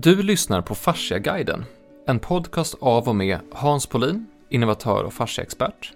Du 0.00 0.22
lyssnar 0.22 0.62
på 0.62 0.74
Fasciaguiden, 0.74 1.64
en 2.06 2.18
podcast 2.18 2.74
av 2.80 3.08
och 3.08 3.16
med 3.16 3.38
Hans 3.52 3.86
Polin, 3.86 4.26
innovatör 4.50 5.04
och 5.04 5.12
fasciaexpert, 5.12 5.92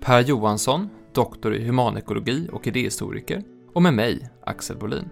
Per 0.00 0.20
Johansson, 0.20 0.88
doktor 1.12 1.54
i 1.54 1.64
humanekologi 1.64 2.48
och 2.52 2.66
idéhistoriker, 2.66 3.42
och 3.74 3.82
med 3.82 3.94
mig, 3.94 4.30
Axel 4.44 4.76
Bolin. 4.76 5.10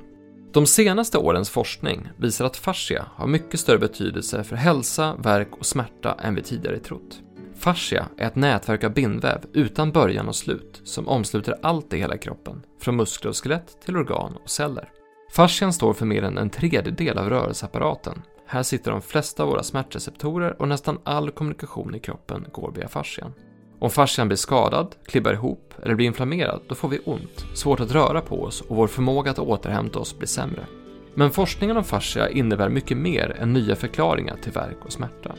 De 0.52 0.66
senaste 0.66 1.18
årens 1.18 1.50
forskning 1.50 2.08
visar 2.16 2.44
att 2.44 2.56
fascia 2.56 3.06
har 3.14 3.26
mycket 3.26 3.60
större 3.60 3.78
betydelse 3.78 4.44
för 4.44 4.56
hälsa, 4.56 5.14
verk 5.14 5.48
och 5.50 5.66
smärta 5.66 6.16
än 6.22 6.34
vi 6.34 6.42
tidigare 6.42 6.78
trott. 6.78 7.20
Fascia 7.54 8.06
är 8.18 8.26
ett 8.26 8.36
nätverk 8.36 8.84
av 8.84 8.92
bindväv 8.92 9.44
utan 9.52 9.92
början 9.92 10.28
och 10.28 10.36
slut 10.36 10.80
som 10.84 11.08
omsluter 11.08 11.58
allt 11.62 11.92
i 11.92 11.98
hela 11.98 12.16
kroppen, 12.16 12.62
från 12.80 12.96
muskler 12.96 13.30
och 13.30 13.36
skelett 13.36 13.80
till 13.84 13.96
organ 13.96 14.36
och 14.42 14.50
celler. 14.50 14.88
Fascian 15.32 15.72
står 15.72 15.92
för 15.92 16.06
mer 16.06 16.22
än 16.22 16.38
en 16.38 16.50
tredjedel 16.50 17.18
av 17.18 17.30
rörelseapparaten. 17.30 18.22
Här 18.46 18.62
sitter 18.62 18.90
de 18.90 19.02
flesta 19.02 19.42
av 19.42 19.48
våra 19.48 19.62
smärtreceptorer 19.62 20.62
och 20.62 20.68
nästan 20.68 20.98
all 21.04 21.30
kommunikation 21.30 21.94
i 21.94 21.98
kroppen 21.98 22.46
går 22.52 22.72
via 22.76 22.88
fascian. 22.88 23.32
Om 23.78 23.90
fascian 23.90 24.28
blir 24.28 24.36
skadad, 24.36 24.94
klibbar 25.06 25.32
ihop 25.32 25.74
eller 25.82 25.94
blir 25.94 26.06
inflammerad, 26.06 26.60
då 26.68 26.74
får 26.74 26.88
vi 26.88 26.98
ont, 27.04 27.46
svårt 27.54 27.80
att 27.80 27.92
röra 27.92 28.20
på 28.20 28.42
oss 28.42 28.60
och 28.60 28.76
vår 28.76 28.86
förmåga 28.86 29.30
att 29.30 29.38
återhämta 29.38 29.98
oss 29.98 30.18
blir 30.18 30.28
sämre. 30.28 30.66
Men 31.14 31.30
forskningen 31.30 31.76
om 31.76 31.84
fascia 31.84 32.30
innebär 32.30 32.68
mycket 32.68 32.96
mer 32.96 33.36
än 33.40 33.52
nya 33.52 33.76
förklaringar 33.76 34.36
till 34.42 34.52
värk 34.52 34.84
och 34.84 34.92
smärta. 34.92 35.34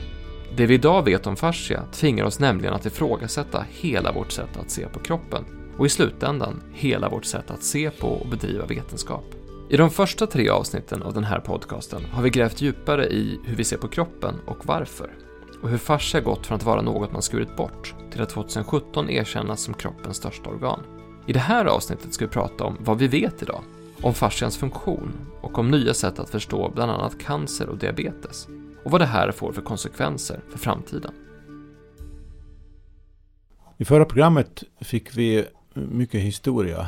Det 0.56 0.66
vi 0.66 0.74
idag 0.74 1.04
vet 1.04 1.26
om 1.26 1.36
fascia 1.36 1.82
tvingar 1.92 2.24
oss 2.24 2.40
nämligen 2.40 2.74
att 2.74 2.86
ifrågasätta 2.86 3.64
hela 3.70 4.12
vårt 4.12 4.32
sätt 4.32 4.56
att 4.60 4.70
se 4.70 4.86
på 4.86 4.98
kroppen 5.00 5.44
och 5.78 5.86
i 5.86 5.88
slutändan 5.88 6.62
hela 6.72 7.08
vårt 7.08 7.24
sätt 7.24 7.50
att 7.50 7.62
se 7.62 7.90
på 7.90 8.08
och 8.08 8.28
bedriva 8.28 8.66
vetenskap. 8.66 9.24
I 9.68 9.76
de 9.76 9.90
första 9.90 10.26
tre 10.26 10.48
avsnitten 10.48 11.02
av 11.02 11.14
den 11.14 11.24
här 11.24 11.40
podcasten 11.40 12.04
har 12.04 12.22
vi 12.22 12.30
grävt 12.30 12.60
djupare 12.60 13.06
i 13.06 13.40
hur 13.44 13.56
vi 13.56 13.64
ser 13.64 13.76
på 13.76 13.88
kroppen 13.88 14.34
och 14.46 14.66
varför. 14.66 15.10
Och 15.62 15.68
hur 15.68 15.78
fascia 15.78 16.20
gått 16.20 16.46
från 16.46 16.56
att 16.56 16.64
vara 16.64 16.82
något 16.82 17.12
man 17.12 17.22
skurit 17.22 17.56
bort 17.56 17.94
till 18.12 18.22
att 18.22 18.28
2017 18.28 19.10
erkännas 19.10 19.60
som 19.60 19.74
kroppens 19.74 20.16
största 20.16 20.50
organ. 20.50 20.80
I 21.26 21.32
det 21.32 21.38
här 21.38 21.64
avsnittet 21.64 22.14
ska 22.14 22.24
vi 22.24 22.30
prata 22.30 22.64
om 22.64 22.76
vad 22.80 22.98
vi 22.98 23.08
vet 23.08 23.42
idag, 23.42 23.62
om 24.02 24.14
fascians 24.14 24.56
funktion 24.56 25.12
och 25.40 25.58
om 25.58 25.70
nya 25.70 25.94
sätt 25.94 26.18
att 26.18 26.30
förstå 26.30 26.72
bland 26.74 26.90
annat 26.90 27.20
cancer 27.20 27.68
och 27.68 27.78
diabetes 27.78 28.48
och 28.84 28.90
vad 28.90 29.00
det 29.00 29.06
här 29.06 29.32
får 29.32 29.52
för 29.52 29.62
konsekvenser 29.62 30.40
för 30.50 30.58
framtiden. 30.58 31.12
I 33.76 33.84
förra 33.84 34.04
programmet 34.04 34.62
fick 34.80 35.16
vi 35.16 35.44
mycket 35.74 36.20
historia 36.20 36.86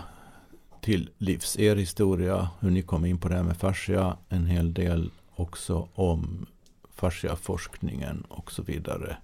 till 0.80 1.10
livs. 1.18 1.58
Er 1.58 1.76
historia, 1.76 2.48
hur 2.60 2.70
ni 2.70 2.82
kom 2.82 3.04
in 3.04 3.18
på 3.18 3.28
det 3.28 3.34
här 3.34 3.42
med 3.42 3.56
fascia, 3.56 4.16
en 4.28 4.46
hel 4.46 4.74
del 4.74 5.10
också 5.34 5.88
om 5.94 6.46
fasciaforskningen 6.94 8.24
och 8.28 8.52
så 8.52 8.62
vidare. 8.62 9.16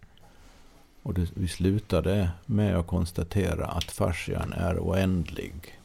Och 1.03 1.15
det, 1.15 1.31
vi 1.35 1.49
slutade 1.49 2.31
med 2.47 2.77
att 2.77 2.87
konstatera 2.87 3.67
att 3.67 3.91
fascian 3.91 4.53
är 4.53 4.79
oändlig 4.79 5.81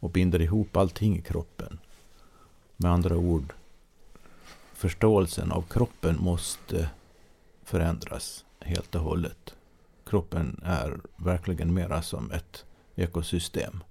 och 0.00 0.10
binder 0.10 0.40
ihop 0.40 0.76
allting 0.76 1.16
i 1.16 1.22
kroppen. 1.22 1.78
Med 2.76 2.92
andra 2.92 3.16
ord, 3.16 3.52
förståelsen 4.72 5.52
av 5.52 5.62
kroppen 5.62 6.16
måste 6.20 6.90
förändras 7.64 8.44
helt 8.60 8.94
och 8.94 9.02
hållet. 9.02 9.54
Kroppen 10.04 10.60
är 10.64 11.00
verkligen 11.16 11.74
mera 11.74 12.02
som 12.02 12.30
ett 12.30 12.64
ekosystem. 12.94 13.82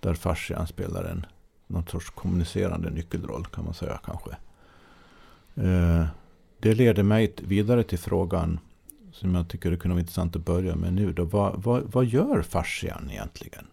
Där 0.00 0.14
fascian 0.14 0.66
spelar 0.66 1.04
en 1.04 1.26
någon 1.66 1.86
sorts 1.86 2.10
kommunicerande 2.10 2.90
nyckelroll 2.90 3.46
kan 3.46 3.64
man 3.64 3.74
säga 3.74 4.00
kanske. 4.04 4.30
Eh, 5.54 6.06
det 6.58 6.74
leder 6.74 7.02
mig 7.02 7.34
vidare 7.36 7.82
till 7.82 7.98
frågan 7.98 8.60
som 9.12 9.34
jag 9.34 9.48
tycker 9.48 9.70
det 9.70 9.76
kunde 9.76 9.94
vara 9.94 10.00
intressant 10.00 10.36
att 10.36 10.44
börja 10.44 10.76
med 10.76 10.92
nu. 10.92 11.12
Då. 11.12 11.24
Vad, 11.24 11.62
vad, 11.62 11.82
vad 11.92 12.04
gör 12.04 12.42
fascian 12.42 13.10
egentligen? 13.10 13.66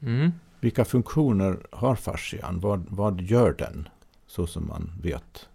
Mm. 0.00 0.32
Vilka 0.60 0.84
funktioner 0.84 1.66
har 1.70 1.94
fascian? 1.94 2.60
Vad, 2.60 2.86
vad 2.88 3.20
gör 3.20 3.54
den? 3.58 3.88
Så 4.26 4.46
som 4.46 4.66
man 4.66 4.92
vet 5.02 5.48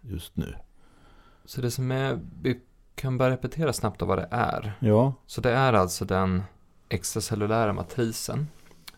just 0.00 0.36
nu. 0.36 0.54
Så 1.44 1.60
det 1.60 1.70
som 1.70 1.90
är, 1.90 2.20
vi 2.42 2.60
kan 2.94 3.18
bara 3.18 3.30
repetera 3.30 3.72
snabbt 3.72 4.02
vad 4.02 4.18
det 4.18 4.28
är. 4.30 4.72
Ja. 4.80 5.14
Så 5.26 5.40
det 5.40 5.50
är 5.50 5.72
alltså 5.72 6.04
den 6.04 6.42
extracellulära 6.90 7.72
matrisen, 7.72 8.48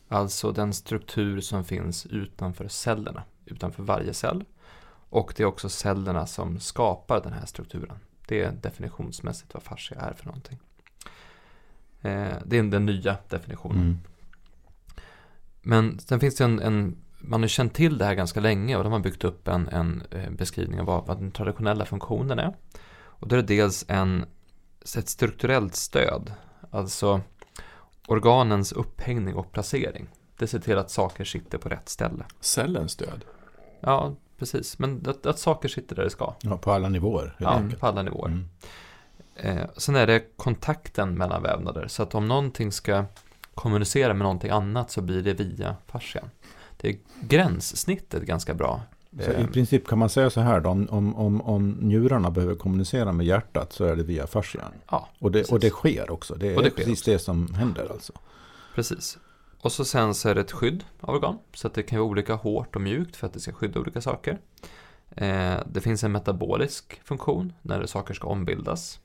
alltså 0.09 0.53
den 0.53 0.73
struktur 0.73 1.41
som 1.41 1.65
finns 1.65 2.07
utanför 2.07 2.69
cellerna, 2.69 3.23
utanför 3.47 3.83
varje 3.83 4.15
cell. 4.15 4.45
Och 5.09 5.35
det 5.37 5.43
är 5.43 5.47
också 5.47 5.69
cellerna 5.69 6.27
som 6.27 6.61
skapar 6.61 7.21
den 7.23 7.33
här 7.33 7.47
strukturen. 7.47 7.97
Det 8.27 8.43
är 8.43 8.53
definitionsmässigt 8.53 9.55
vad 9.55 9.63
fascia 9.63 10.01
är 10.01 10.13
för 10.13 10.27
någonting. 10.27 10.59
Eh, 12.01 12.37
det 12.45 12.59
är 12.59 12.63
den 12.63 12.87
nya 12.87 13.17
definitionen. 13.29 13.81
Mm. 13.81 13.99
Men 15.63 15.99
sen 15.99 16.21
finns 16.21 16.37
det 16.37 16.45
en, 16.45 16.61
en, 16.61 16.97
man 17.19 17.41
har 17.41 17.49
känt 17.49 17.75
till 17.75 17.99
det 17.99 18.05
här 18.05 18.15
ganska 18.15 18.41
länge 18.41 18.77
och 18.77 18.85
då 18.85 18.91
har 18.91 18.99
byggt 18.99 19.25
upp 19.25 19.49
en, 19.49 19.69
en 19.69 20.03
eh, 20.11 20.31
beskrivning 20.31 20.81
av 20.81 20.87
vad, 20.87 21.07
vad 21.07 21.19
den 21.19 21.31
traditionella 21.31 21.85
funktionen 21.85 22.39
är. 22.39 22.57
Och 22.95 23.29
då 23.29 23.37
är 23.37 23.43
det 23.43 23.55
dels 23.55 23.85
en, 23.89 24.25
ett 24.97 25.09
strukturellt 25.09 25.75
stöd, 25.75 26.33
alltså 26.71 27.21
organens 28.07 28.73
upphängning 28.73 29.35
och 29.35 29.53
placering. 29.53 30.09
Det 30.39 30.47
ser 30.47 30.59
till 30.59 30.79
att 30.79 30.91
saker 30.91 31.25
sitter 31.25 31.59
på 31.59 31.69
rätt 31.69 31.89
ställe. 31.89 32.25
Cellens 32.41 32.97
död. 32.97 33.25
Ja, 33.81 34.15
precis. 34.39 34.79
Men 34.79 35.05
att, 35.09 35.27
att 35.27 35.39
saker 35.39 35.69
sitter 35.69 35.97
där 35.97 36.03
det 36.05 36.11
ska. 36.11 36.35
ja, 36.43 36.57
på 36.57 36.73
alla 36.73 36.89
nivåer. 36.89 37.37
Ja, 37.39 37.51
enkelt. 37.51 37.81
på 37.81 37.87
alla 37.87 38.03
nivåer. 38.03 38.29
Mm. 38.29 38.49
Eh, 39.37 39.67
sen 39.77 39.97
är 39.97 40.07
det 40.07 40.37
kontakten 40.37 41.15
mellan 41.15 41.43
vävnader. 41.43 41.89
Så 41.89 42.03
att 42.03 42.15
om 42.15 42.29
någonting 42.29 42.73
ska 42.73 43.05
kommunicera 43.55 44.15
med 44.15 44.25
någonting 44.25 44.51
annat 44.51 44.91
så 44.91 45.01
blir 45.01 45.23
det 45.23 45.33
via 45.33 45.77
fascian. 45.87 46.31
Det 46.77 46.89
är 46.89 46.97
gränssnittet 47.21 48.23
ganska 48.23 48.55
bra. 48.55 48.81
Så 49.21 49.31
Eh, 49.31 49.45
I 49.45 49.47
princip 49.47 49.89
kan 49.89 49.99
man 49.99 50.09
säga 50.09 50.31
så 50.31 50.41
här 50.41 50.61
då, 50.61 50.71
om, 50.71 50.89
om, 50.91 51.17
om, 51.17 51.41
om 51.41 51.71
njurarna 51.71 52.31
behöver 52.31 52.55
kommunicera 52.55 53.13
med 53.13 53.27
hjärtat 53.27 53.73
så 53.73 53.85
är 53.85 53.97
det 53.97 54.03
via 54.03 54.27
fascian. 54.27 54.73
Ja, 54.91 55.09
Och 55.19 55.33
det, 55.33 55.39
precis. 55.39 55.53
och 55.53 55.61
det 55.61 55.71
sker 55.71 56.11
också. 56.11 56.35
Det 56.35 56.55
är 56.55 56.63
det 56.63 56.71
precis 56.71 57.01
också. 57.01 57.11
det 57.11 57.19
som 57.19 57.55
händer 57.55 57.93
alltså. 57.93 58.13
Precis. 58.75 59.19
Och 59.61 59.73
så 59.73 59.85
sen 59.85 60.15
så 60.15 60.29
är 60.29 60.35
det 60.35 60.41
ett 60.41 60.53
skydd 60.53 60.85
av 61.01 61.15
organ. 61.15 61.39
Så 61.55 61.67
att 61.67 61.75
det 61.75 61.83
kan 61.83 61.99
vara 61.99 62.09
olika 62.09 62.35
hårt 62.35 62.77
och 62.77 62.83
mjukt 62.83 63.17
för 63.17 63.27
att 63.27 63.33
det 63.33 63.41
ska 63.41 63.53
skydda 63.53 63.81
olika 63.81 64.01
saker. 64.01 64.39
Eh, 65.11 65.57
det 65.67 65.81
finns 65.81 66.05
en 66.05 66.13
metabolisk 66.13 67.01
funktion 67.05 67.53
när 67.63 67.87
saker 67.87 68.15
ska 68.15 68.29
ombildas. 68.29 69.01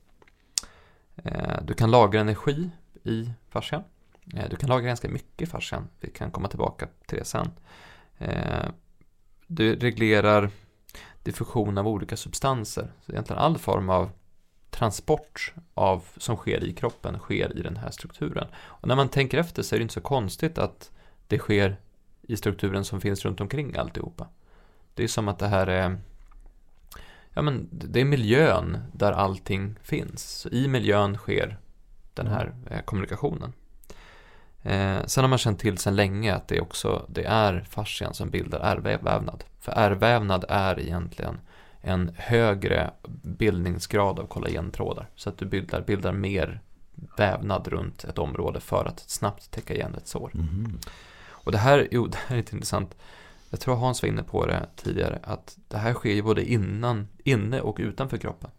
Eh, 1.16 1.62
du 1.64 1.74
kan 1.74 1.90
lagra 1.90 2.20
energi 2.20 2.70
i 3.04 3.30
fascian. 3.50 3.82
Eh, 4.34 4.48
du 4.50 4.56
kan 4.56 4.68
lagra 4.68 4.86
ganska 4.86 5.08
mycket 5.08 5.42
i 5.42 5.46
fascian. 5.46 5.88
Vi 6.00 6.10
kan 6.10 6.30
komma 6.30 6.48
tillbaka 6.48 6.88
till 7.06 7.18
det 7.18 7.24
sen. 7.24 7.50
Det 9.50 9.74
reglerar 9.74 10.50
diffusion 11.22 11.78
av 11.78 11.88
olika 11.88 12.16
substanser. 12.16 12.92
Så 13.06 13.12
egentligen 13.12 13.42
all 13.42 13.58
form 13.58 13.90
av 13.90 14.10
transport 14.70 15.52
av, 15.74 16.04
som 16.16 16.36
sker 16.36 16.64
i 16.64 16.72
kroppen 16.72 17.18
sker 17.18 17.58
i 17.58 17.62
den 17.62 17.76
här 17.76 17.90
strukturen. 17.90 18.46
Och 18.56 18.88
när 18.88 18.96
man 18.96 19.08
tänker 19.08 19.38
efter 19.38 19.62
så 19.62 19.74
är 19.74 19.78
det 19.78 19.82
inte 19.82 19.94
så 19.94 20.00
konstigt 20.00 20.58
att 20.58 20.90
det 21.26 21.38
sker 21.38 21.76
i 22.22 22.36
strukturen 22.36 22.84
som 22.84 23.00
finns 23.00 23.24
runt 23.24 23.40
omkring 23.40 23.76
alltihopa. 23.76 24.28
Det 24.94 25.04
är 25.04 25.08
som 25.08 25.28
att 25.28 25.38
det 25.38 25.48
här 25.48 25.66
är 25.66 25.98
Ja 27.34 27.42
men 27.42 27.68
det 27.70 28.00
är 28.00 28.04
miljön 28.04 28.78
där 28.92 29.12
allting 29.12 29.74
finns. 29.82 30.22
Så 30.22 30.48
I 30.48 30.68
miljön 30.68 31.16
sker 31.16 31.58
den 32.14 32.26
här 32.26 32.54
eh, 32.70 32.80
kommunikationen. 32.80 33.52
Eh, 34.68 35.04
sen 35.06 35.24
har 35.24 35.28
man 35.28 35.38
känt 35.38 35.58
till 35.58 35.78
sedan 35.78 35.96
länge 35.96 36.34
att 36.34 36.48
det 36.48 36.60
också 36.60 37.06
det 37.08 37.24
är 37.24 37.66
fascian 37.70 38.14
som 38.14 38.30
bildar 38.30 38.60
ärrvävnad. 38.60 39.44
För 39.60 39.72
ärrvävnad 39.72 40.44
är 40.48 40.80
egentligen 40.80 41.40
en 41.80 42.10
högre 42.16 42.90
bildningsgrad 43.22 44.18
av 44.18 44.26
kollagentrådar. 44.26 45.08
Så 45.14 45.28
att 45.28 45.38
du 45.38 45.46
bildar, 45.46 45.80
bildar 45.80 46.12
mer 46.12 46.60
vävnad 47.16 47.68
runt 47.68 48.04
ett 48.04 48.18
område 48.18 48.60
för 48.60 48.84
att 48.84 49.00
snabbt 49.00 49.50
täcka 49.50 49.74
igen 49.74 49.94
ett 49.94 50.08
sår. 50.08 50.30
Mhm. 50.34 50.78
Och 51.28 51.52
det 51.52 51.58
här, 51.58 51.88
jo, 51.90 52.06
det 52.12 52.18
här 52.26 52.36
är 52.36 52.40
lite 52.40 52.56
intressant. 52.56 52.94
Jag 53.50 53.60
tror 53.60 53.76
Hans 53.76 54.02
var 54.02 54.08
inne 54.08 54.22
på 54.22 54.46
det 54.46 54.66
tidigare, 54.76 55.18
att 55.22 55.58
det 55.68 55.78
här 55.78 55.94
sker 55.94 56.12
ju 56.12 56.22
både 56.22 56.50
innan, 56.50 57.08
inne 57.24 57.60
och 57.60 57.76
utanför 57.80 58.16
kroppen. 58.16 58.50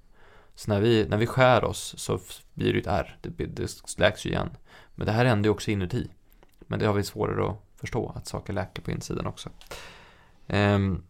Så 0.60 0.72
när 0.72 0.80
vi, 0.80 1.06
när 1.10 1.18
vi 1.18 1.28
skär 1.28 1.64
oss 1.64 1.94
så 1.98 2.20
blir 2.54 2.74
det 2.74 2.80
ett 2.80 2.88
ärr, 2.88 3.18
det, 3.22 3.46
det 3.46 3.98
läks 3.98 4.26
ju 4.26 4.30
igen. 4.30 4.50
Men 4.96 5.06
det 5.06 5.12
här 5.12 5.26
händer 5.26 5.48
ju 5.48 5.52
också 5.52 5.72
inuti. 5.72 6.08
Men 6.60 6.80
det 6.80 6.86
har 6.86 6.94
vi 6.94 7.04
svårare 7.04 7.50
att 7.50 7.58
förstå, 7.76 8.12
att 8.16 8.28
saker 8.28 8.54
läker 8.54 8.82
på 8.82 8.92
insidan 8.92 9.28
också. 9.28 9.50
Ehm, 10.48 11.04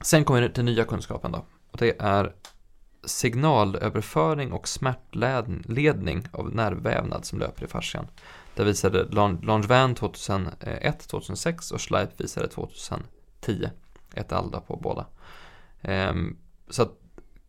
sen 0.00 0.24
kommer 0.24 0.42
vi 0.42 0.48
till 0.48 0.64
nya 0.64 0.84
kunskapen 0.84 1.32
då. 1.32 1.44
Och 1.70 1.78
det 1.78 2.00
är 2.00 2.34
signalöverföring 3.04 4.52
och 4.52 4.68
smärtledning 4.68 6.28
av 6.32 6.54
nervvävnad 6.54 7.24
som 7.24 7.38
löper 7.38 7.64
i 7.64 7.68
fascian. 7.68 8.06
Det 8.54 8.64
visade 8.64 9.04
Langevin 9.42 9.94
2001, 9.94 11.08
2006 11.08 11.70
och 11.70 11.80
Schleip 11.80 12.20
visade 12.20 12.48
2010. 12.48 13.70
Ett 14.14 14.32
alda 14.32 14.60
på 14.60 14.76
båda. 14.76 15.06
Ehm, 15.82 16.36
så 16.68 16.82
att 16.82 16.96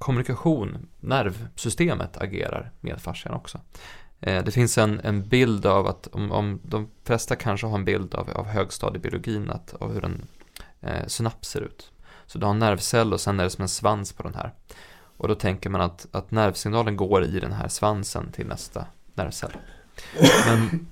kommunikation, 0.01 0.87
nervsystemet 0.99 2.17
agerar 2.17 2.71
med 2.79 3.01
fascian 3.01 3.33
också. 3.33 3.59
Eh, 4.19 4.43
det 4.43 4.51
finns 4.51 4.77
en, 4.77 4.99
en 4.99 5.27
bild 5.27 5.65
av 5.65 5.87
att, 5.87 6.07
om, 6.07 6.31
om 6.31 6.59
de 6.63 6.89
flesta 7.03 7.35
kanske 7.35 7.67
har 7.67 7.75
en 7.77 7.85
bild 7.85 8.15
av, 8.15 8.29
av 8.29 8.45
högstadiebiologin, 8.45 9.49
att, 9.49 9.73
av 9.79 9.93
hur 9.93 10.05
en 10.05 10.25
eh, 10.81 11.07
synaps 11.07 11.49
ser 11.49 11.61
ut. 11.61 11.91
Så 12.25 12.37
du 12.37 12.45
har 12.45 12.53
en 12.53 12.59
nervcell 12.59 13.13
och 13.13 13.21
sen 13.21 13.39
är 13.39 13.43
det 13.43 13.49
som 13.49 13.61
en 13.61 13.69
svans 13.69 14.13
på 14.13 14.23
den 14.23 14.35
här. 14.35 14.53
Och 15.17 15.27
då 15.27 15.35
tänker 15.35 15.69
man 15.69 15.81
att, 15.81 16.07
att 16.11 16.31
nervsignalen 16.31 16.95
går 16.95 17.23
i 17.23 17.39
den 17.39 17.51
här 17.51 17.67
svansen 17.67 18.31
till 18.31 18.47
nästa 18.47 18.85
nervcell. 19.13 19.51
Men, 20.47 20.87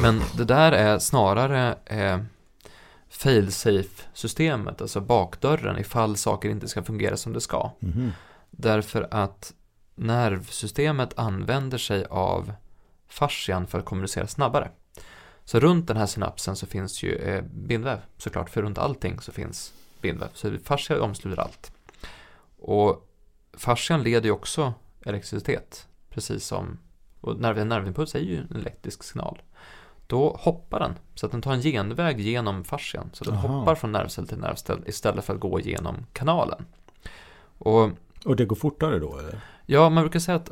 men 0.00 0.20
det 0.36 0.44
där 0.44 0.72
är 0.72 0.98
snarare 0.98 1.76
eh, 1.86 2.18
failsafe-systemet, 3.08 4.80
alltså 4.80 5.00
bakdörren 5.00 5.78
ifall 5.78 6.16
saker 6.16 6.48
inte 6.48 6.68
ska 6.68 6.82
fungera 6.82 7.16
som 7.16 7.32
det 7.32 7.40
ska. 7.40 7.70
Mhm. 7.80 8.12
Därför 8.56 9.08
att 9.10 9.54
nervsystemet 9.94 11.18
använder 11.18 11.78
sig 11.78 12.04
av 12.04 12.52
fascian 13.08 13.66
för 13.66 13.78
att 13.78 13.84
kommunicera 13.84 14.26
snabbare. 14.26 14.70
Så 15.44 15.60
runt 15.60 15.88
den 15.88 15.96
här 15.96 16.06
synapsen 16.06 16.56
så 16.56 16.66
finns 16.66 17.02
ju 17.02 17.16
eh, 17.16 17.44
bindväv 17.44 18.00
såklart, 18.18 18.50
för 18.50 18.62
runt 18.62 18.78
allting 18.78 19.20
så 19.20 19.32
finns 19.32 19.72
bindväv. 20.00 20.28
Så 20.34 20.58
fascia 20.64 21.02
omsluter 21.02 21.42
allt. 21.42 21.72
Och 22.58 23.08
fascian 23.52 24.02
leder 24.02 24.26
ju 24.26 24.32
också 24.32 24.74
elektricitet, 25.04 25.88
precis 26.10 26.46
som, 26.46 26.78
och 27.20 27.40
nerv, 27.40 27.58
en 27.58 27.68
nervimpuls 27.68 28.14
är 28.14 28.18
ju 28.18 28.38
en 28.38 28.56
elektrisk 28.56 29.02
signal. 29.02 29.42
Då 30.06 30.36
hoppar 30.40 30.80
den, 30.80 30.94
så 31.14 31.26
att 31.26 31.32
den 31.32 31.42
tar 31.42 31.52
en 31.52 31.62
genväg 31.62 32.20
genom 32.20 32.64
fascian. 32.64 33.10
Så 33.12 33.24
den 33.24 33.34
Aha. 33.34 33.48
hoppar 33.48 33.74
från 33.74 33.92
nervcell 33.92 34.28
till 34.28 34.38
nervcell 34.38 34.82
istället 34.86 35.24
för 35.24 35.34
att 35.34 35.40
gå 35.40 35.60
genom 35.60 36.06
kanalen. 36.12 36.66
Och 37.58 37.90
Och 38.24 38.36
det 38.36 38.44
går 38.44 38.56
fortare 38.56 38.98
då 38.98 39.18
eller? 39.18 39.40
Ja, 39.66 39.90
man 39.90 40.02
brukar 40.02 40.20
säga 40.20 40.36
att 40.36 40.50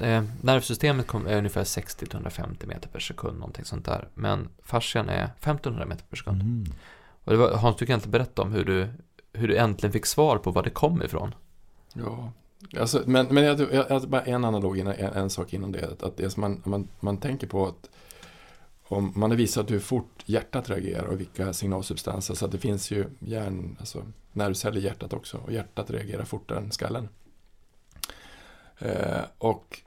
eh, 0.00 0.24
nervsystemet 0.40 1.14
är 1.14 1.38
ungefär 1.38 1.64
60-150 1.64 2.66
meter 2.66 2.88
per 2.88 3.00
sekund, 3.00 3.38
någonting 3.38 3.64
sånt 3.64 3.84
där. 3.84 4.08
Men 4.14 4.48
fascian 4.62 5.08
är 5.08 5.24
1500 5.24 5.86
meter 5.86 6.04
per 6.10 6.16
sekund. 6.16 6.42
Mhm. 6.42 6.64
Och 7.24 7.32
det 7.32 7.38
var, 7.38 7.52
Hans, 7.52 7.76
du 7.76 7.86
kan 7.86 7.94
inte 7.94 8.08
berätta 8.08 8.42
om 8.42 8.52
hur 8.52 8.64
du, 8.64 8.88
hur 9.32 9.48
du 9.48 9.56
äntligen 9.56 9.92
fick 9.92 10.06
svar 10.06 10.38
på 10.38 10.50
var 10.50 10.62
det 10.62 10.70
kom 10.70 11.02
ifrån. 11.02 11.34
Ja, 11.92 12.32
alltså, 12.80 13.02
men, 13.06 13.26
men 13.26 13.44
jag, 13.44 13.60
jag, 13.60 13.86
jag, 13.90 14.08
bara 14.08 14.22
en 14.22 14.44
analog, 14.44 14.78
en, 14.78 14.86
en 14.86 15.30
sak 15.30 15.52
inom 15.52 15.72
det. 15.72 16.02
Att 16.02 16.16
det 16.16 16.30
som 16.30 16.40
man, 16.40 16.62
man, 16.64 16.88
man 17.00 17.16
tänker 17.16 17.46
på 17.46 17.66
att 17.66 17.90
och 18.88 19.02
man 19.02 19.30
har 19.30 19.38
visat 19.38 19.70
hur 19.70 19.80
fort 19.80 20.22
hjärtat 20.26 20.70
reagerar 20.70 21.04
och 21.04 21.20
vilka 21.20 21.52
signalsubstanser. 21.52 22.34
Så 22.34 22.44
att 22.44 22.52
det 22.52 22.58
finns 22.58 22.90
ju 22.90 23.04
hjärn, 23.18 23.76
alltså 23.80 24.06
nervceller 24.32 24.80
i 24.80 24.84
hjärtat 24.84 25.12
också. 25.12 25.36
Och 25.36 25.52
hjärtat 25.52 25.90
reagerar 25.90 26.24
fortare 26.24 26.58
än 26.58 26.72
skallen. 26.72 27.08
Eh, 28.78 29.22
och 29.38 29.80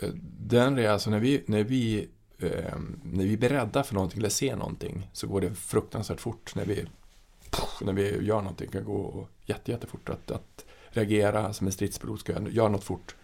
eh, 0.00 0.10
den 0.40 0.78
är 0.78 0.88
alltså 0.88 1.10
när 1.10 1.20
vi, 1.20 1.44
när 1.46 1.64
vi 1.64 2.08
eh, 2.38 2.78
när 3.02 3.24
vi 3.24 3.32
är 3.32 3.38
beredda 3.38 3.82
för 3.84 3.94
någonting 3.94 4.18
eller 4.18 4.28
ser 4.28 4.56
någonting 4.56 5.10
så 5.12 5.26
går 5.26 5.40
det 5.40 5.54
fruktansvärt 5.54 6.20
fort 6.20 6.54
när 6.54 6.64
vi 6.64 6.86
när 7.80 7.92
vi 7.92 8.26
gör 8.26 8.40
någonting. 8.40 8.68
Det 8.72 8.78
kan 8.78 8.84
gå 8.84 9.26
jätte, 9.46 9.70
jättefort 9.70 10.08
att, 10.08 10.30
att 10.30 10.64
reagera 10.88 11.52
som 11.52 11.66
en 11.66 11.72
stridspilot 11.72 12.20
ska 12.20 12.42
göra, 12.50 12.68
något 12.68 12.84
fort. 12.84 13.16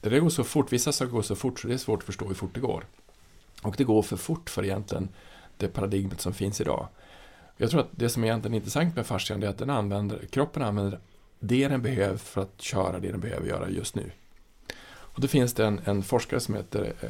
Det 0.00 0.08
där 0.08 0.20
går 0.20 0.28
så 0.28 0.44
fort, 0.44 0.72
vissa 0.72 0.92
saker 0.92 1.12
går 1.12 1.22
så 1.22 1.36
fort 1.36 1.60
så 1.60 1.68
det 1.68 1.74
är 1.74 1.78
svårt 1.78 1.98
att 1.98 2.06
förstå 2.06 2.26
hur 2.26 2.34
fort 2.34 2.54
det 2.54 2.60
går. 2.60 2.84
Och 3.62 3.74
det 3.78 3.84
går 3.84 4.02
för 4.02 4.16
fort 4.16 4.50
för 4.50 4.64
egentligen 4.64 5.08
det 5.56 5.68
paradigmet 5.68 6.20
som 6.20 6.34
finns 6.34 6.60
idag. 6.60 6.88
Jag 7.56 7.70
tror 7.70 7.80
att 7.80 7.90
det 7.90 8.08
som 8.08 8.24
är 8.24 8.28
egentligen 8.28 8.54
intressant 8.54 8.96
med 8.96 9.06
fascian 9.06 9.42
är 9.42 9.48
att 9.48 9.58
den 9.58 9.70
använder, 9.70 10.26
kroppen 10.30 10.62
använder 10.62 11.00
det 11.40 11.68
den 11.68 11.82
behöver 11.82 12.16
för 12.16 12.42
att 12.42 12.60
köra 12.60 12.98
det 12.98 13.10
den 13.10 13.20
behöver 13.20 13.48
göra 13.48 13.70
just 13.70 13.94
nu. 13.94 14.10
Och 14.88 15.20
då 15.20 15.28
finns 15.28 15.52
det 15.52 15.66
en, 15.66 15.80
en 15.84 16.02
forskare 16.02 16.40
som 16.40 16.54
heter 16.54 16.92
eh, 17.00 17.08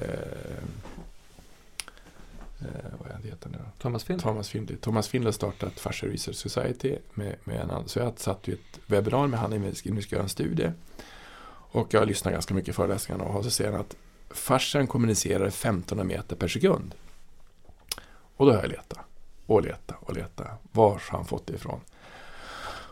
eh, 2.69 2.91
vad 2.99 3.09
är 3.09 3.13
han 3.13 3.23
heter 3.23 3.49
nu 3.49 3.59
då? 3.59 3.83
Thomas 3.83 4.05
Finn? 4.05 4.19
Thomas 4.19 4.49
Findlay. 4.49 4.79
Thomas 4.79 5.09
Findlay 5.09 5.33
startat 5.33 5.81
Fascia 5.81 6.09
Research 6.09 6.37
Society 6.37 6.97
med, 7.15 7.37
med 7.45 7.57
en 7.57 7.71
annan. 7.71 7.89
Så 7.89 7.99
jag 7.99 8.19
satt 8.19 8.49
i 8.49 8.53
ett 8.53 8.81
webbinar 8.87 9.27
med 9.27 9.51
när 9.51 9.59
vi 9.95 10.03
ska 10.03 10.17
göra 10.17 10.23
en 10.23 10.29
studie. 10.29 10.73
Och 11.73 11.95
jag 11.95 12.09
lyssnar 12.09 12.33
ganska 12.33 12.55
mycket 12.55 12.77
på 12.77 12.83
föreläsningarna 12.83 13.25
och 13.25 13.45
så 13.45 13.51
säger 13.51 13.73
han 13.73 13.81
att 13.81 13.97
farsan 14.31 14.87
kommunicerar 14.87 15.47
1500 15.47 16.05
meter 16.05 16.37
per 16.37 16.49
sekund. 16.49 16.95
Och 18.37 18.47
då 18.47 18.53
har 18.53 18.59
jag 18.59 18.71
letat 18.71 18.99
och 19.47 19.63
letat 19.63 19.97
och 20.01 20.15
letat. 20.15 20.47
Var 20.73 20.91
har 20.91 21.01
han 21.11 21.25
fått 21.25 21.47
det 21.47 21.55
ifrån? 21.55 21.81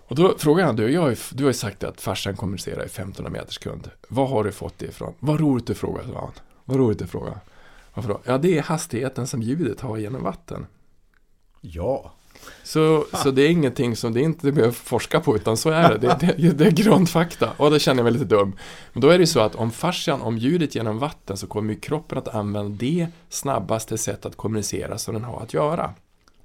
Och 0.08 0.16
då 0.16 0.38
frågar 0.38 0.64
han, 0.64 0.76
du, 0.76 0.90
jag 0.90 1.00
har 1.00 1.10
ju, 1.10 1.16
du 1.32 1.44
har 1.44 1.50
ju 1.50 1.54
sagt 1.54 1.84
att 1.84 2.00
farsan 2.00 2.36
kommunicerar 2.36 2.82
i 2.82 2.86
1500 2.86 3.30
meter 3.30 3.46
per 3.46 3.52
sekund. 3.52 3.90
Var 4.08 4.26
har 4.26 4.44
du 4.44 4.52
fått 4.52 4.78
det 4.78 4.86
ifrån? 4.86 5.14
Vad 5.18 5.40
roligt 5.40 5.66
du 5.66 5.74
frågar, 5.74 6.04
sa 6.04 6.20
han. 6.20 6.32
Vad 6.64 6.76
roligt 6.78 6.98
du 6.98 7.06
frågar. 7.06 7.40
Varför 7.94 8.08
då? 8.08 8.20
Ja, 8.24 8.38
det 8.38 8.58
är 8.58 8.62
hastigheten 8.62 9.26
som 9.26 9.42
ljudet 9.42 9.80
har 9.80 9.96
genom 9.96 10.22
vatten. 10.22 10.66
Ja. 11.60 12.12
Så, 12.64 13.06
så 13.12 13.30
det 13.30 13.42
är 13.42 13.50
ingenting 13.50 13.96
som 13.96 14.12
det 14.14 14.20
inte 14.20 14.52
behöver 14.52 14.72
forska 14.74 15.20
på 15.20 15.36
utan 15.36 15.56
så 15.56 15.70
är 15.70 15.88
det. 15.88 15.98
Det, 15.98 16.34
det, 16.38 16.50
det 16.50 16.66
är 16.66 16.70
grundfakta. 16.70 17.52
Och 17.56 17.70
då 17.70 17.78
känner 17.78 17.98
jag 17.98 18.04
mig 18.04 18.12
lite 18.12 18.24
dum. 18.24 18.52
Men 18.92 19.00
då 19.00 19.08
är 19.08 19.18
det 19.18 19.26
så 19.26 19.40
att 19.40 19.54
om 19.54 19.70
fascian, 19.70 20.20
om 20.22 20.38
ljudet 20.38 20.74
genom 20.74 20.98
vatten 20.98 21.36
så 21.36 21.46
kommer 21.46 21.74
ju 21.74 21.80
kroppen 21.80 22.18
att 22.18 22.28
använda 22.28 22.76
det 22.78 23.06
snabbaste 23.28 23.98
sätt 23.98 24.26
att 24.26 24.36
kommunicera 24.36 24.98
som 24.98 25.14
den 25.14 25.24
har 25.24 25.42
att 25.42 25.54
göra. 25.54 25.94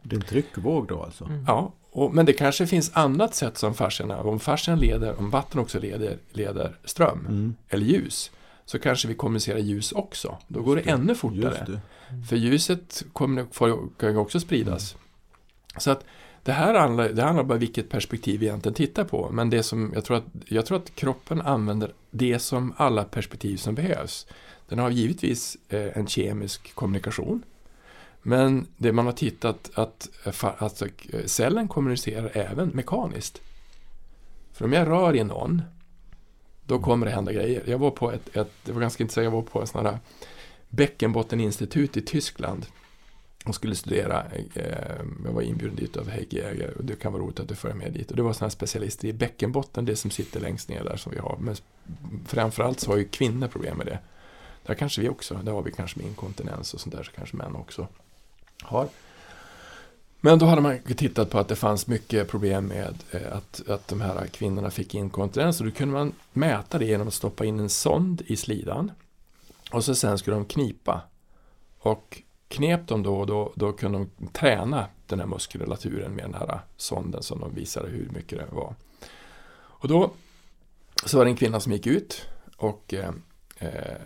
Det 0.02 0.16
är 0.16 0.20
en 0.20 0.26
tryckvåg 0.26 0.88
då 0.88 1.04
alltså? 1.04 1.26
Mm. 1.26 1.46
Ja, 1.48 1.74
och, 1.92 2.14
men 2.14 2.26
det 2.26 2.34
kanske 2.34 2.68
finns 2.68 2.92
annat 2.94 3.36
sätt 3.36 3.58
som 3.58 3.74
fascian. 3.74 4.12
Om 4.12 4.40
fascian 4.40 4.80
leder, 4.80 5.20
om 5.20 5.30
vatten 5.30 5.60
också 5.60 5.80
leder, 5.80 6.18
leder 6.32 6.76
ström 6.86 7.20
Mm. 7.30 7.56
eller 7.70 7.86
ljus 7.86 8.32
så 8.66 8.80
kanske 8.80 9.08
vi 9.08 9.14
kommunicerar 9.14 9.60
ljus 9.60 9.92
också. 9.92 10.38
Då 10.48 10.62
går 10.62 10.76
det 10.76 10.82
det. 10.82 10.90
ännu 10.92 11.16
fortare. 11.16 11.66
det. 11.68 11.80
För 12.30 12.36
ljuset 12.36 13.04
kommer, 13.14 13.46
får, 13.52 13.90
kan 14.00 14.12
ju 14.12 14.18
också 14.18 14.40
spridas. 14.40 14.96
Så 15.78 15.92
att 15.92 16.04
det 16.44 16.52
här 16.52 16.74
handlar, 16.74 17.10
det 17.10 17.24
handlar 17.24 17.44
bara 17.44 17.58
vilket 17.58 17.90
perspektiv 17.90 18.40
vi 18.40 18.46
egentligen 18.46 18.74
tittar 18.74 19.04
på. 19.04 19.30
Men 19.32 19.50
det 19.50 19.64
som 19.64 19.92
jag 19.96 20.06
tror 20.06 20.18
att, 20.18 20.26
jag 20.46 20.66
tror 20.66 20.78
att 20.78 20.96
kroppen 20.96 21.42
använder 21.42 21.94
det 22.12 22.40
som 22.40 22.74
alla 22.78 23.04
perspektiv 23.04 23.58
som 23.58 23.76
behövs. 23.76 24.28
Den 24.68 24.80
har 24.80 24.90
givetvis 24.90 25.58
eh, 25.70 25.98
en 25.98 26.08
kemisk 26.08 26.76
kommunikation. 26.76 27.44
Men 28.22 28.68
det 28.78 28.92
man 28.92 29.06
har 29.06 29.14
tittat 29.14 29.72
att 29.74 30.10
eh, 30.26 30.46
att 30.58 30.84
cellen 31.26 31.68
kommunicerar 31.68 32.32
även 32.34 32.68
mekaniskt. 32.68 33.42
För 34.54 34.66
om 34.66 34.74
jag 34.74 34.88
rör 34.88 35.16
i 35.16 35.24
någon, 35.24 35.62
då 36.66 36.80
kommer 36.80 37.06
det 37.06 37.12
hända 37.12 37.34
grejer. 37.34 37.64
Jag 37.66 37.78
var 37.78 37.92
på 37.92 38.12
ett, 38.12 38.38
ett 38.38 38.52
det 38.66 38.72
var 38.72 38.82
ganska 38.82 39.04
intressant, 39.04 39.24
jag 39.24 39.32
var 39.32 39.42
på 39.42 39.62
en 39.62 39.68
sån 39.68 39.86
här 39.86 40.00
bäckenbotteninstitut 40.70 41.98
i 41.98 42.02
Tyskland 42.02 42.66
och 43.46 43.56
skulle 43.56 43.76
studera. 43.76 44.26
Eh, 44.54 44.96
jag 45.26 45.32
var 45.32 45.42
inbjuden 45.42 45.76
dit 45.76 45.98
av 45.98 46.10
Heikki 46.10 46.38
Jäger 46.38 46.78
och 46.78 46.86
det 46.86 46.96
kan 46.96 47.14
vara 47.14 47.24
roligt 47.24 47.40
att 47.40 47.48
du 47.48 47.56
följer 47.56 47.78
med 47.78 47.92
dit. 47.94 48.12
Och 48.12 48.18
det 48.18 48.24
var 48.24 48.34
sådana 48.34 48.50
specialister 48.50 49.08
i 49.08 49.14
bäckenbotten, 49.14 49.86
det 49.86 49.96
som 49.96 50.12
sitter 50.12 50.40
längst 50.40 50.70
ner 50.70 50.84
där 50.84 50.98
som 50.98 51.12
vi 51.12 51.20
har. 51.20 51.38
Men 51.40 51.56
framförallt 52.26 52.80
så 52.80 52.92
har 52.92 52.98
ju 52.98 53.08
kvinnor 53.08 53.48
problem 53.48 53.78
med 53.78 53.86
det. 53.86 54.00
Där 54.66 54.74
kanske 54.74 55.02
vi 55.02 55.10
också, 55.10 55.40
där 55.44 55.52
har 55.52 55.62
vi 55.62 55.72
kanske 55.72 56.00
med 56.00 56.08
inkontinens 56.08 56.74
och 56.74 56.82
sånt 56.82 56.96
där, 56.96 57.04
så 57.04 57.12
kanske 57.12 57.38
män 57.38 57.56
också 57.56 57.88
har. 58.62 58.88
Men 60.22 60.40
då 60.40 60.46
hade 60.46 60.62
man 60.62 60.80
tittat 60.80 61.30
på 61.30 61.40
att 61.40 61.48
det 61.48 61.56
fanns 61.56 61.88
mycket 61.88 62.28
problem 62.28 62.66
med 62.66 62.96
eh, 63.12 63.38
att, 63.38 63.70
att 63.70 63.88
de 63.88 64.02
här 64.02 64.28
kvinnorna 64.28 64.72
fick 64.72 64.96
inkontinens 64.96 65.60
och 65.60 65.66
då 65.66 65.72
kunde 65.72 65.94
man 65.94 66.14
mäta 66.34 66.78
det 66.78 66.86
genom 66.86 67.08
att 67.08 67.14
stoppa 67.14 67.46
in 67.46 67.60
en 67.60 67.70
sond 67.70 68.22
i 68.26 68.36
slidan 68.36 68.92
och 69.72 69.86
så 69.86 69.96
sen 69.96 70.18
skulle 70.18 70.36
de 70.36 70.46
knipa. 70.46 71.02
Och 71.80 72.22
knep 72.54 72.88
de 72.88 73.04
då, 73.04 73.26
då, 73.26 73.54
då 73.56 73.74
kunde 73.74 73.98
de 73.98 74.28
träna 74.28 74.88
den 75.08 75.20
här 75.20 75.28
muskulaturen 75.28 76.16
med 76.16 76.26
den 76.26 76.34
här 76.34 76.60
sonden 76.78 77.24
som 77.24 77.40
de 77.40 77.56
visade 77.56 77.90
hur 77.90 78.10
mycket 78.10 78.40
det 78.40 78.56
var. 78.56 78.76
Och 79.56 79.88
då 79.88 80.12
så 81.06 81.18
var 81.18 81.26
det 81.26 81.32
en 81.32 81.38
kvinna 81.38 81.60
som 81.60 81.72
gick 81.72 81.88
ut 81.88 82.28
och 82.58 82.94
eh, 82.94 83.12
eh, 83.58 83.98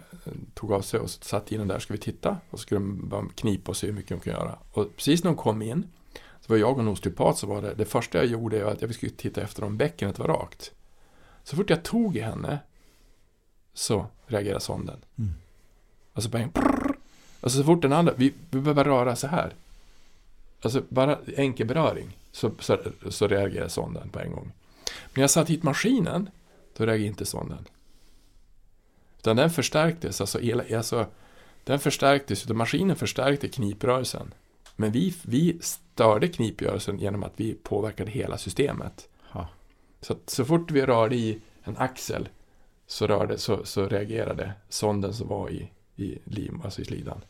tog 0.54 0.72
av 0.72 0.82
sig 0.82 1.00
och 1.00 1.10
satt 1.10 1.52
in 1.52 1.60
den 1.60 1.68
där, 1.68 1.80
ska 1.80 1.94
vi 1.94 2.00
titta? 2.00 2.38
Och 2.50 2.60
så 2.60 2.64
skulle 2.64 2.80
de 3.04 3.30
knipa 3.36 3.72
och 3.72 3.78
se 3.78 3.88
hur 3.88 3.94
mycket 3.94 4.10
de 4.10 4.20
kunde 4.20 4.40
göra. 4.40 4.60
Och 4.72 4.96
precis 4.96 5.24
när 5.24 5.32
de 5.32 5.38
kom 5.38 5.62
in, 5.62 5.88
så 6.42 6.54
var 6.54 6.58
jag 6.58 6.74
och 6.74 6.80
en 6.80 6.88
osteopat, 6.88 7.38
så 7.38 7.48
var 7.48 7.62
det, 7.62 7.74
det 7.74 7.86
första 7.86 8.18
jag 8.18 8.28
gjorde 8.28 8.64
var 8.64 8.72
att 8.72 8.82
jag 8.82 8.96
skulle 8.96 9.12
titta 9.12 9.42
efter 9.42 9.64
om 9.64 9.78
bäckenet 9.78 10.20
var 10.20 10.28
rakt. 10.28 10.72
Så 11.44 11.56
fort 11.56 11.70
jag 11.70 11.84
tog 11.84 12.18
i 12.18 12.20
henne 12.20 12.60
så 13.74 14.06
reagerade 14.28 14.60
sonden. 14.60 14.98
Mm. 15.18 15.34
Alltså 16.14 16.30
bara 16.30 16.42
en 16.42 16.52
prrr. 16.52 16.87
Alltså 17.48 17.60
så 17.60 17.66
fort 17.66 17.82
den 17.82 17.94
andra, 17.94 18.14
vi, 18.16 18.34
vi 18.50 18.60
behöver 18.60 18.84
röra 18.84 19.16
så 19.16 19.28
här. 19.28 19.54
Alltså 20.62 20.84
bara 20.90 21.18
enkel 21.36 21.68
beröring 21.68 22.18
så, 22.32 22.52
så, 22.60 22.78
så 23.10 23.28
reagerar 23.28 23.68
sonden 23.68 24.10
på 24.10 24.20
en 24.20 24.32
gång. 24.32 24.52
Men 25.14 25.22
jag 25.22 25.30
satt 25.30 25.50
hit 25.50 25.64
maskinen, 25.64 26.30
då 26.78 26.86
reagerade 26.86 27.08
inte 27.08 27.26
sonden. 27.26 27.66
Utan 29.20 29.36
den 29.36 29.50
förstärktes, 29.50 30.22
alltså, 30.22 30.42
el, 30.42 30.76
alltså 30.76 31.06
den 31.64 31.80
förstärktes, 31.80 32.44
utan 32.44 32.58
maskinen 32.58 32.96
förstärkte 32.96 33.48
kniprörelsen. 33.48 34.34
Men 34.76 34.92
vi, 34.92 35.16
vi 35.24 35.58
störde 35.62 36.28
kniprörelsen 36.28 37.00
genom 37.00 37.24
att 37.24 37.34
vi 37.36 37.54
påverkade 37.54 38.12
hela 38.12 38.38
systemet. 38.38 39.10
Ha. 39.30 39.48
Så 40.02 40.16
så 40.26 40.46
fort 40.46 40.72
vi 40.72 40.86
rörde 40.86 41.16
i 41.16 41.40
en 41.64 41.78
axel 41.78 42.30
så, 42.88 43.08
rörde, 43.08 43.38
så, 43.38 43.66
så 43.66 43.88
reagerade 43.88 44.52
sonden 44.70 45.14
som 45.14 45.28
var 45.28 45.50
i, 45.50 45.70
i 45.96 46.18
lim, 46.24 46.62
alltså 46.64 46.82
i 46.82 46.86
slidan. 46.86 47.22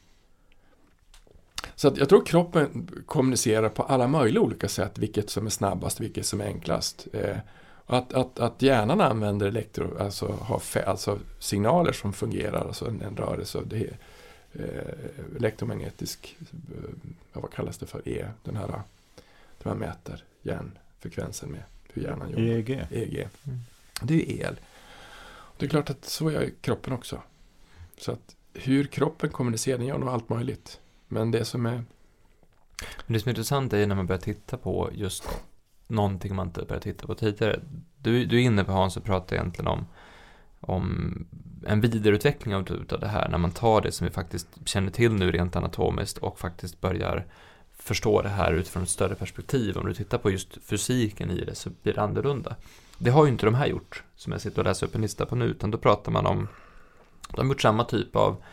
Så 1.75 1.87
att 1.87 1.97
jag 1.97 2.09
tror 2.09 2.25
kroppen 2.25 2.89
kommunicerar 3.05 3.69
på 3.69 3.83
alla 3.83 4.07
möjliga 4.07 4.41
olika 4.41 4.67
sätt, 4.67 4.97
vilket 4.97 5.29
som 5.29 5.45
är 5.45 5.49
snabbast, 5.49 5.99
vilket 5.99 6.25
som 6.25 6.41
är 6.41 6.45
enklast. 6.45 7.07
Eh, 7.13 7.37
att, 7.85 8.13
att, 8.13 8.39
att 8.39 8.61
hjärnan 8.61 9.01
använder 9.01 9.47
elektro, 9.47 9.97
alltså, 9.99 10.27
har 10.41 10.59
fe, 10.59 10.85
alltså 10.85 11.19
signaler 11.39 11.91
som 11.91 12.13
fungerar, 12.13 12.67
alltså 12.67 12.87
en, 12.87 13.01
en 13.01 13.17
rörelse, 13.17 13.59
det 13.65 13.77
är 13.77 13.97
eh, 14.53 15.37
elektromagnetisk, 15.37 16.37
eh, 16.39 17.41
vad 17.41 17.53
kallas 17.53 17.77
det 17.77 17.85
för, 17.85 18.07
E, 18.09 18.25
den 18.43 18.55
här, 18.55 18.67
där 18.67 18.81
man 19.63 19.77
mäter 19.77 20.23
hjärnfrekvensen 20.41 21.51
med 21.51 21.63
hur 21.93 22.01
hjärnan 22.01 22.29
jobbar. 22.29 22.43
EEG. 22.43 22.69
EEG. 22.91 23.27
Mm. 23.43 23.59
Det 24.01 24.13
är 24.13 24.17
ju 24.17 24.41
el. 24.41 24.59
Det 25.57 25.65
är 25.65 25.69
klart 25.69 25.89
att 25.89 26.05
så 26.05 26.29
är 26.29 26.49
kroppen 26.61 26.93
också. 26.93 27.21
Så 27.97 28.11
att 28.11 28.35
hur 28.53 28.83
kroppen 28.83 29.29
kommunicerar, 29.29 29.77
den 29.77 29.87
gör 29.87 29.97
nog 29.97 30.09
allt 30.09 30.29
möjligt. 30.29 30.79
Men 31.07 31.31
det 31.31 31.45
som 31.45 31.65
är... 31.65 31.83
Det 33.07 33.19
som 33.19 33.29
är 33.29 33.31
intressant 33.31 33.73
är 33.73 33.87
när 33.87 33.95
man 33.95 34.07
börjar 34.07 34.21
titta 34.21 34.57
på 34.57 34.89
just 34.93 35.27
någonting 35.87 36.35
man 36.35 36.47
inte 36.47 36.65
börjat 36.65 36.83
titta 36.83 37.07
på 37.07 37.15
tidigare. 37.15 37.59
Du, 37.97 38.25
du 38.25 38.37
är 38.37 38.41
inne 38.41 38.63
på 38.63 38.71
Hans 38.71 38.97
och 38.97 39.03
pratar 39.03 39.35
egentligen 39.35 39.67
om, 39.67 39.87
om 40.59 41.25
en 41.65 41.81
vidareutveckling 41.81 42.55
av, 42.55 42.63
typ 42.63 42.91
av 42.91 42.99
det 42.99 43.07
här. 43.07 43.29
När 43.29 43.37
man 43.37 43.51
tar 43.51 43.81
det 43.81 43.91
som 43.91 44.07
vi 44.07 44.13
faktiskt 44.13 44.47
känner 44.65 44.91
till 44.91 45.13
nu 45.13 45.31
rent 45.31 45.55
anatomiskt 45.55 46.17
och 46.17 46.39
faktiskt 46.39 46.81
börjar 46.81 47.25
förstå 47.77 48.21
det 48.21 48.29
här 48.29 48.53
utifrån 48.53 48.83
ett 48.83 48.89
större 48.89 49.15
perspektiv. 49.15 49.77
Om 49.77 49.85
du 49.85 49.93
tittar 49.93 50.17
på 50.17 50.31
just 50.31 50.57
fysiken 50.63 51.31
i 51.31 51.45
det 51.45 51.55
så 51.55 51.69
blir 51.83 51.93
det 51.93 52.01
annorlunda. 52.01 52.55
Det 52.97 53.09
har 53.09 53.25
ju 53.25 53.31
inte 53.31 53.45
de 53.45 53.55
här 53.55 53.67
gjort, 53.67 54.03
som 54.15 54.31
jag 54.31 54.41
sitter 54.41 54.59
och 54.59 54.65
läser 54.65 54.87
upp 54.87 54.95
en 54.95 55.01
lista 55.01 55.25
på 55.25 55.35
nu, 55.35 55.45
utan 55.45 55.71
då 55.71 55.77
pratar 55.77 56.11
man 56.11 56.25
om, 56.25 56.47
de 57.29 57.37
har 57.37 57.53
gjort 57.53 57.61
samma 57.61 57.83
typ 57.83 58.15
av 58.15 58.43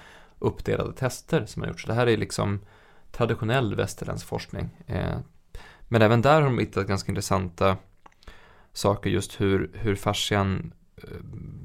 uppdelade 0.45 0.93
tester 0.93 1.47
som 1.47 1.63
har 1.63 1.69
gjorts. 1.69 1.85
Det 1.87 1.95
här 1.95 2.07
är 2.07 2.17
liksom 2.17 2.61
traditionell 3.13 3.75
västerländsk 3.75 4.27
forskning. 4.27 4.69
Eh, 4.87 5.19
men 5.89 6.03
även 6.03 6.23
där 6.23 6.41
har 6.41 6.43
de 6.43 6.59
hittat 6.59 6.87
ganska 6.87 7.13
intressanta 7.13 7.77
saker 8.73 9.11
just 9.11 9.41
hur, 9.41 9.71
hur 9.75 9.95
fascian 9.95 10.73
eh, 10.97 11.09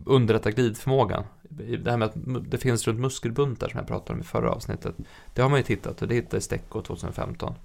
underlättar 0.05 0.51
glidförmågan. 0.51 1.23
Det 1.49 1.91
här 1.91 1.97
med 1.97 2.05
att 2.05 2.51
det 2.51 2.57
finns 2.57 2.87
runt 2.87 2.99
muskelbuntar 2.99 3.69
som 3.69 3.77
jag 3.77 3.87
pratade 3.87 4.13
om 4.13 4.19
i 4.19 4.23
förra 4.23 4.51
avsnittet. 4.51 4.95
Det 5.33 5.41
har 5.41 5.49
man 5.49 5.59
ju 5.59 5.63
tittat 5.63 6.01
och 6.01 6.07
det 6.07 6.15
hittade 6.15 6.41
Stecco 6.41 6.81
2015. 6.81 7.55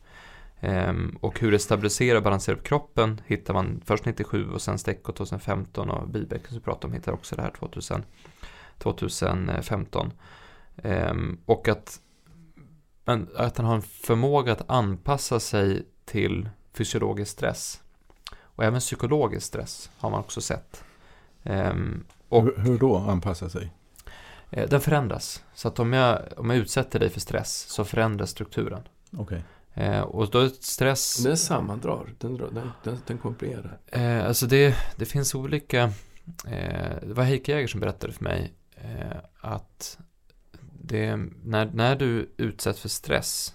Ehm, 0.60 1.18
och 1.20 1.40
hur 1.40 1.52
det 1.52 1.58
stabiliserar 1.58 2.16
och 2.16 2.22
balanserar 2.22 2.56
upp 2.56 2.64
kroppen 2.64 3.20
hittar 3.26 3.54
man 3.54 3.80
först 3.84 4.04
97 4.04 4.50
och 4.50 4.62
sen 4.62 4.78
Stecco 4.78 5.12
2015 5.12 5.90
och 5.90 6.08
Bibeck 6.08 6.46
som 6.46 6.56
vi 6.56 6.60
pratade 6.62 6.86
om 6.86 6.92
hittar 6.92 7.12
också 7.12 7.36
det 7.36 7.42
här 7.42 7.50
2000, 7.50 8.04
2015. 8.78 10.12
Ehm, 10.76 11.40
och 11.46 11.68
att, 11.68 12.00
men, 13.04 13.28
att 13.36 13.56
han 13.56 13.66
har 13.66 13.74
en 13.74 13.82
förmåga 13.82 14.52
att 14.52 14.70
anpassa 14.70 15.40
sig 15.40 15.86
till 16.04 16.48
fysiologisk 16.72 17.32
stress. 17.32 17.82
Och 18.40 18.64
även 18.64 18.80
psykologisk 18.80 19.46
stress 19.46 19.90
har 19.98 20.10
man 20.10 20.20
också 20.20 20.40
sett. 20.40 20.84
Ehm, 21.42 22.04
och, 22.28 22.42
hur, 22.42 22.56
hur 22.56 22.78
då 22.78 22.96
anpassa 22.96 23.48
sig? 23.48 23.72
Eh, 24.50 24.68
den 24.68 24.80
förändras. 24.80 25.44
Så 25.54 25.68
att 25.68 25.78
om 25.78 25.92
jag, 25.92 26.22
om 26.36 26.50
jag 26.50 26.58
utsätter 26.58 27.00
dig 27.00 27.10
för 27.10 27.20
stress 27.20 27.66
så 27.68 27.84
förändras 27.84 28.30
strukturen. 28.30 28.82
Okay. 29.18 29.40
Eh, 29.74 30.00
och 30.00 30.30
då 30.30 30.38
är 30.38 30.48
stress... 30.48 31.16
Den 31.24 31.36
sammandrar, 31.36 32.06
den, 32.18 32.36
den, 32.36 32.72
den, 32.82 32.98
den 33.06 33.18
komprimerar. 33.18 33.78
Eh, 33.86 34.26
alltså 34.26 34.46
det, 34.46 34.76
det 34.96 35.04
finns 35.04 35.34
olika... 35.34 35.82
Eh, 36.46 36.96
det 37.02 37.14
var 37.14 37.24
Heike 37.24 37.52
Jäger 37.52 37.68
som 37.68 37.80
berättade 37.80 38.12
för 38.12 38.24
mig 38.24 38.54
eh, 38.76 39.16
att 39.40 39.98
det, 40.86 41.16
när, 41.44 41.70
när 41.74 41.96
du 41.96 42.30
utsätts 42.36 42.80
för 42.80 42.88
stress 42.88 43.54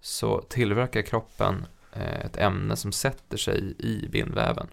så 0.00 0.40
tillverkar 0.40 1.02
kroppen 1.02 1.66
eh, 1.92 2.20
ett 2.20 2.36
ämne 2.36 2.76
som 2.76 2.92
sätter 2.92 3.36
sig 3.36 3.74
i 3.78 4.08
bindväven. 4.08 4.68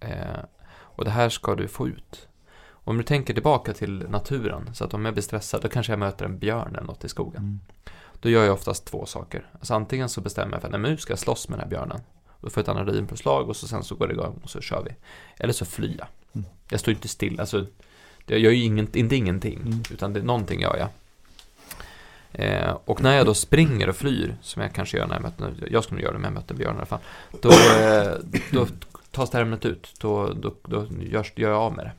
Eh, 0.00 0.44
och 0.68 1.04
det 1.04 1.10
här 1.10 1.28
ska 1.28 1.54
du 1.54 1.68
få 1.68 1.88
ut. 1.88 2.28
Om 2.68 2.96
du 2.96 3.02
tänker 3.02 3.34
tillbaka 3.34 3.72
till 3.72 4.08
naturen, 4.08 4.74
så 4.74 4.84
att 4.84 4.94
om 4.94 5.04
jag 5.04 5.14
blir 5.14 5.22
stressad, 5.22 5.62
då 5.62 5.68
kanske 5.68 5.92
jag 5.92 5.98
möter 5.98 6.24
en 6.24 6.38
björn 6.38 6.74
eller 6.74 6.86
något 6.86 7.04
i 7.04 7.08
skogen. 7.08 7.42
Mm. 7.42 7.60
Då 8.20 8.28
gör 8.28 8.44
jag 8.44 8.54
oftast 8.54 8.84
två 8.84 9.06
saker. 9.06 9.50
Alltså 9.52 9.74
antingen 9.74 10.08
så 10.08 10.20
bestämmer 10.20 10.52
jag 10.52 10.62
för 10.62 10.74
att 10.74 10.80
nu 10.80 10.96
ska 10.96 11.12
jag 11.12 11.18
slåss 11.18 11.48
med 11.48 11.58
den 11.58 11.62
här 11.64 11.70
björnen. 11.70 12.00
Då 12.40 12.50
får 12.50 12.60
jag 12.60 12.64
ett 12.64 12.68
adrenalinpåslag 12.68 13.48
och 13.48 13.56
så 13.56 13.68
sen 13.68 13.84
så 13.84 13.94
går 13.94 14.06
det 14.06 14.14
igång 14.14 14.40
och 14.42 14.50
så 14.50 14.60
kör 14.60 14.82
vi. 14.82 14.90
Eller 15.38 15.52
så 15.52 15.64
flyr 15.64 15.96
jag. 15.98 16.08
Mm. 16.32 16.46
Jag 16.68 16.80
står 16.80 16.94
inte 16.94 17.08
still, 17.08 17.40
alltså 17.40 17.66
jag 18.26 18.38
gör 18.38 18.50
ju 18.50 18.64
inget, 18.64 18.96
inte 18.96 19.16
ingenting, 19.16 19.60
mm. 19.60 19.82
utan 19.92 20.12
det, 20.12 20.22
någonting 20.22 20.60
gör 20.60 20.76
jag. 20.76 20.88
Eh, 22.38 22.76
och 22.84 23.02
när 23.02 23.16
jag 23.16 23.26
då 23.26 23.34
springer 23.34 23.88
och 23.88 23.96
flyr, 23.96 24.36
som 24.42 24.62
jag 24.62 24.72
kanske 24.72 24.96
gör 24.98 25.06
när 25.06 25.14
jag 25.14 25.22
möter, 25.22 25.68
jag 25.70 25.84
skulle 25.84 26.02
göra 26.02 26.12
det 26.12 26.18
när 26.18 26.26
jag 26.26 26.34
möter 26.34 26.54
björn 26.54 26.74
i 26.74 26.76
alla 26.76 26.86
fall, 26.86 27.00
då, 27.40 27.50
eh, 27.50 28.14
då 28.52 28.66
tas 29.10 29.30
det 29.30 29.38
här 29.38 29.42
ämnet 29.42 29.64
ut, 29.64 29.94
då, 30.00 30.32
då, 30.32 30.54
då 30.64 30.86
görs, 31.00 31.32
gör 31.36 31.50
jag 31.50 31.60
av 31.60 31.72
med 31.72 31.84
det. 31.84 31.92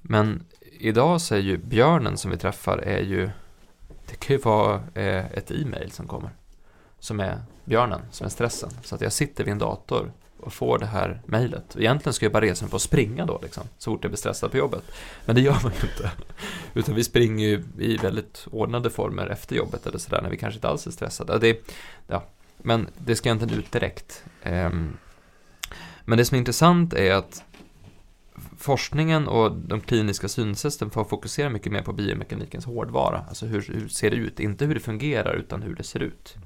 Men 0.00 0.44
idag 0.78 1.20
så 1.20 1.34
är 1.34 1.38
ju 1.38 1.56
björnen 1.56 2.16
som 2.16 2.30
vi 2.30 2.36
träffar 2.36 2.78
är 2.78 3.00
ju, 3.00 3.30
det 4.10 4.16
kan 4.16 4.36
ju 4.36 4.42
vara 4.42 4.74
eh, 4.94 5.32
ett 5.32 5.50
e-mail 5.50 5.90
som 5.90 6.06
kommer, 6.06 6.30
som 6.98 7.20
är 7.20 7.42
björnen, 7.64 8.00
som 8.10 8.24
är 8.24 8.30
stressen. 8.30 8.70
Så 8.82 8.94
att 8.94 9.00
jag 9.00 9.12
sitter 9.12 9.44
vid 9.44 9.52
en 9.52 9.58
dator 9.58 10.12
och 10.42 10.52
får 10.52 10.78
det 10.78 10.86
här 10.86 11.22
mejlet. 11.26 11.76
Egentligen 11.78 12.14
ska 12.14 12.24
jag 12.24 12.32
bara 12.32 12.44
resa 12.44 12.64
mig 12.64 12.70
på 12.70 12.76
att 12.76 12.82
springa 12.82 13.26
då, 13.26 13.40
liksom, 13.42 13.62
så 13.78 13.90
fort 13.90 14.04
jag 14.04 14.10
blir 14.10 14.18
stressad 14.18 14.50
på 14.50 14.56
jobbet. 14.56 14.84
Men 15.24 15.34
det 15.34 15.40
gör 15.40 15.58
man 15.62 15.72
ju 15.72 15.88
inte. 15.88 16.10
Utan 16.74 16.94
vi 16.94 17.04
springer 17.04 17.46
ju 17.46 17.64
i 17.78 17.96
väldigt 17.96 18.46
ordnade 18.50 18.90
former 18.90 19.26
efter 19.26 19.56
jobbet 19.56 19.86
eller 19.86 19.98
sådär, 19.98 20.22
när 20.22 20.30
vi 20.30 20.36
kanske 20.36 20.56
inte 20.56 20.68
alls 20.68 20.86
är 20.86 20.90
stressade. 20.90 21.38
Det, 21.38 21.72
ja, 22.06 22.24
men 22.58 22.88
det 22.98 23.16
ska 23.16 23.30
inte 23.30 23.54
ut 23.54 23.72
direkt. 23.72 24.24
Ehm, 24.42 24.96
men 26.04 26.18
det 26.18 26.24
som 26.24 26.34
är 26.34 26.38
intressant 26.38 26.94
är 26.94 27.14
att 27.14 27.44
forskningen 28.58 29.28
och 29.28 29.56
de 29.56 29.80
kliniska 29.80 30.28
synsätten 30.28 30.90
får 30.90 31.04
fokusera 31.04 31.50
mycket 31.50 31.72
mer 31.72 31.82
på 31.82 31.92
biomekanikens 31.92 32.64
hårdvara. 32.64 33.24
Alltså 33.28 33.46
hur, 33.46 33.64
hur 33.68 33.88
ser 33.88 34.10
det 34.10 34.16
ut? 34.16 34.40
Inte 34.40 34.64
hur 34.64 34.74
det 34.74 34.80
fungerar, 34.80 35.34
utan 35.34 35.62
hur 35.62 35.74
det 35.74 35.82
ser 35.82 36.00
ut. 36.00 36.36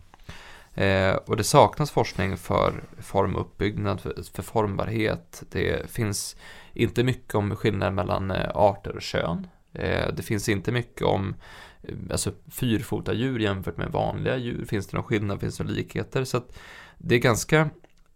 Eh, 0.76 1.14
och 1.14 1.36
det 1.36 1.44
saknas 1.44 1.90
forskning 1.90 2.36
för 2.36 2.84
formuppbyggnad, 2.98 4.00
för, 4.00 4.22
för 4.32 4.42
formbarhet. 4.42 5.42
Det 5.50 5.90
finns 5.90 6.36
inte 6.72 7.04
mycket 7.04 7.34
om 7.34 7.56
skillnad 7.56 7.94
mellan 7.94 8.30
eh, 8.30 8.50
arter 8.54 8.96
och 8.96 9.02
kön. 9.02 9.46
Eh, 9.72 10.14
det 10.14 10.22
finns 10.22 10.48
inte 10.48 10.72
mycket 10.72 11.02
om 11.02 11.34
eh, 11.82 11.94
alltså, 12.10 12.32
fyrfota 12.50 13.12
djur 13.12 13.38
jämfört 13.38 13.76
med 13.76 13.92
vanliga 13.92 14.36
djur. 14.36 14.64
Finns 14.64 14.86
det 14.86 14.96
någon 14.96 15.06
skillnad? 15.06 15.40
Finns 15.40 15.58
det 15.58 15.64
några 15.64 15.76
likheter? 15.76 16.24
Så 16.24 16.36
att 16.36 16.58
det 16.98 17.14
är 17.14 17.18
ganska, 17.18 17.70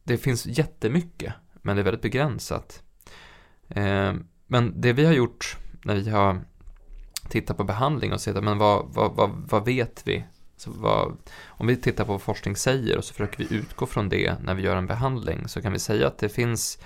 det 0.04 0.18
finns 0.18 0.46
jättemycket, 0.46 1.32
men 1.62 1.76
det 1.76 1.82
är 1.82 1.84
väldigt 1.84 2.02
begränsat. 2.02 2.82
Eh, 3.68 4.14
men 4.46 4.80
det 4.80 4.92
vi 4.92 5.04
har 5.04 5.12
gjort 5.12 5.56
när 5.84 5.94
vi 5.94 6.10
har 6.10 6.40
tittat 7.28 7.56
på 7.56 7.64
behandling 7.64 8.12
och 8.12 8.20
sett, 8.20 8.44
men 8.44 8.58
vad, 8.58 8.86
vad, 8.88 9.16
vad, 9.16 9.30
vad 9.30 9.64
vet 9.64 10.02
vi 10.04 10.24
så 10.60 10.70
vad, 10.70 11.16
om 11.46 11.66
vi 11.66 11.76
tittar 11.76 12.04
på 12.04 12.12
vad 12.12 12.22
forskning 12.22 12.56
säger 12.56 12.98
och 12.98 13.04
så 13.04 13.14
försöker 13.14 13.38
vi 13.38 13.56
utgå 13.56 13.86
från 13.86 14.08
det 14.08 14.34
när 14.42 14.54
vi 14.54 14.62
gör 14.62 14.76
en 14.76 14.86
behandling 14.86 15.48
så 15.48 15.62
kan 15.62 15.72
vi 15.72 15.78
säga 15.78 16.06
att 16.06 16.18
det 16.18 16.28
finns 16.28 16.78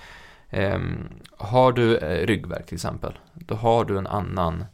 eh, 0.50 0.80
Har 1.36 1.72
du 1.72 1.96
eh, 1.96 2.26
ryggverk 2.26 2.66
till 2.66 2.74
exempel, 2.74 3.18
då 3.32 3.54
har 3.54 3.84
du 3.84 3.98
en 3.98 4.06
annan 4.06 4.64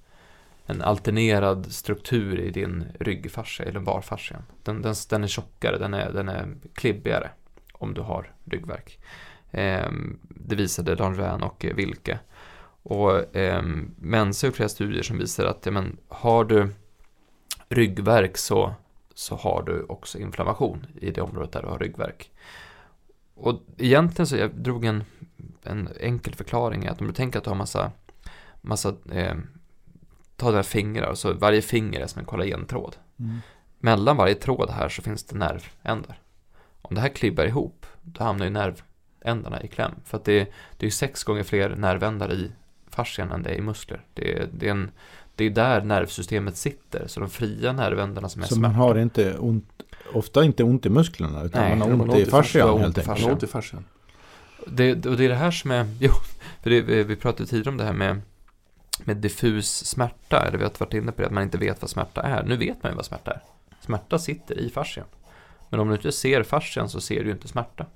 en 0.67 0.83
alternerad 0.83 1.73
struktur 1.73 2.41
i 2.41 2.51
din 2.51 2.85
ryggfascia, 3.01 3.67
eller 3.67 3.81
barfascia. 3.81 4.43
Den, 4.63 4.83
den, 4.83 4.95
den 5.11 5.25
är 5.25 5.29
tjockare, 5.29 5.79
den 5.79 5.95
är, 5.95 6.13
den 6.13 6.29
är 6.29 6.49
klibbigare 6.75 7.31
om 7.73 7.95
du 7.95 8.01
har 8.01 8.33
ryggverk. 8.45 8.99
Eh, 9.51 9.91
det 10.29 10.57
visade 10.57 10.95
Langevin 10.95 11.43
och 11.43 11.65
eh, 11.65 11.75
Wilke. 11.75 12.19
Och 12.83 13.37
eh, 13.37 13.63
Mensa 13.97 14.47
har 14.47 14.53
flera 14.53 14.69
studier 14.69 15.03
som 15.03 15.19
visar 15.19 15.45
att 15.45 15.67
ja, 15.67 15.73
men, 15.73 15.97
har 16.09 16.45
du 16.45 16.69
ryggverk 17.69 18.37
så 18.37 18.75
så 19.21 19.37
har 19.37 19.63
du 19.63 19.83
också 19.83 20.19
inflammation 20.19 20.87
i 21.01 21.11
det 21.11 21.21
området 21.21 21.53
där 21.53 21.63
du 21.63 21.69
har 21.69 21.79
ryggverk. 21.79 22.31
Och 23.35 23.63
egentligen 23.79 24.27
så 24.27 24.37
jag 24.37 24.55
drog 24.55 24.85
en, 24.85 25.05
en 25.63 25.89
enkel 26.01 26.35
förklaring 26.35 26.87
att 26.87 27.01
om 27.01 27.07
du 27.07 27.13
tänker 27.13 27.39
att 27.39 27.45
du 27.45 27.51
har 27.51 27.57
massa, 27.57 27.93
massa 28.61 28.95
eh, 29.13 29.35
ta 30.37 30.51
dina 30.51 30.63
fingrar, 30.63 31.15
så 31.15 31.33
varje 31.33 31.63
finger 31.63 32.01
är 32.01 32.07
som 32.07 32.19
en 32.19 32.25
kollagentråd. 32.25 32.97
Mm. 33.19 33.39
Mellan 33.79 34.17
varje 34.17 34.35
tråd 34.35 34.71
här 34.71 34.89
så 34.89 35.03
finns 35.03 35.25
det 35.25 35.37
nervändar. 35.37 36.21
Om 36.83 36.95
det 36.95 37.01
här 37.01 37.09
klibbar 37.09 37.45
ihop, 37.45 37.87
då 38.03 38.25
hamnar 38.25 38.45
ju 38.45 38.51
nervändarna 38.51 39.63
i 39.63 39.69
kläm. 39.69 39.93
För 40.05 40.17
att 40.17 40.25
det, 40.25 40.53
det 40.77 40.87
är 40.87 40.91
sex 40.91 41.25
gånger 41.25 41.43
fler 41.43 41.77
nervändar 41.77 42.33
i 42.33 42.53
fascian 42.89 43.33
än 43.33 43.43
det 43.43 43.51
är 43.51 43.55
i 43.55 43.61
muskler. 43.61 44.05
Det, 44.15 44.49
det 44.53 44.67
är 44.67 44.71
en 44.71 44.91
det 45.41 45.47
är 45.47 45.51
där 45.51 45.81
nervsystemet 45.81 46.57
sitter. 46.57 47.07
Så 47.07 47.21
de 47.21 47.31
fria 47.31 47.73
nervändarna 47.73 48.29
som 48.29 48.43
är 48.43 48.47
Så 48.47 48.61
man 48.61 48.75
har 48.75 48.99
inte 48.99 49.39
ont, 49.39 49.83
ofta 50.13 50.45
inte 50.45 50.65
ont 50.65 50.87
i 50.87 50.91
musklerna 50.91 51.43
utan 51.43 51.63
Nej, 51.63 51.77
man 51.77 52.01
har 52.01 52.09
ont, 52.09 52.15
i 52.15 52.27
fascian 52.27 52.69
helt 52.69 52.99
enkelt. 52.99 53.07
Man 53.07 53.21
har 53.23 53.33
ont 53.33 53.43
i 53.43 53.47
fascian. 53.47 53.85
Det, 54.67 55.07
och 55.07 55.17
det 55.17 55.25
är 55.25 55.29
det 55.29 55.35
här 55.35 55.51
som 55.51 55.71
är, 55.71 55.87
jo, 56.01 56.13
för 56.63 56.71
det, 56.71 56.81
vi 57.05 57.17
pratade 57.17 57.49
tidigare 57.49 57.71
om 57.71 57.77
det 57.77 57.85
här 57.85 57.93
med, 57.93 58.21
med 59.05 59.17
diffus 59.17 59.87
smärta, 59.87 60.47
eller 60.47 60.59
vi 60.59 60.65
har 60.65 60.73
varit 60.79 60.95
inne 60.95 61.13
på 61.13 61.23
det, 61.23 61.27
att 61.27 61.33
man 61.33 61.43
inte 61.43 61.59
vet 61.59 61.83
vad 61.83 61.91
smärta 61.91 62.23
är. 62.23 62.43
Nu 62.43 62.57
vet 62.57 62.83
man 62.83 62.93
ju 62.93 62.97
vad 62.97 63.05
smärta 63.05 63.31
är. 63.31 63.41
Smärta 63.81 64.19
sitter 64.19 64.59
i 64.59 64.71
fascian. 64.71 65.07
Men 65.69 65.81
om 65.81 65.89
du 65.89 65.95
inte 65.95 66.13
ser 66.13 66.43
fascian 66.43 66.89
så 66.89 67.01
ser 67.01 67.21
du 67.21 67.27
ju 67.27 67.33
inte 67.33 67.49
smärta. 67.49 67.87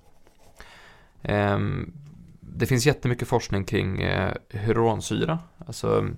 Um, 1.23 1.93
det 2.41 2.67
finns 2.67 2.87
jättemycket 2.87 3.29
forskning 3.29 3.65
kring 3.65 4.03
eh, 4.03 4.35
hyaluronsyra. 4.51 5.39
Alltså, 5.67 6.09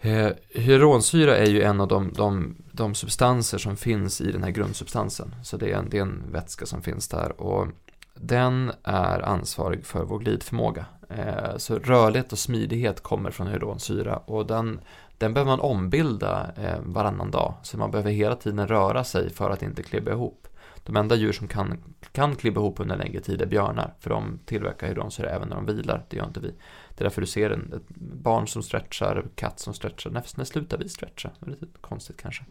eh, 0.00 0.30
hyronsyra 0.48 1.36
är 1.36 1.46
ju 1.46 1.62
en 1.62 1.80
av 1.80 1.88
de, 1.88 2.12
de, 2.12 2.56
de, 2.72 2.94
substanser 2.94 3.58
som 3.58 3.76
finns 3.76 4.20
i 4.20 4.32
den 4.32 4.42
här 4.42 4.50
grundsubstansen. 4.50 5.34
Så 5.42 5.56
det 5.56 5.72
är, 5.72 5.76
en, 5.76 5.90
det 5.90 5.98
är 5.98 6.02
en 6.02 6.32
vätska 6.32 6.66
som 6.66 6.82
finns 6.82 7.08
där. 7.08 7.40
Och 7.40 7.68
den 8.14 8.72
är 8.82 9.22
ansvarig 9.22 9.86
för 9.86 10.04
vår 10.04 10.18
glidförmåga. 10.18 10.86
Eh, 11.08 11.56
så 11.56 11.78
rörlighet 11.78 12.32
och 12.32 12.38
smidighet 12.38 13.02
kommer 13.02 13.30
från 13.30 13.46
hyronsyra 13.46 14.16
och 14.16 14.46
den, 14.46 14.80
den 15.18 15.34
behöver 15.34 15.50
man 15.50 15.60
ombilda 15.60 16.50
eh, 16.56 16.78
varannan 16.82 17.30
dag. 17.30 17.54
Så 17.62 17.78
man 17.78 17.90
behöver 17.90 18.10
hela 18.10 18.36
tiden 18.36 18.68
röra 18.68 19.04
sig 19.04 19.30
för 19.30 19.50
att 19.50 19.62
inte 19.62 19.82
klibba 19.82 20.10
ihop. 20.10 20.48
De 20.84 20.96
enda 20.96 21.14
djur 21.14 21.32
som 21.32 21.48
kan, 21.48 21.78
kan 22.12 22.36
klibba 22.36 22.60
ihop 22.60 22.80
under 22.80 22.96
längre 22.96 23.20
tid 23.20 23.42
är 23.42 23.46
björnar, 23.46 23.94
för 23.98 24.10
de 24.10 24.38
tillverkar 24.46 24.86
hyronsyra 24.86 25.30
även 25.30 25.48
när 25.48 25.56
de 25.56 25.66
vilar, 25.66 26.04
det 26.08 26.16
gör 26.16 26.26
inte 26.26 26.40
vi. 26.40 26.54
Det 26.98 27.02
är 27.02 27.04
därför 27.04 27.20
du 27.20 27.26
ser 27.26 27.50
en, 27.50 27.72
ett 27.72 27.88
barn 27.98 28.48
som 28.48 28.62
stretchar, 28.62 29.26
katt 29.34 29.60
som 29.60 29.74
stretchar, 29.74 30.10
när, 30.10 30.24
när 30.36 30.44
slutar 30.44 30.78
vi 30.78 30.88
stretcha? 30.88 31.30
Det 31.40 31.46
är 31.46 31.50
lite 31.50 31.66
konstigt 31.80 32.16
kanske. 32.16 32.44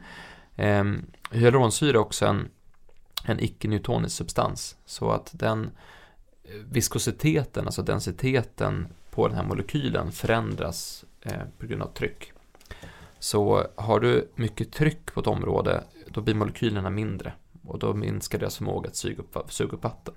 Eh, 0.55 0.83
hyaluronsyra 1.31 1.97
är 1.97 1.97
också 1.97 2.25
en, 2.25 2.49
en 3.25 3.39
icke-newtonisk 3.39 4.15
substans, 4.15 4.77
så 4.85 5.11
att 5.11 5.29
den 5.33 5.71
eh, 6.43 6.51
viskositeten, 6.71 7.65
alltså 7.65 7.81
densiteten 7.81 8.87
på 9.11 9.27
den 9.27 9.37
här 9.37 9.43
molekylen 9.43 10.11
förändras 10.11 11.05
eh, 11.21 11.41
på 11.57 11.67
grund 11.67 11.81
av 11.81 11.93
tryck. 11.93 12.31
Så 13.19 13.67
har 13.75 13.99
du 13.99 14.31
mycket 14.35 14.71
tryck 14.71 15.13
på 15.13 15.19
ett 15.19 15.27
område, 15.27 15.83
då 16.07 16.21
blir 16.21 16.35
molekylerna 16.35 16.89
mindre 16.89 17.33
och 17.63 17.79
då 17.79 17.93
minskar 17.93 18.39
deras 18.39 18.57
förmåga 18.57 18.89
att 18.89 18.95
suga 18.95 19.23
upp, 19.23 19.51
suga 19.53 19.71
upp 19.71 19.83
vatten. 19.83 20.13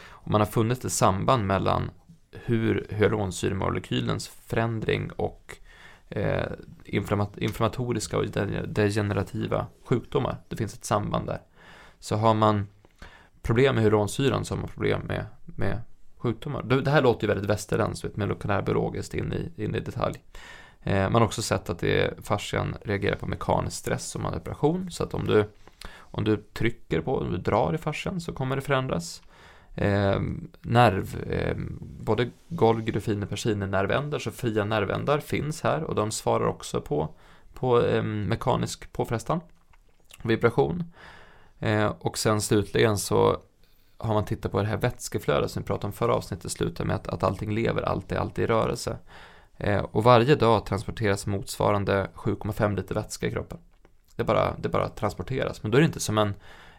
Och 0.00 0.30
man 0.30 0.40
har 0.40 0.46
funnit 0.46 0.84
ett 0.84 0.92
samband 0.92 1.46
mellan 1.46 1.90
hur 2.32 2.86
hyaluronsyremolekylens 2.90 4.28
förändring 4.28 5.10
och 5.10 5.56
eh, 6.08 6.46
inflammatoriska 7.36 8.18
och 8.18 8.26
degenerativa 8.66 9.66
sjukdomar. 9.84 10.36
Det 10.48 10.56
finns 10.56 10.74
ett 10.74 10.84
samband 10.84 11.26
där. 11.26 11.40
Så 11.98 12.16
har 12.16 12.34
man 12.34 12.66
problem 13.42 13.74
med 13.74 13.84
hyaluronsyran 13.84 14.44
så 14.44 14.54
har 14.54 14.60
man 14.60 14.68
problem 14.68 15.00
med, 15.00 15.26
med 15.44 15.80
sjukdomar. 16.16 16.62
Det 16.62 16.90
här 16.90 17.02
låter 17.02 17.22
ju 17.22 17.28
väldigt 17.28 17.50
västerländskt, 17.50 18.16
molekylärbiologiskt 18.16 19.14
in 19.14 19.32
i, 19.32 19.64
in 19.64 19.74
i 19.74 19.80
detalj. 19.80 20.22
Eh, 20.82 21.02
man 21.02 21.14
har 21.14 21.22
också 21.22 21.42
sett 21.42 21.70
att 21.70 21.78
det, 21.78 22.14
fascian 22.22 22.76
reagerar 22.84 23.16
på 23.16 23.26
mekanisk 23.26 23.76
stress 23.76 24.10
som 24.10 24.22
manipulation. 24.22 24.70
operation. 24.70 24.90
Så 24.90 25.04
att 25.04 25.14
om 25.14 25.26
du 25.26 25.44
om 26.12 26.24
du 26.24 26.36
trycker 26.36 27.00
på, 27.00 27.16
om 27.16 27.30
du 27.30 27.38
drar 27.38 27.74
i 27.74 27.78
fascian 27.78 28.20
så 28.20 28.32
kommer 28.32 28.56
det 28.56 28.62
förändras. 28.62 29.22
Eh, 29.74 30.20
nerv, 30.60 31.22
eh, 31.30 31.56
både 31.80 32.30
golg, 32.48 32.84
grufiner, 32.84 33.26
persiner, 33.26 33.66
nervändar, 33.66 34.18
så 34.18 34.30
fria 34.30 34.64
nervändar 34.64 35.18
finns 35.18 35.62
här 35.62 35.82
och 35.82 35.94
de 35.94 36.10
svarar 36.10 36.46
också 36.46 36.80
på, 36.80 37.14
på 37.54 37.82
eh, 37.82 38.02
mekanisk 38.02 38.92
påfrestan, 38.92 39.40
vibration. 40.22 40.84
Eh, 41.58 41.92
och 41.98 42.18
sen 42.18 42.40
slutligen 42.40 42.98
så 42.98 43.36
har 43.98 44.14
man 44.14 44.24
tittat 44.24 44.52
på 44.52 44.60
det 44.60 44.68
här 44.68 44.76
vätskeflödet 44.76 45.50
som 45.50 45.62
vi 45.62 45.66
pratade 45.66 45.86
om 45.86 45.92
förra 45.92 46.14
avsnittet, 46.14 46.52
slutar 46.52 46.84
med 46.84 46.96
att, 46.96 47.08
att 47.08 47.22
allting 47.22 47.54
lever, 47.54 47.82
allt 47.82 48.12
är 48.12 48.16
alltid 48.16 48.44
i 48.44 48.46
rörelse. 48.46 48.98
Eh, 49.56 49.78
och 49.78 50.04
varje 50.04 50.34
dag 50.34 50.66
transporteras 50.66 51.26
motsvarande 51.26 52.10
7,5 52.14 52.76
liter 52.76 52.94
vätska 52.94 53.26
i 53.26 53.30
kroppen. 53.30 53.58
Det 54.16 54.24
bara, 54.24 54.56
det 54.58 54.68
bara 54.68 54.88
transporteras. 54.88 55.62
Men 55.62 55.70
då 55.70 55.78
är 55.78 55.80
det 55.82 55.86
inte 55.86 56.00
som 56.00 56.18
en, 56.18 56.34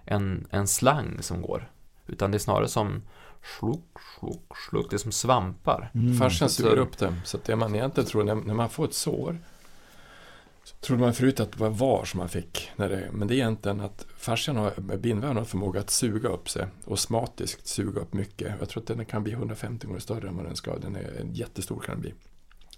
en, 0.06 0.48
en 0.50 0.68
slang 0.68 1.18
som 1.22 1.42
går. 1.42 1.72
Utan 2.12 2.32
det 2.32 2.38
är 2.38 2.40
snarare 2.40 2.68
som 2.68 3.02
sluk, 3.60 3.80
sluk, 4.20 4.58
sluk. 4.70 4.88
Det 4.90 4.96
är 4.96 4.98
som 4.98 5.12
svampar. 5.12 5.92
Mm. 5.94 6.18
Fascian 6.18 6.50
suger 6.50 6.78
upp 6.78 6.98
det. 6.98 7.16
Så 7.26 7.38
att 7.38 7.44
det 7.44 7.56
man 7.56 7.76
egentligen 7.76 8.10
tror, 8.10 8.24
när, 8.24 8.36
när 8.36 8.54
man 8.54 8.70
får 8.70 8.86
ett 8.86 8.94
sår 8.94 9.38
så 10.64 10.76
trodde 10.76 11.02
man 11.02 11.14
förut 11.14 11.40
att 11.40 11.52
det 11.52 11.60
var 11.60 11.70
var 11.70 12.06
som 12.06 12.18
man 12.18 12.30
fick. 12.30 12.72
När 12.76 12.90
det, 12.90 13.10
men 13.12 13.28
det 13.28 13.34
är 13.34 13.36
egentligen 13.36 13.80
att 13.80 14.06
fascian 14.18 14.56
har, 14.56 14.98
bindväven 14.98 15.38
har 15.38 15.44
förmåga 15.44 15.80
att 15.80 15.90
suga 15.90 16.30
upp 16.30 16.50
sig. 16.50 16.68
Osmatiskt 16.86 17.68
suga 17.68 18.02
upp 18.02 18.14
mycket. 18.14 18.54
Jag 18.60 18.70
tror 18.70 18.82
att 18.82 18.88
den 18.88 19.06
kan 19.06 19.24
bli 19.24 19.34
150 19.34 19.88
gånger 19.88 20.00
större 20.00 20.28
än 20.28 20.36
vad 20.36 20.46
den 20.46 20.56
ska. 20.56 20.78
Den 20.78 20.96
är 20.96 21.26
jättestor 21.34 21.80
kan 21.80 21.94
den 21.94 22.02
bli. 22.02 22.14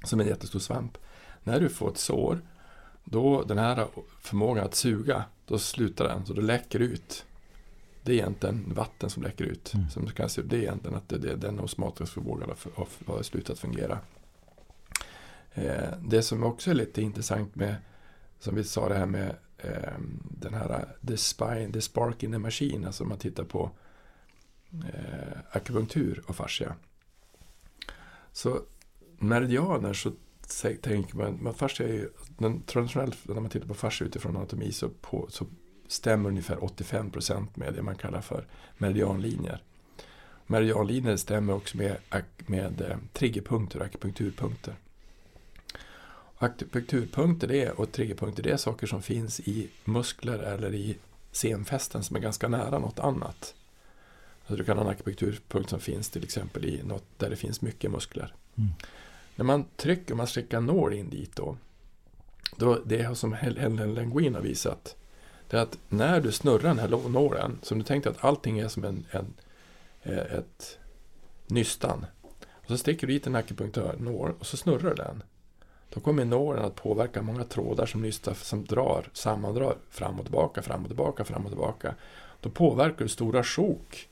Som 0.03 0.19
en 0.19 0.27
jättestor 0.27 0.59
svamp. 0.59 0.97
När 1.43 1.59
du 1.59 1.69
får 1.69 1.89
ett 1.89 1.97
sår 1.97 2.41
då 3.03 3.43
den 3.43 3.57
här 3.57 3.87
förmågan 4.21 4.65
att 4.65 4.75
suga, 4.75 5.23
då 5.47 5.59
slutar 5.59 6.07
den, 6.07 6.25
så 6.25 6.33
då 6.33 6.41
läcker 6.41 6.79
ut. 6.79 7.25
Det 8.03 8.11
är 8.11 8.15
egentligen 8.15 8.73
vatten 8.73 9.09
som 9.09 9.23
läcker 9.23 9.45
ut. 9.45 9.73
Mm. 9.73 9.89
Som 9.89 10.07
kan 10.07 10.29
se, 10.29 10.41
det 10.41 10.57
är 10.57 10.61
egentligen 10.61 10.97
att 10.97 11.09
det, 11.09 11.17
det, 11.17 11.35
den 11.35 11.59
osmatiska 11.59 12.13
förmågan 12.13 12.49
har, 12.75 12.87
har, 13.05 13.23
slutat 13.23 13.59
fungera. 13.59 13.99
Eh, 15.53 15.97
det 16.01 16.21
som 16.21 16.43
också 16.43 16.69
är 16.69 16.75
lite 16.75 17.01
intressant 17.01 17.55
med, 17.55 17.75
som 18.39 18.55
vi 18.55 18.63
sa 18.63 18.89
det 18.89 18.95
här 18.95 19.05
med 19.05 19.35
eh, 19.57 19.93
den 20.31 20.53
här 20.53 20.95
the, 21.07 21.17
spine, 21.17 21.71
the 21.73 21.81
spark 21.81 22.23
in 22.23 22.31
the 22.31 22.37
machine, 22.37 22.85
alltså 22.85 23.03
om 23.03 23.09
man 23.09 23.17
tittar 23.17 23.43
på 23.43 23.71
eh, 24.71 25.37
akupunktur 25.51 26.23
och 26.27 26.35
fascia. 26.35 26.75
Så 28.31 28.61
meridianer 29.19 29.93
så 29.93 30.11
tänker 30.81 31.17
man, 31.17 31.43
man 31.43 31.53
fascia 31.53 31.87
är 31.87 32.09
den, 32.37 32.61
traditionellt 32.61 33.17
när 33.27 33.41
man 33.41 33.49
tittar 33.49 33.67
på 33.67 33.73
fascia 33.73 34.07
utifrån 34.07 34.37
anatomi 34.37 34.71
så, 34.71 34.89
på, 34.89 35.27
så 35.29 35.45
stämmer 35.93 36.29
ungefär 36.29 36.55
85% 36.55 37.47
med 37.53 37.73
det 37.73 37.81
man 37.81 37.95
kallar 37.95 38.21
för 38.21 38.45
meridianlinjer. 38.77 39.61
Meridianlinjer 40.47 41.17
stämmer 41.17 41.53
också 41.53 41.77
med, 41.77 41.97
med 42.37 42.81
eh, 42.81 42.97
triggerpunkter 43.13 43.79
och 43.79 43.85
akupunkturpunkter. 43.85 44.75
Akupunkturpunkter 46.37 47.47
det 47.47 47.63
är, 47.63 47.79
och 47.79 47.91
triggerpunkter 47.91 48.43
det 48.43 48.51
är 48.51 48.57
saker 48.57 48.87
som 48.87 49.01
finns 49.01 49.39
i 49.39 49.69
muskler 49.85 50.39
eller 50.39 50.73
i 50.73 50.97
senfästen 51.31 52.03
som 52.03 52.15
är 52.15 52.19
ganska 52.19 52.47
nära 52.47 52.79
något 52.79 52.99
annat. 52.99 53.55
Så 54.47 54.55
du 54.55 54.63
kan 54.63 54.77
ha 54.77 54.83
en 54.83 54.91
akupunkturpunkt 54.91 55.69
som 55.69 55.79
finns 55.79 56.09
till 56.09 56.23
exempel 56.23 56.65
i 56.65 56.83
något 56.83 57.05
där 57.17 57.29
det 57.29 57.35
finns 57.35 57.61
mycket 57.61 57.91
muskler. 57.91 58.33
Mm. 58.55 58.69
När 59.35 59.45
man 59.45 59.65
trycker, 59.75 60.15
man 60.15 60.27
sticker 60.27 60.57
en 60.57 60.65
nål 60.65 60.93
in 60.93 61.09
dit 61.09 61.35
då, 61.35 61.57
då 62.55 62.79
det 62.85 63.17
som 63.17 63.33
Helen 63.33 63.93
Lenguin 63.93 64.35
har 64.35 64.41
visat, 64.41 64.95
det 65.53 65.59
är 65.59 65.63
att 65.63 65.77
när 65.89 66.21
du 66.21 66.31
snurrar 66.31 66.63
den 66.63 66.79
här 66.79 67.09
nålen, 67.09 67.59
som 67.61 67.77
du 67.77 67.83
tänkte 67.83 68.09
att 68.09 68.23
allting 68.23 68.59
är 68.59 68.67
som 68.67 68.83
en, 68.83 69.05
en 69.11 69.33
eh, 70.03 70.17
ett 70.17 70.79
nystan, 71.47 72.05
och 72.53 72.67
så 72.67 72.77
sticker 72.77 73.07
du 73.07 73.13
dit 73.13 73.27
en 73.27 73.35
akupunktörnål 73.35 74.33
och 74.39 74.45
så 74.45 74.57
snurrar 74.57 74.95
den. 74.95 75.23
Då 75.89 75.99
kommer 75.99 76.25
nålen 76.25 76.65
att 76.65 76.75
påverka 76.75 77.21
många 77.21 77.43
trådar 77.43 77.85
som 77.85 78.01
nystar, 78.01 78.33
som 78.33 78.65
drar, 78.65 79.09
sammandrar 79.13 79.75
fram 79.89 80.19
och 80.19 80.25
tillbaka, 80.25 80.61
fram 80.61 80.81
och 80.81 80.87
tillbaka, 80.87 81.23
fram 81.23 81.45
och 81.45 81.51
tillbaka. 81.51 81.95
Då 82.41 82.49
påverkar 82.49 83.05
du 83.05 83.09
stora 83.09 83.43
sjok 83.43 84.09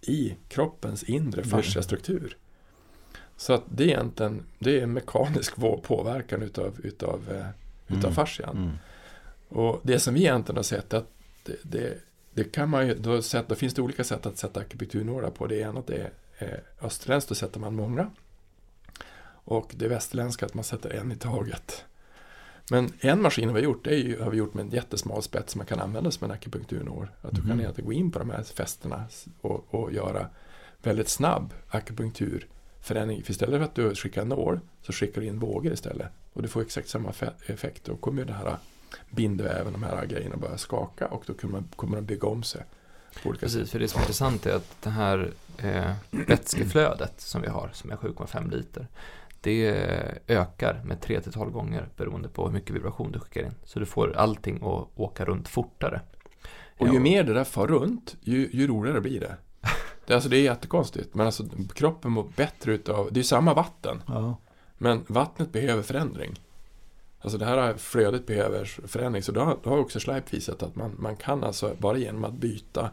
i 0.00 0.36
kroppens 0.48 1.02
inre 1.02 1.44
fasciastruktur. 1.44 2.36
Så 3.36 3.52
att 3.52 3.64
det 3.66 3.84
är 3.84 3.88
egentligen 3.88 4.42
det 4.58 4.78
är 4.78 4.82
en 4.82 4.92
mekanisk 4.92 5.56
påverkan 5.82 6.42
utav, 6.42 6.80
utav, 6.82 7.20
eh, 7.30 7.46
utav 7.96 8.04
mm. 8.04 8.14
fascian. 8.14 8.56
Mm. 8.56 8.72
Och 9.52 9.80
det 9.82 9.98
som 9.98 10.14
vi 10.14 10.20
egentligen 10.20 10.56
har 10.56 10.62
sett 10.62 10.94
att 10.94 11.10
det, 11.44 11.56
det, 11.62 11.98
det 12.34 12.44
kan 12.44 12.68
man 12.68 12.86
ju, 12.86 12.94
då, 12.94 13.22
sett, 13.22 13.48
då 13.48 13.54
finns 13.54 13.74
det 13.74 13.82
olika 13.82 14.04
sätt 14.04 14.26
att 14.26 14.38
sätta 14.38 14.60
akupunkturnålar 14.60 15.30
på. 15.30 15.46
Det 15.46 15.58
ena 15.58 15.82
det 15.86 16.10
är 16.38 16.48
eh, 16.48 16.86
österländskt, 16.86 17.28
då 17.28 17.34
sätter 17.34 17.60
man 17.60 17.74
många. 17.74 18.10
Och 19.44 19.74
det 19.76 19.88
västerländska 19.88 20.46
att 20.46 20.54
man 20.54 20.64
sätter 20.64 20.90
en 20.90 21.12
i 21.12 21.16
taget. 21.16 21.84
Men 22.70 22.92
en 23.00 23.22
maskin 23.22 23.48
vi 23.48 23.54
har 23.54 23.60
gjort, 23.60 23.84
det 23.84 23.90
är 23.90 23.98
ju, 23.98 24.20
har 24.20 24.30
vi 24.30 24.36
gjort 24.36 24.54
med 24.54 24.64
en 24.64 24.70
jättesmal 24.70 25.22
spets 25.22 25.52
som 25.52 25.58
man 25.58 25.66
kan 25.66 25.80
använda 25.80 26.10
som 26.10 26.24
en 26.24 26.30
akupunkturnål. 26.30 27.08
Att 27.22 27.34
du 27.34 27.42
mm. 27.42 27.72
kan 27.74 27.84
gå 27.84 27.92
in 27.92 28.10
på 28.10 28.18
de 28.18 28.30
här 28.30 28.42
fästena 28.42 29.04
och, 29.40 29.74
och 29.74 29.92
göra 29.92 30.28
väldigt 30.82 31.08
snabb 31.08 31.54
akupunktur 31.68 32.46
förändring. 32.80 33.22
För 33.22 33.30
istället 33.30 33.58
för 33.58 33.64
att 33.64 33.74
du 33.74 33.94
skickar 33.94 34.24
nål 34.24 34.60
så 34.82 34.92
skickar 34.92 35.20
du 35.20 35.26
in 35.26 35.38
vågor 35.38 35.72
istället. 35.72 36.08
Och 36.32 36.42
du 36.42 36.48
får 36.48 36.62
exakt 36.62 36.88
samma 36.88 37.12
effekt. 37.46 37.84
Då 37.84 37.96
kommer 37.96 38.24
det 38.24 38.32
här 38.32 38.56
bindväven, 39.10 39.72
de 39.72 39.82
här 39.82 40.06
grejerna 40.06 40.36
börja 40.36 40.58
skaka 40.58 41.06
och 41.06 41.22
då 41.26 41.34
kommer, 41.34 41.62
kommer 41.76 41.96
de 41.96 42.02
bygga 42.02 42.28
om 42.28 42.42
sig. 42.42 42.62
Precis, 43.22 43.52
sätt. 43.52 43.70
för 43.70 43.78
det 43.78 43.88
som 43.88 43.98
är 43.98 44.02
intressant 44.02 44.46
är 44.46 44.56
att 44.56 44.82
det 44.82 44.90
här 44.90 45.32
eh, 45.58 45.92
vätskeflödet 46.10 47.20
som 47.20 47.42
vi 47.42 47.48
har, 47.48 47.70
som 47.72 47.90
är 47.90 47.96
7,5 47.96 48.50
liter, 48.50 48.88
det 49.40 49.68
ökar 50.26 50.80
med 50.84 50.98
3-12 50.98 51.50
gånger 51.50 51.88
beroende 51.96 52.28
på 52.28 52.46
hur 52.46 52.52
mycket 52.52 52.70
vibration 52.70 53.12
du 53.12 53.18
skickar 53.18 53.42
in. 53.42 53.54
Så 53.64 53.78
du 53.78 53.86
får 53.86 54.16
allting 54.16 54.56
att 54.56 54.88
åka 54.94 55.24
runt 55.24 55.48
fortare. 55.48 56.00
Och 56.78 56.88
ju 56.88 57.00
mer 57.00 57.24
det 57.24 57.34
där 57.34 57.44
far 57.44 57.66
runt, 57.66 58.16
ju, 58.20 58.50
ju 58.52 58.66
roligare 58.66 59.00
blir 59.00 59.20
det. 59.20 59.36
Det, 60.06 60.14
alltså, 60.14 60.28
det 60.28 60.36
är 60.36 60.42
jättekonstigt. 60.42 61.14
Men 61.14 61.26
alltså, 61.26 61.44
kroppen 61.74 62.10
mår 62.10 62.26
bättre 62.36 62.72
utav... 62.72 63.08
Det 63.12 63.20
är 63.20 63.24
samma 63.24 63.54
vatten. 63.54 64.02
Ja. 64.06 64.36
Men 64.78 65.04
vattnet 65.06 65.52
behöver 65.52 65.82
förändring. 65.82 66.40
Alltså 67.22 67.38
det 67.38 67.44
här 67.44 67.74
flödet 67.74 68.26
behöver 68.26 68.64
förändring. 68.64 69.22
Så 69.22 69.32
då 69.32 69.40
har, 69.40 69.58
då 69.62 69.70
har 69.70 69.78
också 69.78 70.00
Schleip 70.00 70.34
visat 70.34 70.62
att 70.62 70.76
man, 70.76 70.96
man 70.98 71.16
kan 71.16 71.44
alltså 71.44 71.74
bara 71.78 71.96
genom 71.96 72.24
att 72.24 72.34
byta 72.34 72.90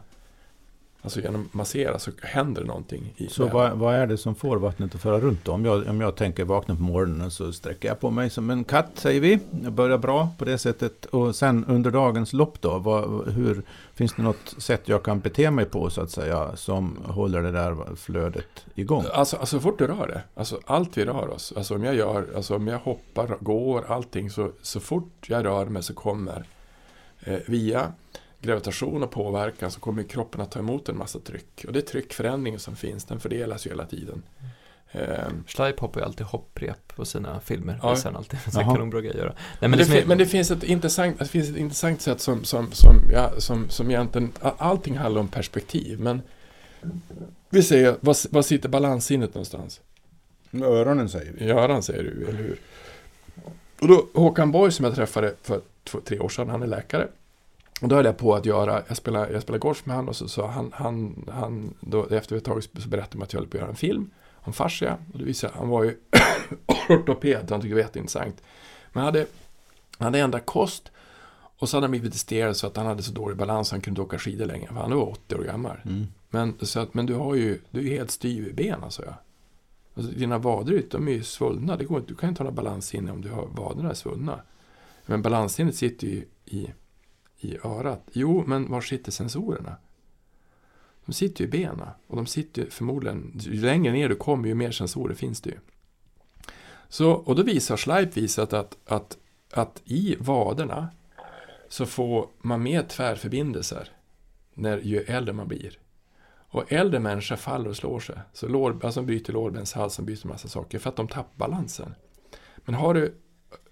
Alltså 1.02 1.20
genom 1.20 1.40
att 1.40 1.54
massera 1.54 1.98
så 1.98 2.10
händer 2.22 2.64
någonting. 2.64 3.12
I 3.16 3.28
Så 3.28 3.46
vad, 3.46 3.72
vad, 3.72 3.94
är 3.94 4.06
det 4.06 4.18
som 4.18 4.34
får 4.34 4.56
vattnet 4.56 4.94
att 4.94 5.00
föra 5.00 5.20
runt 5.20 5.44
då? 5.44 5.52
Om 5.52 5.64
jag, 5.64 5.88
om 5.88 6.00
jag 6.00 6.16
tänker 6.16 6.44
vakna 6.44 6.76
på 6.76 6.82
morgonen 6.82 7.30
så 7.30 7.52
sträcker 7.52 7.88
jag 7.88 8.00
på 8.00 8.10
mig 8.10 8.30
som 8.30 8.50
en 8.50 8.64
katt 8.64 8.90
säger 8.94 9.20
vi. 9.20 9.38
Jag 9.64 9.72
börjar 9.72 9.98
bra 9.98 10.28
på 10.38 10.44
det 10.44 10.58
sättet. 10.58 11.04
Och 11.04 11.36
sen 11.36 11.64
under 11.64 11.90
dagens 11.90 12.32
lopp 12.32 12.60
då? 12.60 12.78
Vad, 12.78 13.28
hur, 13.28 13.62
finns 13.94 14.14
det 14.14 14.22
något 14.22 14.54
sätt 14.58 14.82
jag 14.84 15.02
kan 15.02 15.20
bete 15.20 15.50
mig 15.50 15.64
på 15.64 15.90
så 15.90 16.00
att 16.00 16.10
säga? 16.10 16.56
Som 16.56 16.98
håller 17.04 17.42
det 17.42 17.50
där 17.52 17.96
flödet 17.96 18.64
igång? 18.74 19.04
Alltså, 19.12 19.36
alltså 19.36 19.56
så 19.56 19.60
fort 19.60 19.78
du 19.78 19.86
rör 19.86 20.06
det. 20.06 20.22
Alltså 20.34 20.60
allt 20.66 20.98
vi 20.98 21.04
rör 21.04 21.28
oss. 21.28 21.52
Alltså 21.56 21.74
om 21.74 21.84
jag 21.84 21.94
gör, 21.94 22.26
alltså 22.36 22.56
om 22.56 22.68
jag 22.68 22.78
hoppar, 22.78 23.36
går, 23.40 23.84
allting. 23.88 24.30
Så, 24.30 24.50
så 24.62 24.80
fort 24.80 25.26
jag 25.26 25.44
rör 25.44 25.66
mig 25.66 25.82
så 25.82 25.94
kommer 25.94 26.44
eh, 27.20 27.38
via 27.46 27.92
gravitation 28.40 29.02
och 29.02 29.10
påverkan 29.10 29.70
så 29.70 29.80
kommer 29.80 30.02
kroppen 30.02 30.40
att 30.40 30.50
ta 30.50 30.58
emot 30.58 30.88
en 30.88 30.98
massa 30.98 31.18
tryck. 31.18 31.64
Och 31.66 31.72
det 31.72 31.82
tryckförändringen 31.82 32.60
som 32.60 32.76
finns, 32.76 33.04
den 33.04 33.20
fördelas 33.20 33.66
ju 33.66 33.70
hela 33.70 33.86
tiden. 33.86 34.22
Um, 34.92 35.44
Schleip 35.46 35.80
hoppar 35.80 36.00
ju 36.00 36.06
alltid 36.06 36.26
hopprep 36.26 36.96
på 36.96 37.04
sina 37.04 37.40
filmer. 37.40 37.78
Ja. 37.82 37.96
Alltid. 38.04 38.38
Så 38.52 38.60
kan 38.60 38.90
de 38.90 39.04
göra. 39.04 39.34
Nej, 39.60 39.70
men, 39.70 39.78
det, 39.78 39.84
det 39.84 39.98
är... 39.98 40.06
men 40.06 40.18
det 40.18 40.26
finns 40.26 40.50
ett 40.50 40.62
intressant, 40.62 41.18
det 41.18 41.26
finns 41.26 41.48
ett 41.48 41.56
intressant 41.56 42.00
sätt 42.00 42.20
som, 42.20 42.44
som, 42.44 42.72
som, 42.72 43.10
ja, 43.12 43.30
som, 43.38 43.68
som 43.68 43.90
egentligen, 43.90 44.32
allting 44.40 44.98
handlar 44.98 45.20
om 45.20 45.28
perspektiv. 45.28 46.00
Men 46.00 46.22
vi 47.50 47.62
säger, 47.62 47.96
var, 48.00 48.32
var 48.34 48.42
sitter 48.42 48.68
balanssinnet 48.68 49.34
någonstans? 49.34 49.80
Öronen 50.52 51.08
säger 51.08 51.32
vi. 51.32 51.44
I 51.44 51.50
öronen 51.50 51.82
säger 51.82 52.02
du, 52.02 52.28
eller 52.28 52.38
hur? 52.38 52.58
Och 53.80 53.88
då 53.88 54.06
Håkan 54.14 54.52
Borg 54.52 54.72
som 54.72 54.84
jag 54.84 54.94
träffade 54.94 55.34
för 55.42 55.60
två, 55.84 56.00
tre 56.00 56.18
år 56.18 56.28
sedan, 56.28 56.48
han 56.48 56.62
är 56.62 56.66
läkare. 56.66 57.08
Och 57.82 57.88
då 57.88 57.96
höll 57.96 58.04
jag 58.04 58.18
på 58.18 58.34
att 58.34 58.46
göra, 58.46 58.82
jag 58.88 58.96
spelade, 58.96 59.32
jag 59.32 59.42
spelade 59.42 59.60
golf 59.60 59.86
med 59.86 59.96
honom 59.96 60.08
och 60.08 60.16
så, 60.16 60.28
så 60.28 60.46
han, 60.46 60.70
han, 60.74 61.24
han 61.32 61.74
då, 61.80 62.06
efter 62.06 62.36
ett 62.36 62.44
tag 62.44 62.62
så 62.62 62.88
berättade 62.88 63.08
han 63.12 63.22
att 63.22 63.32
jag 63.32 63.40
höll 63.40 63.48
på 63.48 63.56
att 63.56 63.60
göra 63.60 63.70
en 63.70 63.76
film 63.76 64.10
om 64.34 64.52
fascia. 64.52 64.98
Och 65.12 65.18
det 65.18 65.24
visade, 65.24 65.52
han 65.56 65.68
var 65.68 65.84
ju 65.84 65.96
ortoped, 66.88 67.50
han 67.50 67.60
tyckte 67.60 67.68
det 67.68 67.74
var 67.74 67.80
jätteintressant. 67.80 68.42
Men 68.92 69.04
han 69.04 69.04
hade, 69.04 69.26
han 69.98 70.04
hade 70.04 70.18
ändrat 70.18 70.46
kost 70.46 70.90
och 71.58 71.68
så 71.68 71.76
hade 71.76 71.84
han 71.84 71.90
blivit 71.90 72.12
disterad 72.12 72.56
så 72.56 72.66
att 72.66 72.76
han 72.76 72.86
hade 72.86 73.02
så 73.02 73.12
dålig 73.12 73.36
balans 73.36 73.68
att 73.68 73.72
han 73.72 73.80
kunde 73.80 74.02
åka 74.02 74.18
skidor 74.18 74.46
längre. 74.46 74.66
För 74.66 74.74
han 74.74 74.90
var 74.90 75.08
80 75.08 75.34
år 75.34 75.42
gammal. 75.42 75.76
Mm. 75.84 76.06
Men, 76.30 76.54
så 76.60 76.80
att, 76.80 76.94
men 76.94 77.06
du 77.06 77.14
har 77.14 77.34
ju, 77.34 77.60
du 77.70 77.80
är 77.80 77.90
helt 77.90 78.10
styv 78.10 78.48
i 78.48 78.52
benen, 78.52 78.90
sa 78.90 79.02
jag. 79.02 79.14
Alltså, 79.94 80.12
dina 80.12 80.38
vader 80.38 80.82
de 80.90 81.08
är 81.08 81.12
ju 81.12 81.22
svullna. 81.22 81.76
Det 81.76 81.84
går, 81.84 82.02
du 82.06 82.14
kan 82.14 82.28
inte 82.28 82.42
hålla 82.42 82.54
balans 82.54 82.94
inne 82.94 83.12
om 83.12 83.20
du 83.20 83.30
har 83.30 83.46
vaderna 83.46 83.90
är 83.90 83.94
svullna. 83.94 84.40
Men 85.06 85.22
balanssinnet 85.22 85.76
sitter 85.76 86.06
ju 86.06 86.24
i 86.44 86.70
i 87.40 87.58
örat? 87.64 88.02
Jo, 88.12 88.44
men 88.46 88.70
var 88.70 88.80
sitter 88.80 89.12
sensorerna? 89.12 89.76
De 91.06 91.12
sitter 91.12 91.40
ju 91.40 91.48
i 91.48 91.50
benen 91.50 91.88
och 92.06 92.16
de 92.16 92.26
sitter 92.26 92.62
ju 92.62 92.70
förmodligen, 92.70 93.32
ju 93.34 93.60
längre 93.60 93.92
ner 93.92 94.08
du 94.08 94.16
kommer 94.16 94.48
ju 94.48 94.54
mer 94.54 94.70
sensorer 94.70 95.14
finns 95.14 95.40
det 95.40 95.50
ju. 95.50 95.56
Så, 96.88 97.10
och 97.10 97.36
då 97.36 97.42
visar 97.42 97.76
Schleip 97.76 98.16
visat 98.16 98.52
att, 98.52 98.76
att, 98.86 99.18
att 99.52 99.82
i 99.84 100.16
vaderna 100.20 100.88
så 101.68 101.86
får 101.86 102.28
man 102.38 102.62
mer 102.62 102.82
tvärförbindelser 102.82 103.88
när, 104.54 104.78
ju 104.78 105.00
äldre 105.00 105.32
man 105.32 105.48
blir. 105.48 105.78
Och 106.52 106.72
äldre 106.72 107.00
människor 107.00 107.36
faller 107.36 107.70
och 107.70 107.76
slår 107.76 108.00
sig. 108.00 108.18
Så 108.32 108.48
lår, 108.48 108.80
alltså 108.82 109.02
bryter 109.02 109.32
lårbenshalsen, 109.32 110.04
byter 110.04 110.26
massa 110.26 110.48
saker 110.48 110.78
för 110.78 110.90
att 110.90 110.96
de 110.96 111.08
tappar 111.08 111.36
balansen. 111.36 111.94
Men 112.56 112.74
har 112.74 112.94
du 112.94 113.14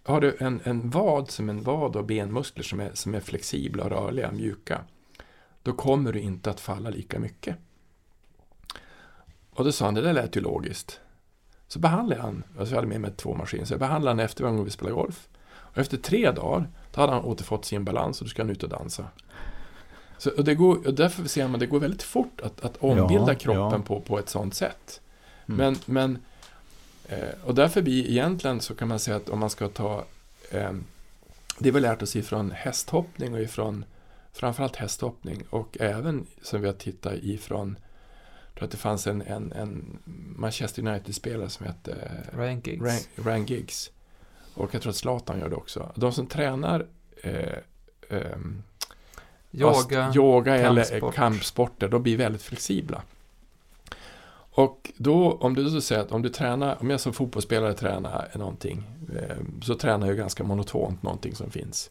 har 0.09 0.21
du 0.21 0.37
en, 0.41 0.61
en 0.65 0.91
vad 0.91 1.31
som 1.31 1.49
en 1.49 1.63
vad 1.63 1.97
och 1.97 2.05
benmuskler 2.05 2.65
som 2.65 2.81
är, 2.81 2.91
som 2.95 3.15
är 3.15 3.21
flexibla 3.21 3.85
och 3.85 3.91
rörliga, 3.91 4.33
mjuka, 4.33 4.81
då 5.63 5.73
kommer 5.73 6.13
du 6.13 6.21
inte 6.21 6.51
att 6.51 6.61
falla 6.61 6.91
lika 6.91 7.19
mycket. 7.19 7.57
Och 9.51 9.65
då 9.65 9.73
sa 9.73 9.85
han, 9.85 9.95
det 9.95 10.01
där 10.01 10.13
lät 10.13 10.37
ju 10.37 10.41
logiskt. 10.41 11.01
Så 11.67 11.79
behandlade 11.79 12.23
han, 12.23 12.45
alltså 12.59 12.75
jag 12.75 12.77
hade 12.77 12.89
med 12.89 13.01
mig 13.01 13.11
två 13.17 13.35
maskiner, 13.35 13.65
så 13.65 13.73
jag 13.73 13.81
behandlade 13.81 14.17
han 14.17 14.25
efter 14.25 14.45
gången 14.45 14.65
vi 14.65 14.71
spelade 14.71 14.95
golf. 14.95 15.29
Och 15.51 15.79
efter 15.79 15.97
tre 15.97 16.31
dagar, 16.31 16.69
då 16.95 17.01
hade 17.01 17.13
han 17.13 17.25
återfått 17.25 17.65
sin 17.65 17.85
balans 17.85 18.21
och 18.21 18.27
då 18.27 18.29
ska 18.29 18.43
han 18.43 18.51
ut 18.51 18.63
och 18.63 18.69
dansa. 18.69 19.05
Så, 20.19 20.31
och, 20.31 20.45
det 20.45 20.55
går, 20.55 20.87
och 20.87 20.95
därför 20.95 21.25
ser 21.25 21.43
man 21.43 21.55
att 21.55 21.61
det 21.61 21.67
går 21.67 21.81
väldigt 21.81 22.03
fort 22.03 22.41
att, 22.41 22.65
att 22.65 22.77
ombilda 22.77 23.33
ja, 23.33 23.39
kroppen 23.39 23.81
ja. 23.81 23.87
På, 23.87 24.01
på 24.01 24.19
ett 24.19 24.29
sånt 24.29 24.55
sätt. 24.55 25.01
Mm. 25.47 25.57
Men, 25.57 25.77
men 25.87 26.19
och 27.45 27.55
därför 27.55 27.83
blir 27.83 28.07
egentligen 28.07 28.61
så 28.61 28.75
kan 28.75 28.89
man 28.89 28.99
säga 28.99 29.17
att 29.17 29.29
om 29.29 29.39
man 29.39 29.51
ska 29.51 29.69
ta 29.69 30.05
eh, 30.51 30.73
det 31.59 31.71
vi 31.71 31.81
lärt 31.81 32.03
oss 32.03 32.17
ifrån 32.17 32.51
hästhoppning 32.51 33.35
och 33.35 33.41
ifrån 33.41 33.85
framförallt 34.33 34.77
hästhoppning 34.77 35.43
och 35.51 35.77
även 35.81 36.27
som 36.43 36.61
vi 36.61 36.67
har 36.67 36.75
tittat 36.75 37.15
ifrån 37.15 37.79
jag 38.49 38.61
tror 38.61 38.67
att 38.67 38.71
det 38.71 38.77
fanns 38.77 39.07
en, 39.07 39.23
en, 39.23 39.53
en 39.53 39.99
Manchester 40.37 40.87
United-spelare 40.87 41.49
som 41.49 41.67
hette 41.67 41.93
eh, 41.93 42.39
Ryan 42.39 42.61
Giggs. 42.61 43.09
Ryan 43.15 43.47
Giggs. 43.47 43.91
Och 44.55 44.75
jag 44.75 44.83
tror 44.83 44.91
att 44.91 44.97
Zlatan 44.97 45.39
gör 45.41 45.49
det 45.49 45.57
också. 45.57 45.93
De 45.95 46.13
som 46.13 46.27
tränar 46.27 46.87
eh, 47.23 47.59
eh, 48.09 48.39
yoga, 49.53 50.13
yoga 50.15 50.57
eller 50.57 51.13
kampsporter, 51.13 51.89
de 51.89 52.03
blir 52.03 52.17
väldigt 52.17 52.43
flexibla. 52.43 53.03
Och 54.59 54.93
då, 54.97 55.33
om 55.33 55.55
du 55.55 55.71
så 55.71 55.81
säger 55.81 56.03
att 56.03 56.13
om 56.13 56.23
du 56.23 56.29
tränar, 56.29 56.77
om 56.81 56.91
jag 56.91 57.01
som 57.01 57.13
fotbollsspelare 57.13 57.75
tränar 57.75 58.31
någonting, 58.35 58.87
eh, 59.17 59.37
så 59.63 59.75
tränar 59.75 60.07
jag 60.07 60.17
ganska 60.17 60.45
monotont 60.45 61.03
någonting 61.03 61.35
som 61.35 61.51
finns. 61.51 61.91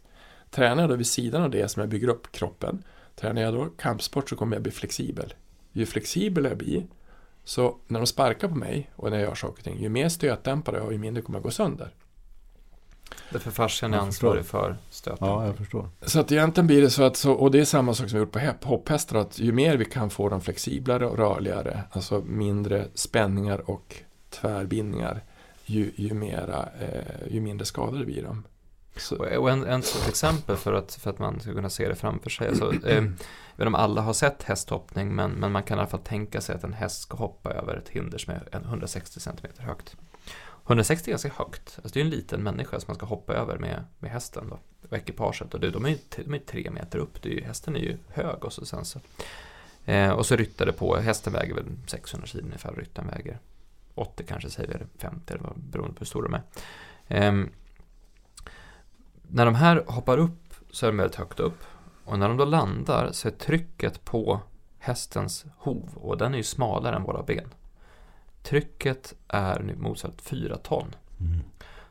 Tränar 0.51 0.83
jag 0.83 0.89
då 0.89 0.95
vid 0.95 1.07
sidan 1.07 1.43
av 1.43 1.49
det 1.49 1.67
som 1.67 1.79
jag 1.79 1.89
bygger 1.89 2.07
upp 2.07 2.31
kroppen, 2.31 2.83
tränar 3.15 3.41
jag 3.41 3.53
då 3.53 3.65
kampsport 3.65 4.29
så 4.29 4.35
kommer 4.35 4.55
jag 4.55 4.63
bli 4.63 4.71
flexibel. 4.71 5.33
Ju 5.71 5.85
flexibel 5.85 6.45
jag 6.45 6.57
blir, 6.57 6.87
så 7.43 7.77
när 7.87 7.99
de 7.99 8.07
sparkar 8.07 8.47
på 8.47 8.55
mig 8.55 8.91
och 8.95 9.09
när 9.09 9.17
jag 9.17 9.27
gör 9.27 9.35
saker 9.35 9.57
och 9.57 9.63
ting, 9.63 9.81
ju 9.81 9.89
mer 9.89 10.09
stötdämpare 10.09 10.77
jag 10.77 10.83
har, 10.83 10.91
ju 10.91 10.97
mindre 10.97 11.23
kommer 11.23 11.39
jag 11.39 11.43
gå 11.43 11.51
sönder. 11.51 11.89
Därför 13.29 13.51
fascian 13.51 13.93
är 13.93 13.97
ansvarig 13.97 14.45
för 14.45 14.77
stöten. 14.89 15.27
Ja, 15.27 15.45
jag 15.45 15.57
förstår. 15.57 15.89
Så 16.01 16.19
att 16.19 16.31
egentligen 16.31 16.67
blir 16.67 16.81
det 16.81 16.89
så 16.89 17.03
att, 17.03 17.17
så, 17.17 17.31
och 17.31 17.51
det 17.51 17.59
är 17.59 17.65
samma 17.65 17.93
sak 17.93 18.09
som 18.09 18.19
vi 18.19 18.25
gjort 18.25 18.61
på 18.61 18.67
hopphästar, 18.67 19.17
att 19.17 19.39
ju 19.39 19.51
mer 19.51 19.77
vi 19.77 19.85
kan 19.85 20.09
få 20.09 20.29
dem 20.29 20.41
flexiblare 20.41 21.05
och 21.05 21.17
rörligare, 21.17 21.83
alltså 21.91 22.19
mindre 22.19 22.87
spänningar 22.93 23.69
och 23.69 23.95
tvärbindningar, 24.29 25.23
ju, 25.65 25.91
ju, 25.95 26.13
mera, 26.13 26.69
eh, 26.79 27.33
ju 27.33 27.41
mindre 27.41 27.65
skadade 27.65 28.05
blir 28.05 28.23
de. 28.23 28.43
Så. 28.97 29.39
Och 29.39 29.51
en, 29.51 29.63
en 29.63 29.83
sånt 29.83 30.07
exempel 30.07 30.55
för 30.55 30.73
att, 30.73 30.93
för 30.93 31.09
att 31.09 31.19
man 31.19 31.39
ska 31.39 31.53
kunna 31.53 31.69
se 31.69 31.87
det 31.87 31.95
framför 31.95 32.29
sig. 32.29 32.47
Alltså, 32.47 32.73
eh, 32.73 32.95
jag 32.95 33.65
vet 33.65 33.65
inte 33.65 33.67
om 33.67 33.75
alla 33.75 34.01
har 34.01 34.13
sett 34.13 34.43
hästhoppning, 34.43 35.15
men, 35.15 35.31
men 35.31 35.51
man 35.51 35.63
kan 35.63 35.77
i 35.77 35.81
alla 35.81 35.89
fall 35.89 35.99
tänka 35.99 36.41
sig 36.41 36.55
att 36.55 36.63
en 36.63 36.73
häst 36.73 37.01
ska 37.01 37.17
hoppa 37.17 37.51
över 37.51 37.75
ett 37.75 37.89
hinder 37.89 38.17
som 38.17 38.33
är 38.33 38.47
160 38.51 39.19
cm 39.19 39.37
högt. 39.57 39.95
160 40.67 41.09
är 41.09 41.11
ganska 41.11 41.29
högt. 41.29 41.79
Alltså 41.83 41.93
det 41.93 41.99
är 41.99 42.03
en 42.03 42.09
liten 42.09 42.43
människa 42.43 42.79
som 42.79 42.87
man 42.87 42.95
ska 42.95 43.05
hoppa 43.05 43.33
över 43.33 43.57
med, 43.57 43.85
med 43.99 44.11
hästen 44.11 44.49
då, 44.49 44.59
och 44.89 44.97
ekipaget. 44.97 45.53
Och 45.53 45.59
det, 45.59 45.69
de, 45.69 45.85
är 45.85 45.89
ju, 45.89 45.97
de 46.25 46.33
är 46.33 46.39
tre 46.39 46.69
meter 46.71 46.99
upp. 46.99 47.21
Det 47.21 47.29
är 47.29 47.33
ju, 47.33 47.43
hästen 47.43 47.75
är 47.75 47.79
ju 47.79 47.97
hög 48.07 48.45
och 48.45 48.53
så 48.53 48.65
sen 48.65 48.85
så. 48.85 48.99
Eh, 49.85 50.11
och 50.11 50.25
så 50.25 50.35
ryttare 50.35 50.71
på. 50.71 50.95
Hästen 50.95 51.33
väger 51.33 51.55
väl 51.55 51.65
600 51.87 52.27
kilo 52.27 52.45
ungefär. 52.45 52.71
Ryttaren 52.71 53.07
väger 53.07 53.39
80 53.95 54.23
kanske 54.23 54.49
säger 54.49 54.79
vi, 54.79 54.99
50 55.01 55.33
eller 55.33 55.53
beroende 55.55 55.93
på 55.93 55.99
hur 55.99 56.05
stor 56.05 56.23
de 56.23 56.33
är. 56.33 56.43
Eh, 57.07 57.45
när 59.21 59.45
de 59.45 59.55
här 59.55 59.83
hoppar 59.87 60.17
upp 60.17 60.53
så 60.71 60.85
är 60.85 60.91
de 60.91 60.97
väldigt 60.97 61.15
högt 61.15 61.39
upp. 61.39 61.63
Och 62.03 62.19
när 62.19 62.27
de 62.27 62.37
då 62.37 62.45
landar 62.45 63.11
så 63.11 63.27
är 63.27 63.31
trycket 63.31 64.05
på 64.05 64.39
hästens 64.79 65.45
hov 65.57 65.89
och 65.95 66.17
den 66.17 66.33
är 66.33 66.37
ju 66.37 66.43
smalare 66.43 66.95
än 66.95 67.03
våra 67.03 67.23
ben. 67.23 67.53
Trycket 68.43 69.13
är 69.27 69.59
nu 69.59 69.75
motsvarande 69.75 70.23
4 70.23 70.57
ton. 70.57 70.95
Mm. 71.19 71.39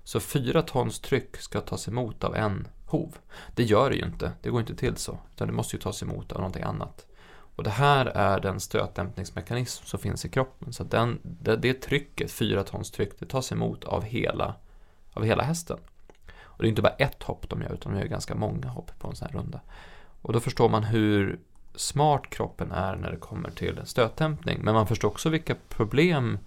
Så 0.04 0.20
4 0.20 0.62
tons 0.62 1.00
tryck 1.00 1.36
ska 1.36 1.60
tas 1.60 1.88
emot 1.88 2.24
av 2.24 2.36
en 2.36 2.68
hov. 2.86 3.16
Det 3.54 3.64
gör 3.64 3.90
det 3.90 3.96
ju 3.96 4.04
inte, 4.04 4.32
det 4.42 4.50
går 4.50 4.60
inte 4.60 4.76
till 4.76 4.96
så. 4.96 5.18
Utan 5.34 5.48
det 5.48 5.54
måste 5.54 5.76
ju 5.76 5.82
tas 5.82 6.02
emot 6.02 6.32
av 6.32 6.38
någonting 6.38 6.62
annat. 6.62 7.06
Och 7.28 7.64
det 7.64 7.70
här 7.70 8.06
är 8.06 8.40
den 8.40 8.60
stötdämpningsmekanism 8.60 9.84
som 9.84 10.00
finns 10.00 10.24
i 10.24 10.28
kroppen. 10.28 10.72
Så 10.72 10.84
den, 10.84 11.20
det, 11.22 11.56
det 11.56 11.74
trycket, 11.74 12.30
4 12.30 12.62
tons 12.64 12.90
tryck, 12.90 13.18
det 13.18 13.26
tas 13.26 13.52
emot 13.52 13.84
av 13.84 14.02
hela, 14.02 14.54
av 15.12 15.24
hela 15.24 15.42
hästen. 15.42 15.78
Och 16.56 16.62
det 16.62 16.66
är 16.66 16.68
inte 16.68 16.82
bara 16.82 16.94
ett 16.98 17.22
hopp 17.22 17.48
de 17.48 17.62
gör, 17.62 17.72
utan 17.72 17.92
de 17.92 17.98
gör 17.98 18.06
ganska 18.06 18.34
många 18.34 18.68
hopp 18.68 18.90
på 18.98 19.08
en 19.08 19.16
sån 19.16 19.28
här 19.30 19.38
runda. 19.38 19.60
Och 20.22 20.32
då 20.32 20.40
förstår 20.40 20.68
man 20.68 20.84
hur 20.84 21.40
smart 21.76 22.30
kroppen 22.30 22.72
är 22.72 22.96
när 22.96 23.10
det 23.10 23.16
kommer 23.16 23.50
till 23.50 23.80
stötdämpning. 23.84 24.60
Men 24.62 24.74
man 24.74 24.86
förstår 24.86 25.08
också 25.08 25.28
vilka 25.28 25.54
problem 25.68 26.38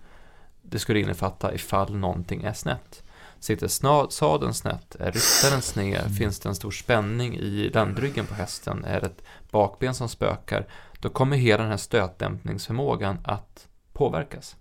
det 0.61 0.79
skulle 0.79 0.99
innefatta 0.99 1.53
ifall 1.53 1.95
någonting 1.95 2.43
är 2.43 2.53
snett. 2.53 3.03
Sitter 3.39 3.67
sadeln 4.09 4.53
snett? 4.53 4.95
Är 4.95 5.11
ryttaren 5.11 5.61
sned? 5.61 6.17
Finns 6.17 6.39
det 6.39 6.49
en 6.49 6.55
stor 6.55 6.71
spänning 6.71 7.37
i 7.37 7.69
ländryggen 7.73 8.25
på 8.25 8.33
hästen? 8.33 8.85
Är 8.85 9.01
det 9.01 9.05
ett 9.07 9.23
bakben 9.51 9.93
som 9.93 10.09
spökar? 10.09 10.67
Då 10.99 11.09
kommer 11.09 11.37
hela 11.37 11.63
den 11.63 11.71
här 11.71 11.77
stötdämpningsförmågan 11.77 13.17
att 13.23 13.67
påverkas. 13.93 14.55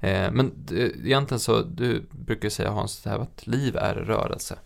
Eh, 0.00 0.30
men 0.30 0.66
egentligen 1.04 1.40
så, 1.40 1.62
du 1.62 2.06
brukar 2.10 2.48
säga 2.48 2.70
Hans, 2.70 3.02
det 3.02 3.10
här 3.10 3.18
att 3.18 3.46
liv 3.46 3.76
är 3.76 3.94
rörelse. 3.94 4.58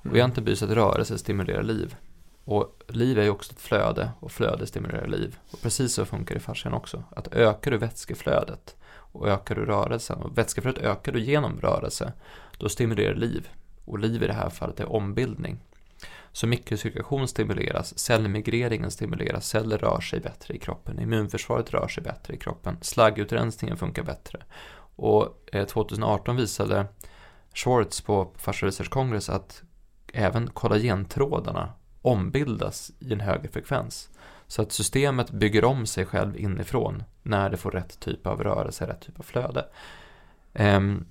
Och 0.00 0.06
Mm. 0.06 0.16
egentligen 0.16 0.44
blir 0.44 0.56
det 0.56 0.64
att 0.64 0.70
rörelse 0.70 1.18
stimulerar 1.18 1.62
liv. 1.62 1.96
Och 2.44 2.82
liv 2.88 3.18
är 3.18 3.22
ju 3.22 3.30
också 3.30 3.52
ett 3.52 3.60
flöde 3.60 4.10
och 4.20 4.32
flöde 4.32 4.66
stimulerar 4.66 5.06
liv. 5.06 5.38
Och 5.50 5.62
precis 5.62 5.94
så 5.94 6.04
funkar 6.04 6.34
det 6.34 6.38
i 6.38 6.42
fascian 6.42 6.74
också. 6.74 7.04
Att 7.10 7.34
ökar 7.34 7.70
du 7.70 7.76
vätskeflödet 7.76 8.76
och 8.92 9.28
ökar 9.28 9.54
du 9.54 9.64
rörelsen 9.64 10.18
och 10.18 10.38
vätskeflödet 10.38 10.82
ökar 10.82 11.12
du 11.12 11.20
genom 11.20 11.60
rörelse, 11.60 12.12
då 12.58 12.68
stimulerar 12.68 13.14
liv. 13.14 13.48
Och 13.84 13.98
liv 13.98 14.22
i 14.22 14.26
det 14.26 14.32
här 14.32 14.50
fallet 14.50 14.80
är 14.80 14.92
ombildning. 14.92 15.58
Så 16.32 16.46
mikrocirkulation 16.46 17.28
stimuleras, 17.28 17.98
cellmigreringen 17.98 18.90
stimuleras, 18.90 19.48
celler 19.48 19.78
rör 19.78 20.00
sig 20.00 20.20
bättre 20.20 20.54
i 20.54 20.58
kroppen, 20.58 21.00
immunförsvaret 21.00 21.70
rör 21.70 21.88
sig 21.88 22.02
bättre 22.02 22.34
i 22.34 22.36
kroppen, 22.36 22.76
slaggutrensningen 22.80 23.76
funkar 23.76 24.02
bättre. 24.02 24.42
Och 24.96 25.48
eh, 25.52 25.66
2018 25.66 26.36
visade 26.36 26.86
Schwartz 27.54 28.00
på 28.00 28.30
Fascia 28.36 28.66
Research 28.66 28.90
Congress 28.90 29.28
att 29.28 29.62
även 30.12 30.50
kollagentrådarna 30.50 31.72
ombildas 32.02 32.92
i 32.98 33.12
en 33.12 33.20
högre 33.20 33.48
frekvens. 33.48 34.08
Så 34.46 34.62
att 34.62 34.72
systemet 34.72 35.30
bygger 35.30 35.64
om 35.64 35.86
sig 35.86 36.06
själv 36.06 36.36
inifrån 36.36 37.02
när 37.22 37.50
det 37.50 37.56
får 37.56 37.70
rätt 37.70 38.00
typ 38.00 38.26
av 38.26 38.42
rörelse, 38.42 38.86
rätt 38.86 39.00
typ 39.00 39.18
av 39.20 39.22
flöde. 39.22 39.66
Ehm, 40.52 41.04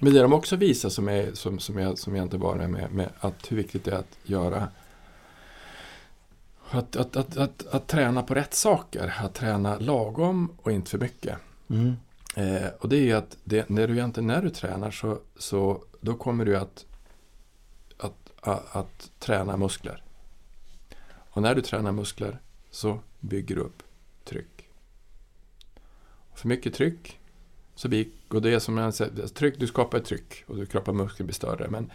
Men 0.00 0.12
det 0.12 0.22
de 0.22 0.32
också 0.32 0.56
visar 0.56 0.88
som, 0.88 1.08
är, 1.08 1.30
som, 1.34 1.58
som, 1.58 1.78
jag, 1.78 1.98
som 1.98 2.16
jag 2.16 2.22
inte 2.22 2.38
bara 2.38 2.62
är 2.62 2.68
med, 2.68 2.92
med 2.92 3.08
att 3.20 3.52
hur 3.52 3.56
viktigt 3.56 3.84
det 3.84 3.90
är 3.90 3.98
att 3.98 4.18
göra 4.22 4.68
att, 6.70 6.96
att, 6.96 7.16
att, 7.16 7.36
att, 7.36 7.66
att 7.66 7.86
träna 7.86 8.22
på 8.22 8.34
rätt 8.34 8.54
saker, 8.54 9.14
att 9.18 9.34
träna 9.34 9.78
lagom 9.78 10.52
och 10.62 10.72
inte 10.72 10.90
för 10.90 10.98
mycket. 10.98 11.38
Mm. 11.70 11.96
Eh, 12.36 12.68
och 12.80 12.88
det 12.88 12.96
är 12.96 13.02
ju 13.02 13.12
att 13.12 13.36
det, 13.44 13.68
när, 13.68 13.88
du 13.88 14.22
när 14.22 14.42
du 14.42 14.50
tränar 14.50 14.90
så, 14.90 15.18
så 15.36 15.82
då 16.00 16.14
kommer 16.14 16.44
du 16.44 16.56
att, 16.56 16.84
att, 17.98 18.32
att, 18.40 18.76
att 18.76 19.10
träna 19.18 19.56
muskler. 19.56 20.02
Och 21.36 21.42
när 21.42 21.54
du 21.54 21.60
tränar 21.60 21.92
muskler 21.92 22.40
så 22.70 22.98
bygger 23.20 23.56
du 23.56 23.60
upp 23.60 23.82
tryck. 24.24 24.68
För 26.34 26.48
mycket 26.48 26.74
tryck 26.74 27.18
så 27.74 27.88
blir, 27.88 28.06
och 28.28 28.42
det 28.42 28.54
är 28.54 28.58
som 28.58 28.78
jag 28.78 28.94
säger, 28.94 29.26
tryck, 29.26 29.54
du 29.58 29.66
skapar 29.66 29.98
ett 29.98 30.04
tryck 30.04 30.44
och 30.46 30.56
du 30.56 30.66
kroppar 30.66 30.92
muskeln 30.92 31.26
blir 31.26 31.34
större. 31.34 31.68
Men, 31.70 31.92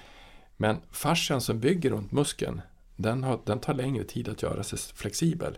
men 0.57 0.77
fascian 0.91 1.41
som 1.41 1.59
bygger 1.59 1.89
runt 1.89 2.11
muskeln, 2.11 2.61
den, 2.95 3.23
har, 3.23 3.39
den 3.45 3.59
tar 3.59 3.73
längre 3.73 4.03
tid 4.03 4.29
att 4.29 4.41
göra 4.41 4.63
sig 4.63 4.79
flexibel. 4.79 5.57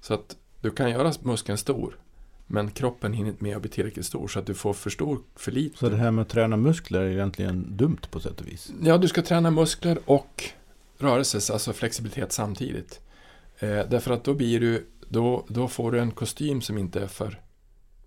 Så 0.00 0.14
att 0.14 0.36
du 0.60 0.70
kan 0.70 0.90
göra 0.90 1.12
muskeln 1.20 1.58
stor, 1.58 1.98
men 2.46 2.70
kroppen 2.70 3.12
hinner 3.12 3.30
inte 3.30 3.44
med 3.44 3.56
att 3.56 3.62
bli 3.62 3.70
tillräckligt 3.70 4.06
stor 4.06 4.28
så 4.28 4.38
att 4.38 4.46
du 4.46 4.54
får 4.54 4.72
för 4.72 4.90
stor, 4.90 5.20
för 5.36 5.52
lite. 5.52 5.78
Så 5.78 5.88
det 5.88 5.96
här 5.96 6.10
med 6.10 6.22
att 6.22 6.28
träna 6.28 6.56
muskler 6.56 7.00
är 7.00 7.10
egentligen 7.10 7.76
dumt 7.76 8.00
på 8.10 8.20
sätt 8.20 8.40
och 8.40 8.46
vis. 8.46 8.72
Ja, 8.82 8.98
du 8.98 9.08
ska 9.08 9.22
träna 9.22 9.50
muskler 9.50 9.98
och 10.04 10.52
rörelse, 11.02 11.52
alltså 11.52 11.72
flexibilitet 11.72 12.32
samtidigt. 12.32 13.00
Eh, 13.58 13.80
därför 13.88 14.12
att 14.12 14.24
då 14.24 14.34
blir 14.34 14.60
du, 14.60 14.86
då, 15.08 15.44
då 15.48 15.68
får 15.68 15.92
du 15.92 16.00
en 16.00 16.10
kostym 16.10 16.60
som 16.60 16.78
inte 16.78 17.00
är 17.00 17.06
för 17.06 17.40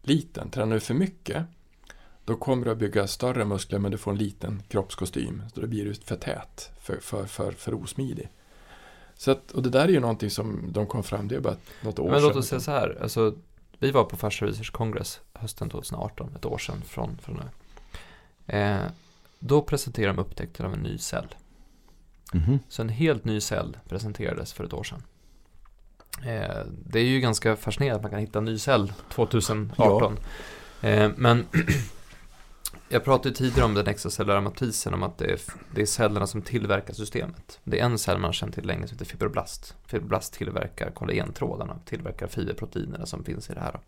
liten. 0.01 0.49
Tränar 0.49 0.73
du 0.73 0.79
för 0.79 0.93
mycket, 0.93 1.45
då 2.25 2.35
kommer 2.35 2.65
du 2.65 2.71
att 2.71 2.77
bygga 2.77 3.07
större 3.07 3.45
muskler 3.45 3.79
men 3.79 3.91
du 3.91 3.97
får 3.97 4.11
en 4.11 4.17
liten 4.17 4.63
kroppskostym. 4.67 5.43
Så 5.53 5.61
då 5.61 5.67
blir 5.67 5.85
du 5.85 5.93
för 5.93 6.15
tät, 6.15 6.71
för, 6.81 6.97
för, 7.01 7.25
för, 7.25 7.51
för 7.51 7.73
osmidig. 7.73 8.29
Så 9.15 9.31
att, 9.31 9.51
och 9.51 9.63
det 9.63 9.69
där 9.69 9.83
är 9.83 9.89
ju 9.89 9.99
någonting 9.99 10.29
som 10.29 10.71
de 10.71 10.87
kom 10.87 11.03
fram, 11.03 11.29
är 11.31 11.39
bara 11.39 11.55
något 11.81 11.99
år 11.99 12.11
men 12.11 12.21
låt 12.21 12.35
oss 12.35 12.47
säga 12.47 12.59
så 12.59 12.71
här, 12.71 12.97
alltså, 13.01 13.35
vi 13.79 13.91
var 13.91 14.03
på 14.03 14.17
Fascia 14.17 14.47
Research 14.47 14.71
Congress 14.71 15.19
hösten 15.33 15.69
2018, 15.69 16.35
ett 16.35 16.45
år 16.45 16.57
sedan 16.57 16.81
från, 16.81 17.17
från 17.17 17.35
nu. 17.35 17.43
Eh, 18.57 18.81
då 19.39 19.61
presenterade 19.61 20.13
de 20.13 20.21
upptäckten 20.21 20.65
av 20.65 20.73
en 20.73 20.79
ny 20.79 20.97
cell. 20.97 21.35
Mhm. 22.35 22.59
Så 22.69 22.81
en 22.81 22.89
helt 22.89 23.25
ny 23.25 23.41
cell 23.41 23.77
presenterades 23.89 24.53
för 24.53 24.63
ett 24.63 24.73
år 24.73 24.83
sedan. 24.83 25.03
Eh, 26.23 26.65
det 26.85 26.99
är 26.99 27.03
ju 27.03 27.19
ganska 27.19 27.55
fascinerande 27.55 27.95
att 27.95 28.01
man 28.01 28.11
kan 28.11 28.19
hitta 28.19 28.39
en 28.39 28.45
ny 28.45 28.57
cell 28.57 28.93
2018. 29.09 30.17
Eh, 30.81 31.11
men 31.15 31.45
jag 32.89 33.03
pratade 33.03 33.35
tidigare 33.35 33.65
om 33.65 33.73
den 33.73 33.87
extracellulära 33.87 34.41
matrisen, 34.41 34.93
om 34.93 35.03
att 35.03 35.17
det 35.17 35.25
är, 35.25 35.39
det 35.71 35.81
är 35.81 35.85
cellerna 35.85 36.27
som 36.27 36.41
tillverkar 36.41 36.93
systemet. 36.93 37.59
Det 37.63 37.79
är 37.79 37.85
en 37.85 37.97
cell 37.97 38.17
man 38.17 38.27
har 38.27 38.33
känt 38.33 38.53
till 38.53 38.67
länge 38.67 38.87
som 38.87 38.95
heter 38.95 39.05
fibroblast. 39.05 39.75
Fibroblast 39.87 40.33
tillverkar 40.33 40.91
kollagentrådarna, 40.91 41.79
tillverkar 41.85 42.27
fiberproteinerna 42.27 43.05
som 43.05 43.23
finns 43.23 43.49
i 43.49 43.53
det 43.53 43.59
här. 43.59 43.79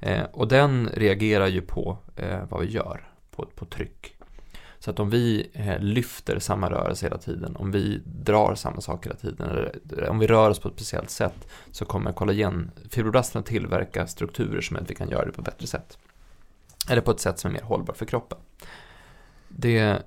Eh, 0.00 0.24
och 0.32 0.48
den 0.48 0.88
reagerar 0.88 1.46
ju 1.46 1.60
på 1.60 1.98
eh, 2.16 2.44
vad 2.48 2.60
vi 2.60 2.70
gör, 2.70 3.08
på, 3.30 3.46
på 3.46 3.64
tryck. 3.64 4.15
Så 4.86 4.90
att 4.90 5.00
om 5.00 5.10
vi 5.10 5.50
eh, 5.52 5.78
lyfter 5.78 6.38
samma 6.38 6.70
rörelse 6.70 7.06
hela 7.06 7.18
tiden, 7.18 7.56
om 7.56 7.70
vi 7.70 8.02
drar 8.04 8.54
samma 8.54 8.80
sak 8.80 9.06
hela 9.06 9.16
tiden, 9.16 9.48
eller 9.48 10.08
om 10.08 10.18
vi 10.18 10.26
rör 10.26 10.50
oss 10.50 10.58
på 10.58 10.68
ett 10.68 10.74
speciellt 10.74 11.10
sätt, 11.10 11.48
så 11.70 11.84
kommer 11.84 12.12
kollagen, 12.12 12.70
fibroblasterna 12.90 13.42
tillverka 13.42 14.06
strukturer 14.06 14.60
som 14.60 14.76
gör 14.76 14.82
att 14.82 14.90
vi 14.90 14.94
kan 14.94 15.08
göra 15.08 15.24
det 15.24 15.32
på 15.32 15.40
ett 15.40 15.44
bättre 15.44 15.66
sätt. 15.66 15.98
Eller 16.90 17.00
på 17.00 17.10
ett 17.10 17.20
sätt 17.20 17.38
som 17.38 17.50
är 17.50 17.52
mer 17.52 17.62
hållbart 17.62 17.96
för 17.96 18.06
kroppen. 18.06 18.38
Det 19.48 20.02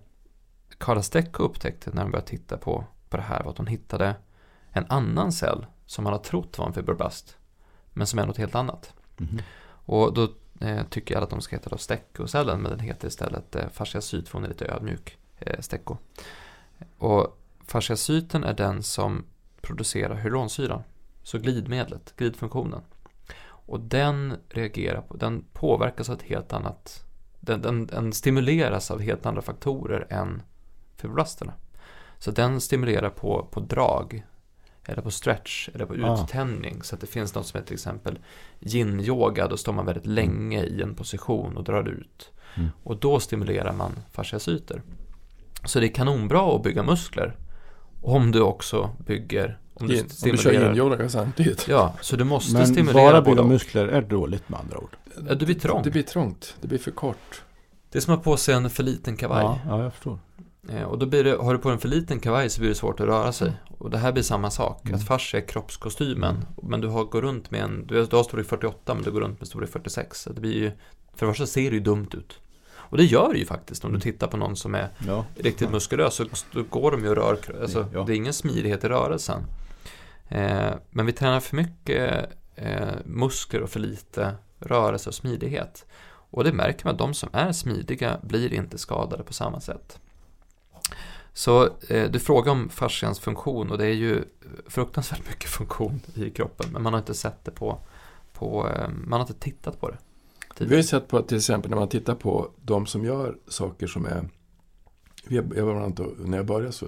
Carla 0.78 1.02
Stecco 1.02 1.44
upptäckte 1.44 1.92
när 1.94 2.02
hon 2.02 2.12
började 2.12 2.28
titta 2.28 2.58
på, 2.58 2.84
på 3.10 3.18
det 3.18 3.24
här 3.24 3.44
var 3.44 3.52
att 3.52 3.58
hon 3.58 3.68
hittade 3.68 4.16
en 4.72 4.86
annan 4.90 5.32
cell 5.32 5.66
som 5.86 6.04
man 6.04 6.14
har 6.14 6.20
trott 6.20 6.58
var 6.58 6.68
en 6.68 6.74
fibroblast, 6.74 7.38
men 7.94 8.08
som 8.08 8.20
är 8.20 8.26
något 8.26 8.38
helt 8.38 8.56
annat. 8.56 8.94
Mhm. 9.18 9.40
Och 9.86 10.14
då 10.14 10.28
eh, 10.60 10.84
tycker 10.90 11.16
jag 11.16 11.24
att 11.24 11.30
de 11.30 11.42
ska 11.42 11.56
heta 11.56 11.70
då 11.70 11.78
Stecco-cellen, 11.78 12.62
men 12.62 12.72
den 12.72 12.80
heter 12.80 13.08
istället 13.08 13.56
eh, 13.56 13.70
fasciacyt 13.70 14.30
för 14.30 14.34
hon 14.38 14.44
är 14.44 14.50
lite 14.50 14.66
ödmjuk, 14.66 15.18
eh, 15.40 15.60
Stecco. 15.60 15.98
Och 16.98 17.40
fasciacyten 17.66 18.44
är 18.44 18.54
den 18.54 18.84
som 18.84 19.26
producerar 19.62 20.16
hyalonsyran, 20.16 20.84
så 21.24 21.38
glidmedlet, 21.38 22.14
glidfunktionen. 22.18 22.82
Och 23.42 23.80
den 23.80 24.38
reagerar 24.50 25.02
på, 25.02 25.18
den 25.18 25.46
påverkas 25.54 26.10
av 26.10 26.16
ett 26.16 26.24
helt 26.24 26.54
annat, 26.54 27.04
den, 27.40 27.62
den, 27.62 27.88
den 27.88 28.14
stimuleras 28.14 28.92
av 28.92 29.02
helt 29.02 29.26
andra 29.26 29.42
faktorer 29.42 30.08
än 30.10 30.42
fibroblasterna. 30.98 31.54
Så 32.20 32.32
den 32.32 32.62
stimulerar 32.62 33.10
på, 33.10 33.48
på 33.52 33.60
drag, 33.60 34.26
eller 34.90 35.02
på 35.02 35.12
stretch, 35.12 35.70
eller 35.74 35.86
på 35.86 35.94
Ah. 36.04 36.24
uttänjning. 36.24 36.84
Så 36.84 36.96
att 36.96 37.02
det 37.02 37.08
finns 37.08 37.36
något 37.36 37.46
som 37.48 37.58
heter 37.58 37.68
till 37.68 37.74
exempel 37.76 38.20
yin-yoga, 38.60 39.48
då 39.48 39.58
står 39.58 39.74
man 39.74 39.86
väldigt 39.86 40.06
länge 40.06 40.64
i 40.64 40.82
en 40.82 40.96
position 40.96 41.58
och 41.58 41.64
drar 41.64 41.88
ut. 41.90 42.32
Mm. 42.56 42.70
Och 42.84 42.98
då 42.98 43.20
stimulerar 43.20 43.74
man 43.74 43.92
fasciacyter. 44.12 44.82
Så 45.66 45.80
det 45.80 45.86
är 45.88 45.94
kanonbra 45.94 46.56
att 46.56 46.64
bygga 46.64 46.84
muskler. 46.84 47.36
Om 48.02 48.32
du 48.32 48.42
också 48.42 48.90
bygger, 49.06 49.60
om 49.74 49.88
du 49.88 49.94
Yin- 49.94 50.02
om 50.02 50.08
du 50.08 50.38
kör 50.38 50.38
stimulerar. 50.38 50.74
yin-yoga 50.74 51.10
samtidigt. 51.10 51.68
Ja, 51.68 51.94
så 52.02 52.16
du 52.16 52.24
måste 52.24 52.54
Men 52.54 52.68
stimulera 52.68 52.94
bara 53.12 53.22
både 53.22 53.36
bygga 53.36 53.48
muskler 53.48 53.88
är 53.88 54.02
dåligt 54.02 54.50
med 54.50 54.60
andra 54.60 54.78
ord. 54.78 54.98
Ja, 55.30 55.36
du 55.36 55.46
blir 55.46 55.56
trång. 55.60 55.82
Det 55.84 55.90
blir 55.92 56.04
trångt, 56.04 56.56
det 56.62 56.68
blir 56.68 56.78
för 56.80 56.92
kort. 56.92 57.44
Det 57.92 57.98
är 57.98 58.02
som 58.02 58.14
att 58.14 58.20
ha 58.20 58.24
på 58.24 58.38
sig 58.38 58.56
en 58.56 58.70
för 58.70 58.84
liten 58.84 59.18
kavaj. 59.18 59.44
Ja, 59.44 59.60
ja, 59.68 59.84
jag 59.84 59.94
förstår. 59.94 60.20
Eh, 60.72 60.84
Och 60.84 61.00
då 61.00 61.06
blir 61.06 61.24
det, 61.24 61.36
har 61.36 61.54
du 61.54 61.60
på 61.60 61.70
en 61.70 61.80
för 61.80 61.88
liten 61.88 62.20
kavaj 62.20 62.50
så 62.50 62.60
blir 62.62 62.70
det 62.70 62.76
svårt 62.76 63.00
att 63.00 63.06
röra 63.08 63.32
sig. 63.32 63.52
Och 63.78 63.90
det 63.90 63.98
här 63.98 64.12
blir 64.12 64.24
samma 64.24 64.52
sak. 64.52 64.82
Mm. 64.86 64.96
Att 64.96 65.08
fascia 65.08 65.40
är 65.40 65.48
kroppskostymen. 65.48 66.46
Men 66.64 66.82
du 66.82 66.88
har, 66.88 67.04
går 67.04 67.22
runt 67.22 67.52
med 67.52 67.62
en, 67.62 67.88
du, 67.88 68.06
du 68.06 68.16
har 68.16 68.24
storlek 68.24 68.48
48 68.48 68.94
men 68.94 69.04
du 69.04 69.12
går 69.12 69.22
runt 69.22 69.40
med 69.40 69.48
storlek 69.48 69.70
46. 69.70 70.22
Så 70.22 70.34
det 70.34 70.42
blir 70.42 70.54
ju, 70.54 70.72
för 71.16 71.26
det 71.26 71.32
första 71.32 71.46
ser 71.46 71.70
det 71.70 71.76
ju 71.78 71.84
dumt 71.84 72.10
ut. 72.14 72.40
Och 72.72 72.98
det 72.98 73.04
gör 73.04 73.34
det 73.34 73.40
ju 73.40 73.46
faktiskt 73.46 73.84
om 73.86 73.90
du 73.92 73.96
Mm. 73.96 74.02
tittar 74.02 74.28
på 74.28 74.38
någon 74.38 74.56
som 74.56 74.76
är 74.76 74.90
Ja. 75.08 75.26
riktigt 75.36 75.72
muskulös 75.72 76.14
så 76.16 76.26
går 76.70 76.92
de 76.92 77.04
ju 77.04 77.10
och 77.10 77.16
rör, 77.16 77.38
alltså, 77.62 77.88
Ja. 77.94 78.04
det 78.04 78.14
är 78.14 78.16
ingen 78.16 78.34
smidighet 78.34 78.84
i 78.84 78.88
rörelsen. 78.88 79.42
Eh, 80.28 80.72
men 80.90 81.06
vi 81.06 81.12
tränar 81.12 81.40
för 81.40 81.56
mycket 81.56 82.30
eh, 82.56 82.88
muskler 83.06 83.62
och 83.62 83.70
för 83.70 83.80
lite 83.80 84.36
rörelse 84.60 85.10
och 85.10 85.16
smidighet. 85.16 85.86
Och 86.32 86.44
det 86.44 86.54
märker 86.54 86.86
man 86.86 86.92
att 86.94 87.00
de 87.00 87.14
som 87.14 87.30
är 87.34 87.52
smidiga 87.52 88.20
blir 88.24 88.54
inte 88.54 88.78
skadade 88.78 89.24
på 89.24 89.34
samma 89.34 89.60
sätt. 89.60 90.00
Så 91.34 91.70
eh, 91.88 92.12
du 92.12 92.20
frågar 92.20 92.52
om 92.52 92.70
fascians 92.70 93.20
funktion 93.20 93.72
och 93.72 93.78
det 93.78 93.86
är 93.86 93.94
ju 93.94 94.24
fruktansvärt 94.68 95.28
mycket 95.28 95.50
funktion 95.50 96.00
i 96.14 96.30
kroppen 96.30 96.70
men 96.74 96.84
man 96.84 96.94
har 96.94 97.00
inte 97.00 97.14
sett 97.14 97.46
det 97.46 97.52
på, 97.52 97.80
på 98.34 98.68
eh, 98.68 98.90
man 98.90 99.20
har 99.20 99.28
inte 99.28 99.40
tittat 99.40 99.82
på 99.82 99.90
det. 99.90 99.98
Vi 100.58 100.70
har 100.70 100.76
ju 100.76 100.84
sett 100.84 101.08
på 101.08 101.22
till 101.22 101.38
exempel 101.38 101.70
när 101.70 101.78
man 101.78 101.90
tittar 101.90 102.16
på 102.16 102.52
de 102.62 102.86
som 102.86 103.06
gör 103.06 103.38
saker 103.48 103.88
som 103.88 104.06
är 104.06 104.30
jag 105.30 105.66
var 105.66 105.76
annat, 105.76 106.00
när 106.18 106.38
jag 106.38 106.46
började 106.46 106.72
så, 106.72 106.88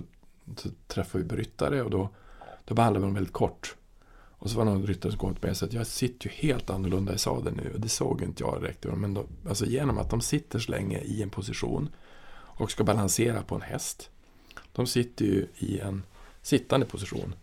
så 0.58 0.70
träffade 0.88 1.24
vi 1.24 1.30
bryttare 1.30 1.82
och 1.82 1.90
då, 1.90 2.10
då 2.66 2.76
behandlade 2.76 3.00
vi 3.00 3.08
dem 3.08 3.14
väldigt 3.14 3.34
kort. 3.34 3.76
Och 4.42 4.50
så 4.50 4.58
var 4.58 4.66
det 4.66 4.72
någon 4.72 4.88
ryttare 4.88 5.12
som 5.12 5.20
kom 5.20 5.34
till 5.34 5.44
mig 5.44 5.52
och 5.52 5.58
sa 5.58 5.66
att 5.66 5.74
jag 5.74 5.88
sitter 5.88 6.28
ju 6.28 6.34
helt 6.34 6.70
annorlunda 6.70 7.14
i 7.14 7.18
sadeln 7.18 7.60
nu 7.64 7.72
och 7.74 7.80
det 7.80 7.90
såg 7.90 8.22
inte 8.22 8.44
jag 8.44 8.62
direkt. 8.62 8.86
Men 8.86 9.14
då, 9.14 9.26
alltså 9.50 9.66
genom 9.66 9.98
att 9.98 10.10
de 10.10 10.22
sitter 10.22 10.60
så 10.60 10.72
länge 10.72 11.00
i 11.00 11.24
en 11.24 11.30
position 11.30 11.90
och 12.34 12.72
ska 12.72 12.84
balansera 12.84 13.42
på 13.42 13.56
en 13.56 13.62
häst. 13.62 14.10
De 14.74 14.88
sitter 14.88 15.26
ju 15.26 15.48
i 15.58 15.80
en 15.80 16.04
sittande 16.42 16.86
position. 16.86 17.36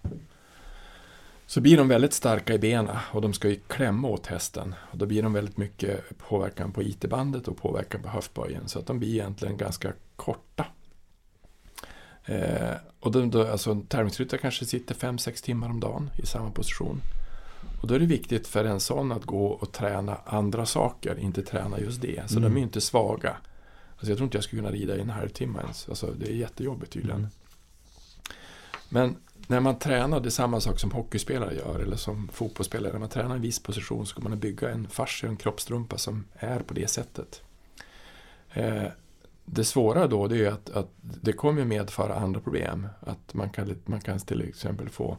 Så 1.46 1.60
blir 1.60 1.76
de 1.76 1.88
väldigt 1.88 2.12
starka 2.12 2.54
i 2.54 2.58
benen 2.58 2.96
och 3.12 3.20
de 3.22 3.32
ska 3.34 3.48
ju 3.48 3.60
klämma 3.66 4.08
åt 4.08 4.26
hästen. 4.26 4.74
Och 4.90 4.98
då 4.98 5.06
blir 5.06 5.22
de 5.22 5.32
väldigt 5.32 5.56
mycket 5.56 6.18
påverkan 6.18 6.72
på 6.72 6.82
IT-bandet 6.82 7.48
och 7.48 7.56
påverkan 7.56 8.02
på 8.02 8.08
höftböjen. 8.08 8.68
Så 8.68 8.78
att 8.78 8.86
de 8.86 8.98
blir 8.98 9.08
egentligen 9.08 9.56
ganska 9.56 9.92
korta. 10.16 10.66
Eh, 12.24 12.74
och 13.00 13.12
då, 13.12 13.26
då, 13.26 13.46
alltså, 13.46 13.82
tävlingsryttare 13.88 14.40
kanske 14.40 14.64
sitter 14.64 14.94
5-6 14.94 15.44
timmar 15.44 15.68
om 15.70 15.80
dagen 15.80 16.10
i 16.22 16.26
samma 16.26 16.50
position. 16.50 17.00
Och 17.82 17.88
då 17.88 17.94
är 17.94 17.98
det 17.98 18.06
viktigt 18.06 18.46
för 18.46 18.64
en 18.64 18.80
sån 18.80 19.12
att 19.12 19.24
gå 19.24 19.46
och 19.46 19.72
träna 19.72 20.16
andra 20.24 20.66
saker, 20.66 21.18
inte 21.18 21.42
träna 21.42 21.80
just 21.80 22.00
det. 22.02 22.22
Så 22.30 22.38
Mm. 22.38 22.54
de 22.54 22.60
är 22.60 22.62
inte 22.62 22.80
svaga. 22.80 23.36
Alltså, 23.98 24.10
jag 24.10 24.16
tror 24.16 24.24
inte 24.24 24.36
jag 24.36 24.44
skulle 24.44 24.62
kunna 24.62 24.72
rida 24.72 24.96
i 24.96 25.00
en 25.00 25.10
halvtimme 25.10 25.58
ens. 25.60 25.88
Alltså, 25.88 26.14
det 26.18 26.26
är 26.26 26.34
jättejobbigt 26.34 26.92
tydligen. 26.92 27.18
Mm. 27.18 27.30
Men 28.88 29.16
när 29.46 29.60
man 29.60 29.78
tränar, 29.78 30.20
det 30.20 30.28
är 30.28 30.30
samma 30.30 30.60
sak 30.60 30.78
som 30.78 30.90
hockeyspelare 30.90 31.54
gör 31.54 31.80
eller 31.80 31.96
som 31.96 32.28
fotbollsspelare. 32.28 32.92
När 32.92 33.00
man 33.00 33.08
tränar 33.08 33.34
en 33.34 33.40
viss 33.40 33.62
position 33.62 34.06
så 34.06 34.10
ska 34.10 34.28
man 34.28 34.38
bygga 34.38 34.70
en 34.70 34.88
fascia, 34.88 35.28
en 35.28 35.36
kroppstrumpa 35.36 35.98
som 35.98 36.24
är 36.34 36.60
på 36.60 36.74
det 36.74 36.90
sättet. 36.90 37.42
Eh, 38.52 38.84
det 39.44 39.64
svåra 39.64 40.06
då 40.06 40.26
det 40.26 40.46
är 40.46 40.50
att, 40.50 40.70
att 40.70 40.88
det 41.00 41.32
kommer 41.32 41.64
medföra 41.64 42.14
andra 42.14 42.40
problem. 42.40 42.88
Att 43.00 43.34
man 43.34 43.50
kan, 43.50 43.76
man 43.84 44.00
kan 44.00 44.18
till 44.18 44.48
exempel 44.48 44.88
få 44.88 45.16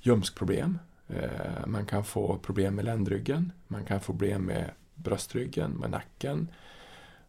ljumskproblem. 0.00 0.78
Eh, 1.08 1.66
man 1.66 1.86
kan 1.86 2.04
få 2.04 2.38
problem 2.38 2.74
med 2.74 2.84
ländryggen. 2.84 3.52
Man 3.68 3.84
kan 3.84 4.00
få 4.00 4.12
problem 4.12 4.42
med 4.42 4.70
bröstryggen, 4.94 5.70
med 5.70 5.90
nacken. 5.90 6.48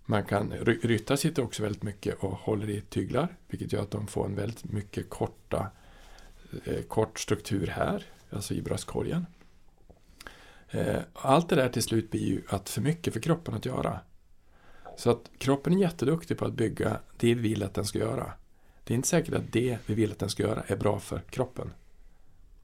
Man 0.09 0.23
kan, 0.23 0.53
ry- 0.53 0.79
ryttare 0.87 1.17
sitter 1.17 1.43
också 1.43 1.63
väldigt 1.63 1.83
mycket 1.83 2.15
och 2.23 2.31
håller 2.31 2.69
i 2.69 2.81
tyglar, 2.81 3.37
vilket 3.47 3.73
gör 3.73 3.81
att 3.81 3.91
de 3.91 4.07
får 4.07 4.25
en 4.25 4.35
väldigt 4.35 4.63
mycket 4.63 5.09
korta, 5.09 5.67
eh, 6.65 6.81
kort 6.81 7.19
struktur 7.19 7.67
här, 7.67 8.05
alltså 8.29 8.53
i 8.53 8.61
bröstkorgen. 8.61 9.25
Eh, 10.69 10.99
allt 11.13 11.49
det 11.49 11.55
där 11.55 11.69
till 11.69 11.83
slut 11.83 12.11
blir 12.11 12.27
ju 12.27 12.41
att 12.47 12.69
för 12.69 12.81
mycket 12.81 13.13
för 13.13 13.19
kroppen 13.19 13.53
att 13.53 13.65
göra. 13.65 13.99
Så 14.97 15.11
att 15.11 15.31
kroppen 15.37 15.73
är 15.73 15.81
jätteduktig 15.81 16.37
på 16.37 16.45
att 16.45 16.53
bygga 16.53 16.99
det 17.17 17.35
vi 17.35 17.41
vill 17.41 17.63
att 17.63 17.73
den 17.73 17.85
ska 17.85 17.99
göra. 17.99 18.33
Det 18.83 18.93
är 18.93 18.95
inte 18.95 19.07
säkert 19.07 19.33
att 19.33 19.51
det 19.51 19.77
vi 19.85 19.93
vill 19.93 20.11
att 20.11 20.19
den 20.19 20.29
ska 20.29 20.43
göra 20.43 20.63
är 20.67 20.75
bra 20.75 20.99
för 20.99 21.19
kroppen. 21.29 21.71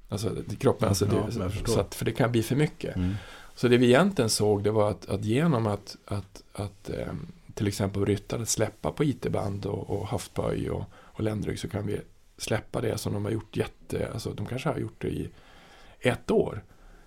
Alltså 0.09 0.35
kroppen, 0.59 0.89
alltså 0.89 1.05
Ja, 1.05 1.47
det, 1.47 1.67
så 1.71 1.79
att, 1.79 1.95
för 1.95 2.05
det 2.05 2.11
kan 2.11 2.31
bli 2.31 2.43
för 2.43 2.55
mycket. 2.55 2.95
Mm. 2.95 3.15
Så 3.55 3.67
det 3.67 3.77
vi 3.77 3.85
egentligen 3.85 4.29
såg 4.29 4.63
det 4.63 4.71
var 4.71 4.91
att, 4.91 5.09
att 5.09 5.25
genom 5.25 5.67
att, 5.67 5.97
att, 6.05 6.43
att 6.53 6.89
eh, 6.89 7.13
till 7.55 7.67
exempel 7.67 8.05
ryttare 8.05 8.45
släppa 8.45 8.91
på 8.91 9.03
IT-band 9.03 9.65
och, 9.65 9.89
och 9.89 10.07
höftböj 10.07 10.69
och, 10.69 10.83
och 10.93 11.23
ländrygg 11.23 11.59
så 11.59 11.69
kan 11.69 11.87
vi 11.87 12.01
släppa 12.37 12.81
det 12.81 12.97
som 12.97 13.13
de 13.13 13.25
har 13.25 13.31
gjort 13.31 13.57
jätte, 13.57 14.09
alltså 14.13 14.33
de 14.33 14.45
kanske 14.45 14.69
har 14.69 14.77
gjort 14.77 15.01
det 15.01 15.07
i 15.07 15.29
ett 15.99 16.31
år. 16.31 16.63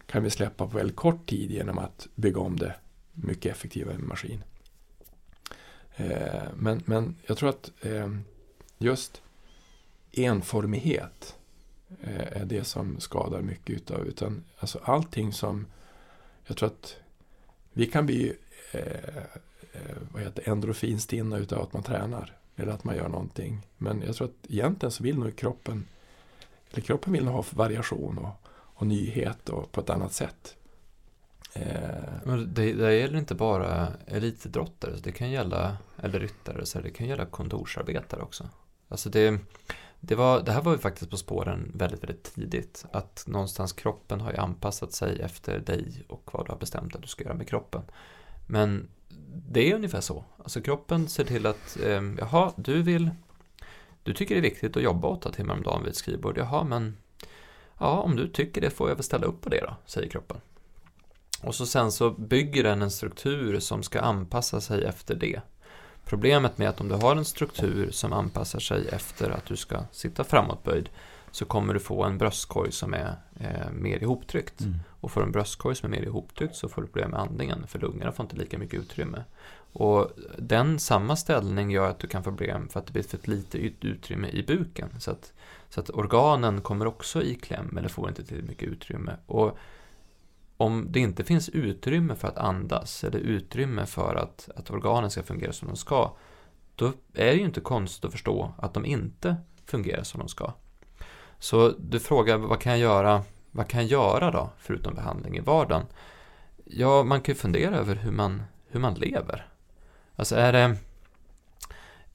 Kan 0.06 0.22
vi 0.22 0.30
släppa 0.30 0.66
på 0.66 0.76
väldigt 0.76 0.96
kort 0.96 1.28
tid 1.28 1.50
genom 1.50 1.78
att 1.78 2.08
bygga 2.14 2.40
om 2.40 2.56
det 2.56 2.74
mycket 3.12 3.52
effektivare 3.52 3.98
med 3.98 4.08
maskin. 4.08 4.42
Eh, 5.96 6.42
men, 6.54 6.82
men 6.84 7.16
jag 7.26 7.36
tror 7.36 7.48
att 7.48 7.70
eh, 7.80 8.08
just 8.78 9.22
enformighet 10.12 11.36
eh, 12.00 12.40
är 12.40 12.44
det 12.44 12.64
som 12.64 13.00
skadar 13.00 13.40
mycket 13.40 13.76
utav, 13.76 14.06
utan 14.06 14.44
alltså 14.58 14.80
allting 14.82 15.32
som 15.32 15.66
jag 16.46 16.56
tror 16.56 16.66
att 16.66 16.96
vi 17.72 17.86
kan 17.86 18.06
bli 18.06 18.32
eh, 18.72 19.22
vad 20.18 20.26
heter, 20.26 20.48
endorfinstinna 20.52 21.36
utav 21.36 21.62
att 21.62 21.72
man 21.72 21.82
tränar 21.82 22.36
eller 22.56 22.72
att 22.72 22.84
man 22.84 22.96
gör 22.96 23.08
någonting. 23.08 23.66
Men 23.76 24.02
jag 24.06 24.16
tror 24.16 24.28
att 24.28 24.50
egentligen 24.50 24.90
så 24.90 25.02
vill 25.02 25.18
nog 25.18 25.36
kroppen 25.36 25.86
eller 26.70 26.82
kroppen 26.82 27.12
vill 27.12 27.24
nog 27.24 27.34
ha 27.34 27.44
variation 27.50 28.18
och, 28.18 28.48
och 28.50 28.86
nyhet 28.86 29.48
och 29.48 29.72
på 29.72 29.80
ett 29.80 29.90
annat 29.90 30.12
sätt. 30.12 30.56
Eh, 31.52 31.64
Men 32.24 32.54
det, 32.54 32.72
det 32.72 32.94
gäller 32.94 33.18
inte 33.18 33.34
bara 33.34 33.88
elitidrottare, 34.06 34.96
det 35.02 35.12
kan 35.12 35.30
gälla, 35.30 35.76
eller 35.96 36.20
ryttare, 36.20 36.66
så 36.66 36.80
det 36.80 36.90
kan 36.90 37.06
gälla 37.06 37.26
kontorsarbetare 37.26 38.22
också. 38.22 38.48
Alltså 38.88 39.10
det, 39.10 39.38
det, 40.00 40.14
var, 40.14 40.40
det 40.42 40.52
här 40.52 40.62
var 40.62 40.72
ju 40.72 40.78
faktiskt 40.78 41.10
på 41.10 41.16
spåren 41.16 41.72
väldigt, 41.74 42.02
väldigt 42.02 42.34
tidigt. 42.34 42.84
Att 42.92 43.24
någonstans 43.26 43.72
kroppen 43.72 44.20
har 44.20 44.32
ju 44.32 44.36
anpassat 44.36 44.92
sig 44.92 45.20
efter 45.20 45.58
dig 45.58 46.04
och 46.08 46.30
vad 46.32 46.46
du 46.46 46.52
har 46.52 46.58
bestämt 46.58 46.96
att 46.96 47.02
du 47.02 47.08
ska 47.08 47.24
göra 47.24 47.34
med 47.34 47.48
kroppen. 47.48 47.82
Men 48.50 48.88
det 49.48 49.70
är 49.70 49.74
ungefär 49.74 50.00
så. 50.00 50.24
Alltså 50.38 50.60
kroppen 50.60 51.08
ser 51.08 51.24
till 51.24 51.46
att, 51.46 51.78
eh, 51.82 52.02
jaha, 52.18 52.52
du 52.56 52.82
vill, 52.82 53.10
du 54.02 54.14
tycker 54.14 54.34
det 54.34 54.38
är 54.38 54.50
viktigt 54.50 54.76
att 54.76 54.82
jobba 54.82 55.08
åtta 55.08 55.32
timmar 55.32 55.54
om 55.54 55.62
dagen 55.62 55.82
vid 55.82 55.90
ett 55.90 55.96
skrivbord. 55.96 56.38
Jaha, 56.38 56.64
men 56.64 56.96
ja, 57.78 58.00
om 58.00 58.16
du 58.16 58.28
tycker 58.28 58.60
det 58.60 58.70
får 58.70 58.88
jag 58.88 58.96
väl 58.96 59.04
ställa 59.04 59.26
upp 59.26 59.40
på 59.40 59.48
det 59.48 59.60
då, 59.60 59.76
säger 59.86 60.08
kroppen. 60.08 60.36
Och 61.42 61.54
så 61.54 61.66
sen 61.66 61.92
så 61.92 62.10
bygger 62.10 62.62
den 62.62 62.82
en 62.82 62.90
struktur 62.90 63.60
som 63.60 63.82
ska 63.82 64.00
anpassa 64.00 64.60
sig 64.60 64.84
efter 64.84 65.14
det. 65.14 65.40
Problemet 66.04 66.58
med 66.58 66.68
att 66.68 66.80
om 66.80 66.88
du 66.88 66.94
har 66.94 67.16
en 67.16 67.24
struktur 67.24 67.90
som 67.90 68.12
anpassar 68.12 68.60
sig 68.60 68.88
efter 68.88 69.30
att 69.30 69.46
du 69.46 69.56
ska 69.56 69.84
sitta 69.92 70.24
framåtböjd 70.24 70.88
så 71.30 71.44
kommer 71.44 71.74
du 71.74 71.80
få 71.80 72.04
en 72.04 72.18
bröstkorg 72.18 72.72
som 72.72 72.94
är 72.94 73.16
eh, 73.40 73.70
mer 73.72 74.02
ihoptryckt. 74.02 74.60
Mm. 74.60 74.74
Och 75.00 75.10
får 75.10 75.20
du 75.20 75.26
en 75.26 75.32
bröstkorg 75.32 75.76
som 75.76 75.92
är 75.92 75.98
mer 75.98 76.06
ihoptryckt 76.06 76.54
så 76.54 76.68
får 76.68 76.82
du 76.82 76.88
problem 76.88 77.10
med 77.10 77.20
andningen 77.20 77.66
för 77.66 77.78
lungorna 77.78 78.12
får 78.12 78.24
inte 78.24 78.36
lika 78.36 78.58
mycket 78.58 78.80
utrymme. 78.80 79.24
Och 79.72 80.10
den 80.38 80.78
samma 80.78 81.16
ställning 81.16 81.70
gör 81.70 81.90
att 81.90 81.98
du 81.98 82.06
kan 82.06 82.24
få 82.24 82.30
problem 82.30 82.68
för 82.68 82.80
att 82.80 82.86
det 82.86 82.92
blir 82.92 83.02
för 83.02 83.18
lite 83.22 83.58
ut- 83.58 83.84
utrymme 83.84 84.28
i 84.28 84.42
buken. 84.42 84.88
Så 85.00 85.10
att, 85.10 85.32
så 85.68 85.80
att 85.80 85.90
organen 85.90 86.60
kommer 86.60 86.86
också 86.86 87.22
i 87.22 87.34
kläm 87.34 87.76
eller 87.78 87.88
får 87.88 88.08
inte 88.08 88.24
tillräckligt 88.24 88.50
mycket 88.50 88.68
utrymme. 88.68 89.16
Och 89.26 89.58
om 90.56 90.86
det 90.90 91.00
inte 91.00 91.24
finns 91.24 91.48
utrymme 91.48 92.14
för 92.14 92.28
att 92.28 92.38
andas 92.38 93.04
eller 93.04 93.18
utrymme 93.18 93.86
för 93.86 94.14
att, 94.14 94.48
att 94.56 94.70
organen 94.70 95.10
ska 95.10 95.22
fungera 95.22 95.52
som 95.52 95.68
de 95.68 95.76
ska, 95.76 96.16
då 96.74 96.86
är 97.14 97.26
det 97.26 97.34
ju 97.34 97.44
inte 97.44 97.60
konstigt 97.60 98.04
att 98.04 98.12
förstå 98.12 98.54
att 98.58 98.74
de 98.74 98.84
inte 98.84 99.36
fungerar 99.66 100.02
som 100.02 100.18
de 100.18 100.28
ska. 100.28 100.52
Så 101.38 101.74
du 101.78 102.00
frågar, 102.00 102.36
vad 102.36 102.60
kan 102.60 102.72
jag 102.72 102.80
göra, 102.80 103.22
vad 103.50 103.68
kan 103.68 103.80
jag 103.80 103.90
göra 103.90 104.30
då, 104.30 104.50
förutom 104.58 104.94
behandling 104.94 105.36
i 105.36 105.40
vardagen? 105.40 105.86
Ja, 106.64 107.02
man 107.02 107.20
kan 107.20 107.34
ju 107.34 107.38
fundera 107.38 107.76
över 107.76 107.94
hur 107.94 108.12
man, 108.12 108.42
hur 108.68 108.80
man 108.80 108.94
lever. 108.94 109.46
Alltså 110.16 110.36
är 110.36 110.52
det, 110.52 110.76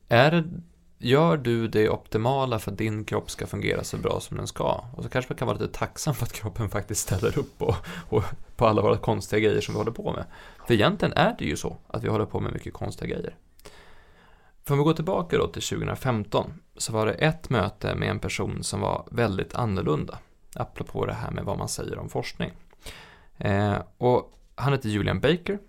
är 0.08 0.32
det, 0.32 0.44
gör 0.98 1.38
du 1.38 1.68
det 1.68 1.90
optimala 1.90 2.60
för 2.60 2.72
att 2.72 2.78
din 2.78 3.06
kropp 3.06 3.32
ska 3.32 3.48
fungera 3.48 3.84
så 3.84 3.98
bra 3.98 4.20
som 4.20 4.38
den 4.38 4.48
ska? 4.48 4.84
Och 4.94 5.04
så 5.04 5.10
kanske 5.10 5.32
man 5.32 5.38
kan 5.38 5.48
vara 5.48 5.58
lite 5.58 5.74
tacksam 5.74 6.14
för 6.14 6.26
att 6.26 6.34
kroppen 6.34 6.70
faktiskt 6.70 7.02
ställer 7.02 7.38
upp 7.40 7.62
och, 7.62 7.76
och 8.10 8.24
på 8.56 8.68
alla 8.68 8.82
våra 8.82 8.98
konstiga 8.98 9.40
grejer 9.40 9.62
som 9.62 9.74
vi 9.74 9.78
håller 9.78 9.92
på 9.92 10.12
med. 10.12 10.26
För 10.68 10.74
egentligen 10.74 11.14
är 11.14 11.36
det 11.40 11.46
ju 11.46 11.58
så 11.58 11.78
att 11.88 12.04
vi 12.04 12.10
håller 12.10 12.26
på 12.26 12.40
med 12.40 12.54
mycket 12.54 12.74
konstiga 12.74 13.16
grejer. 13.16 13.36
För 14.66 14.74
om 14.74 14.78
vi 14.78 14.84
går 14.84 14.94
tillbaka 14.94 15.38
då 15.38 15.48
till 15.48 15.62
2015 15.62 16.54
så 16.78 16.94
var 16.94 17.06
det 17.06 17.14
ett 17.14 17.50
möte 17.50 17.96
med 17.96 18.10
en 18.10 18.20
person 18.20 18.64
som 18.64 18.82
var 18.82 19.08
väldigt 19.12 19.56
annorlunda. 19.56 20.20
Apropå 20.56 21.06
det 21.06 21.14
här 21.14 21.32
med 21.32 21.44
vad 21.44 21.58
man 21.58 21.68
säger 21.68 22.00
om 22.00 22.10
forskning. 22.10 22.52
Eh, 23.38 23.76
och 23.98 24.34
han 24.56 24.74
heter 24.74 24.90
Julian 24.90 25.20
Baker. 25.20 25.60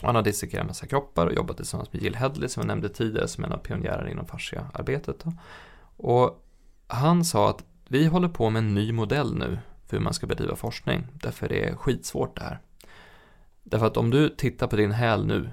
Och 0.00 0.06
han 0.06 0.14
har 0.14 0.22
dissekerat 0.22 0.66
massa 0.66 0.86
kroppar 0.86 1.26
och 1.26 1.32
jobbat 1.32 1.56
tillsammans 1.56 1.92
med 1.92 2.02
Jill 2.02 2.16
Headley 2.16 2.48
som 2.48 2.60
jag 2.60 2.66
nämnde 2.66 2.88
tidigare 2.88 3.28
som 3.28 3.44
en 3.44 3.52
av 3.52 3.58
pionjärerna 3.58 4.10
inom 4.10 4.26
fasciaarbetet. 4.26 5.24
Och 5.96 6.44
han 6.86 7.24
sa 7.24 7.50
att 7.50 7.64
vi 7.88 8.06
håller 8.06 8.28
på 8.28 8.50
med 8.50 8.60
en 8.60 8.74
ny 8.74 8.92
modell 8.92 9.34
nu 9.34 9.58
för 9.86 9.96
hur 9.96 10.04
man 10.04 10.14
ska 10.14 10.26
bedriva 10.26 10.56
forskning. 10.56 11.06
Därför 11.14 11.48
det 11.48 11.68
är 11.68 11.76
skitsvårt 11.76 12.36
det 12.36 12.42
här. 12.42 12.60
Därför 13.62 13.86
att 13.86 13.96
om 13.96 14.10
du 14.10 14.28
tittar 14.28 14.66
på 14.66 14.76
din 14.76 14.92
häl 14.92 15.26
nu 15.26 15.50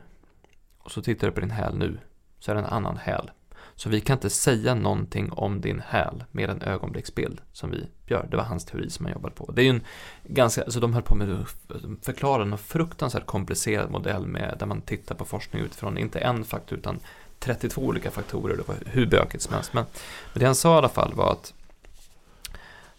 och 0.78 0.92
så 0.92 1.02
tittar 1.02 1.28
du 1.28 1.34
på 1.34 1.40
din 1.40 1.52
häl 1.52 1.78
nu 1.78 2.00
så 2.40 2.52
är 2.52 2.56
det 2.56 2.62
en 2.62 2.68
annan 2.68 2.98
häl. 2.98 3.32
Så 3.76 3.90
vi 3.90 4.02
kan 4.02 4.14
inte 4.14 4.30
säga 4.30 4.76
någonting 4.76 5.32
om 5.32 5.62
din 5.62 5.84
häl 5.88 6.24
med 6.32 6.50
en 6.50 6.62
ögonblicksbild 6.62 7.42
som 7.54 7.72
vi 7.72 7.88
gör. 8.06 8.28
Det 8.32 8.38
var 8.38 8.44
hans 8.44 8.66
teori 8.66 8.90
som 8.90 9.06
han 9.06 9.14
jobbade 9.14 9.36
på. 9.36 9.52
Det 9.52 9.62
är 9.62 9.64
ju 9.64 9.70
en 9.70 9.84
ganska, 10.24 10.64
alltså 10.64 10.80
de 10.80 10.94
höll 10.94 11.04
på 11.04 11.16
med 11.16 11.32
att 11.32 12.06
förklara 12.06 12.44
en 12.44 12.58
fruktansvärt 12.58 13.26
komplicerad 13.26 13.92
modell 13.92 14.28
med, 14.28 14.56
där 14.60 14.66
man 14.66 14.82
tittar 14.82 15.16
på 15.16 15.26
forskning 15.26 15.62
utifrån 15.62 15.98
inte 15.98 16.20
en 16.20 16.44
faktor 16.44 16.78
utan 16.78 17.00
32 17.40 17.82
olika 17.82 18.12
faktorer. 18.12 18.58
Det 18.58 18.68
var 18.68 18.76
hur 18.86 19.06
bökigt 19.06 19.44
som 19.44 19.54
helst. 19.54 19.74
Men, 19.74 19.86
men 20.34 20.40
det 20.40 20.46
han 20.46 20.56
sa 20.56 20.76
i 20.76 20.78
alla 20.78 20.90
fall 20.90 21.14
var 21.14 21.32
att 21.32 21.54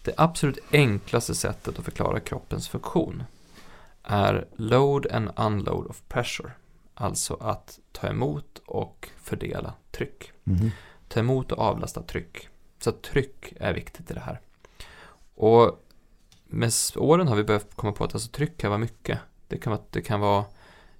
det 0.01 0.13
absolut 0.17 0.59
enklaste 0.71 1.35
sättet 1.35 1.79
att 1.79 1.85
förklara 1.85 2.19
kroppens 2.19 2.69
funktion 2.69 3.23
är 4.03 4.47
load 4.55 5.07
and 5.11 5.29
unload 5.35 5.87
of 5.87 6.01
pressure. 6.07 6.51
Alltså 6.99 7.33
att 7.33 7.79
ta 7.91 8.07
emot 8.07 8.61
och 8.65 9.09
fördela 9.17 9.73
tryck. 9.91 10.31
Mhm. 10.43 10.71
Ta 11.07 11.19
emot 11.19 11.51
och 11.51 11.59
avlasta 11.59 12.01
tryck. 12.01 12.49
Så 12.79 12.91
tryck 12.91 13.53
är 13.59 13.73
viktigt 13.73 14.11
i 14.11 14.13
det 14.13 14.19
här. 14.19 14.39
Och 15.35 15.83
med 16.45 16.71
åren 16.95 17.27
har 17.27 17.35
vi 17.35 17.43
börjat 17.43 17.75
komma 17.75 17.93
på 17.93 18.03
att 18.03 18.13
alltså, 18.13 18.31
tryck 18.31 18.57
kan 18.57 18.69
vara 18.69 18.79
mycket. 18.79 19.19
Det 19.47 19.57
kan 19.57 19.71
vara, 19.71 19.81
det 19.89 20.01
kan 20.01 20.19
vara 20.19 20.45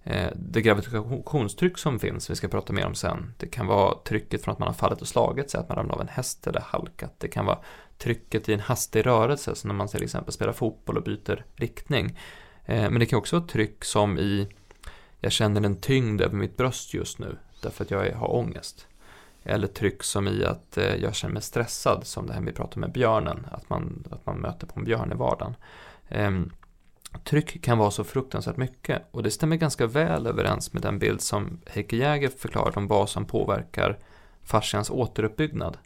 eh, 0.04 0.30
det 0.36 0.62
gravitationstryck 0.62 1.78
som 1.78 2.00
finns, 2.00 2.30
vi 2.30 2.36
ska 2.36 2.48
prata 2.48 2.74
mer 2.74 2.86
om 2.86 2.96
sen. 2.96 3.34
Det 3.38 3.48
kan 3.48 3.68
vara 3.68 3.96
trycket 4.06 4.44
från 4.44 4.52
att 4.52 4.60
man 4.60 4.68
har 4.68 4.74
fallit 4.74 5.02
och 5.02 5.08
slagit 5.08 5.50
sig, 5.50 5.60
att 5.60 5.70
man 5.70 5.78
ramlar 5.78 5.96
av 5.96 6.02
en 6.02 6.08
häst 6.08 6.48
eller 6.48 6.60
halkat. 6.60 7.14
Det 7.18 7.28
kan 7.28 7.46
vara 7.46 7.60
trycket 7.98 8.50
i 8.50 8.54
en 8.54 8.60
hastig 8.60 9.06
rörelse, 9.06 9.56
som 9.56 9.68
när 9.68 9.76
man 9.76 9.88
till 9.88 10.04
exempel 10.04 10.34
spelar 10.34 10.54
fotboll 10.54 10.98
och 10.98 11.04
byter 11.04 11.46
riktning. 11.56 12.20
Eh, 12.66 12.90
men 12.90 13.00
det 13.00 13.06
kan 13.06 13.20
också 13.20 13.40
vara 13.40 13.48
tryck 13.48 13.86
som 13.86 14.20
i, 14.20 14.48
jag 15.28 15.32
känner 15.32 15.62
en 15.62 15.76
tyngd 15.76 16.22
över 16.22 16.36
mitt 16.36 16.58
bröst 16.58 16.94
just 16.94 17.20
nu, 17.20 17.38
därför 17.62 17.84
att 17.84 17.92
jag 17.92 18.14
har 18.14 18.36
ångest. 18.36 18.88
Eller 19.44 19.68
tryck 19.68 20.04
som 20.04 20.28
i 20.28 20.46
att 20.46 20.78
eh, 20.78 20.96
jag 20.96 21.16
känner 21.16 21.34
mig 21.34 21.42
stressad, 21.42 22.08
som 22.08 22.28
det 22.28 22.34
här 22.34 22.42
vi 22.42 22.52
pratade 22.52 22.80
med 22.80 22.92
björnen, 22.92 23.48
att 23.52 23.70
man, 23.70 24.04
att 24.12 24.26
man 24.26 24.38
möter 24.38 24.68
på 24.68 24.80
en 24.80 24.86
björn 24.86 25.12
i 25.12 25.16
vardagen. 25.16 25.56
Ehm, 26.10 26.52
tryck 27.24 27.64
kan 27.64 27.78
vara 27.78 27.92
så 27.92 28.04
fruktansvärt 28.04 28.58
mycket 28.58 29.02
och 29.12 29.24
det 29.24 29.32
stämmer 29.32 29.56
ganska 29.56 29.88
väl 29.88 30.28
överens 30.28 30.74
med 30.74 30.82
den 30.82 31.00
bild 31.00 31.22
som 31.22 31.62
Heike 31.66 31.98
Jäger 31.98 32.30
förklarade 32.30 32.80
om 32.80 32.88
vad 32.88 33.10
som 33.10 33.26
påverkar 33.26 34.00
fascians 34.44 34.90
återuppbyggnad. 34.90 35.78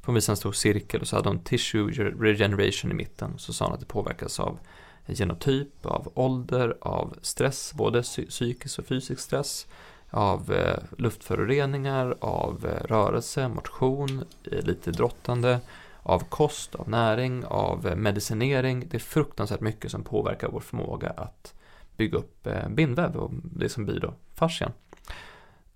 På 0.00 0.12
visade 0.12 0.32
en 0.32 0.36
stor 0.36 0.52
cirkel 0.52 1.00
och 1.00 1.08
så 1.08 1.16
hade 1.16 1.28
de 1.28 1.38
tissue 1.38 1.92
regeneration 2.20 2.90
i 2.90 2.94
mitten. 2.94 3.38
Så 3.38 3.52
sa 3.52 3.64
han 3.64 3.74
att 3.74 3.80
det 3.80 3.86
påverkas 3.86 4.40
av 4.40 4.58
genotyp, 5.06 5.86
av 5.86 6.12
ålder, 6.14 6.76
av 6.80 7.16
stress, 7.22 7.72
både 7.74 8.02
psykisk 8.02 8.78
och 8.78 8.86
fysisk 8.86 9.20
stress, 9.20 9.66
av 10.10 10.52
eh, 10.52 10.78
luftföroreningar, 10.98 12.16
av 12.20 12.66
eh, 12.66 12.86
rörelse, 12.86 13.48
motion, 13.48 14.24
eh, 14.52 14.64
lite 14.64 14.90
drottande, 14.90 15.60
av 16.02 16.18
kost, 16.18 16.74
av 16.74 16.88
näring, 16.88 17.44
av 17.44 17.96
medicinering. 17.96 18.88
Det 18.90 18.96
är 18.96 19.00
fruktansvärt 19.00 19.60
mycket 19.60 19.90
som 19.90 20.04
påverkar 20.04 20.48
vår 20.48 20.60
förmåga 20.60 21.10
att 21.10 21.54
bygga 21.96 22.18
upp 22.18 22.48
bindväv 22.68 23.16
och 23.16 23.30
det 23.42 23.68
som 23.68 23.84
blir 23.84 24.00
då 24.00 24.14
fascian. 24.34 24.72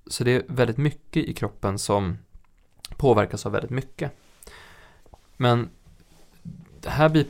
Så 0.07 0.24
det 0.24 0.31
är 0.31 0.43
väldigt 0.49 0.76
mycket 0.76 1.24
i 1.24 1.35
kroppen 1.35 1.79
som 1.79 2.18
påverkas 2.97 3.47
av 3.47 3.53
väldigt 3.53 3.70
mycket. 3.70 4.12
Men 5.37 5.68
det 6.81 6.91
här 6.91 7.09
blir 7.09 7.26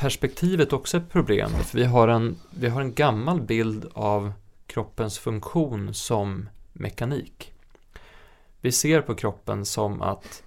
perspektivet 0.00 0.72
också 0.72 0.96
ett 0.96 1.10
problem. 1.10 1.50
För 1.50 1.78
vi 1.78 1.84
har 1.84 2.08
en, 2.08 2.38
vi 2.50 2.68
har 2.68 2.80
en 2.80 2.94
gammal 2.94 3.40
bild 3.40 3.90
av 3.94 4.32
kroppens 4.66 5.18
funktion 5.18 5.94
som 5.94 6.48
mekanik. 6.72 7.52
Vi 8.60 8.72
ser 8.72 9.00
på 9.00 9.14
kroppen 9.14 9.64
som 9.64 10.02
att 10.02 10.42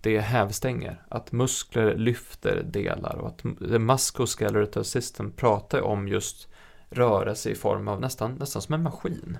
det 0.00 0.16
är 0.16 0.20
hävstänger, 0.20 1.02
att 1.08 1.32
muskler 1.32 1.96
lyfter 1.96 2.62
delar 2.62 3.16
och 3.16 3.28
att 3.28 3.38
the 3.58 3.78
musculoskeletal 3.78 4.84
system 4.84 5.32
pratar 5.32 5.80
om 5.80 6.08
just 6.08 6.48
rörelse 6.90 7.50
i 7.50 7.54
form 7.54 7.88
av 7.88 8.00
nästan, 8.00 8.34
nästan 8.34 8.62
som 8.62 8.74
en 8.74 8.82
maskin. 8.82 9.38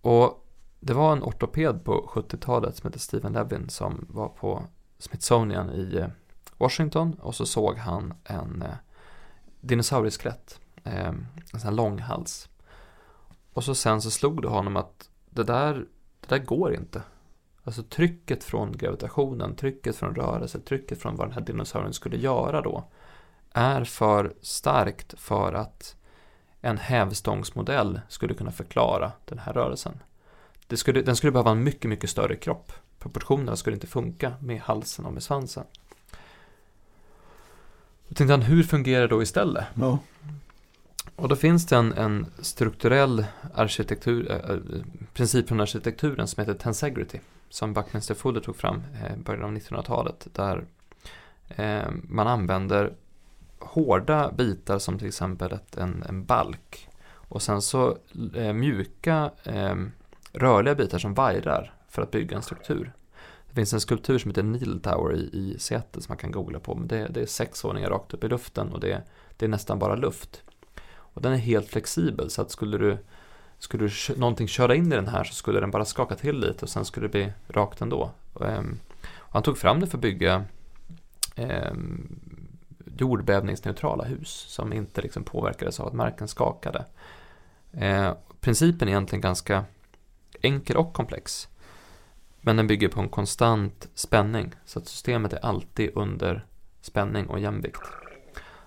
Och 0.00 0.46
det 0.80 0.94
var 0.94 1.12
en 1.12 1.22
ortoped 1.22 1.84
på 1.84 2.10
70-talet 2.14 2.76
som 2.76 2.86
hette 2.86 2.98
Steven 2.98 3.32
Levin 3.32 3.68
som 3.68 4.06
var 4.08 4.28
på 4.28 4.64
Smithsonian 4.98 5.70
i 5.70 5.96
eh, 5.96 6.06
Washington 6.60 7.14
och 7.14 7.34
så 7.34 7.46
såg 7.46 7.76
han 7.76 8.14
en 8.24 8.62
eh, 8.62 8.74
dinosaurieskelett, 9.60 10.60
eh, 10.84 11.08
en 11.08 11.26
sån 11.50 11.60
här 11.60 11.70
långhals. 11.70 12.48
Och 13.52 13.64
så 13.64 13.74
sen 13.74 14.02
så 14.02 14.10
slog 14.10 14.42
det 14.42 14.48
honom 14.48 14.76
att 14.76 15.10
det 15.30 15.44
där, 15.44 15.74
det 16.20 16.28
där 16.28 16.38
går 16.38 16.74
inte. 16.74 17.02
Alltså 17.64 17.82
trycket 17.82 18.44
från 18.44 18.72
gravitationen, 18.72 19.56
trycket 19.56 19.96
från 19.96 20.14
rörelse, 20.14 20.60
trycket 20.60 21.02
från 21.02 21.16
vad 21.16 21.26
den 21.26 21.34
här 21.34 21.40
dinosaurien 21.40 21.92
skulle 21.92 22.16
göra 22.16 22.60
då 22.60 22.90
är 23.52 23.84
för 23.84 24.34
starkt 24.40 25.14
för 25.20 25.52
att 25.52 25.96
en 26.60 26.78
hävstångsmodell 26.78 28.00
skulle 28.08 28.34
kunna 28.34 28.50
förklara 28.50 29.12
den 29.24 29.38
här 29.38 29.52
rörelsen. 29.52 30.02
Det 30.66 30.76
skulle, 30.76 31.02
den 31.02 31.16
skulle 31.16 31.32
behöva 31.32 31.50
en 31.50 31.64
mycket, 31.64 31.88
mycket 31.88 32.10
större 32.10 32.36
kropp. 32.36 32.72
Proportionerna 32.98 33.56
skulle 33.56 33.74
inte 33.74 33.86
funka 33.86 34.32
med 34.40 34.60
halsen 34.60 35.06
och 35.06 35.12
med 35.12 35.22
svansen. 35.22 35.64
Då 38.10 38.14
tänkte 38.14 38.32
han, 38.32 38.42
hur 38.42 38.62
fungerar 38.62 39.00
det 39.00 39.08
då 39.08 39.22
istället? 39.22 39.64
Ja. 39.74 39.98
Och 41.16 41.28
då 41.28 41.36
finns 41.36 41.66
det 41.66 41.76
en, 41.76 41.92
en 41.92 42.26
strukturell 42.38 43.24
arkitektur, 43.54 44.30
äh, 44.30 44.56
princip 45.14 45.48
från 45.48 45.60
arkitekturen 45.60 46.26
som 46.26 46.40
heter 46.40 46.54
tensegrity. 46.54 47.18
Som 47.48 47.74
Buckminster 47.74 48.14
Fuller 48.14 48.40
tog 48.40 48.56
fram 48.56 48.76
i 48.76 49.06
eh, 49.06 49.16
början 49.16 49.44
av 49.44 49.50
1900-talet. 49.50 50.26
Där 50.32 50.64
eh, 51.48 51.90
man 52.02 52.26
använder 52.26 52.92
hårda 53.58 54.32
bitar 54.32 54.78
som 54.78 54.98
till 54.98 55.08
exempel 55.08 55.52
ett, 55.52 55.76
en, 55.76 56.04
en 56.08 56.24
balk. 56.24 56.88
Och 57.08 57.42
sen 57.42 57.62
så 57.62 57.98
eh, 58.34 58.52
mjuka 58.52 59.30
eh, 59.44 59.76
rörliga 60.32 60.74
bitar 60.74 60.98
som 60.98 61.14
vajrar 61.14 61.74
för 61.88 62.02
att 62.02 62.10
bygga 62.10 62.36
en 62.36 62.42
struktur. 62.42 62.92
Det 63.50 63.54
finns 63.54 63.72
en 63.72 63.80
skulptur 63.80 64.18
som 64.18 64.30
heter 64.30 64.42
Needle 64.42 64.80
Tower 64.80 65.14
i, 65.14 65.18
i 65.18 65.56
Seattle 65.58 66.02
som 66.02 66.12
man 66.12 66.18
kan 66.18 66.30
googla 66.30 66.60
på. 66.60 66.74
Men 66.74 66.88
det, 66.88 67.08
det 67.08 67.20
är 67.20 67.26
sex 67.26 67.64
våningar 67.64 67.90
rakt 67.90 68.14
upp 68.14 68.24
i 68.24 68.28
luften 68.28 68.72
och 68.72 68.80
det, 68.80 69.02
det 69.36 69.44
är 69.44 69.48
nästan 69.48 69.78
bara 69.78 69.94
luft. 69.94 70.42
Och 70.92 71.22
den 71.22 71.32
är 71.32 71.36
helt 71.36 71.68
flexibel 71.68 72.30
så 72.30 72.42
att 72.42 72.50
skulle 72.50 72.78
du, 72.78 72.98
skulle 73.58 73.88
du 73.88 74.14
någonting 74.16 74.48
köra 74.48 74.74
in 74.74 74.92
i 74.92 74.96
den 74.96 75.08
här 75.08 75.24
så 75.24 75.34
skulle 75.34 75.60
den 75.60 75.70
bara 75.70 75.84
skaka 75.84 76.14
till 76.14 76.40
lite 76.40 76.64
och 76.64 76.68
sen 76.68 76.84
skulle 76.84 77.06
det 77.06 77.10
bli 77.10 77.32
rakt 77.48 77.80
ändå. 77.80 78.10
Och, 78.32 78.42
och 79.16 79.34
han 79.34 79.42
tog 79.42 79.58
fram 79.58 79.80
det 79.80 79.86
för 79.86 79.98
att 79.98 80.02
bygga 80.02 80.44
eh, 81.34 81.74
jordbävningsneutrala 82.98 84.04
hus 84.04 84.30
som 84.30 84.72
inte 84.72 85.02
liksom 85.02 85.24
påverkades 85.24 85.80
av 85.80 85.86
att 85.86 85.92
marken 85.92 86.28
skakade. 86.28 86.84
Eh, 87.72 88.12
principen 88.40 88.88
är 88.88 88.92
egentligen 88.92 89.20
ganska 89.20 89.64
enkel 90.40 90.76
och 90.76 90.92
komplex. 90.92 91.48
Men 92.40 92.56
den 92.56 92.66
bygger 92.66 92.88
på 92.88 93.00
en 93.00 93.08
konstant 93.08 93.88
spänning 93.94 94.52
så 94.64 94.78
att 94.78 94.88
systemet 94.88 95.32
är 95.32 95.44
alltid 95.44 95.90
under 95.94 96.46
spänning 96.80 97.26
och 97.26 97.40
jämvikt. 97.40 97.80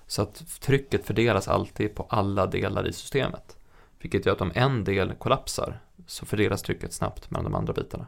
Så 0.08 0.22
att 0.22 0.62
trycket 0.62 1.06
fördelas 1.06 1.48
alltid 1.48 1.96
på 1.96 2.04
alla 2.10 2.48
delar 2.48 2.88
i 2.88 2.94
systemet. 2.94 3.58
Vilket 4.00 4.26
gör 4.26 4.34
att 4.34 4.42
om 4.42 4.52
en 4.56 4.84
del 4.84 5.14
kollapsar 5.14 5.80
så 6.08 6.26
fördelas 6.26 6.62
trycket 6.62 6.94
snabbt 6.94 7.32
mellan 7.32 7.44
de 7.44 7.56
andra 7.56 7.74
bitarna. 7.74 8.08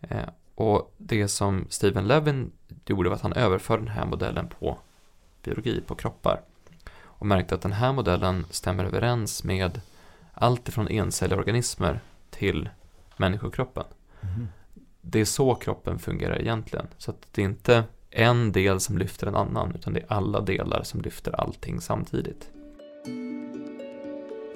Eh, 0.00 0.28
och 0.54 0.94
det 0.96 1.28
som 1.28 1.66
Steven 1.68 2.08
Levin 2.08 2.52
gjorde 2.86 3.08
var 3.08 3.16
att 3.16 3.22
han 3.22 3.32
överförde 3.32 3.82
den 3.82 3.92
här 3.92 4.06
modellen 4.06 4.48
på 4.48 4.78
biologi, 5.42 5.80
på 5.86 5.94
kroppar. 5.94 6.40
Och 7.02 7.26
märkte 7.26 7.54
att 7.54 7.62
den 7.62 7.72
här 7.72 7.92
modellen 7.92 8.46
stämmer 8.50 8.84
överens 8.84 9.44
med 9.44 9.80
allt 10.34 10.68
ifrån 10.68 10.88
encelliga 10.88 11.38
organismer 11.38 12.00
till 12.30 12.68
människokroppen. 13.16 13.84
Mm. 14.20 14.48
Det 15.06 15.20
är 15.20 15.24
så 15.24 15.54
kroppen 15.54 15.98
fungerar 15.98 16.40
egentligen. 16.40 16.86
Så 16.98 17.10
att 17.10 17.26
det 17.32 17.42
är 17.42 17.46
inte 17.46 17.84
en 18.10 18.52
del 18.52 18.80
som 18.80 18.98
lyfter 18.98 19.26
en 19.26 19.36
annan, 19.36 19.72
utan 19.74 19.92
det 19.92 20.00
är 20.00 20.06
alla 20.08 20.40
delar 20.40 20.82
som 20.82 21.00
lyfter 21.00 21.40
allting 21.40 21.80
samtidigt. 21.80 22.50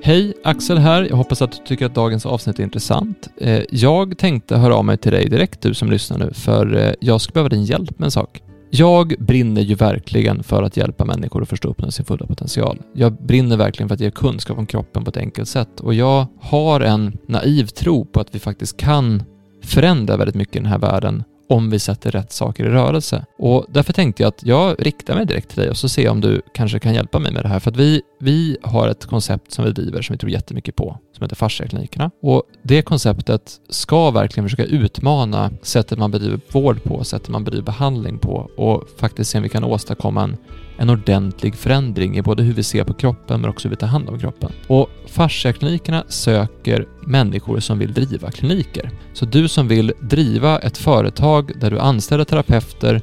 Hej, 0.03 0.35
Axel 0.45 0.79
här. 0.79 1.03
Jag 1.03 1.17
hoppas 1.17 1.43
att 1.43 1.53
du 1.53 1.59
tycker 1.59 1.87
att 1.87 1.95
dagens 1.95 2.27
avsnitt 2.27 2.59
är 2.59 2.63
intressant. 2.63 3.29
Eh, 3.37 3.63
jag 3.71 4.19
tänkte 4.19 4.57
höra 4.57 4.75
av 4.75 4.85
mig 4.85 4.97
till 4.97 5.13
dig 5.13 5.29
direkt, 5.29 5.61
du 5.61 5.75
som 5.75 5.91
lyssnar 5.91 6.19
nu, 6.19 6.33
för 6.33 6.77
eh, 6.77 6.93
jag 7.01 7.21
skulle 7.21 7.33
behöva 7.35 7.49
din 7.49 7.65
hjälp 7.65 7.99
med 7.99 8.05
en 8.05 8.11
sak. 8.11 8.43
Jag 8.71 9.15
brinner 9.19 9.63
ju 9.63 9.75
verkligen 9.75 10.43
för 10.43 10.63
att 10.63 10.77
hjälpa 10.77 11.05
människor 11.05 11.43
att 11.43 11.49
förstå 11.49 11.69
uppnå 11.69 11.91
sin 11.91 12.05
fulla 12.05 12.27
potential. 12.27 12.83
Jag 12.95 13.13
brinner 13.13 13.57
verkligen 13.57 13.89
för 13.89 13.95
att 13.95 14.01
ge 14.01 14.11
kunskap 14.11 14.59
om 14.59 14.67
kroppen 14.67 15.05
på 15.05 15.11
ett 15.11 15.17
enkelt 15.17 15.49
sätt 15.49 15.81
och 15.81 15.95
jag 15.95 16.27
har 16.41 16.81
en 16.81 17.19
naiv 17.27 17.67
tro 17.67 18.05
på 18.05 18.21
att 18.21 18.35
vi 18.35 18.39
faktiskt 18.39 18.77
kan 18.77 19.23
förändra 19.69 20.17
väldigt 20.17 20.35
mycket 20.35 20.57
i 20.57 20.59
den 20.59 20.67
här 20.67 20.79
världen 20.79 21.25
om 21.49 21.71
vi 21.71 21.79
sätter 21.79 22.11
rätt 22.11 22.33
saker 22.33 22.65
i 22.65 22.69
rörelse. 22.69 23.25
Och 23.39 23.67
därför 23.69 23.93
tänkte 23.93 24.23
jag 24.23 24.29
att 24.29 24.43
jag 24.43 24.77
riktar 24.79 25.15
mig 25.15 25.27
direkt 25.27 25.49
till 25.49 25.61
dig 25.61 25.71
och 25.71 25.77
så 25.77 25.89
ser 25.89 26.03
jag 26.03 26.13
om 26.13 26.21
du 26.21 26.43
kanske 26.55 26.79
kan 26.79 26.95
hjälpa 26.95 27.19
mig 27.19 27.33
med 27.33 27.45
det 27.45 27.49
här. 27.49 27.61
För 27.61 27.71
att 27.71 27.77
vi, 27.77 28.03
vi 28.21 28.57
har 28.63 28.89
ett 28.89 29.07
koncept 29.07 29.53
som 29.53 29.65
vi 29.65 29.71
driver 29.71 30.03
som 30.03 30.15
vi 30.15 30.19
tror 30.19 30.33
jättemycket 30.33 30.77
på, 30.77 30.99
som 31.17 31.25
heter 31.25 31.37
fasciaklinikerna. 31.37 32.11
Och 32.23 32.43
det 32.63 32.83
konceptet 32.83 33.53
ska 33.69 34.11
verkligen 34.11 34.45
försöka 34.45 34.65
utmana 34.65 35.51
sättet 35.63 35.99
man 35.99 36.11
bedriver 36.11 36.41
vård 36.53 36.83
på, 36.83 37.05
sättet 37.05 37.29
man 37.29 37.45
bedriver 37.45 37.65
behandling 37.65 38.19
på 38.19 38.51
och 38.57 38.89
faktiskt 38.99 39.31
se 39.31 39.39
om 39.39 39.43
vi 39.43 39.49
kan 39.49 39.65
åstadkomma 39.65 40.23
en 40.23 40.37
en 40.79 40.91
ordentlig 40.91 41.55
förändring 41.55 42.17
i 42.17 42.23
både 42.23 42.43
hur 42.43 42.53
vi 42.53 42.63
ser 42.63 42.85
på 42.85 42.95
kroppen 42.95 43.41
men 43.41 43.51
också 43.51 43.69
hur 43.69 43.71
vi 43.71 43.77
tar 43.77 43.87
hand 43.87 44.09
om 44.09 44.19
kroppen. 44.19 44.53
Och 44.67 44.91
fasciaklinikerna 45.07 46.05
söker 46.09 46.87
människor 47.07 47.61
som 47.61 47.79
vill 47.79 47.93
driva 47.93 48.31
kliniker. 48.31 48.91
Så 49.13 49.25
du 49.25 49.49
som 49.49 49.69
vill 49.69 49.93
driva 50.01 50.59
ett 50.59 50.79
företag 50.79 51.53
där 51.61 51.71
du 51.71 51.79
anställer 51.79 52.25
terapeuter 52.25 53.03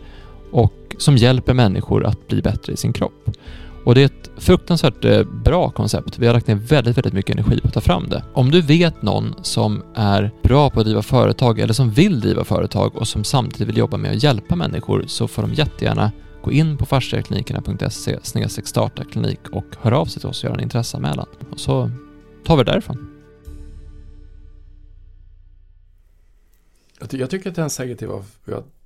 och 0.51 0.95
som 0.97 1.17
hjälper 1.17 1.53
människor 1.53 2.05
att 2.05 2.27
bli 2.27 2.41
bättre 2.41 2.73
i 2.73 2.77
sin 2.77 2.93
kropp. 2.93 3.29
Och 3.85 3.95
det 3.95 4.01
är 4.01 4.05
ett 4.05 4.29
fruktansvärt 4.37 5.05
eh, 5.05 5.23
bra 5.23 5.69
koncept. 5.69 6.19
Vi 6.19 6.27
har 6.27 6.33
lagt 6.33 6.47
ner 6.47 6.55
väldigt, 6.55 6.97
väldigt 6.97 7.13
mycket 7.13 7.35
energi 7.35 7.61
på 7.61 7.67
att 7.67 7.73
ta 7.73 7.81
fram 7.81 8.09
det. 8.09 8.23
Om 8.33 8.51
du 8.51 8.61
vet 8.61 9.01
någon 9.01 9.35
som 9.41 9.83
är 9.95 10.31
bra 10.43 10.69
på 10.69 10.79
att 10.79 10.85
driva 10.85 11.01
företag 11.01 11.59
eller 11.59 11.73
som 11.73 11.91
vill 11.91 12.19
driva 12.19 12.43
företag 12.43 12.95
och 12.95 13.07
som 13.07 13.23
samtidigt 13.23 13.67
vill 13.67 13.77
jobba 13.77 13.97
med 13.97 14.11
att 14.11 14.23
hjälpa 14.23 14.55
människor 14.55 15.03
så 15.07 15.27
får 15.27 15.41
de 15.41 15.53
jättegärna 15.53 16.11
gå 16.45 16.51
in 16.51 16.77
på 16.77 16.85
fasciaklinikerna.se 16.85 18.65
starta 18.65 19.03
klinik 19.03 19.39
och 19.51 19.65
hör 19.81 19.91
av 19.91 20.05
sig 20.05 20.19
till 20.19 20.29
oss 20.29 20.43
och 20.43 20.49
gör 20.49 20.55
en 20.55 20.63
intresseanmälan. 20.63 21.27
Och 21.51 21.59
så 21.59 21.91
tar 22.45 22.57
vi 22.57 22.63
det 22.63 22.71
därifrån. 22.71 23.11
Jag, 27.11 27.29
tycker 27.29 27.49
att 27.49 27.55
tensäkerhet 27.55 28.01
var, 28.01 28.23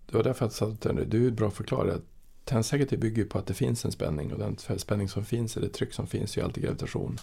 det 0.06 0.18
var 0.18 0.24
därför 0.24 0.46
jag 0.46 0.52
sa 0.52 0.68
att 0.68 0.88
du 1.08 1.28
är 1.28 1.32
bra 1.32 1.52
förklarare. 1.52 1.98
Tensäkerhet 2.46 3.00
bygger 3.00 3.26
på 3.26 3.38
att 3.38 3.46
det 3.46 3.54
finns 3.54 3.86
en 3.86 3.92
spänning 3.92 4.34
och 4.34 4.40
den 4.40 4.80
spänning 4.80 5.10
som 5.10 5.26
finns, 5.26 5.58
eller 5.58 5.68
tryck 5.68 5.94
som 5.94 6.08
finns, 6.08 6.38
är 6.38 6.44
alltid 6.44 6.64
gravitation. 6.64 7.18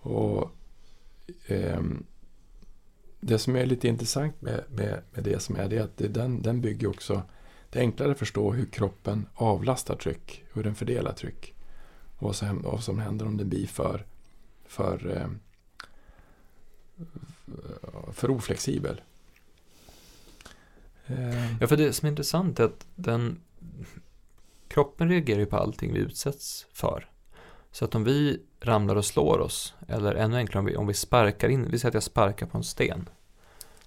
Och 0.00 0.50
eh, 1.46 1.80
det 3.20 3.38
som 3.38 3.56
är 3.56 3.66
lite 3.66 3.88
intressant 3.88 4.42
med, 4.42 4.64
med, 4.68 5.02
med 5.14 5.24
det 5.24 5.42
som 5.42 5.56
är 5.56 5.68
det 5.68 5.76
är 5.76 5.82
att 5.82 5.96
det, 5.96 6.08
den, 6.08 6.42
den 6.42 6.60
bygger 6.60 6.88
också 6.88 7.22
det 7.72 7.78
är 7.78 7.82
enklare 7.82 8.12
att 8.12 8.18
förstå 8.18 8.52
hur 8.52 8.66
kroppen 8.66 9.26
avlastar 9.34 9.96
tryck, 9.96 10.44
hur 10.52 10.62
den 10.64 10.74
fördelar 10.74 11.12
tryck. 11.12 11.54
Och 12.16 12.22
vad 12.22 12.36
som, 12.36 12.62
vad 12.62 12.82
som 12.82 12.98
händer 12.98 13.26
om 13.26 13.36
den 13.36 13.48
blir 13.48 13.66
för, 13.66 14.06
för, 14.66 15.16
eh, 15.16 15.28
för 18.12 18.30
oflexibel. 18.30 19.00
Eh. 21.06 21.60
Ja, 21.60 21.66
för 21.66 21.76
det 21.76 21.92
som 21.92 22.06
är 22.06 22.10
intressant 22.10 22.60
är 22.60 22.64
att 22.64 22.86
den, 22.94 23.40
kroppen 24.68 25.08
reagerar 25.08 25.40
ju 25.40 25.46
på 25.46 25.56
allting 25.56 25.92
vi 25.92 25.98
utsätts 25.98 26.66
för. 26.72 27.10
Så 27.70 27.84
att 27.84 27.94
om 27.94 28.04
vi 28.04 28.42
ramlar 28.60 28.96
och 28.96 29.04
slår 29.04 29.38
oss, 29.38 29.74
eller 29.88 30.14
ännu 30.14 30.36
enklare 30.36 30.58
om 30.58 30.64
vi, 30.64 30.76
om 30.76 30.86
vi 30.86 30.94
sparkar 30.94 31.48
in, 31.48 31.70
vi 31.70 31.78
säger 31.78 31.90
att 31.90 31.94
jag 31.94 32.02
sparkar 32.02 32.46
på 32.46 32.58
en 32.58 32.64
sten. 32.64 33.08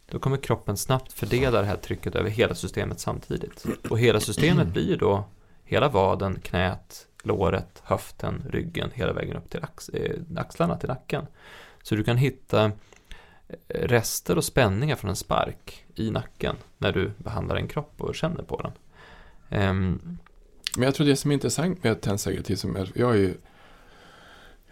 Då 0.08 0.20
kommer 0.20 0.38
kroppen 0.38 0.78
snabbt 0.78 1.14
fördela 1.14 1.62
det 1.62 1.68
här 1.68 1.78
trycket 1.78 2.16
över 2.16 2.30
hela 2.30 2.56
systemet 2.56 3.00
samtidigt. 3.00 3.66
Och 3.90 4.00
hela 4.00 4.20
systemet 4.20 4.68
blir 4.68 4.88
ju 4.90 4.96
då 4.96 5.24
hela 5.64 5.90
vaden, 5.90 6.40
knät, 6.44 7.08
låret, 7.24 7.82
höften, 7.84 8.44
ryggen, 8.50 8.90
hela 8.94 9.14
vägen 9.14 9.38
upp 9.38 9.50
till 9.50 9.64
ax 9.64 9.90
eh, 9.90 10.20
axlarna, 10.38 10.78
till 10.78 10.90
nacken. 10.90 11.28
Så 11.84 11.96
du 11.96 12.04
kan 12.04 12.18
hitta 12.18 12.66
eh, 12.66 12.72
rester 13.68 14.38
och 14.38 14.44
spänningar 14.44 14.96
från 14.96 15.10
en 15.10 15.16
spark 15.16 15.86
i 15.96 16.12
nacken 16.12 16.56
när 16.78 16.92
du 16.92 17.12
behandlar 17.18 17.56
en 17.56 17.68
kropp 17.68 17.94
och 17.98 18.16
känner 18.16 18.44
på 18.44 18.62
den. 18.62 18.72
Um, 19.70 20.18
Men 20.78 20.84
jag 20.84 20.96
tror 20.96 21.08
det 21.08 21.16
som 21.16 21.32
är 21.32 21.36
intressant 21.36 21.84
med 21.84 22.02
tändsäkerhet, 22.02 22.60
som 22.60 22.76
jag, 22.76 22.88
jag 22.96 23.08
har 23.08 23.14
ju 23.14 23.34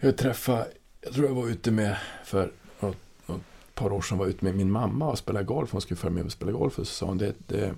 jag 0.00 0.16
träffade, 0.16 0.66
jag 1.00 1.12
tror 1.12 1.26
jag 1.26 1.34
var 1.34 1.48
ute 1.48 1.70
med 1.70 1.96
för 2.24 2.52
par 3.74 3.92
år 3.92 4.00
sedan 4.00 4.18
var 4.18 4.26
ute 4.26 4.44
med 4.44 4.54
min 4.54 4.70
mamma 4.70 5.10
och 5.10 5.18
spelade 5.18 5.44
golf. 5.44 5.72
Hon 5.72 5.80
skulle 5.80 5.98
följa 5.98 6.14
med 6.14 6.24
och 6.24 6.32
spela 6.32 6.52
golf 6.52 6.78
och 6.78 6.86
så 6.86 6.94
sa 6.94 7.06
hon 7.06 7.18
det, 7.18 7.34
det, 7.46 7.74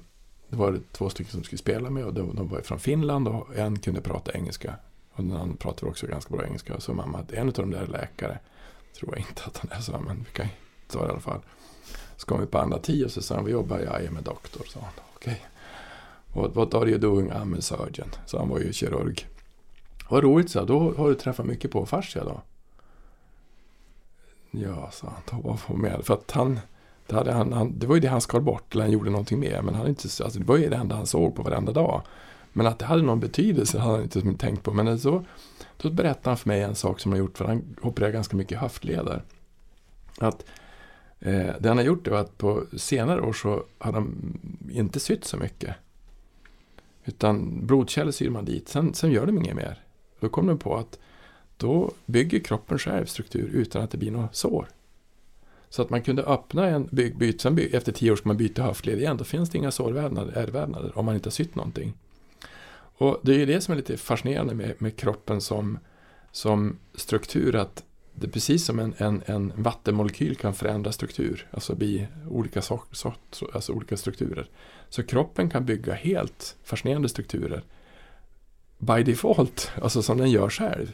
det 0.49 0.57
var 0.57 0.81
två 0.93 1.09
stycken 1.11 1.33
som 1.33 1.43
skulle 1.43 1.59
spela 1.59 1.91
med 1.91 2.05
och 2.05 2.15
de, 2.15 2.37
de 2.37 2.49
var 2.49 2.61
från 2.61 2.79
Finland 2.79 3.29
och 3.29 3.57
en 3.57 3.79
kunde 3.79 4.01
prata 4.01 4.33
engelska. 4.33 4.75
Och 5.13 5.25
den 5.25 5.37
andra 5.37 5.57
pratade 5.57 5.91
också 5.91 6.07
ganska 6.07 6.37
bra 6.37 6.47
engelska. 6.47 6.81
Så 6.81 6.95
mamma 6.95 7.19
att 7.19 7.33
en 7.33 7.47
av 7.49 7.53
de 7.53 7.71
där 7.71 7.83
är 7.83 7.87
läkare. 7.87 8.39
Tror 8.99 9.11
jag 9.17 9.27
inte 9.29 9.43
att 9.45 9.59
han 9.59 9.79
är 9.79 9.81
så, 9.81 9.93
men 9.93 10.17
vi 10.19 10.33
kan 10.33 10.47
ta 10.89 11.01
det 11.01 11.07
i 11.07 11.11
alla 11.11 11.21
fall. 11.21 11.41
Så 12.17 12.27
kom 12.27 12.41
vi 12.41 12.47
på 12.47 12.59
andra 12.59 12.79
tio 12.79 13.05
och 13.05 13.11
så 13.11 13.23
sa 13.23 13.35
han, 13.35 13.45
vi 13.45 13.53
jobbar, 13.53 13.79
jag 13.79 14.05
är 14.05 14.11
med 14.11 14.23
doktor, 14.23 14.65
sa 14.69 14.81
han. 14.81 14.93
Okej. 15.15 15.33
Okay. 15.33 16.43
What, 16.43 16.57
what 16.57 16.75
are 16.75 16.89
you 16.89 16.99
doing? 16.99 17.31
I'm 17.31 17.59
a 17.59 17.61
surgeon. 17.61 18.09
Så 18.27 18.39
han 18.39 18.49
var 18.49 18.59
ju 18.59 18.73
kirurg. 18.73 19.27
Vad 20.09 20.23
roligt, 20.23 20.51
så 20.51 20.65
då 20.65 20.95
har 20.95 21.09
du 21.09 21.15
träffat 21.15 21.47
mycket 21.47 21.71
på 21.71 21.87
fascia 21.87 22.25
då? 22.25 22.43
Ja, 24.63 24.91
sa 24.93 25.07
han, 25.07 25.43
då 25.43 25.59
var 25.69 25.77
med. 25.77 26.01
För 26.05 26.15
att 26.15 26.31
han, 26.31 26.61
det, 27.07 27.15
hade 27.15 27.33
han, 27.33 27.53
han, 27.53 27.79
det 27.79 27.87
var 27.87 27.95
ju 27.95 28.01
det 28.01 28.09
han 28.09 28.21
skar 28.21 28.41
bort, 28.41 28.75
eller 28.75 28.85
han 28.85 28.93
gjorde 28.93 29.11
någonting 29.11 29.41
mer. 29.41 29.63
Men 29.63 29.75
han 29.75 29.89
inte, 29.89 30.09
alltså 30.25 30.39
det 30.39 30.45
var 30.45 30.57
ju 30.57 30.69
det 30.69 30.77
enda 30.77 30.97
han 30.97 31.07
såg 31.07 31.35
på 31.35 31.43
varenda 31.43 31.73
dag. 31.73 32.03
Men 32.53 32.67
att 32.67 32.79
det 32.79 32.85
hade 32.85 33.03
någon 33.03 33.21
betydelse 33.21 33.79
hade 33.79 33.95
han 33.95 34.03
inte 34.03 34.35
tänkt 34.35 34.63
på. 34.63 34.73
Men 34.73 34.99
så, 34.99 35.25
då 35.77 35.91
berättade 35.91 36.31
han 36.31 36.37
för 36.37 36.49
mig 36.49 36.63
en 36.63 36.75
sak 36.75 37.01
som 37.01 37.13
han 37.13 37.19
gjort, 37.19 37.39
för 37.39 37.45
han 37.45 37.77
opererar 37.83 38.13
ganska 38.13 38.37
mycket 38.37 38.59
höftleder. 38.59 39.23
Att 40.19 40.45
eh, 41.21 41.55
det 41.61 41.69
han 41.69 41.77
har 41.77 41.85
gjort 41.85 42.09
var 42.09 42.19
att 42.19 42.39
på 42.39 42.65
senare 42.77 43.21
år 43.21 43.33
så 43.33 43.65
har 43.79 43.93
han 43.93 44.39
inte 44.71 45.01
sytt 45.01 45.25
så 45.25 45.37
mycket. 45.37 45.75
Utan 47.05 47.67
blodkärl 47.67 48.13
syr 48.13 48.31
man 48.31 48.45
dit, 48.45 48.69
sen, 48.69 48.95
sen 48.95 49.11
gör 49.11 49.27
de 49.27 49.39
inget 49.39 49.57
mer. 49.57 49.83
Då 50.21 50.29
kom 50.29 50.47
de 50.47 50.59
på 50.59 50.77
att 50.77 50.99
då 51.57 51.93
bygger 52.07 52.39
kroppen 52.39 52.79
själv 52.79 53.07
struktur 53.07 53.51
utan 53.53 53.83
att 53.83 53.91
det 53.91 53.99
blir 53.99 54.11
några 54.11 54.29
sår. 54.33 54.69
Så 55.69 55.83
att 55.83 55.91
man 55.91 56.03
kunde 56.03 56.23
öppna 56.23 56.67
en 56.67 56.89
byggbyt, 56.93 57.41
sen 57.41 57.55
by, 57.55 57.67
efter 57.67 57.93
tio 57.93 58.13
år 58.13 58.17
ska 58.17 58.29
man 58.29 58.37
byta 58.37 58.63
höftled 58.63 58.99
igen. 58.99 59.17
Då 59.17 59.25
finns 59.25 59.51
det 59.51 59.59
inga 59.59 59.71
sårvävnader, 59.71 60.33
ärrvävnader, 60.33 60.99
om 60.99 61.05
man 61.05 61.15
inte 61.15 61.27
har 61.27 61.33
sytt 61.33 61.55
någonting. 61.55 61.95
Och 62.99 63.21
det 63.23 63.35
är 63.35 63.39
ju 63.39 63.47
det 63.47 63.61
som 63.61 63.73
är 63.73 63.77
lite 63.77 63.97
fascinerande 63.97 64.55
med, 64.55 64.75
med 64.79 64.97
kroppen 64.97 65.41
som, 65.41 65.79
som 66.33 66.79
struktur. 66.95 67.57
Att 67.57 67.85
det 68.15 68.27
är 68.27 68.31
precis 68.31 68.65
som 68.65 68.79
en, 68.79 68.95
en, 68.99 69.23
en 69.27 69.53
vattenmolekyl 69.57 70.37
kan 70.37 70.55
förändra 70.55 70.93
struktur, 70.93 71.49
alltså 71.51 71.75
bli 71.75 72.07
olika, 72.29 72.63
so, 72.63 72.81
so, 72.93 73.13
alltså 73.53 73.73
olika 73.73 73.97
strukturer. 73.97 74.49
Så 74.89 75.03
kroppen 75.03 75.51
kan 75.51 75.65
bygga 75.65 75.95
helt 75.95 76.57
fascinerande 76.65 77.09
strukturer 77.09 77.63
by 78.79 79.03
default, 79.03 79.71
alltså 79.83 80.03
som 80.03 80.19
den 80.19 80.31
gör 80.31 80.51
själv. 80.51 80.93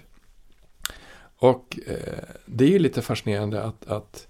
Och 1.43 1.79
eh, 1.87 2.25
det 2.47 2.65
är 2.65 2.69
ju 2.69 2.79
lite 2.79 3.03
fascinerande 3.03 3.63
att, 3.63 3.87
att, 3.87 4.27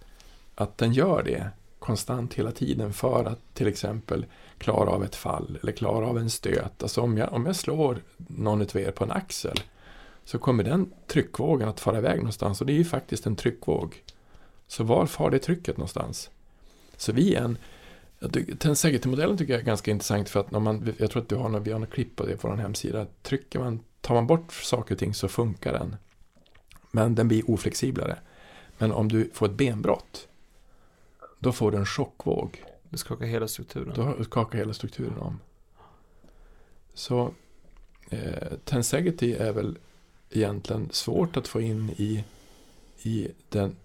att 0.54 0.78
den 0.78 0.92
gör 0.92 1.22
det 1.22 1.50
konstant 1.78 2.34
hela 2.34 2.52
tiden 2.52 2.92
för 2.92 3.24
att 3.24 3.54
till 3.54 3.66
exempel 3.66 4.26
klara 4.58 4.90
av 4.90 5.04
ett 5.04 5.16
fall 5.16 5.58
eller 5.62 5.72
klara 5.72 6.06
av 6.06 6.18
en 6.18 6.30
stöt. 6.30 6.82
Alltså 6.82 7.00
om 7.00 7.18
jag, 7.18 7.32
om 7.32 7.46
jag 7.46 7.56
slår 7.56 7.98
någon 8.16 8.62
av 8.62 8.76
er 8.76 8.90
på 8.90 9.04
en 9.04 9.10
axel 9.10 9.60
så 10.24 10.38
kommer 10.38 10.64
den 10.64 10.92
tryckvågen 11.06 11.68
att 11.68 11.80
fara 11.80 11.98
iväg 11.98 12.16
någonstans 12.16 12.60
och 12.60 12.66
det 12.66 12.72
är 12.72 12.78
ju 12.78 12.84
faktiskt 12.84 13.26
en 13.26 13.36
tryckvåg. 13.36 14.02
Så 14.66 14.84
var 14.84 15.06
far 15.06 15.30
det 15.30 15.38
trycket 15.38 15.76
någonstans? 15.76 16.30
Så 16.96 17.12
vi 17.12 17.34
är 17.34 17.42
en 17.42 17.58
Tensegrity-modellen 18.58 19.38
tycker 19.38 19.52
jag 19.52 19.60
är 19.60 19.66
ganska 19.66 19.90
intressant 19.90 20.28
för 20.28 20.40
att 20.40 20.50
när 20.50 20.60
man, 20.60 20.94
jag 20.98 21.10
tror 21.10 21.22
att 21.22 21.28
du 21.28 21.36
har 21.36 21.48
något, 21.48 21.66
vi 21.66 21.72
har 21.72 21.78
något 21.78 21.90
klipp 21.90 22.16
på 22.16 22.26
det 22.26 22.36
på 22.36 22.48
vår 22.48 22.56
hemsida. 22.56 23.06
Trycker 23.22 23.58
man, 23.58 23.80
tar 24.00 24.14
man 24.14 24.26
bort 24.26 24.52
saker 24.52 24.94
och 24.94 24.98
ting 24.98 25.14
så 25.14 25.28
funkar 25.28 25.72
den. 25.72 25.96
Men 26.94 27.14
den 27.14 27.28
blir 27.28 27.50
oflexiblare. 27.50 28.18
Men 28.78 28.92
om 28.92 29.08
du 29.08 29.30
får 29.32 29.46
ett 29.46 29.52
benbrott, 29.52 30.28
då 31.38 31.52
får 31.52 31.70
du 31.70 31.78
en 31.78 31.86
chockvåg. 31.86 32.64
Det 32.88 32.98
skakar 32.98 33.26
hela 33.26 33.48
strukturen. 33.48 33.92
Då 33.96 34.24
skakar 34.24 34.58
hela 34.58 34.72
strukturen 34.72 35.18
om. 35.18 35.40
Så 36.94 37.34
eh, 38.10 38.52
Tensegrity 38.64 39.32
är 39.32 39.52
väl 39.52 39.78
egentligen 40.30 40.88
svårt 40.90 41.36
att 41.36 41.48
få 41.48 41.60
in 41.60 41.90
i, 41.96 42.24
i 43.02 43.28
den 43.48 43.76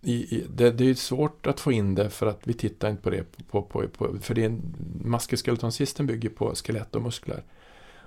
i, 0.00 0.36
i, 0.36 0.46
det, 0.54 0.70
det, 0.70 0.90
är 0.90 0.94
svårt 0.94 1.46
att 1.46 1.60
få 1.60 1.72
in 1.72 1.94
det 1.94 2.10
för 2.10 2.26
att 2.26 2.40
vi 2.44 2.54
tittar 2.54 2.90
inte 2.90 3.02
på 3.02 3.10
det. 3.10 3.24
På, 3.50 3.62
på, 3.62 3.88
på, 3.88 4.18
för 4.20 4.34
det 4.34 4.42
är 4.42 4.46
en, 4.46 4.74
muskelskeleton 5.04 5.70
bygger 5.98 6.28
på 6.28 6.54
skelett 6.54 6.94
och 6.94 7.02
muskler. 7.02 7.42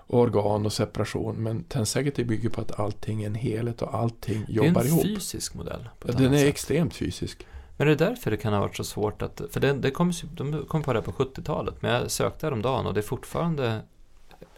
Organ 0.10 0.66
och 0.66 0.74
separation. 0.74 1.36
Men 1.36 1.64
Tensegrity 1.64 2.24
bygger 2.24 2.49
på 2.49 2.62
att 2.62 2.80
allting 2.80 3.24
är 3.24 3.28
en 3.28 3.36
helhet 3.36 3.82
och 3.82 3.93
allting 3.93 4.45
jobbar 4.47 4.68
ihop. 4.68 4.74
Det 4.76 4.80
är 4.80 4.84
en 4.84 4.88
ihop. 4.88 5.03
fysisk 5.03 5.53
modell. 5.53 5.89
Ja, 6.05 6.14
den 6.14 6.34
är 6.34 6.38
sätt. 6.38 6.47
extremt 6.47 6.93
fysisk. 6.93 7.47
Men 7.78 7.88
det 7.88 7.93
är 7.93 7.97
därför 7.97 8.32
det 8.32 8.38
kan 8.38 8.53
ha 8.53 8.60
varit 8.60 8.76
så 8.76 8.84
svårt 8.84 9.22
att... 9.22 9.41
För 9.51 9.60
det, 9.60 9.74
det 9.74 9.91
kom, 9.91 10.12
de 10.32 10.66
kom 10.68 10.84
på 10.84 10.93
det 10.93 11.01
på 11.01 11.12
70-talet. 11.12 11.82
Men 11.82 11.91
jag 11.91 12.12
sökte 12.12 12.45
häromdagen 12.45 12.86
och 12.86 12.93
det 12.93 12.99
är 12.99 13.01
fortfarande 13.01 13.82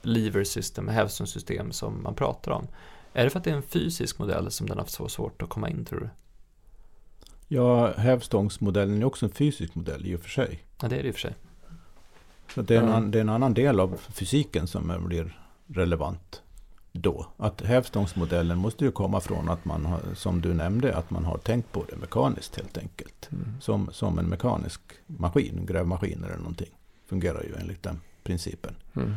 lever 0.01 0.43
system, 0.43 0.87
hävstångssystem 0.87 1.71
som 1.71 2.03
man 2.03 2.15
pratar 2.15 2.51
om. 2.51 2.67
Är 3.13 3.23
det 3.23 3.29
för 3.29 3.39
att 3.39 3.43
det 3.43 3.51
är 3.51 3.55
en 3.55 3.63
fysisk 3.63 4.19
modell 4.19 4.51
som 4.51 4.67
den 4.67 4.77
har 4.77 4.83
haft 4.83 4.93
så 4.93 5.09
svårt 5.09 5.41
att 5.41 5.49
komma 5.49 5.69
in 5.69 5.85
tror 5.85 5.99
du? 5.99 6.09
Ja, 7.47 7.93
hävstångsmodellen 7.93 9.01
är 9.01 9.05
också 9.05 9.25
en 9.25 9.31
fysisk 9.31 9.75
modell 9.75 10.05
i 10.05 10.15
och 10.15 10.21
för 10.21 10.29
sig. 10.29 10.63
Ja, 10.81 10.87
det 10.87 10.95
är 10.95 11.03
det 11.03 11.07
i 11.07 11.11
och 11.11 11.15
för 11.15 11.21
sig. 11.21 11.35
Så 12.55 12.61
det 12.61 12.75
är, 12.75 12.81
en, 12.81 13.11
det 13.11 13.17
är 13.17 13.21
en 13.21 13.29
annan 13.29 13.53
del 13.53 13.79
av 13.79 13.97
fysiken 14.09 14.67
som 14.67 15.05
blir 15.07 15.40
relevant 15.73 16.41
då. 16.91 17.25
Att 17.37 17.61
hävstångsmodellen 17.61 18.57
måste 18.57 18.85
ju 18.85 18.91
komma 18.91 19.19
från 19.19 19.49
att 19.49 19.65
man 19.65 19.85
har, 19.85 19.99
som 20.15 20.41
du 20.41 20.53
nämnde, 20.53 20.95
att 20.95 21.09
man 21.09 21.25
har 21.25 21.37
tänkt 21.37 21.71
på 21.71 21.85
det 21.89 21.95
mekaniskt 21.95 22.55
helt 22.55 22.77
enkelt. 22.77 23.29
Mm. 23.31 23.61
Som, 23.61 23.89
som 23.91 24.19
en 24.19 24.25
mekanisk 24.25 24.81
maskin, 25.07 25.65
grävmaskin 25.65 26.23
eller 26.23 26.37
någonting. 26.37 26.69
Fungerar 27.09 27.43
ju 27.43 27.55
enligt 27.59 27.83
den 27.83 27.99
principen. 28.23 28.75
Mm. 28.95 29.13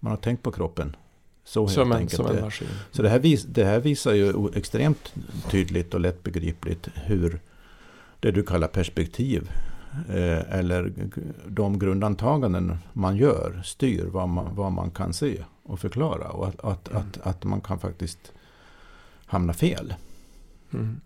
Man 0.00 0.10
har 0.10 0.16
tänkt 0.16 0.42
på 0.42 0.52
kroppen 0.52 0.96
så 1.44 1.60
helt 1.60 1.72
som 1.72 1.92
en, 1.92 1.98
enkelt. 1.98 2.16
Som 2.16 2.26
en 2.26 2.40
maskin. 2.40 2.68
Så 2.90 3.02
det 3.02 3.08
här, 3.08 3.18
vis, 3.18 3.44
det 3.44 3.64
här 3.64 3.80
visar 3.80 4.12
ju 4.12 4.48
extremt 4.54 5.14
tydligt 5.50 5.94
och 5.94 6.00
lättbegripligt 6.00 6.88
hur 6.94 7.40
det 8.20 8.30
du 8.30 8.42
kallar 8.42 8.68
perspektiv 8.68 9.50
eh, 10.08 10.58
eller 10.58 10.92
de 11.46 11.78
grundantaganden 11.78 12.78
man 12.92 13.16
gör 13.16 13.62
styr 13.64 14.04
vad 14.04 14.28
man, 14.28 14.54
vad 14.54 14.72
man 14.72 14.90
kan 14.90 15.12
se 15.12 15.44
och 15.70 15.80
förklara. 15.80 16.28
Och 16.28 16.48
att, 16.48 16.60
att, 16.60 16.88
mm. 16.88 17.02
att, 17.02 17.26
att 17.26 17.44
man 17.44 17.60
kan 17.60 17.78
faktiskt 17.78 18.32
hamna 19.26 19.52
fel. 19.52 19.94
Mm. 20.72 21.00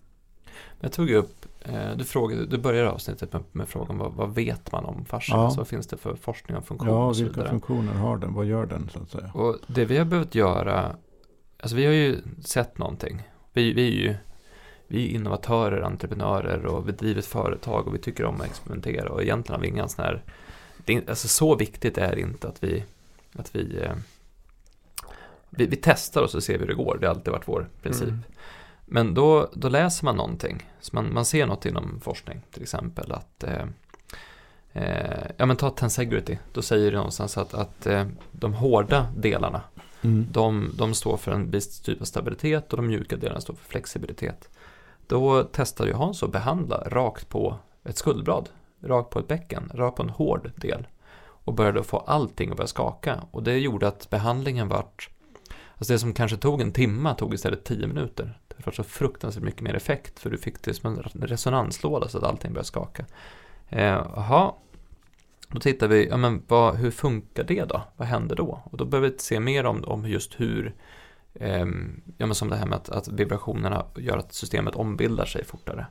Jag 0.81 0.93
tog 0.93 1.11
upp 1.11 1.45
Eh, 1.65 1.97
du, 1.97 2.05
frågade, 2.05 2.47
du 2.47 2.59
börjar 2.59 2.85
avsnittet 2.85 3.33
med, 3.33 3.43
med 3.53 3.69
frågan 3.69 3.99
vad, 3.99 4.13
vad 4.13 4.35
vet 4.35 4.73
man 4.73 4.85
om 4.85 5.05
fascia? 5.05 5.37
Ja. 5.37 5.45
Alltså, 5.45 5.61
vad 5.61 5.69
finns 5.69 5.87
det 5.87 5.97
för 5.97 6.15
forskning 6.15 6.57
och 6.57 6.67
funktion? 6.67 6.89
Ja, 6.89 7.13
vilka 7.13 7.45
funktioner 7.45 7.93
har 7.93 8.17
den? 8.17 8.35
Vad 8.35 8.47
gör 8.47 8.67
den 8.67 8.91
så 8.93 8.99
att 9.03 9.11
säga? 9.11 9.31
Och 9.35 9.57
det 9.67 9.85
vi 9.85 9.99
har 9.99 10.05
behövt 10.05 10.35
göra, 10.35 10.97
alltså 11.61 11.77
vi 11.77 11.87
har 11.87 11.93
ju 11.93 12.19
sett 12.45 12.79
någonting. 12.79 13.23
Vi, 13.53 13.73
vi 13.73 13.89
är 13.89 13.93
ju 13.93 14.15
vi 14.87 15.07
är 15.07 15.15
innovatörer, 15.15 15.83
entreprenörer 15.83 16.67
och 16.67 16.89
vi 16.89 16.93
driver 16.93 17.19
ett 17.19 17.27
företag 17.27 17.87
och 17.87 17.95
vi 17.95 17.99
tycker 17.99 18.25
om 18.25 18.41
att 18.41 18.47
experimentera 18.47 19.09
och 19.09 19.23
egentligen 19.23 19.61
har 19.61 19.63
vi 19.63 19.69
inga 19.69 19.89
sån 19.89 20.05
här, 20.05 20.23
det 20.85 20.97
är, 20.97 21.11
alltså 21.11 21.29
så 21.29 21.57
viktigt 21.57 21.99
är 21.99 22.15
det 22.15 22.21
inte 22.21 22.49
att 22.49 22.65
vi, 22.65 22.85
att 23.35 23.57
vi, 23.57 23.79
eh, 23.83 23.95
vi, 25.57 25.67
vi 25.67 25.77
testar 25.77 26.23
och 26.23 26.31
så 26.31 26.41
ser 26.41 26.53
vi 26.53 26.59
hur 26.59 26.67
det 26.67 26.75
går, 26.75 26.99
det 27.01 27.07
har 27.07 27.15
alltid 27.15 27.33
varit 27.33 27.49
vår 27.49 27.69
princip. 27.83 28.09
Mm. 28.09 28.23
Men 28.87 29.15
då, 29.15 29.51
då 29.55 29.69
läser 29.69 30.05
man 30.05 30.17
någonting, 30.17 30.71
så 30.81 30.91
man, 30.95 31.15
man 31.15 31.25
ser 31.25 31.47
något 31.47 31.67
inom 31.67 32.01
forskning, 32.01 32.41
till 32.51 32.63
exempel 32.63 33.13
att 33.13 33.45
eh, 33.45 33.65
eh, 34.73 35.31
Ja 35.37 35.47
men 35.47 35.57
ta 35.57 35.71
Tensegrity, 35.71 36.39
då 36.53 36.63
säger 36.63 36.91
det 36.91 36.97
någonstans 36.97 37.39
att, 37.39 37.55
att 37.55 37.87
eh, 37.87 38.07
de 38.33 38.55
hårda 38.55 39.07
delarna 39.17 39.61
Mm. 40.05 40.27
de, 40.31 40.73
de 40.77 40.95
står 40.95 41.17
för 41.17 41.33
en 41.33 41.51
viss 41.51 41.81
typ 41.81 42.01
av 42.01 42.05
stabilitet 42.05 42.73
och 42.73 42.77
de 42.77 42.87
mjuka 42.87 43.17
delarna 43.17 43.41
står 43.41 43.55
för 43.55 43.65
flexibilitet. 43.65 44.49
Då 45.07 45.43
testade 45.43 45.91
ju 45.91 45.97
Hans 45.97 46.23
att 46.23 46.33
behandla 46.33 46.77
rakt 46.87 47.29
på 47.29 47.57
ett 47.85 47.97
skuldblad, 47.97 48.49
rakt 48.83 49.11
på 49.11 49.19
ett 49.19 49.29
bäcken, 49.29 49.71
rakt 49.75 49.97
på 49.97 50.03
en 50.03 50.09
hård 50.09 50.51
del. 50.57 50.87
Och 51.17 51.55
började 51.55 51.83
få 51.83 51.99
allting 51.99 52.51
att 52.51 52.57
börja 52.57 52.69
skaka. 52.69 53.21
Och 53.31 53.43
det 53.43 53.59
gjorde 53.59 53.89
att 53.89 54.11
behandlingen 54.11 54.69
vart, 54.69 55.11
alltså 55.79 55.93
det 55.93 55.99
som 55.99 56.13
kanske 56.13 56.37
tog 56.37 56.61
en 56.61 56.73
timme 56.73 57.15
tog 57.15 57.35
istället 57.35 57.65
tio 57.65 57.87
minuter. 57.87 58.39
Det 58.49 58.67
var 58.67 58.73
så 58.73 58.83
fruktansvärt 58.85 59.45
mycket 59.45 59.61
mer 59.61 59.75
effekt 59.75 60.21
för 60.21 60.31
du 60.31 60.39
fick 60.39 60.63
det 60.63 60.75
som 60.75 60.95
en 60.95 61.03
resonanslåda 61.21 62.09
så 62.09 62.19
att 62.19 62.25
allting 62.25 62.53
började 62.53 62.67
skaka. 62.67 63.05
Eh, 63.69 64.07
Jaha, 64.17 64.53
då 65.49 65.61
tittar 65.61 65.89
vi, 65.89 66.09
ja 66.09 66.17
men 66.17 66.43
vad, 66.49 66.77
hur 66.77 66.91
funkar 66.91 67.45
det 67.45 67.65
då? 67.65 67.83
Vad 67.97 68.09
händer 68.09 68.37
då? 68.37 68.61
Och 68.65 68.77
då 68.77 68.85
behöver 68.85 69.11
vi 69.11 69.19
se 69.19 69.41
mer 69.41 69.67
om, 69.67 69.85
om 69.85 70.09
just 70.09 70.41
hur, 70.41 70.75
eh, 71.35 71.67
ja 72.19 72.27
men 72.27 72.35
som 72.35 72.51
det 72.51 72.57
här 72.57 72.67
med 72.67 72.77
att, 72.77 72.89
att 72.89 73.09
vibrationerna 73.09 73.87
gör 73.97 74.19
att 74.19 74.33
systemet 74.33 74.75
ombildar 74.75 75.27
sig 75.27 75.45
fortare. 75.45 75.87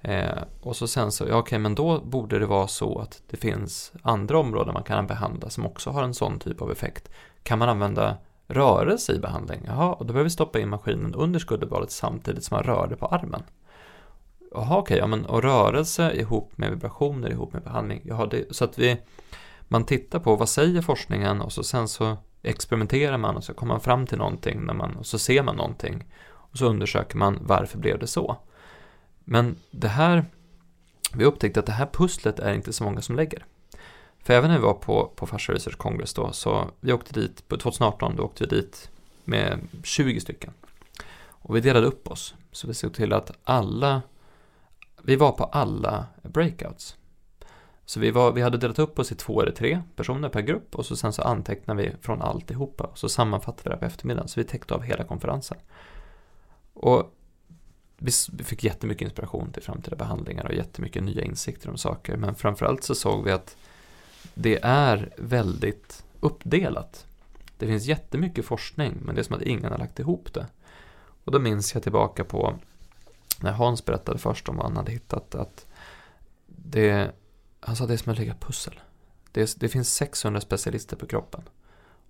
Eh, 0.00 0.42
och 0.60 0.76
så 0.76 0.88
sen 0.88 1.12
så, 1.12 1.28
ja 1.28 1.36
okej 1.36 1.58
men 1.58 1.74
då 1.74 2.00
borde 2.00 2.38
det 2.38 2.46
vara 2.46 2.66
så 2.66 2.98
att 2.98 3.22
det 3.30 3.36
finns 3.36 3.92
andra 4.02 4.38
områden 4.38 4.74
man 4.74 4.82
kan 4.82 5.06
behandla 5.06 5.50
som 5.50 5.66
också 5.66 5.90
har 5.90 6.02
en 6.02 6.14
sån 6.14 6.38
typ 6.38 6.62
av 6.62 6.72
effekt. 6.72 7.10
Kan 7.42 7.58
man 7.58 7.68
använda 7.68 8.16
rörelse 8.52 9.12
i 9.12 9.18
behandling? 9.18 9.60
Jaha, 9.66 9.92
och 9.92 10.06
då 10.06 10.12
behöver 10.12 10.24
vi 10.24 10.30
stoppa 10.30 10.60
in 10.60 10.68
maskinen 10.68 11.14
under 11.14 11.40
skulderbladet 11.40 11.90
samtidigt 11.90 12.44
som 12.44 12.54
man 12.54 12.64
rörde 12.64 12.96
på 12.96 13.06
armen. 13.06 13.42
Jaha, 14.54 14.78
okej, 14.78 14.98
ja, 14.98 15.06
men 15.06 15.26
och 15.26 15.42
rörelse 15.42 16.12
ihop 16.12 16.58
med 16.58 16.70
vibrationer 16.70 17.30
ihop 17.30 17.52
med 17.52 17.62
behandling. 17.62 18.00
Jaha, 18.04 18.26
det, 18.26 18.56
så 18.56 18.64
att 18.64 18.78
vi, 18.78 19.00
man 19.68 19.84
tittar 19.84 20.18
på 20.18 20.36
vad 20.36 20.48
säger 20.48 20.82
forskningen 20.82 21.40
och 21.40 21.52
så 21.52 21.62
sen 21.62 21.88
så 21.88 22.16
experimenterar 22.42 23.18
man 23.18 23.36
och 23.36 23.44
så 23.44 23.54
kommer 23.54 23.74
man 23.74 23.80
fram 23.80 24.06
till 24.06 24.18
någonting 24.18 24.64
när 24.64 24.74
man, 24.74 24.96
och 24.96 25.06
så 25.06 25.18
ser 25.18 25.42
man 25.42 25.56
någonting. 25.56 26.04
Och 26.32 26.58
så 26.58 26.66
undersöker 26.66 27.16
man 27.16 27.38
varför 27.42 27.78
blev 27.78 27.98
det 27.98 28.06
så. 28.06 28.36
Men 29.24 29.56
det 29.70 29.88
här, 29.88 30.24
vi 31.14 31.24
upptäckte 31.24 31.60
att 31.60 31.66
det 31.66 31.72
här 31.72 31.88
pusslet 31.92 32.38
är 32.38 32.54
inte 32.54 32.72
så 32.72 32.84
många 32.84 33.00
som 33.00 33.16
lägger. 33.16 33.46
För 34.22 34.34
även 34.34 34.50
när 34.50 34.58
vi 34.58 34.64
var 34.64 34.74
på, 34.74 35.12
på 35.16 35.26
Fascia 35.26 35.54
Research 35.54 35.76
Congress 35.76 36.14
då, 36.14 36.32
så 36.32 36.70
vi 36.80 36.92
åkte 36.92 37.20
dit, 37.20 37.48
på 37.48 37.56
2018, 37.56 38.16
då 38.16 38.22
åkte 38.22 38.44
vi 38.44 38.56
dit 38.56 38.90
med 39.24 39.58
20 39.82 40.20
stycken. 40.20 40.52
Och 41.24 41.56
vi 41.56 41.60
delade 41.60 41.86
upp 41.86 42.08
oss. 42.08 42.34
Så 42.52 42.66
vi 42.66 42.74
såg 42.74 42.94
till 42.94 43.12
att 43.12 43.30
alla 43.44 44.02
vi 45.02 45.16
var 45.16 45.32
på 45.32 45.44
alla 45.44 46.06
breakouts. 46.22 46.96
Så 47.84 48.00
vi, 48.00 48.10
var, 48.10 48.32
vi 48.32 48.42
hade 48.42 48.58
delat 48.58 48.78
upp 48.78 48.98
oss 48.98 49.12
i 49.12 49.14
två 49.14 49.42
eller 49.42 49.52
tre 49.52 49.82
personer 49.96 50.28
per 50.28 50.40
grupp 50.40 50.74
och 50.74 50.86
så 50.86 50.96
sen 50.96 51.12
så 51.12 51.22
antecknade 51.22 51.82
vi 51.82 51.92
från 52.00 52.22
alltihopa 52.22 52.84
och 52.84 52.98
så 52.98 53.08
sammanfattade 53.08 53.70
vi 53.70 53.74
det 53.74 53.76
på 53.76 53.84
eftermiddagen 53.84 54.28
så 54.28 54.40
vi 54.40 54.44
täckte 54.44 54.74
av 54.74 54.82
hela 54.82 55.04
konferensen. 55.04 55.58
Och 56.74 57.14
vi, 57.96 58.12
vi 58.32 58.44
fick 58.44 58.64
jättemycket 58.64 59.02
inspiration 59.02 59.52
till 59.52 59.62
framtida 59.62 59.96
behandlingar 59.96 60.44
och 60.44 60.54
jättemycket 60.54 61.02
nya 61.02 61.24
insikter 61.24 61.70
om 61.70 61.76
saker 61.76 62.16
men 62.16 62.34
framförallt 62.34 62.84
så 62.84 62.94
såg 62.94 63.24
vi 63.24 63.32
att 63.32 63.56
det 64.34 64.58
är 64.62 65.12
väldigt 65.16 66.04
uppdelat. 66.20 67.06
Det 67.58 67.66
finns 67.66 67.84
jättemycket 67.84 68.44
forskning 68.44 68.94
men 69.02 69.14
det 69.14 69.20
är 69.20 69.22
som 69.22 69.36
att 69.36 69.42
ingen 69.42 69.72
har 69.72 69.78
lagt 69.78 69.98
ihop 69.98 70.34
det. 70.34 70.46
Och 71.24 71.32
då 71.32 71.38
minns 71.38 71.74
jag 71.74 71.82
tillbaka 71.82 72.24
på 72.24 72.58
när 73.40 73.52
Hans 73.52 73.84
berättade 73.84 74.18
först 74.18 74.48
om 74.48 74.56
vad 74.56 74.66
han 74.66 74.76
hade 74.76 74.92
hittat 74.92 75.34
att 75.34 75.66
det, 76.46 77.10
han 77.60 77.76
sa 77.76 77.86
det 77.86 77.92
är 77.92 77.96
som 77.96 78.12
att 78.12 78.18
lägga 78.18 78.34
pussel. 78.34 78.80
Det, 79.32 79.60
det 79.60 79.68
finns 79.68 79.94
600 79.94 80.40
specialister 80.40 80.96
på 80.96 81.06
kroppen. 81.06 81.42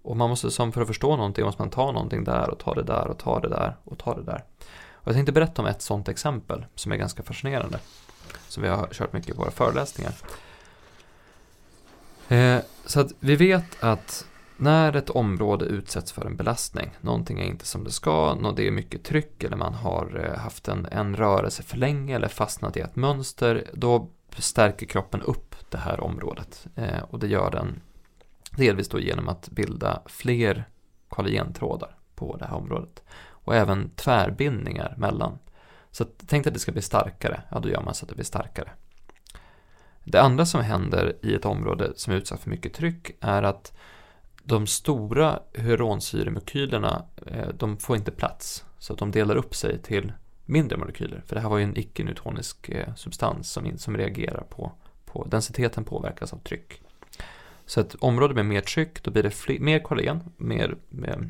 Och 0.03 0.17
man 0.17 0.31
måste, 0.31 0.51
som 0.51 0.73
för 0.73 0.81
att 0.81 0.87
förstå 0.87 1.17
någonting, 1.17 1.45
måste 1.45 1.63
man 1.63 1.71
ta 1.71 1.93
någonting 1.93 2.25
där 2.25 2.51
och 2.51 2.59
ta 2.59 2.75
det 2.75 2.83
där 2.83 3.09
och 3.09 3.19
ta 3.19 3.41
det 3.41 3.49
där 3.49 3.77
och 3.85 3.99
ta 3.99 4.15
det 4.15 4.23
där. 4.23 4.45
Och 4.93 5.09
jag 5.09 5.15
tänkte 5.15 5.33
berätta 5.33 5.63
om 5.63 5.69
ett 5.69 5.83
sånt 5.83 6.09
exempel 6.09 6.67
som 6.75 6.93
är 6.93 6.97
ganska 6.97 7.23
fascinerande. 7.23 7.79
Som 8.49 8.63
vi 8.63 8.69
har 8.69 8.89
kört 8.93 9.13
mycket 9.13 9.35
i 9.35 9.39
våra 9.39 9.51
föreläsningar. 9.51 10.15
Eh, 12.29 12.59
så 12.87 13.01
att 13.01 13.13
vi 13.21 13.37
vet 13.37 13.83
att 13.83 14.27
när 14.57 14.97
ett 14.97 15.11
område 15.11 15.65
utsätts 15.65 16.13
för 16.13 16.27
en 16.27 16.37
belastning, 16.37 16.91
någonting 17.01 17.41
är 17.41 17.45
inte 17.45 17.67
som 17.67 17.85
det 17.85 17.91
ska, 17.91 18.35
det 18.57 18.67
är 18.67 18.71
mycket 18.71 19.05
tryck 19.05 19.45
eller 19.45 19.57
man 19.57 19.75
har 19.75 20.25
eh, 20.25 20.39
haft 20.39 20.69
en, 20.69 20.87
en 20.91 21.17
rörelse 21.17 21.63
för 21.63 21.77
länge 21.77 22.17
eller 22.17 22.29
fastnat 22.29 22.77
i 22.77 22.81
ett 22.81 22.97
mönster, 22.97 23.71
då 23.73 24.11
stärker 24.39 24.87
kroppen 24.87 25.23
upp 25.23 25.55
det 25.71 25.79
här 25.79 26.01
området. 26.01 26.67
Eh, 26.77 27.03
och 27.11 27.19
det 27.19 27.27
gör 27.27 27.51
den 27.51 27.81
delvis 28.57 28.89
då 28.89 29.01
genom 29.01 29.29
att 29.29 29.49
bilda 29.49 30.03
fler 30.07 30.65
kollagentrådar 31.09 31.97
på 32.15 32.37
det 32.37 32.47
här 32.47 32.57
området. 32.57 33.03
Och 33.29 33.55
även 33.55 33.91
tvärbindningar 33.91 34.95
mellan. 34.99 35.39
Så 35.91 36.03
att, 36.03 36.25
tänk 36.27 36.47
att 36.47 36.55
det 36.55 36.61
ska 36.61 36.73
bli 36.73 36.83
starkare, 36.83 37.43
ja 37.51 37.59
då 37.59 37.69
gör 37.69 37.83
man 37.83 37.95
så 37.95 38.05
att 38.05 38.09
det 38.09 38.15
blir 38.15 38.25
starkare. 38.25 38.71
Det 40.05 40.23
andra 40.23 40.47
som 40.47 40.61
händer 40.61 41.17
i 41.23 41.35
ett 41.35 41.45
område 41.45 41.93
som 41.97 42.13
är 42.13 42.17
utsatt 42.17 42.41
för 42.41 42.51
mycket 42.51 42.75
tryck 42.75 43.11
är 43.21 43.43
att 43.43 43.73
de 44.43 44.67
stora 44.67 45.41
hyaluronsyremolekylerna, 45.55 47.05
eh, 47.27 47.49
de 47.49 47.77
får 47.77 47.97
inte 47.97 48.11
plats. 48.11 48.65
Så 48.79 48.93
att 48.93 48.99
de 48.99 49.11
delar 49.11 49.37
upp 49.37 49.55
sig 49.55 49.79
till 49.79 50.13
mindre 50.47 50.79
molekyler. 50.79 51.23
För 51.27 51.35
det 51.35 51.41
här 51.41 51.49
var 51.49 51.59
ju 51.59 51.65
en 51.65 51.77
icke-newtonisk 51.77 52.69
eh, 52.69 52.95
substans 52.95 53.53
som, 53.53 53.79
som 53.79 53.97
reagerar 53.97 54.45
på, 54.49 54.73
på 55.05 55.25
densiteten 55.25 55.85
påverkas 55.85 56.33
av 56.33 56.39
tryck. 56.39 56.81
Så 57.67 57.81
ett 57.81 57.95
område 57.95 58.35
med 58.35 58.47
mer 58.47 58.61
tryck, 58.61 59.03
då 59.03 59.11
blir 59.11 59.23
det 59.23 59.31
fler, 59.31 59.59
mer 59.59 59.79
kollagen, 59.79 60.21
mer, 60.37 60.77
mer, 60.89 61.29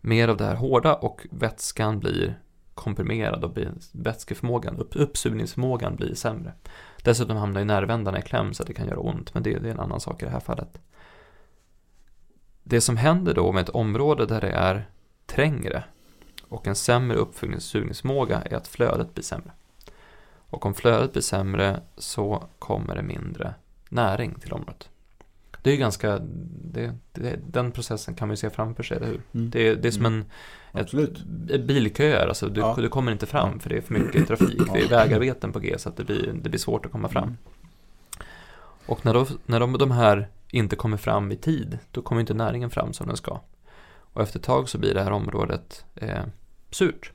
mer 0.00 0.28
av 0.28 0.36
det 0.36 0.44
här 0.44 0.54
hårda 0.54 0.94
och 0.94 1.26
vätskan 1.30 1.98
blir 1.98 2.38
komprimerad 2.74 3.44
och 3.44 3.58
vätskeförmågan, 3.92 4.76
upp, 4.76 4.96
uppsugningsförmågan 4.96 5.96
blir 5.96 6.14
sämre. 6.14 6.52
Dessutom 7.02 7.36
hamnar 7.36 7.60
ju 7.60 7.64
nervändarna 7.64 8.18
i 8.18 8.22
kläm 8.22 8.54
så 8.54 8.62
att 8.62 8.66
det 8.66 8.74
kan 8.74 8.86
göra 8.86 8.98
ont, 8.98 9.34
men 9.34 9.42
det, 9.42 9.58
det 9.58 9.68
är 9.68 9.72
en 9.72 9.80
annan 9.80 10.00
sak 10.00 10.22
i 10.22 10.24
det 10.24 10.30
här 10.30 10.40
fallet. 10.40 10.80
Det 12.62 12.80
som 12.80 12.96
händer 12.96 13.34
då 13.34 13.52
med 13.52 13.62
ett 13.62 13.68
område 13.68 14.26
där 14.26 14.40
det 14.40 14.50
är 14.50 14.88
trängre 15.26 15.84
och 16.48 16.66
en 16.66 16.74
sämre 16.74 17.16
uppsugningsförmåga 17.16 18.42
är 18.42 18.56
att 18.56 18.68
flödet 18.68 19.14
blir 19.14 19.24
sämre. 19.24 19.52
Och 20.34 20.66
om 20.66 20.74
flödet 20.74 21.12
blir 21.12 21.22
sämre 21.22 21.80
så 21.96 22.48
kommer 22.58 22.94
det 22.94 23.02
mindre 23.02 23.54
näring 23.88 24.34
till 24.34 24.52
området. 24.52 24.91
Det 25.62 25.70
är 25.70 25.74
ju 25.74 25.80
ganska, 25.80 26.18
det, 26.64 26.94
det, 27.12 27.38
den 27.46 27.72
processen 27.72 28.14
kan 28.14 28.28
man 28.28 28.32
ju 28.32 28.36
se 28.36 28.50
framför 28.50 28.82
sig, 28.82 28.96
eller 28.96 29.06
hur? 29.06 29.20
Mm. 29.34 29.50
Det, 29.50 29.74
det 29.74 29.88
är 29.88 29.92
som 29.92 30.06
en 30.06 30.24
Absolut. 30.72 31.24
ett, 31.50 31.64
bilköer, 31.64 32.26
alltså 32.28 32.48
du, 32.48 32.60
Ja. 32.60 32.74
du 32.78 32.88
kommer 32.88 33.12
inte 33.12 33.26
fram 33.26 33.60
för 33.60 33.70
det 33.70 33.76
är 33.76 33.80
för 33.80 33.94
mycket 33.94 34.26
trafik. 34.28 34.60
Det 34.72 34.78
är 34.78 34.82
Ja. 34.82 34.88
vägarbeten 34.88 35.52
på 35.52 35.58
G 35.58 35.78
så 35.78 35.88
att 35.88 35.96
det 35.96 36.04
blir, 36.04 36.32
det 36.42 36.48
blir 36.48 36.58
svårt 36.58 36.86
att 36.86 36.92
komma 36.92 37.08
fram. 37.08 37.24
Mm. 37.24 37.36
Och 38.86 39.04
när, 39.04 39.14
då, 39.14 39.26
när 39.46 39.60
de, 39.60 39.72
de 39.78 39.90
här 39.90 40.28
inte 40.50 40.76
kommer 40.76 40.96
fram 40.96 41.32
i 41.32 41.36
tid, 41.36 41.78
då 41.90 42.02
kommer 42.02 42.20
inte 42.20 42.34
näringen 42.34 42.70
fram 42.70 42.92
som 42.92 43.06
den 43.06 43.16
ska. 43.16 43.40
Och 44.14 44.22
efter 44.22 44.38
ett 44.38 44.44
tag 44.44 44.68
så 44.68 44.78
blir 44.78 44.94
det 44.94 45.02
här 45.02 45.10
området 45.10 45.84
eh, 45.94 46.22
surt. 46.70 47.12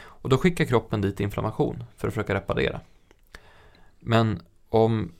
Och 0.00 0.28
då 0.28 0.38
skickar 0.38 0.64
kroppen 0.64 1.00
dit 1.00 1.20
inflammation 1.20 1.84
för 1.96 2.08
att 2.08 2.14
försöka 2.14 2.34
reparera. 2.34 2.80
Men 4.00 4.42
om 4.68 5.12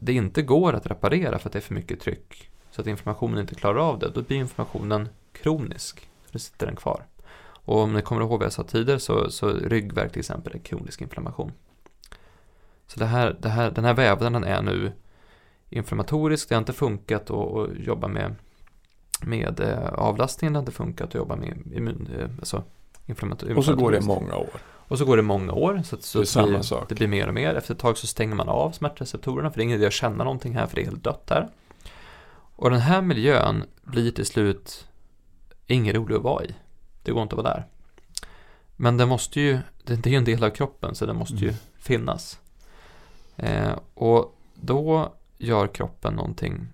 det 0.00 0.12
inte 0.12 0.42
går 0.42 0.72
att 0.72 0.86
reparera 0.86 1.38
för 1.38 1.48
att 1.48 1.52
det 1.52 1.58
är 1.58 1.60
för 1.60 1.74
mycket 1.74 2.00
tryck, 2.00 2.50
så 2.70 2.80
att 2.80 2.86
inflammationen 2.86 3.38
inte 3.38 3.54
klarar 3.54 3.78
av 3.78 3.98
det, 3.98 4.08
då 4.08 4.22
blir 4.22 4.36
inflammationen 4.36 5.08
kronisk. 5.32 6.08
Då 6.32 6.38
sitter 6.38 6.66
den 6.66 6.76
kvar. 6.76 7.06
Och 7.42 7.78
om 7.78 7.92
ni 7.92 8.02
kommer 8.02 8.22
ihåg 8.22 8.38
vad 8.38 8.46
jag 8.46 8.52
sa 8.52 8.62
tidigare 8.62 9.00
så, 9.00 9.30
så 9.30 9.48
ryggvärk 9.48 10.12
till 10.12 10.20
exempel 10.20 10.54
är 10.54 10.58
kronisk 10.58 11.00
inflammation. 11.00 11.52
Så 12.86 12.98
det 12.98 13.06
här, 13.06 13.36
det 13.40 13.48
här, 13.48 13.70
den 13.70 13.84
här 13.84 13.94
vävnaden 13.94 14.44
är 14.44 14.62
nu 14.62 14.92
inflammatorisk, 15.70 16.48
det 16.48 16.54
har 16.54 16.60
inte 16.60 16.72
funkat 16.72 17.30
att, 17.30 17.56
att 17.56 17.78
jobba 17.78 18.08
med, 18.08 18.34
med 19.22 19.60
eh, 19.60 19.88
avlastningen, 19.88 20.52
det 20.52 20.56
har 20.58 20.62
inte 20.62 20.72
funkat 20.72 21.08
att 21.08 21.14
jobba 21.14 21.36
med 21.36 21.72
immun, 21.72 22.08
eh, 22.18 22.28
alltså 22.38 22.64
Och 23.56 23.64
så 23.64 23.74
går 23.74 23.92
det 23.92 24.00
många 24.00 24.36
år. 24.36 24.60
Och 24.90 24.98
så 24.98 25.04
går 25.04 25.16
det 25.16 25.22
många 25.22 25.52
år, 25.52 25.82
så, 25.84 25.96
att, 25.96 26.02
så 26.02 26.20
Det 26.20 26.26
samma 26.26 26.46
blir, 26.48 26.62
sak. 26.62 26.88
det 26.88 26.94
blir 26.94 27.08
mer 27.08 27.28
och 27.28 27.34
mer. 27.34 27.54
Efter 27.54 27.74
ett 27.74 27.80
tag 27.80 27.98
så 27.98 28.06
stänger 28.06 28.34
man 28.34 28.48
av 28.48 28.70
smärtreceptorerna, 28.72 29.50
för 29.50 29.56
det 29.56 29.62
är 29.62 29.64
ingen 29.64 29.76
idé 29.78 29.86
att 29.86 29.92
känna 29.92 30.24
någonting 30.24 30.54
här, 30.54 30.66
för 30.66 30.76
det 30.76 30.82
är 30.82 30.86
helt 30.86 31.04
dött 31.04 31.26
här. 31.30 31.48
Och 32.56 32.70
den 32.70 32.80
här 32.80 33.02
miljön 33.02 33.64
blir 33.82 34.10
till 34.10 34.26
slut 34.26 34.86
ingen 35.66 35.94
rolig 35.94 36.16
att 36.16 36.22
vara 36.22 36.44
i. 36.44 36.54
Det 37.02 37.12
går 37.12 37.22
inte 37.22 37.36
att 37.36 37.42
vara 37.44 37.54
där. 37.54 37.66
Men 38.76 38.96
den 38.96 39.08
måste 39.08 39.40
ju, 39.40 39.58
det 39.84 40.06
är 40.06 40.10
ju 40.10 40.16
en 40.16 40.24
del 40.24 40.44
av 40.44 40.50
kroppen, 40.50 40.94
så 40.94 41.06
den 41.06 41.16
måste 41.16 41.34
ju 41.36 41.48
Mm. 41.48 41.60
finnas. 41.78 42.38
Eh, 43.36 43.72
och 43.94 44.36
då 44.54 45.14
gör 45.38 45.66
kroppen 45.66 46.14
någonting 46.14 46.68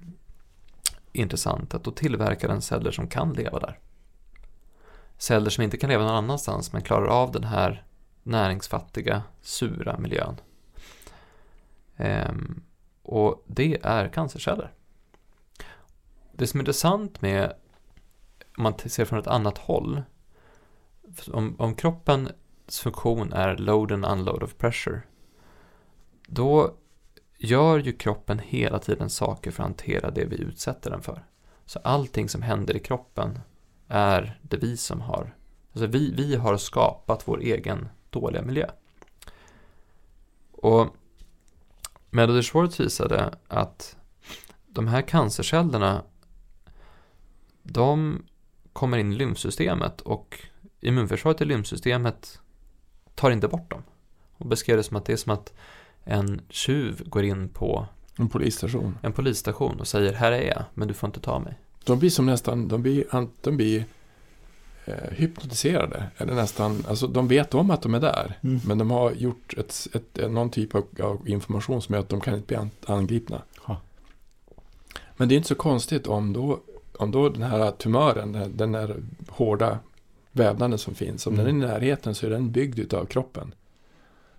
intressant, 1.12 1.74
att 1.74 1.84
då 1.84 1.90
tillverkar 1.90 2.48
den 2.48 2.62
celler 2.62 2.90
som 2.90 3.06
kan 3.08 3.32
leva 3.32 3.58
där. 3.58 3.78
Celler 5.18 5.50
som 5.50 5.64
inte 5.64 5.76
kan 5.76 5.90
leva 5.90 6.04
någon 6.04 6.14
annanstans, 6.14 6.72
men 6.72 6.82
klarar 6.82 7.06
av 7.06 7.32
den 7.32 7.44
här 7.44 7.82
näringsfattiga, 8.26 9.22
sura 9.42 9.98
miljön. 9.98 10.40
Ehm, 11.96 12.62
och 13.02 13.44
det 13.46 13.78
är 13.82 14.08
cancerceller. 14.08 14.72
Det 16.32 16.46
som 16.46 16.60
är 16.60 16.62
intressant 16.62 17.22
med, 17.22 17.52
om 18.56 18.62
man 18.62 18.74
ser 18.78 19.04
från 19.04 19.18
ett 19.18 19.26
annat 19.26 19.58
håll, 19.58 20.02
om, 21.32 21.56
om 21.58 21.74
kroppens 21.74 22.80
funktion 22.80 23.32
är 23.32 23.56
load 23.56 23.92
and 23.92 24.06
unload 24.06 24.42
of 24.42 24.56
pressure, 24.56 25.02
då 26.26 26.74
gör 27.38 27.78
ju 27.78 27.92
kroppen 27.92 28.38
hela 28.38 28.78
tiden 28.78 29.10
saker 29.10 29.50
för 29.50 29.62
att 29.62 29.68
hantera 29.68 30.10
det 30.10 30.24
vi 30.24 30.36
utsätter 30.36 30.90
den 30.90 31.02
för. 31.02 31.24
Så 31.64 31.78
allting 31.78 32.28
som 32.28 32.42
händer 32.42 32.76
i 32.76 32.80
kroppen 32.80 33.38
är 33.88 34.40
det 34.42 34.56
vi 34.56 34.76
som 34.76 35.00
har. 35.00 35.34
Alltså 35.72 35.86
vi, 35.86 36.14
vi 36.14 36.36
har 36.36 36.56
skapat 36.56 37.28
vår 37.28 37.40
egen 37.40 37.88
dåliga 38.10 38.42
miljö. 38.42 38.70
Och 40.52 40.96
Meadow 42.10 42.42
Schwartz 42.42 42.80
visade 42.80 43.34
att 43.48 43.96
de 44.66 44.86
här 44.86 45.02
cancercellerna 45.02 46.02
de 47.62 48.22
kommer 48.72 48.98
in 48.98 49.12
i 49.12 49.16
lymfsystemet 49.16 50.00
och 50.00 50.40
immunförsvaret 50.80 51.40
i 51.40 51.44
lymfsystemet 51.44 52.40
tar 53.14 53.30
inte 53.30 53.48
bort 53.48 53.70
dem. 53.70 53.82
Och 54.36 54.46
beskrev 54.46 54.76
det 54.76 54.82
som 54.82 54.96
att 54.96 55.04
det 55.04 55.12
är 55.12 55.16
som 55.16 55.32
att 55.32 55.52
en 56.04 56.40
tjuv 56.48 57.08
går 57.08 57.24
in 57.24 57.48
på 57.48 57.86
En 58.18 58.28
polisstation. 58.28 58.98
en 59.02 59.12
polisstation 59.12 59.80
och 59.80 59.88
säger 59.88 60.12
här 60.12 60.32
är 60.32 60.48
jag, 60.48 60.64
men 60.74 60.88
du 60.88 60.94
får 60.94 61.06
inte 61.06 61.20
ta 61.20 61.38
mig. 61.38 61.58
De 61.84 61.98
blir 61.98 62.10
som 62.10 62.26
nästan, 62.26 62.68
de 62.68 62.82
blir, 62.82 63.04
de 63.40 63.56
blir 63.56 63.84
hypnotiserade. 65.10 66.04
Eller 66.16 66.34
nästan, 66.34 66.84
alltså 66.88 67.06
de 67.06 67.28
vet 67.28 67.54
om 67.54 67.70
att 67.70 67.82
de 67.82 67.94
är 67.94 68.00
där. 68.00 68.38
Mm. 68.42 68.60
Men 68.66 68.78
de 68.78 68.90
har 68.90 69.12
gjort 69.12 69.54
ett, 69.58 69.86
ett, 69.94 70.30
någon 70.30 70.50
typ 70.50 70.74
av, 70.74 70.84
av 71.02 71.28
information 71.28 71.82
som 71.82 71.92
gör 71.94 72.00
att 72.02 72.08
de 72.08 72.20
kan 72.20 72.34
inte 72.34 72.46
bli 72.46 72.56
an- 72.56 72.70
angripna. 72.86 73.42
Ja. 73.66 73.80
Men 75.16 75.28
det 75.28 75.34
är 75.34 75.36
inte 75.36 75.48
så 75.48 75.54
konstigt 75.54 76.06
om 76.06 76.32
då, 76.32 76.60
om 76.98 77.10
då 77.10 77.28
den 77.28 77.42
här 77.42 77.70
tumören, 77.70 78.32
den 78.32 78.42
här, 78.42 78.48
den 78.54 78.74
här 78.74 78.96
hårda 79.28 79.78
vävnaden 80.32 80.78
som 80.78 80.94
finns, 80.94 81.26
om 81.26 81.34
Mm. 81.34 81.46
den 81.46 81.62
är 81.62 81.66
i 81.66 81.70
närheten 81.72 82.14
så 82.14 82.26
är 82.26 82.30
den 82.30 82.52
byggd 82.52 82.78
utav 82.78 83.04
kroppen. 83.06 83.54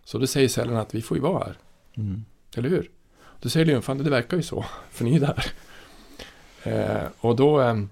Så 0.03 0.17
då 0.17 0.27
säger 0.27 0.47
cellerna 0.47 0.81
att 0.81 0.95
vi 0.95 1.01
får 1.01 1.17
ju 1.17 1.23
vara 1.23 1.43
här, 1.45 1.57
Mm. 1.97 2.25
eller 2.55 2.69
hur? 2.69 2.91
Då 3.41 3.49
säger 3.49 3.65
lymfan, 3.65 3.97
det 3.97 4.09
verkar 4.09 4.37
ju 4.37 4.43
så, 4.43 4.65
för 4.91 5.03
ni 5.05 5.15
är 5.15 5.19
där. 5.19 5.45
Eh, 6.63 7.07
och 7.19 7.35
då 7.35 7.59
ehm, 7.59 7.89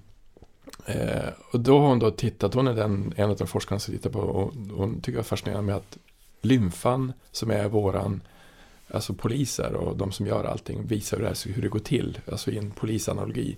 Eh, 0.85 1.29
och 1.51 1.59
då 1.59 1.79
har 1.79 1.87
hon 1.87 1.99
då 1.99 2.11
tittat, 2.11 2.53
hon 2.53 2.67
är 2.67 2.73
den, 2.73 3.13
en 3.15 3.29
av 3.29 3.35
de 3.35 3.47
forskarna 3.47 3.79
som 3.79 3.93
tittar 3.93 4.09
på, 4.09 4.19
och 4.19 4.53
hon 4.77 5.01
tycker 5.01 5.17
det 5.17 5.21
är 5.21 5.23
fascinerande 5.23 5.65
med 5.65 5.75
att 5.75 5.97
lymfan 6.41 7.13
som 7.31 7.51
är 7.51 7.67
våran, 7.67 8.21
alltså 8.87 9.13
poliser 9.13 9.73
och 9.73 9.97
de 9.97 10.11
som 10.11 10.27
gör 10.27 10.43
allting, 10.43 10.87
visar 10.87 11.17
hur 11.17 11.23
det, 11.23 11.29
här, 11.29 11.53
hur 11.53 11.61
det 11.61 11.67
går 11.67 11.79
till, 11.79 12.19
alltså 12.31 12.51
i 12.51 12.57
en 12.57 12.71
polisanalogi. 12.71 13.57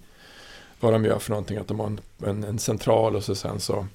Vad 0.79 0.93
de 0.93 1.05
gör 1.05 1.19
för 1.19 1.29
någonting, 1.29 1.57
att 1.57 1.67
de 1.67 1.79
har 1.79 1.87
en, 1.87 1.99
en, 2.25 2.43
en 2.43 2.59
central 2.59 3.15
och 3.15 3.23
så 3.23 3.35
sen 3.35 3.59
så, 3.59 3.87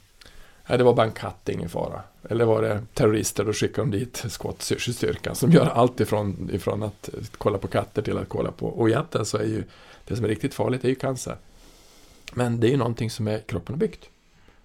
nej 0.68 0.78
det 0.78 0.85
var 0.85 0.95
bara 0.95 1.07
en 1.07 1.12
katt, 1.12 1.49
ingen 1.49 1.68
fara. 1.68 2.03
Eller 2.30 2.45
var 2.45 2.62
det 2.62 2.83
terrorister, 2.95 3.45
då 3.45 3.53
skickar 3.53 3.83
de 3.83 3.91
dit 3.91 4.24
skottstyrkan 4.28 5.35
som 5.35 5.53
gör 5.53 5.66
allt 5.66 6.01
ifrån, 6.01 6.51
ifrån 6.53 6.83
att 6.83 7.11
kolla 7.39 7.59
på 7.59 7.68
katter 7.68 8.03
till 8.03 8.18
att 8.18 8.28
kolla 8.28 8.51
på, 8.51 8.66
och 8.66 8.89
egentligen 8.89 9.26
så 9.26 9.39
är 9.39 9.45
ju 9.45 9.64
det 10.05 10.16
som 10.16 10.24
är 10.24 10.28
riktigt 10.28 10.55
farligt 10.55 10.85
är 10.85 10.89
ju 10.89 10.95
cancer. 10.95 11.37
Men 12.35 12.61
det 12.61 12.66
är 12.66 12.70
ju 12.70 12.76
någonting 12.76 13.11
som 13.11 13.28
är, 13.28 13.39
kroppen 13.39 13.74
har 13.74 13.78
byggt. 13.80 14.09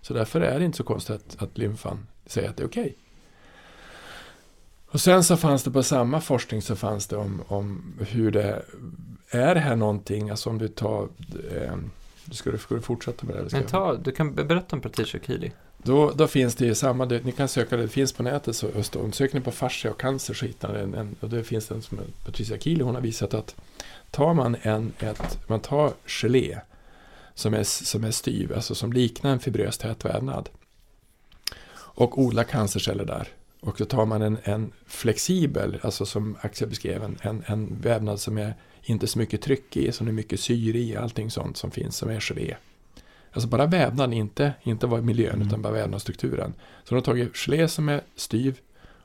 Så 0.01 0.13
därför 0.13 0.41
är 0.41 0.59
det 0.59 0.65
inte 0.65 0.78
så 0.78 0.84
konstigt 0.84 1.15
att, 1.15 1.41
att 1.43 1.57
lymfan 1.57 2.07
säger 2.26 2.49
att 2.49 2.57
det 2.57 2.63
är 2.63 2.68
okej. 2.68 2.95
Och 4.91 5.01
sen 5.01 5.24
så 5.24 5.38
fanns 5.38 5.63
det 5.63 5.72
på 5.72 5.84
samma 5.84 6.22
forskning 6.22 6.61
så 6.61 6.76
fanns 6.76 7.07
det 7.07 7.18
om, 7.18 7.41
om 7.47 7.93
hur 8.07 8.32
det 8.32 8.65
är 9.30 9.55
det 9.55 9.61
här 9.61 9.76
någonting, 9.76 10.30
alltså 10.30 10.49
om 10.49 10.57
du 10.57 10.68
tar 10.68 11.07
eh, 11.55 11.76
Ska 12.32 12.51
du, 12.51 12.57
ska 12.57 12.76
du 12.76 12.82
fortsätta 12.82 13.26
med 13.26 13.36
det? 13.36 13.39
eller 13.39 13.49
ska 13.49 13.57
Men 13.59 13.68
ta, 13.68 13.93
du 13.95 14.11
kan 14.11 14.36
be- 14.36 14.43
berätta 14.43 14.76
om 14.76 14.82
Keely. 15.24 15.51
då, 15.78 16.11
då 16.11 16.28
finns 16.28 16.55
det 16.55 16.65
ju 16.65 16.76
samma, 16.76 17.05
det, 17.05 17.26
ni 17.26 17.32
kan 17.32 17.47
söka 17.47 17.78
det, 17.78 17.82
det 17.82 17.88
finns 17.88 18.13
på 18.13 18.24
nätet, 18.24 18.55
så 18.55 18.68
då, 18.91 19.11
söker 19.11 19.36
ni 19.36 19.41
på 19.41 19.51
fascia 19.51 19.91
och 19.91 19.99
cancer 19.99 20.34
så 20.34 20.45
hittar 20.45 20.74
ni 20.74 20.80
en, 20.80 20.93
en 20.93 21.15
och 21.20 21.30
det 21.30 21.43
finns 21.43 21.72
en 21.72 21.82
som 21.82 21.99
Patricia 22.26 22.57
Keely, 22.59 22.84
hon 22.84 22.95
har 22.95 23.01
visat 23.01 23.34
att 23.34 23.55
tar 24.11 24.34
man 24.34 24.55
en, 24.61 24.93
ett, 24.99 25.39
man 25.47 25.59
tar 25.59 25.93
gelé 26.05 26.59
som 27.38 27.53
är, 27.53 27.63
som 27.63 28.03
är 28.03 28.11
styv, 28.11 28.53
alltså 28.53 28.75
som 28.75 28.93
liknar 28.93 29.31
en 29.31 29.39
fibrös 29.39 29.77
tät 29.77 30.05
vävnad 30.05 30.49
och 31.75 32.21
odlar 32.21 32.43
cancerceller 32.43 33.05
där. 33.05 33.27
Och 33.59 33.75
då 33.77 33.85
tar 33.85 34.05
man 34.05 34.21
en, 34.21 34.38
en 34.43 34.71
flexibel, 34.85 35.79
alltså 35.81 36.05
som 36.05 36.38
Axel 36.41 36.69
beskrev, 36.69 37.03
en, 37.03 37.17
en, 37.21 37.43
en 37.47 37.81
vävnad 37.81 38.19
som 38.19 38.38
är 38.38 38.53
inte 38.83 39.07
så 39.07 39.19
mycket 39.19 39.41
tryck 39.41 39.77
i, 39.77 39.91
som 39.91 40.05
det 40.05 40.11
är 40.11 40.13
mycket 40.13 40.39
syre 40.39 40.77
i, 40.77 40.95
allting 40.95 41.31
sånt 41.31 41.57
som 41.57 41.71
finns 41.71 41.97
som 41.97 42.09
är 42.09 42.19
gelé. 42.19 42.55
Alltså 43.31 43.49
bara 43.49 43.65
vävnaden, 43.65 44.13
inte, 44.13 44.53
inte 44.63 44.88
vad 44.88 45.03
miljön, 45.03 45.35
Mm. 45.35 45.47
utan 45.47 45.61
bara 45.61 45.73
vävnadsstrukturen. 45.73 46.53
Så 46.83 46.89
de 46.89 46.95
har 46.95 47.01
tagit 47.01 47.38
gelé 47.38 47.67
som 47.67 47.89
är 47.89 48.01
styv 48.15 48.59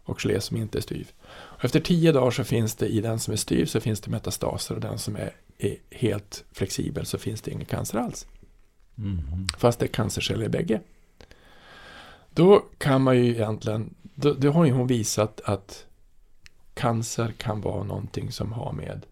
och 0.05 0.21
gelé 0.21 0.41
som 0.41 0.57
inte 0.57 0.79
är 0.79 0.83
styv. 0.83 1.11
Och 1.31 1.65
efter 1.65 1.81
tio 1.81 2.13
dagar 2.13 2.31
så 2.31 2.45
finns 2.45 2.75
det 2.75 2.87
i 2.89 3.01
den 3.01 3.19
som 3.19 3.33
är 3.33 3.37
styv 3.39 3.67
så 3.67 3.81
finns 3.81 4.01
det 4.01 4.11
metastaser 4.11 4.75
och 4.75 4.81
den 4.81 4.99
som 4.99 5.17
är, 5.17 5.33
är 5.65 5.77
helt 5.91 6.45
flexibel 6.53 7.07
så 7.07 7.19
finns 7.19 7.43
det 7.43 7.51
ingen 7.51 7.65
cancer 7.65 7.99
alls. 7.99 8.27
Mm. 8.99 9.47
Fast 9.59 9.79
det 9.79 9.87
är 9.87 9.89
cancerceller 9.89 10.45
i 10.45 10.49
bägge. 10.49 10.81
Då 12.31 12.65
kan 12.79 13.03
man 13.03 13.17
ju 13.17 13.31
egentligen, 13.31 13.95
då, 14.03 14.33
då 14.33 14.51
har 14.51 14.65
ju 14.65 14.73
hon 14.73 14.87
visat 14.87 15.41
att 15.45 15.87
cancer 16.75 17.33
kan 17.39 17.61
vara 17.61 17.85
någonting 17.85 18.33
som 18.33 18.53
har 18.53 18.73
med 18.73 19.07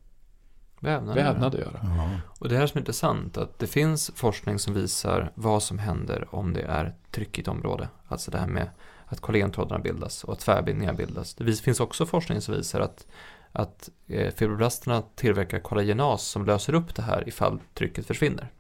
Vävnad. 0.80 1.14
vävnad 1.14 1.55
att 1.55 1.61
göra. 1.61 1.80
Ja. 1.82 2.11
Och 2.38 2.48
det 2.48 2.57
här 2.57 2.66
som 2.66 2.78
är 2.78 2.80
intressant, 2.80 3.38
att 3.38 3.59
det 3.59 3.66
finns 3.66 4.11
forskning 4.14 4.59
som 4.59 4.74
visar 4.74 5.32
vad 5.34 5.62
som 5.62 5.78
händer 5.78 6.34
om 6.34 6.53
det 6.53 6.62
är 6.62 6.94
tryckigt 7.11 7.48
område. 7.48 7.88
Alltså 8.09 8.30
det 8.30 8.38
här 8.38 8.46
med 8.46 8.70
att 9.07 9.20
kollagentrådarna 9.20 9.78
bildas 9.78 10.24
och 10.24 10.32
att 10.32 10.38
tvärbindningar 10.38 10.94
bildas. 10.94 11.34
Det 11.34 11.53
finns 11.61 11.80
också 11.80 12.07
forskning 12.07 12.40
som 12.40 12.55
visar 12.55 12.80
att, 12.80 13.07
att 13.53 13.88
eh, 14.07 14.34
fibroblasterna 14.34 15.03
tillverkar 15.14 15.59
kollagenas 15.59 16.22
som 16.22 16.46
löser 16.46 16.74
upp 16.74 16.94
det 16.94 17.03
här 17.03 17.28
ifall 17.28 17.61
trycket 17.74 18.07
försvinner. 18.07 18.51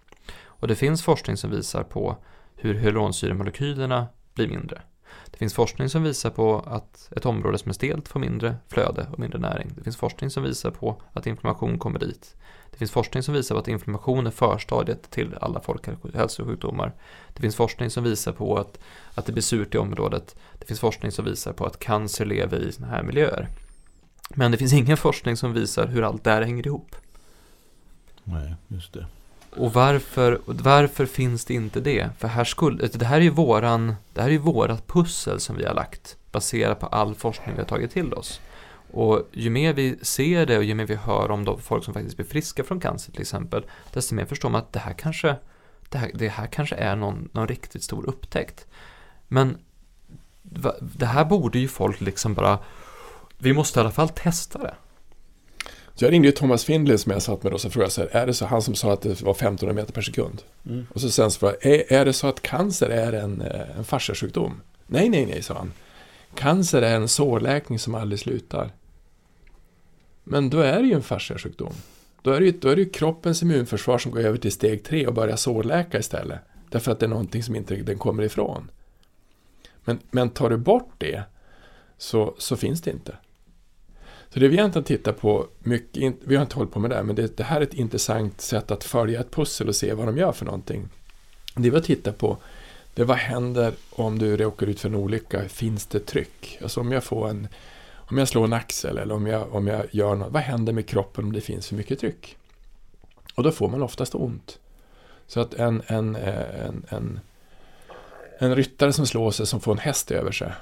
Och 0.44 0.68
det 0.68 0.76
finns 0.76 1.02
forskning 1.02 1.36
som 1.36 1.50
visar 1.50 1.82
på 1.82 2.16
hur 2.56 2.74
hyaluronsyremolekylerna 2.74 4.06
blir 4.34 4.48
mindre. 4.48 4.82
Det 5.30 5.38
finns 5.38 5.54
forskning 5.54 5.88
som 5.88 6.02
visar 6.02 6.30
på 6.30 6.58
att 6.66 7.12
ett 7.16 7.26
område 7.26 7.58
som 7.58 7.68
är 7.68 7.74
stelt 7.74 8.08
får 8.08 8.20
mindre 8.20 8.56
flöde 8.68 9.06
och 9.12 9.18
mindre 9.18 9.38
näring. 9.38 9.72
Det 9.76 9.84
finns 9.84 9.96
forskning 9.96 10.30
som 10.30 10.42
visar 10.42 10.70
på 10.70 11.02
att 11.12 11.26
inflammation 11.26 11.78
kommer 11.78 11.98
dit. 11.98 12.36
Det 12.70 12.78
finns 12.78 12.90
forskning 12.90 13.22
som 13.22 13.34
visar 13.34 13.54
på 13.54 13.58
att 13.58 13.68
inflammation 13.68 14.26
är 14.26 14.30
förstadiet 14.30 15.10
till 15.10 15.34
alla 15.40 15.60
folkhälsosjukdomar. 15.60 16.94
Det 17.34 17.40
finns 17.40 17.56
forskning 17.56 17.90
som 17.90 18.04
visar 18.04 18.32
på 18.32 18.58
att, 18.58 18.78
att 19.14 19.26
det 19.26 19.32
blir 19.32 19.42
surt 19.42 19.74
i 19.74 19.78
området. 19.78 20.36
Det 20.58 20.66
finns 20.66 20.80
forskning 20.80 21.12
som 21.12 21.24
visar 21.24 21.52
på 21.52 21.66
att 21.66 21.78
cancer 21.78 22.24
lever 22.24 22.58
i 22.58 22.72
sådana 22.72 22.92
här 22.92 23.02
miljöer. 23.02 23.48
Men 24.34 24.50
det 24.50 24.58
finns 24.58 24.72
ingen 24.72 24.96
forskning 24.96 25.36
som 25.36 25.52
visar 25.52 25.86
hur 25.86 26.02
allt 26.02 26.24
det 26.24 26.30
här 26.30 26.42
hänger 26.42 26.66
ihop. 26.66 26.96
Nej, 28.24 28.54
just 28.68 28.92
det. 28.92 29.06
Och 29.56 29.72
varför, 29.72 30.40
varför 30.44 31.06
finns 31.06 31.44
det 31.44 31.54
inte 31.54 31.80
det? 31.80 32.10
För 32.18 32.28
här 32.28 32.44
skulle, 32.44 32.86
det 32.86 33.04
här 33.04 33.16
är 33.16 33.20
ju 33.20 33.30
våran, 33.30 33.94
det 34.12 34.20
här 34.20 34.28
är 34.28 34.32
ju 34.32 34.38
vårat 34.38 34.86
pussel 34.86 35.40
som 35.40 35.56
vi 35.56 35.64
har 35.64 35.74
lagt 35.74 36.16
baserat 36.32 36.80
på 36.80 36.86
all 36.86 37.14
forskning 37.14 37.54
vi 37.54 37.60
har 37.60 37.68
tagit 37.68 37.90
till 37.90 38.14
oss. 38.14 38.40
Och 38.92 39.28
ju 39.32 39.50
mer 39.50 39.72
vi 39.72 39.98
ser 40.02 40.46
det 40.46 40.58
och 40.58 40.64
ju 40.64 40.74
mer 40.74 40.86
vi 40.86 40.94
hör 40.94 41.30
om 41.30 41.44
de 41.44 41.60
folk 41.60 41.84
som 41.84 41.94
faktiskt 41.94 42.16
blir 42.16 42.26
friska 42.26 42.64
från 42.64 42.80
cancer 42.80 43.12
till 43.12 43.20
exempel, 43.20 43.64
desto 43.92 44.14
mer 44.14 44.24
förstår 44.24 44.50
man 44.50 44.60
att 44.60 44.72
det 44.72 44.78
här 44.78 44.92
kanske, 44.92 45.36
det 45.88 45.98
här, 45.98 46.10
det 46.14 46.28
här 46.28 46.46
kanske 46.46 46.74
är 46.74 46.96
någon, 46.96 47.28
någon 47.32 47.48
riktigt 47.48 47.82
stor 47.82 48.08
upptäckt. 48.08 48.66
Men 49.28 49.58
det 50.80 51.06
här 51.06 51.24
borde 51.24 51.58
ju 51.58 51.68
folk 51.68 52.00
liksom 52.00 52.34
bara, 52.34 52.58
vi 53.40 53.52
måste 53.52 53.78
i 53.78 53.80
alla 53.80 53.90
fall 53.90 54.08
testa 54.08 54.58
det. 54.58 54.74
Så 55.94 56.04
jag 56.04 56.12
ringde 56.12 56.28
ju 56.28 56.32
Thomas 56.32 56.64
Findlay 56.64 56.98
som 56.98 57.12
jag 57.12 57.22
satt 57.22 57.42
med 57.42 57.52
och 57.52 57.60
så 57.60 57.70
frågade 57.70 57.84
jag 57.84 57.92
så 57.92 58.00
här, 58.00 58.22
är 58.22 58.26
det 58.26 58.34
så, 58.34 58.46
han 58.46 58.62
som 58.62 58.74
sa 58.74 58.92
att 58.92 59.02
det 59.02 59.22
var 59.22 59.32
1500 59.32 59.72
meter 59.72 59.92
per 59.92 60.02
sekund. 60.02 60.42
Mm. 60.66 60.86
Och 60.94 61.00
så 61.00 61.10
sen 61.10 61.30
så 61.30 61.38
frågade 61.38 61.58
jag, 61.62 61.72
är, 61.72 61.92
är 61.92 62.04
det 62.04 62.12
så 62.12 62.26
att 62.26 62.42
cancer 62.42 62.88
är 62.88 63.12
en, 63.12 63.40
eh, 63.40 63.78
en 63.78 63.84
fasciasjukdom? 63.84 64.60
Nej, 64.86 65.08
nej, 65.08 65.26
nej, 65.26 65.42
sa 65.42 65.54
han. 65.54 65.72
Cancer 66.34 66.82
är 66.82 66.96
en 66.96 67.08
sårläkning 67.08 67.78
som 67.78 67.94
aldrig 67.94 68.20
slutar. 68.20 68.70
Men 70.24 70.50
då 70.50 70.60
är 70.60 70.80
det 70.80 70.86
ju 70.88 70.94
en 70.94 71.02
fasciasjukdom. 71.02 71.72
Då 72.22 72.30
är, 72.30 72.40
det 72.40 72.46
ju, 72.46 72.52
då 72.52 72.68
är 72.68 72.76
det 72.76 72.82
ju 72.82 72.90
kroppens 72.90 73.42
immunförsvar 73.42 73.98
som 73.98 74.12
går 74.12 74.20
över 74.20 74.38
till 74.38 74.52
steg 74.52 74.84
tre 74.84 75.06
och 75.06 75.14
börjar 75.14 75.36
sårläka 75.36 75.98
istället. 75.98 76.38
Därför 76.68 76.92
att 76.92 77.00
det 77.00 77.06
är 77.06 77.10
någonting 77.10 77.42
som 77.42 77.56
inte 77.56 77.76
den 77.76 77.98
kommer 77.98 78.22
ifrån. 78.22 78.70
Men, 79.84 79.98
men 80.10 80.30
tar 80.30 80.50
du 80.50 80.56
bort 80.56 80.92
det 80.98 81.22
så, 81.98 82.34
så 82.38 82.56
finns 82.56 82.82
det 82.82 82.90
inte. 82.90 83.16
Så 84.32 84.40
det 84.40 84.48
vi 84.48 84.54
egentligen 84.56 84.84
tittar 84.84 85.12
på, 85.12 85.46
mycket, 85.58 86.14
vi 86.20 86.36
har 86.36 86.42
inte 86.42 86.56
hållit 86.56 86.72
på 86.72 86.78
med 86.78 86.90
det, 86.90 87.02
men 87.02 87.16
det, 87.16 87.36
det, 87.36 87.44
här 87.44 87.56
är 87.56 87.64
ett 87.64 87.74
intressant 87.74 88.40
sätt 88.40 88.70
att 88.70 88.84
följa 88.84 89.20
ett 89.20 89.30
pussel 89.30 89.68
och 89.68 89.76
se 89.76 89.94
vad 89.94 90.06
de 90.06 90.18
gör 90.18 90.32
för 90.32 90.44
någonting. 90.44 90.88
Det 91.54 91.70
vi 91.70 91.76
har 91.76 91.80
tittat 91.80 92.18
på, 92.18 92.36
det 92.94 93.02
är 93.02 93.06
vad 93.06 93.16
händer 93.16 93.72
om 93.90 94.18
du 94.18 94.36
råkar 94.36 94.66
ut 94.66 94.80
för 94.80 94.88
en 94.88 94.94
olycka, 94.94 95.48
finns 95.48 95.86
det 95.86 96.00
tryck? 96.00 96.58
Alltså 96.62 96.80
om 96.80 96.92
jag 96.92 97.04
får 97.04 97.28
en, 97.28 97.48
om 97.94 98.18
jag 98.18 98.28
slår 98.28 98.44
en 98.44 98.52
axel 98.52 98.98
eller 98.98 99.14
om 99.14 99.26
jag, 99.26 99.54
om 99.54 99.66
jag 99.66 99.86
gör 99.90 100.14
något, 100.14 100.32
vad 100.32 100.42
händer 100.42 100.72
med 100.72 100.86
kroppen 100.86 101.24
om 101.24 101.32
det 101.32 101.40
finns 101.40 101.68
för 101.68 101.76
mycket 101.76 102.00
tryck? 102.00 102.36
Och 103.34 103.42
då 103.42 103.50
får 103.50 103.68
man 103.68 103.82
oftast 103.82 104.14
ont. 104.14 104.58
Så 105.26 105.40
att 105.40 105.54
en, 105.54 105.82
en, 105.86 106.16
eh, 106.16 106.66
en, 106.66 106.86
en, 106.88 107.20
en 108.38 108.56
ryttare 108.56 108.92
som 108.92 109.06
slår 109.06 109.30
sig 109.30 109.46
som 109.46 109.60
får 109.60 109.72
en 109.72 109.78
häst 109.78 110.10
över 110.10 110.32
sig, 110.32 110.52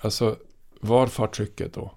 alltså 0.00 0.36
var 0.80 1.06
far 1.06 1.26
trycket 1.26 1.74
då? 1.74 1.90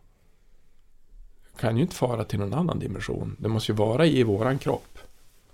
Kan 1.61 1.75
ju 1.77 1.81
inte 1.81 1.95
fara 1.95 2.23
till 2.23 2.39
någon 2.39 2.53
annan 2.53 2.79
dimension. 2.79 3.35
Det 3.39 3.47
måste 3.47 3.71
ju 3.71 3.75
vara 3.75 4.05
i 4.05 4.23
våran 4.23 4.57
kropp. 4.57 4.97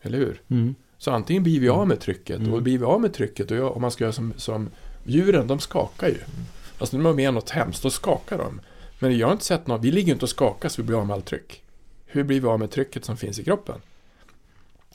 Eller 0.01 0.17
hur? 0.17 0.41
Mm. 0.47 0.75
Så 0.97 1.11
antingen 1.11 1.43
blir 1.43 1.59
vi 1.59 1.69
av 1.69 1.87
med 1.87 1.99
trycket 1.99 2.39
mm. 2.39 2.53
och 2.53 2.61
blir 2.61 2.77
vi 2.77 2.85
av 2.85 3.01
med 3.01 3.13
trycket 3.13 3.51
och 3.51 3.75
om 3.75 3.81
man 3.81 3.91
ska 3.91 4.03
göra 4.03 4.13
som, 4.13 4.33
som 4.37 4.69
djuren, 5.03 5.47
de 5.47 5.59
skakar 5.59 6.07
ju. 6.07 6.19
Alltså 6.79 6.97
när 6.97 7.03
de 7.03 7.09
är 7.09 7.13
med 7.13 7.33
något 7.33 7.49
hemskt, 7.49 7.83
då 7.83 7.89
skakar 7.89 8.37
de. 8.37 8.61
Men 8.99 9.17
jag 9.17 9.27
har 9.27 9.31
inte 9.31 9.45
sett 9.45 9.67
något, 9.67 9.81
vi 9.81 9.91
ligger 9.91 10.13
inte 10.13 10.25
och 10.25 10.29
skakar 10.29 10.69
så 10.69 10.81
vi 10.81 10.85
blir 10.85 10.97
av 10.97 11.07
med 11.07 11.13
allt 11.13 11.25
tryck. 11.25 11.63
Hur 12.05 12.23
blir 12.23 12.41
vi 12.41 12.47
av 12.47 12.59
med 12.59 12.71
trycket 12.71 13.05
som 13.05 13.17
finns 13.17 13.39
i 13.39 13.43
kroppen? 13.43 13.75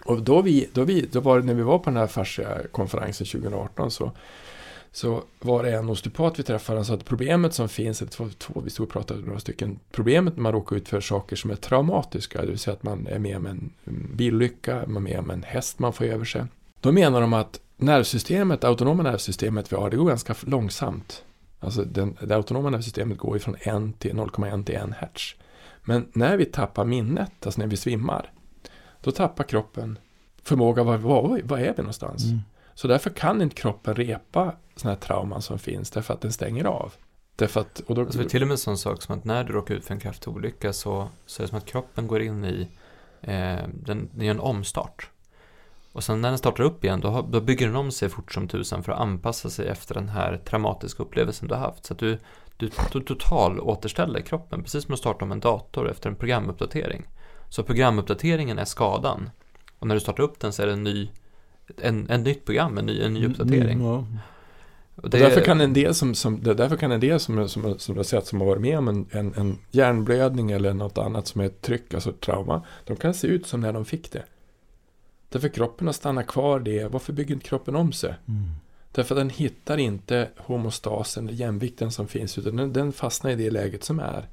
Och 0.05 0.23
då, 0.23 0.43
vi, 0.43 0.69
då, 0.73 0.85
vi, 0.85 1.09
då 1.13 1.21
var 1.21 1.41
det 1.41 1.47
när 1.47 1.55
vi 1.55 1.63
var 1.63 1.79
på 1.79 1.91
den 1.91 1.97
här 1.97 2.07
fascia-konferensen 2.07 3.27
2018 3.27 3.91
så 3.91 4.13
så 4.93 5.23
var 5.41 5.63
det 5.63 5.73
en 5.73 5.89
osteopat 5.89 6.39
vi 6.39 6.43
träffade, 6.43 6.79
han 6.79 6.85
sa 6.85 6.95
att 6.95 7.05
problemet 7.05 7.55
som 7.55 7.69
finns, 7.69 7.99
det 7.99 8.19
var 8.19 8.29
två, 8.29 8.61
vi 8.61 8.71
stod 8.71 8.87
och 8.87 8.93
pratade 8.93 9.21
några 9.21 9.41
stycken, 9.41 9.79
problemet 9.91 10.37
när 10.37 10.43
man 10.43 10.53
råkar 10.53 10.77
ut 10.77 10.89
för 10.89 11.01
saker 11.01 11.37
som 11.37 11.51
är 11.51 11.55
traumatiska, 11.55 12.41
det 12.41 12.47
vill 12.47 12.59
säga 12.59 12.75
att 12.75 12.83
man 12.83 13.07
är 13.07 13.19
med 13.19 13.37
om 13.37 13.47
en 13.47 13.71
bilolycka, 14.17 14.85
man 14.87 14.97
är 14.97 15.11
med 15.11 15.19
om 15.19 15.31
en 15.31 15.43
häst 15.43 15.79
man 15.79 15.93
får 15.93 16.05
över 16.05 16.25
sig. 16.25 16.45
Då 16.81 16.93
menar 16.93 17.21
de 17.21 17.33
att 17.33 17.61
nervsystemet, 17.77 18.61
det 18.61 18.69
autonoma 18.69 19.03
nervsystemet 19.03 19.73
vi 19.73 19.77
har, 19.77 19.91
det 19.91 19.97
går 19.97 20.09
ganska 20.09 20.35
långsamt. 20.41 21.25
Alltså 21.61 21.85
den, 21.85 22.17
det 22.21 22.37
autonoma 22.37 22.71
nervsystemet 22.71 23.19
går 23.19 23.39
från 23.39 23.55
1 23.55 23.99
till 23.99 24.13
0,1 24.13 24.65
till 24.65 24.75
1 24.75 24.83
hertz. 24.97 25.35
Men 25.85 26.09
när 26.13 26.37
vi 26.37 26.45
tappar 26.45 26.85
minnet, 26.85 27.47
alltså 27.47 27.61
när 27.61 27.67
vi 27.67 27.77
svimmar, 27.77 28.33
då 29.01 29.11
tappar 29.11 29.45
kroppen 29.45 29.99
förmåga, 30.43 30.83
var, 30.83 30.97
var, 30.97 31.41
var 31.45 31.59
är 31.59 31.75
vi 31.77 31.83
någonstans? 31.83 32.25
Mm. 32.25 32.41
Så 32.75 32.89
därför 32.89 33.11
kan 33.11 33.43
inte 33.43 33.57
kroppen 33.57 33.95
repa 33.95 34.53
sådana 34.83 34.95
här 34.95 35.01
trauman 35.01 35.43
som 35.43 35.59
finns, 35.59 35.91
därför 35.91 36.15
att 36.15 36.21
den 36.21 36.33
stänger 36.33 36.65
av. 36.65 36.93
Därför 37.37 37.61
att, 37.61 37.81
och 37.81 37.95
då, 37.95 38.01
alltså, 38.01 38.25
till 38.25 38.43
och 38.43 38.49
med 38.49 38.55
en 38.55 38.59
sån 38.59 38.79
sak 38.79 39.03
som 39.03 39.19
att 39.19 39.25
när 39.25 39.45
du 39.45 39.53
råkar 39.53 39.75
ut 39.75 39.85
för 39.85 39.95
en 39.95 40.01
kraftig 40.01 40.33
olycka 40.33 40.73
så, 40.73 41.09
så 41.27 41.43
är 41.43 41.45
det 41.45 41.49
som 41.49 41.59
att 41.59 41.67
kroppen 41.67 42.07
går 42.07 42.23
in 42.23 42.45
i, 42.45 42.69
eh, 43.21 43.69
den, 43.75 44.11
den 44.13 44.27
gör 44.27 44.35
en 44.35 44.41
omstart. 44.41 45.09
Och 45.93 46.05
sen 46.05 46.21
när 46.21 46.29
den 46.29 46.39
startar 46.39 46.65
upp 46.65 46.85
igen, 46.85 47.01
då, 47.01 47.27
då 47.31 47.41
bygger 47.41 47.67
den 47.67 47.77
om 47.77 47.91
sig 47.91 48.09
fort 48.09 48.33
som 48.33 48.49
tusan 48.49 48.83
för 48.83 48.93
att 48.93 49.01
anpassa 49.01 49.51
sig 49.51 49.69
efter 49.69 49.95
den 49.95 50.09
här 50.09 50.41
traumatiska 50.45 51.03
upplevelsen 51.03 51.49
du 51.49 51.55
har 51.55 51.61
haft. 51.61 51.87
Så 51.87 51.93
att 51.93 51.99
du, 51.99 52.19
du, 52.57 52.71
du 52.93 53.01
total 53.01 53.61
återställer 53.61 54.21
kroppen, 54.21 54.63
precis 54.63 54.85
som 54.85 54.95
att 54.95 55.01
starta 55.01 55.25
om 55.25 55.33
en 55.33 55.41
dator 55.41 55.91
efter 55.91 56.11
en 56.11 56.17
programuppdatering. 56.17 57.03
Så 57.49 57.63
programuppdateringen 57.63 58.59
är 58.59 58.65
skadan. 58.65 59.31
Och 59.79 59.87
när 59.87 59.95
du 59.95 60.01
startar 60.01 60.23
upp 60.23 60.41
den 60.41 60.53
så 60.53 60.63
är 60.63 60.67
det 60.67 60.73
en 60.73 60.85
ny 60.85 61.11
en, 61.77 62.11
en 62.11 62.23
nytt 62.23 62.45
program, 62.45 62.79
en 62.79 62.87
ny, 62.87 63.03
en 63.03 63.15
ny 63.15 63.27
uppdatering. 63.27 63.81
Mm, 63.81 63.87
ja. 63.87 64.05
Och 65.03 65.11
det... 65.11 65.17
och 65.17 65.23
därför 65.23 65.41
kan 65.41 65.61
en 65.61 65.73
del 65.73 65.95
som, 65.95 66.15
som, 66.15 66.43
därför 66.43 66.77
kan 66.77 66.93
en 66.93 67.01
del 67.01 67.21
som, 67.21 67.49
som, 67.49 67.79
som 67.79 67.97
har 67.97 68.05
sett 68.05 68.27
som 68.27 68.41
har 68.41 68.47
varit 68.47 68.63
med 68.63 68.79
om 68.79 68.89
en, 68.89 69.07
en, 69.11 69.35
en 69.35 69.59
hjärnblödning 69.71 70.51
eller 70.51 70.75
något 70.75 70.99
annat 70.99 71.27
som 71.27 71.41
är 71.41 71.45
ett 71.45 71.63
tryck, 71.63 71.95
alltså 71.95 72.13
trauma, 72.13 72.63
de 72.85 72.97
kan 72.97 73.15
se 73.15 73.27
ut 73.27 73.47
som 73.47 73.61
när 73.61 73.73
de 73.73 73.85
fick 73.85 74.13
det. 74.13 74.25
Därför 75.29 75.49
kroppen 75.49 75.87
har 75.87 75.93
stannat 75.93 76.27
kvar 76.27 76.61
det. 76.61 76.93
Varför 76.93 77.13
bygger 77.13 77.35
inte 77.35 77.49
kroppen 77.49 77.77
om 77.77 77.93
sig? 77.93 78.15
Mm. 78.29 78.51
Därför 78.93 79.15
att 79.15 79.21
den 79.21 79.31
hittar 79.31 79.79
inte 79.79 80.29
homostasen, 80.37 81.29
jämvikten 81.33 81.91
som 81.91 82.09
finns, 82.09 82.39
utan 82.39 82.57
den, 82.57 82.73
den 82.73 82.93
fastnar 82.93 83.31
i 83.31 83.35
det 83.35 83.51
läget 83.51 83.85
som 83.85 83.99
är. 84.01 84.29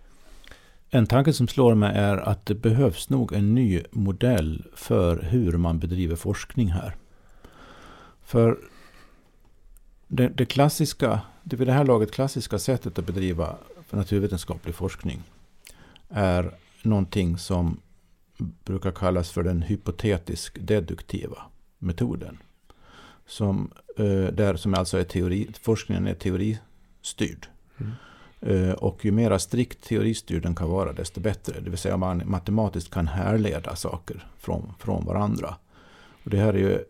En 0.90 1.08
tanke 1.08 1.34
som 1.34 1.48
slår 1.48 1.76
mig 1.76 1.96
är 1.96 2.18
att 2.18 2.46
det 2.46 2.56
behövs 2.56 3.10
nog 3.10 3.34
en 3.34 3.56
ny 3.56 3.84
modell 3.92 4.64
för 4.76 5.22
hur 5.22 5.58
man 5.58 5.80
bedriver 5.80 6.16
forskning 6.16 6.68
här. 6.72 6.96
För 8.26 8.58
det, 10.12 10.28
det, 10.28 10.45
klassiska, 10.45 11.22
det 11.43 11.55
vid 11.55 11.68
det 11.68 11.74
här 11.74 11.86
laget 11.86 12.12
klassiska 12.12 12.60
sättet 12.60 12.99
att 12.99 13.05
bedriva 13.05 13.55
naturvetenskaplig 13.89 14.76
forskning 14.76 15.24
är 16.10 16.51
någonting 16.82 17.38
som 17.38 17.80
brukar 18.64 18.91
kallas 18.91 19.32
för 19.32 19.43
den 19.43 19.62
hypotetisk-deduktiva 19.62 21.38
metoden. 21.78 22.38
Som, 23.26 23.72
eh, 23.97 24.34
där, 24.34 24.55
som 24.55 24.74
alltså 24.74 24.97
är 24.97 25.03
teori, 25.03 25.49
forskningen 25.62 26.07
är 26.07 26.14
teoristyrd. 26.14 27.47
Mm. 27.78 27.91
Eh, 28.41 28.74
och 28.74 29.05
ju 29.05 29.12
mer 29.12 29.38
strikt 29.38 29.84
teoristyrd 29.84 30.43
den 30.43 30.55
kan 30.55 30.70
vara, 30.70 30.93
desto 30.93 31.20
bättre. 31.20 31.60
Det 31.60 31.70
vill 31.70 31.80
säga 31.80 31.97
man 31.97 32.22
matematiskt 32.26 32.93
kan 32.93 33.07
härleda 33.07 33.76
saker 33.76 34.28
från, 34.38 34.74
från 34.80 35.05
varandra. 35.05 35.55
Och 36.24 36.30
det 36.30 36.38
här 36.38 36.53
är 36.53 36.57
ju 36.57 36.84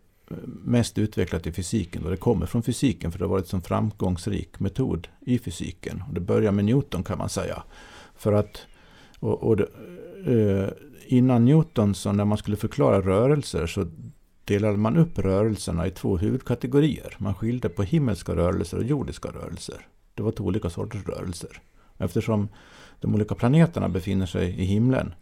mest 0.63 0.97
utvecklat 0.97 1.47
i 1.47 1.51
fysiken. 1.51 2.03
Och 2.03 2.11
det 2.11 2.17
kommer 2.17 2.45
från 2.45 2.63
fysiken 2.63 3.11
för 3.11 3.19
det 3.19 3.25
har 3.25 3.29
varit 3.29 3.53
en 3.53 3.61
framgångsrik 3.61 4.59
metod 4.59 5.07
i 5.19 5.39
fysiken. 5.39 6.03
Och 6.07 6.13
det 6.13 6.19
börjar 6.19 6.51
med 6.51 6.65
Newton 6.65 7.03
kan 7.03 7.17
man 7.17 7.29
säga. 7.29 7.63
För 8.15 8.33
att 8.33 8.65
och, 9.19 9.43
och 9.43 9.57
det, 9.57 9.67
eh, 10.25 10.69
innan 11.07 11.45
Newton, 11.45 11.95
så 11.95 12.11
när 12.11 12.25
man 12.25 12.37
skulle 12.37 12.57
förklara 12.57 13.01
rörelser, 13.01 13.67
så 13.67 13.85
delade 14.45 14.77
man 14.77 14.97
upp 14.97 15.19
rörelserna 15.19 15.87
i 15.87 15.91
två 15.91 16.17
huvudkategorier. 16.17 17.15
Man 17.17 17.35
skilde 17.35 17.69
på 17.69 17.83
himmelska 17.83 18.35
rörelser 18.35 18.77
och 18.77 18.83
jordiska 18.83 19.29
rörelser. 19.29 19.87
Det 20.13 20.23
var 20.23 20.31
två 20.31 20.43
olika 20.43 20.69
sorters 20.69 21.05
rörelser. 21.05 21.61
Eftersom 21.97 22.49
de 22.99 23.15
olika 23.15 23.35
planeterna 23.35 23.89
befinner 23.89 24.25
sig 24.25 24.49
i 24.49 24.65
himlen 24.65 25.13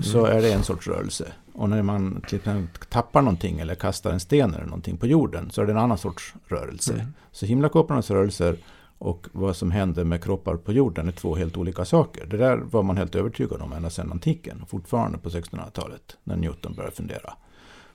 så 0.00 0.24
är 0.24 0.42
det 0.42 0.52
en 0.52 0.62
sorts 0.62 0.88
rörelse. 0.88 1.32
Och 1.52 1.68
när 1.68 1.82
man 1.82 2.22
till 2.28 2.66
tappar 2.88 3.22
någonting 3.22 3.60
eller 3.60 3.74
kastar 3.74 4.12
en 4.12 4.20
sten 4.20 4.54
eller 4.54 4.64
någonting 4.64 4.96
på 4.96 5.06
jorden 5.06 5.50
så 5.50 5.62
är 5.62 5.66
det 5.66 5.72
en 5.72 5.78
annan 5.78 5.98
sorts 5.98 6.34
rörelse. 6.46 6.94
Mm. 6.94 7.06
Så 7.32 7.46
himlakropparnas 7.46 8.10
rörelser 8.10 8.56
och 8.98 9.26
vad 9.32 9.56
som 9.56 9.70
händer 9.70 10.04
med 10.04 10.24
kroppar 10.24 10.56
på 10.56 10.72
jorden 10.72 11.08
är 11.08 11.12
två 11.12 11.36
helt 11.36 11.56
olika 11.56 11.84
saker. 11.84 12.26
Det 12.26 12.36
där 12.36 12.56
var 12.56 12.82
man 12.82 12.96
helt 12.96 13.14
övertygad 13.14 13.62
om 13.62 13.72
ända 13.72 13.90
sedan 13.90 14.12
antiken, 14.12 14.64
fortfarande 14.68 15.18
på 15.18 15.28
1600-talet, 15.28 16.16
när 16.24 16.36
Newton 16.36 16.74
började 16.74 16.96
fundera. 16.96 17.34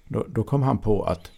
Då, 0.07 0.25
då, 0.27 0.43
kom 0.43 0.63
han 0.63 0.77
på 0.77 1.03
att 1.03 1.31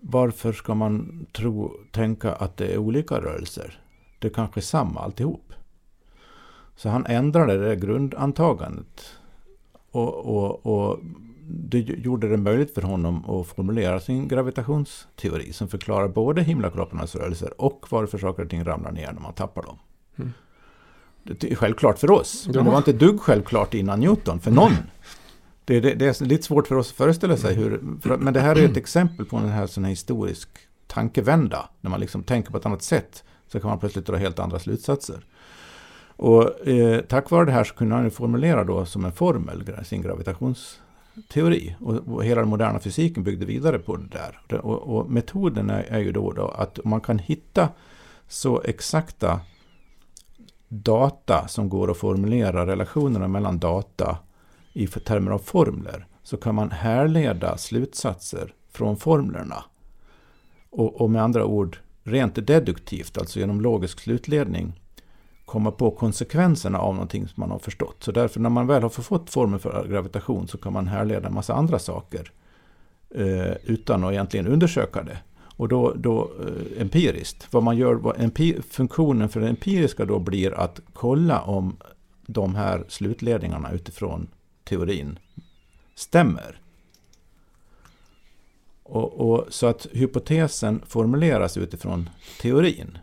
varför 0.00 0.52
ska 0.52 0.74
man 0.74 1.26
tro, 1.32 1.72
tänka 1.92 2.32
att 2.32 2.56
det 2.56 2.66
är 2.66 2.78
olika 2.78 3.14
rörelser? 3.14 3.80
Det 4.18 4.28
är 4.28 4.32
kanske 4.32 4.60
är 4.60 4.62
samma 4.62 5.00
alltihop. 5.00 5.43
Så 6.76 6.88
han 6.88 7.06
ändrade 7.06 7.68
det 7.68 7.76
grundantagandet. 7.76 9.10
Och, 9.90 10.14
och, 10.14 10.66
och 10.66 11.00
det 11.46 11.78
gjorde 11.78 12.28
det 12.28 12.36
möjligt 12.36 12.74
för 12.74 12.82
honom 12.82 13.30
att 13.30 13.46
formulera 13.46 14.00
sin 14.00 14.28
gravitationsteori 14.28 15.52
som 15.52 15.68
förklarar 15.68 16.08
både 16.08 16.42
himlakropparnas 16.42 17.14
rörelser 17.14 17.60
och 17.60 17.86
varför 17.90 18.18
saker 18.18 18.42
och 18.42 18.50
ting 18.50 18.64
ramlar 18.64 18.92
ner 18.92 19.12
när 19.12 19.20
man 19.20 19.32
tappar 19.32 19.62
dem. 19.62 19.78
Mm. 20.16 20.32
Det 21.22 21.52
är 21.52 21.54
självklart 21.54 21.98
för 21.98 22.10
oss, 22.10 22.46
men 22.46 22.64
det 22.64 22.70
var 22.70 22.78
inte 22.78 22.92
dugg 22.92 23.20
självklart 23.20 23.74
innan 23.74 24.00
Newton, 24.00 24.40
för 24.40 24.50
någon. 24.50 24.72
Det, 25.64 25.80
det, 25.80 25.94
det, 25.94 26.20
är 26.20 26.24
lite 26.24 26.42
svårt 26.42 26.66
för 26.66 26.74
oss 26.74 26.90
att 26.90 26.96
föreställa 26.96 27.36
sig 27.36 27.54
hur, 27.54 27.80
för, 28.02 28.16
men 28.16 28.34
det 28.34 28.40
här 28.40 28.56
är 28.56 28.64
ett 28.64 28.76
exempel 28.76 29.26
på 29.26 29.36
en 29.36 29.48
här, 29.48 29.66
sån 29.66 29.84
här 29.84 29.90
historisk 29.90 30.48
tankevända. 30.86 31.68
När 31.80 31.90
man 31.90 32.00
liksom 32.00 32.22
tänker 32.22 32.50
på 32.50 32.56
ett 32.56 32.66
annat 32.66 32.82
sätt 32.82 33.24
så 33.48 33.60
kan 33.60 33.70
man 33.70 33.78
plötsligt 33.78 34.06
dra 34.06 34.16
helt 34.16 34.38
andra 34.38 34.58
slutsatser. 34.58 35.24
Och 36.16 36.68
eh, 36.68 37.00
tack 37.00 37.30
vare 37.30 37.44
det 37.44 37.52
här 37.52 37.64
så 37.64 37.74
kunde 37.74 37.94
han 37.94 38.10
formulera 38.10 38.64
då 38.64 38.84
som 38.84 39.04
en 39.04 39.12
formel 39.12 39.84
sin 39.84 40.02
gravitationsteori. 40.02 41.76
Och, 41.80 41.94
och 41.94 42.24
hela 42.24 42.40
den 42.40 42.50
moderna 42.50 42.78
fysiken 42.78 43.22
byggde 43.22 43.46
vidare 43.46 43.78
på 43.78 43.96
det 43.96 44.08
där. 44.48 44.60
Och, 44.60 44.96
och 44.96 45.10
metoden 45.10 45.70
är, 45.70 45.82
är, 45.82 45.98
ju 45.98 46.12
då, 46.12 46.32
då 46.32 46.48
att 46.48 46.84
man 46.84 47.00
kan 47.00 47.18
hitta 47.18 47.68
så 48.28 48.62
exakta 48.62 49.40
data 50.68 51.48
som 51.48 51.68
går 51.68 51.90
att 51.90 51.96
formulera 51.96 52.66
relationerna 52.66 53.28
mellan 53.28 53.58
data 53.58 54.18
i 54.72 54.86
termer 54.86 55.30
av 55.30 55.38
formler 55.38 56.06
så 56.22 56.36
kan 56.36 56.54
man 56.54 56.70
härleda 56.70 57.56
slutsatser 57.56 58.54
från 58.72 58.96
formlerna. 58.96 59.64
Och, 60.70 61.00
och 61.00 61.10
med 61.10 61.22
andra 61.22 61.44
ord 61.44 61.78
rent 62.02 62.46
deduktivt, 62.46 63.18
alltså 63.18 63.38
genom 63.38 63.60
logisk 63.60 64.00
slutledning, 64.00 64.80
komma 65.44 65.70
på 65.70 65.90
konsekvenserna 65.90 66.78
av 66.78 66.94
någonting 66.94 67.28
som 67.28 67.40
man 67.40 67.50
har 67.50 67.58
förstått. 67.58 67.96
Så 67.98 68.12
därför 68.12 68.40
när 68.40 68.50
man 68.50 68.66
väl 68.66 68.82
har 68.82 68.88
fått 68.88 69.30
formen 69.30 69.58
för 69.58 69.88
gravitation 69.88 70.48
så 70.48 70.58
kan 70.58 70.72
man 70.72 70.86
härleda 70.86 71.28
en 71.28 71.34
massa 71.34 71.54
andra 71.54 71.78
saker 71.78 72.32
eh, 73.10 73.54
utan 73.64 74.04
att 74.04 74.12
egentligen 74.12 74.46
undersöka 74.46 75.02
det. 75.02 75.18
Och 75.56 75.68
då, 75.68 75.92
då 75.96 76.30
eh, 76.40 76.82
empiriskt. 76.82 77.48
Vad 77.50 77.62
man 77.62 77.76
gör, 77.76 77.94
vad 77.94 78.20
empi, 78.20 78.62
funktionen 78.70 79.28
för 79.28 79.40
det 79.40 79.48
empiriska 79.48 80.04
då 80.04 80.18
blir 80.18 80.54
att 80.54 80.80
kolla 80.92 81.40
om 81.40 81.76
de 82.26 82.54
här 82.54 82.84
slutledningarna 82.88 83.72
utifrån 83.72 84.28
teorin 84.64 85.18
stämmer. 85.94 86.60
Och, 88.82 89.30
och, 89.30 89.46
så 89.48 89.66
att 89.66 89.86
hypotesen 89.92 90.82
formuleras 90.86 91.56
utifrån 91.56 92.10
teorin. 92.40 92.98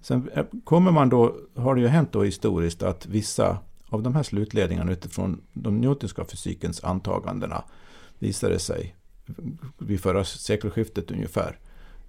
Sen 0.00 0.28
eh, 0.34 0.44
kommer 0.64 0.90
man 0.90 1.08
då, 1.08 1.36
har 1.54 1.74
det 1.74 1.80
ju 1.80 1.88
hänt 1.88 2.12
då 2.12 2.22
historiskt 2.22 2.82
att 2.82 3.06
vissa 3.06 3.58
av 3.88 4.02
de 4.02 4.14
här 4.14 4.22
slutledningarna 4.22 4.92
utifrån 4.92 5.40
de 5.52 5.80
newtonska 5.80 6.24
fysikens 6.24 6.84
antagandena 6.84 7.64
visade 8.18 8.58
sig 8.58 8.96
vid 9.78 10.00
förra 10.00 10.24
sekelskiftet 10.24 11.10
ungefär 11.10 11.58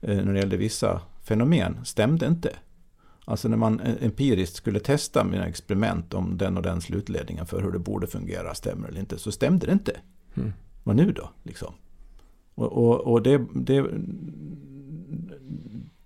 eh, 0.02 0.18
när 0.18 0.34
det 0.34 0.40
gällde 0.40 0.58
vissa 0.58 1.02
fenomen 1.24 1.86
stämde 1.86 2.28
inte. 2.28 2.56
Alltså 3.26 3.48
när 3.48 3.58
man 3.58 3.80
eh, 3.80 3.96
empiriskt 4.06 4.56
skulle 4.56 4.80
testa 4.80 5.24
mina 5.24 5.48
experiment 5.48 6.14
om 6.14 6.38
den 6.38 6.58
och 6.58 6.64
den 6.64 6.82
slutledningen 6.82 7.46
för 7.46 7.62
hur 7.62 7.72
det 7.72 7.80
borde 7.80 8.08
fungera, 8.08 8.56
stämmer 8.56 8.88
eller 8.88 9.00
inte, 9.00 9.18
så 9.18 9.32
stämde 9.32 9.66
det 9.66 9.74
inte. 9.74 10.00
Mm. 10.36 10.54
Vad 10.84 10.96
nu 10.96 11.12
då? 11.12 11.30
Liksom? 11.44 11.74
Och, 12.56 12.72
och, 12.72 13.00
och 13.00 13.22
det, 13.22 13.46
det, 13.54 13.86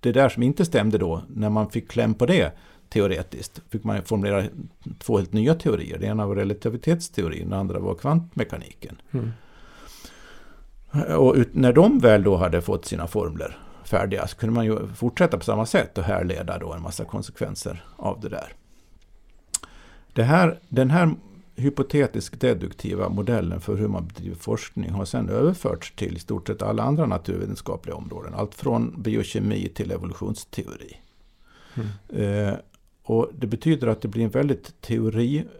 det 0.04 0.12
där 0.12 0.28
som 0.28 0.42
inte 0.42 0.64
stämde 0.64 0.98
då, 0.98 1.22
när 1.28 1.50
man 1.50 1.70
fick 1.70 1.90
kläm 1.90 2.14
på 2.14 2.26
det 2.26 2.52
teoretiskt, 2.88 3.60
fick 3.70 3.84
man 3.84 4.02
formulera 4.02 4.44
två 4.98 5.18
helt 5.18 5.32
nya 5.32 5.54
teorier. 5.54 5.98
Det 5.98 6.06
ena 6.06 6.26
var 6.26 6.36
relativitetsteorin, 6.36 7.50
det 7.50 7.56
andra 7.56 7.78
var 7.78 7.94
kvantmekaniken. 7.94 8.96
Mm. 9.12 9.30
Och 11.18 11.34
ut, 11.34 11.54
när 11.54 11.72
de 11.72 11.98
väl 11.98 12.22
då 12.22 12.36
hade 12.36 12.62
fått 12.62 12.84
sina 12.84 13.06
formler 13.06 13.58
färdiga 13.84 14.26
så 14.26 14.36
kunde 14.36 14.54
man 14.54 14.64
ju 14.64 14.86
fortsätta 14.94 15.38
på 15.38 15.44
samma 15.44 15.66
sätt 15.66 15.98
och 15.98 16.04
härleda 16.04 16.58
då 16.58 16.72
en 16.72 16.82
massa 16.82 17.04
konsekvenser 17.04 17.84
av 17.96 18.20
det 18.20 18.28
där. 18.28 18.52
Det 20.12 20.22
här 20.22 20.58
den 20.68 20.90
här 20.90 21.14
hypotetisk 21.56 22.40
deduktiva 22.40 23.08
modellen 23.08 23.60
för 23.60 23.76
hur 23.76 23.88
man 23.88 24.06
bedriver 24.06 24.36
forskning 24.36 24.90
har 24.90 25.04
sedan 25.04 25.28
överförts 25.28 25.92
till 25.96 26.16
i 26.16 26.18
stort 26.18 26.46
sett 26.46 26.62
alla 26.62 26.82
andra 26.82 27.06
naturvetenskapliga 27.06 27.96
områden. 27.96 28.34
Allt 28.34 28.54
från 28.54 29.02
biokemi 29.02 29.68
till 29.68 29.90
evolutionsteori. 29.90 30.96
Mm. 31.74 31.88
Eh, 32.08 32.54
och 33.02 33.30
det 33.38 33.46
betyder 33.46 33.86
att 33.86 34.00
det 34.00 34.08
blir 34.08 34.24
en 34.24 34.30
väldigt 34.30 34.80
teoribunden, 34.80 35.52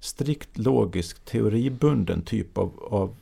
strikt 0.00 0.58
logisk 0.58 1.24
teoribunden 1.24 2.22
typ 2.22 2.58
av, 2.58 2.72
av 2.90 3.16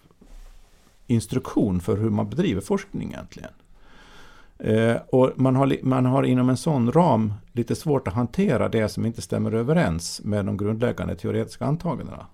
instruktion 1.06 1.80
för 1.80 1.96
hur 1.96 2.10
man 2.10 2.30
bedriver 2.30 2.60
forskning 2.60 3.08
egentligen. 3.08 3.50
Eh, 4.58 4.96
och 5.08 5.32
man 5.36 5.56
har, 5.56 5.76
man 5.82 6.06
har 6.06 6.22
inom 6.22 6.48
en 6.48 6.56
sån 6.56 6.92
ram 6.92 7.32
lite 7.52 7.74
svårt 7.74 8.08
att 8.08 8.14
hantera 8.14 8.68
det 8.68 8.88
som 8.88 9.06
inte 9.06 9.22
stämmer 9.22 9.52
överens 9.52 10.20
med 10.24 10.46
de 10.46 10.56
grundläggande 10.56 11.16
teoretiska 11.16 11.64
antagandena. 11.64 12.26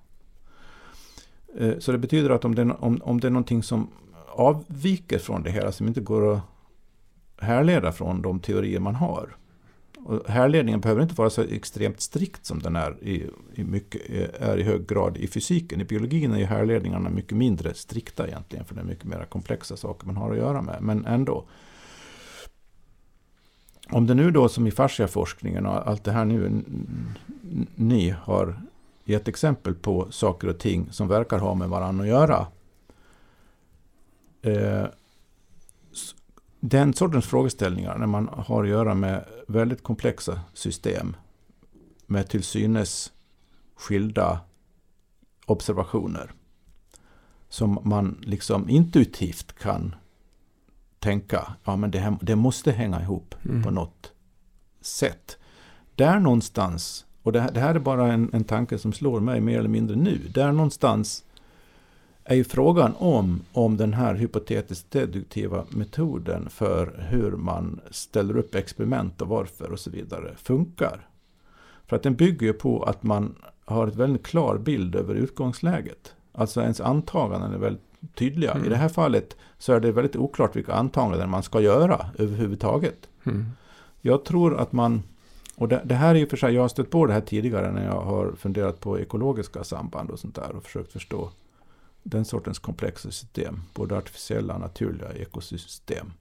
Eh, 1.59 1.79
så 1.79 1.93
det 1.93 1.99
betyder 1.99 2.31
att 2.31 2.45
om 2.45 2.55
det, 2.55 2.63
om, 2.63 3.01
om 3.05 3.21
det 3.21 3.29
är 3.29 3.31
någonting 3.31 3.63
som 3.63 3.89
avviker 4.29 5.19
från 5.19 5.43
det 5.43 5.51
hela, 5.51 5.73
som 5.73 5.89
inte 5.89 6.01
går 6.01 6.35
att 6.35 6.41
härleda 7.39 7.93
från 7.93 8.23
de 8.23 8.41
teorier 8.41 8.81
man 8.81 8.95
har. 8.95 9.37
Och 10.05 10.29
härledningen 10.29 10.81
behöver 10.81 11.03
inte 11.03 11.15
vara 11.15 11.31
så 11.31 11.43
extremt 11.43 12.01
strikt 12.01 12.47
som 12.47 12.59
den 12.59 12.77
är 12.77 12.97
i, 13.03 13.27
i, 13.55 13.65
mycket, 13.65 14.03
eh, 14.09 14.49
är 14.49 14.57
i 14.57 14.63
hög 14.63 14.89
grad 14.89 15.17
i 15.17 15.27
fysiken. 15.27 15.81
I 15.81 15.85
biologin 15.85 16.33
är 16.33 16.39
ju 16.39 16.45
härledningarna 16.45 17.11
mycket 17.11 17.37
mindre 17.37 17.75
strikta 17.75 18.29
egentligen, 18.29 18.65
för 18.65 18.75
det 18.75 18.81
är 18.81 18.85
mycket 18.85 19.05
mer 19.05 19.25
komplexa 19.25 19.77
saker 19.77 20.07
man 20.07 20.17
har 20.17 20.31
att 20.31 20.37
göra 20.37 20.63
med. 20.63 20.79
Men 20.81 21.07
ändå. 21.07 21.45
Om 23.93 24.07
det 24.07 24.15
nu 24.15 24.31
då 24.31 24.49
som 24.49 24.67
i 24.67 24.71
fasciaforskningen 24.71 25.67
och 25.67 25.89
allt 25.89 26.05
det 26.05 26.13
här 26.13 26.25
nu 26.25 26.63
ni 27.75 28.11
har 28.11 28.61
gett 29.05 29.29
exempel 29.29 29.75
på 29.75 30.07
saker 30.11 30.49
och 30.49 30.59
ting 30.59 30.89
som 30.93 31.09
verkar 31.09 31.39
ha 31.39 31.55
med 31.55 31.69
varandra 31.69 32.05
att 32.05 32.09
göra. 32.09 32.47
Eh, 34.43 34.85
den 36.61 36.95
sortens 36.95 37.27
frågeställningar 37.27 37.99
när 37.99 38.07
man 38.07 38.29
har 38.33 38.65
att 38.65 38.71
göra 38.71 38.95
med 38.95 39.25
väldigt 39.49 39.83
komplexa 39.83 40.41
system 40.55 41.17
med 42.07 42.29
till 42.29 42.43
synes 42.43 43.13
skilda 43.75 44.41
observationer 45.47 46.33
som 47.49 47.79
man 47.85 48.19
liksom 48.23 48.69
intuitivt 48.69 49.59
kan 49.59 49.95
tänka, 51.01 51.53
ja 51.65 51.77
men 51.77 51.91
det, 51.91 52.17
det 52.21 52.37
måste 52.37 52.73
hänga 52.73 53.01
ihop 53.01 53.35
mm. 53.45 53.63
på 53.63 53.71
något 53.71 54.13
sätt. 54.81 55.39
Där 55.95 56.21
någonstans, 56.21 57.07
och 57.23 57.33
det 57.33 57.41
här, 57.41 57.53
det 57.53 57.61
här 57.61 57.75
är 57.75 57.79
bara 57.79 58.13
en, 58.13 58.31
en 58.33 58.45
tanke 58.45 58.79
som 58.79 58.93
slår 58.93 59.21
mig 59.21 59.41
mer 59.41 59.59
eller 59.59 59.69
mindre 59.69 59.97
nu, 59.97 60.19
där 60.35 60.53
någonstans 60.53 61.25
är 62.25 62.35
ju 62.35 62.45
frågan 62.45 62.95
om, 62.99 63.41
om 63.53 63.77
den 63.77 63.93
här 63.93 64.15
hypotetiskt 64.15 64.91
deduktiva 64.91 65.65
metoden 65.69 66.49
för 66.51 67.07
hur 67.09 67.31
man 67.31 67.81
ställer 67.91 68.37
upp 68.37 68.55
experiment 68.55 69.21
och 69.21 69.29
varför 69.29 69.73
och 69.73 69.81
så 69.81 69.91
vidare 69.91 70.35
funkar. 70.37 71.09
För 71.87 71.97
att 71.97 72.03
den 72.03 72.15
bygger 72.15 72.47
ju 72.47 72.53
på 72.53 72.83
att 72.83 73.03
man 73.03 73.35
har 73.65 73.87
ett 73.87 73.97
väldigt 73.97 74.27
klar 74.27 74.59
bild 74.59 74.95
över 74.95 75.15
utgångsläget. 75.15 76.15
Alltså 76.33 76.61
ens 76.63 76.81
antaganden 76.81 77.53
är 77.53 77.59
väldigt 77.59 77.90
tydliga. 78.15 78.53
Mm. 78.53 78.67
I 78.67 78.69
det 78.69 78.77
här 78.77 78.89
fallet 78.89 79.37
så 79.59 79.73
är 79.73 79.81
det 79.81 79.93
väldigt 79.93 80.17
oklart 80.17 80.57
vilka 80.57 80.73
antaganden 80.73 81.31
man 81.31 81.43
ska 81.43 81.61
göra 81.61 82.07
överhuvudtaget. 82.19 83.09
Mm. 83.25 83.47
Jag 84.01 84.25
tror 84.25 84.61
att 84.61 84.73
man, 84.73 85.03
och 85.57 85.69
det, 85.69 85.83
det, 85.85 85.95
här 85.95 86.15
är 86.15 86.19
ju 86.19 86.27
för 86.27 86.37
sig, 86.37 86.55
jag 86.55 86.63
har 86.63 86.69
stött 86.69 86.91
på 86.91 87.07
det 87.07 87.13
här 87.13 87.21
tidigare 87.21 87.73
när 87.73 87.85
jag 87.85 88.01
har 88.01 88.33
funderat 88.33 88.81
på 88.81 89.01
ekologiska 89.01 89.65
samband 89.65 90.11
och 90.11 90.19
sånt 90.19 90.35
där 90.35 90.57
och 90.57 90.65
försökt 90.65 90.93
förstå 90.93 91.31
den 92.03 92.25
sortens 92.25 92.59
komplexa 92.59 93.11
system, 93.11 93.63
både 93.75 93.97
artificiella 93.97 94.55
och 94.55 94.61
naturliga 94.61 95.13
ekosystem. 95.13 96.13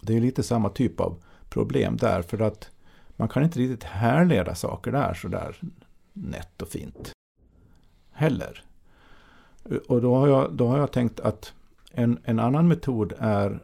Det 0.00 0.16
är 0.16 0.20
lite 0.20 0.42
samma 0.42 0.68
typ 0.68 1.00
av 1.00 1.22
problem 1.48 1.96
där, 1.96 2.22
för 2.22 2.42
att 2.42 2.70
man 3.16 3.28
kan 3.28 3.42
inte 3.42 3.58
riktigt 3.58 3.84
härleda 3.84 4.54
saker 4.54 4.92
där 4.92 5.14
så 5.14 5.28
där 5.28 5.56
nätt 6.12 6.62
och 6.62 6.68
fint. 6.68 7.12
Heller. 8.12 8.64
Och 9.88 10.02
då 10.02 10.16
har 10.16 10.28
jag, 10.28 10.52
då 10.52 10.66
har 10.66 10.78
jag 10.78 10.92
tänkt 10.92 11.20
att 11.20 11.52
en, 11.90 12.18
en 12.24 12.38
annan 12.38 12.68
metod 12.68 13.12
är 13.18 13.62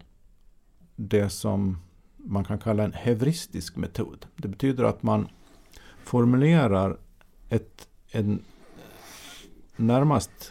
det 0.97 1.31
som 1.31 1.79
man 2.17 2.45
kan 2.45 2.59
kalla 2.59 2.85
en 2.85 2.93
heuristisk 2.93 3.77
metod. 3.77 4.27
Det 4.37 4.49
betyder 4.49 4.85
att 4.85 5.03
man 5.03 5.29
formulerar 6.05 6.97
ett, 7.49 7.89
en 8.11 8.43
närmast 9.77 10.51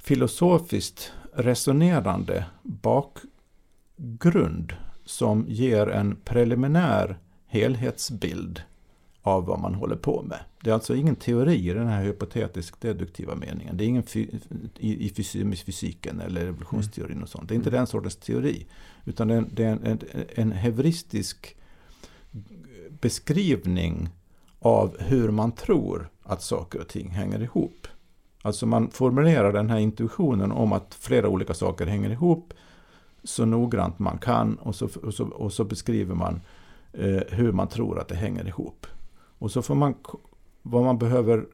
filosofiskt 0.00 1.12
resonerande 1.32 2.44
bakgrund 2.62 4.72
som 5.04 5.44
ger 5.48 5.86
en 5.86 6.16
preliminär 6.24 7.18
helhetsbild 7.46 8.62
av 9.26 9.46
vad 9.46 9.60
man 9.60 9.74
håller 9.74 9.96
på 9.96 10.22
med. 10.22 10.38
Det 10.62 10.70
är 10.70 10.74
alltså 10.74 10.94
ingen 10.94 11.16
teori 11.16 11.70
i 11.70 11.72
den 11.72 11.86
här 11.86 12.02
hypotetiskt 12.04 12.80
deduktiva 12.80 13.34
meningen. 13.34 13.76
Det 13.76 13.84
är 13.84 13.88
ingen 13.88 14.02
fy, 14.02 14.28
i, 14.78 15.08
i 15.08 15.54
fysiken 15.56 16.20
eller 16.20 16.46
evolutionsteorin 16.46 17.22
och 17.22 17.28
sånt. 17.28 17.48
Det 17.48 17.54
är 17.54 17.56
inte 17.56 17.68
mm. 17.68 17.78
den 17.78 17.86
sortens 17.86 18.16
teori. 18.16 18.66
Utan 19.04 19.28
det 19.28 19.34
är, 19.34 19.44
det 19.52 19.64
är 19.64 19.70
en, 19.70 19.82
en, 19.84 20.24
en 20.34 20.52
heuristisk 20.52 21.56
beskrivning 23.00 24.08
av 24.58 24.96
hur 24.98 25.30
man 25.30 25.52
tror 25.52 26.08
att 26.22 26.42
saker 26.42 26.80
och 26.80 26.88
ting 26.88 27.10
hänger 27.10 27.42
ihop. 27.42 27.86
Alltså 28.42 28.66
man 28.66 28.90
formulerar 28.90 29.52
den 29.52 29.70
här 29.70 29.78
intuitionen 29.78 30.52
om 30.52 30.72
att 30.72 30.94
flera 31.00 31.28
olika 31.28 31.54
saker 31.54 31.86
hänger 31.86 32.10
ihop 32.10 32.54
så 33.22 33.44
noggrant 33.44 33.98
man 33.98 34.18
kan 34.18 34.54
och 34.54 34.74
så, 34.74 34.88
och 35.02 35.14
så, 35.14 35.24
och 35.24 35.52
så 35.52 35.64
beskriver 35.64 36.14
man 36.14 36.40
eh, 36.92 37.22
hur 37.28 37.52
man 37.52 37.68
tror 37.68 38.00
att 38.00 38.08
det 38.08 38.14
hänger 38.14 38.48
ihop. 38.48 38.86
Och 39.44 39.50
så 39.50 39.62
får 39.62 39.74
man, 39.74 39.94
vad 40.62 40.84
man 40.84 40.98
behöver 40.98 41.46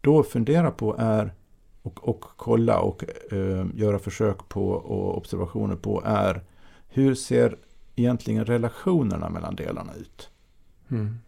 då 0.00 0.22
fundera 0.22 0.70
på 0.70 0.96
är 0.98 1.34
och, 1.82 2.08
och 2.08 2.24
kolla 2.36 2.80
och 2.80 3.04
eh, 3.32 3.66
göra 3.74 3.98
försök 3.98 4.48
på 4.48 4.68
och 4.70 5.16
observationer 5.16 5.76
på 5.76 6.02
är 6.04 6.44
hur 6.88 7.14
ser 7.14 7.56
egentligen 7.96 8.44
relationerna 8.44 9.30
mellan 9.30 9.56
delarna 9.56 9.94
ut? 9.94 10.30
Mm. 10.90 11.18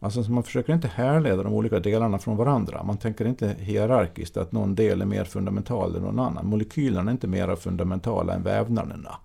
Alltså 0.00 0.30
man 0.30 0.42
försöker 0.42 0.72
inte 0.72 0.88
härleda 0.88 1.42
de 1.42 1.52
olika 1.52 1.80
delarna 1.80 2.18
från 2.18 2.36
varandra. 2.36 2.82
Man 2.82 2.98
tänker 2.98 3.24
inte 3.24 3.56
hierarkiskt 3.58 4.36
att 4.36 4.52
någon 4.52 4.74
del 4.74 5.00
är 5.02 5.06
mer 5.06 5.24
fundamental 5.24 5.96
än 5.96 6.02
någon 6.02 6.18
annan. 6.18 6.46
Molekylerna 6.46 7.10
är 7.10 7.12
inte 7.12 7.28
mer 7.28 7.56
fundamentala 7.56 8.34
än 8.34 8.42
vävnaderna. 8.42 9.16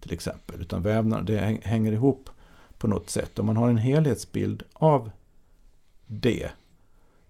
Till 0.00 0.12
exempel. 0.12 0.60
Utan 0.60 0.82
vävnaderna, 0.82 1.26
det 1.26 1.60
hänger 1.62 1.92
ihop 1.92 2.30
på 2.78 2.86
något 2.88 3.10
sätt. 3.10 3.38
Om 3.38 3.46
man 3.46 3.56
har 3.56 3.68
en 3.68 3.76
helhetsbild 3.76 4.62
av 4.72 5.10
det. 6.06 6.50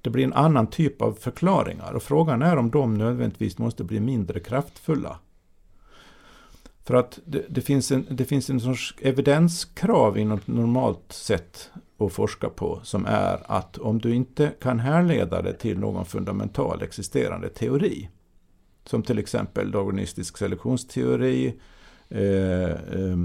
Det 0.01 0.11
blir 0.11 0.25
en 0.25 0.33
annan 0.33 0.67
typ 0.67 1.03
av 1.03 1.13
förklaringar 1.13 1.93
och 1.93 2.03
frågan 2.03 2.43
är 2.43 2.57
om 2.57 2.71
de 2.71 2.95
nödvändigtvis 2.95 3.59
måste 3.59 3.85
bli 3.85 4.01
mindre 4.01 4.41
kraftfulla. 4.41 5.19
För 6.85 6.95
att 6.95 7.19
det, 7.25 7.45
det, 7.49 7.61
finns, 7.61 7.93
en, 7.93 8.07
det 8.11 8.25
finns 8.25 8.51
en 8.51 8.61
sorts 8.61 8.95
evidenskrav 9.01 10.19
inom 10.19 10.41
normalt 10.45 11.13
sätt 11.13 11.71
att 11.99 12.13
forska 12.13 12.49
på 12.49 12.81
som 12.83 13.07
är 13.07 13.41
att 13.47 13.79
om 13.79 13.99
du 13.99 14.15
inte 14.15 14.53
kan 14.61 14.79
härleda 14.79 15.43
det 15.43 15.53
till 15.53 15.79
någon 15.79 16.05
fundamental 16.05 16.83
existerande 16.83 17.49
teori 17.49 18.09
som 18.89 19.03
till 19.03 19.19
exempel 19.19 19.71
darwinistisk 19.71 20.37
selektionsteori, 20.39 21.55
eh, 22.09 22.71
eh, 22.71 23.17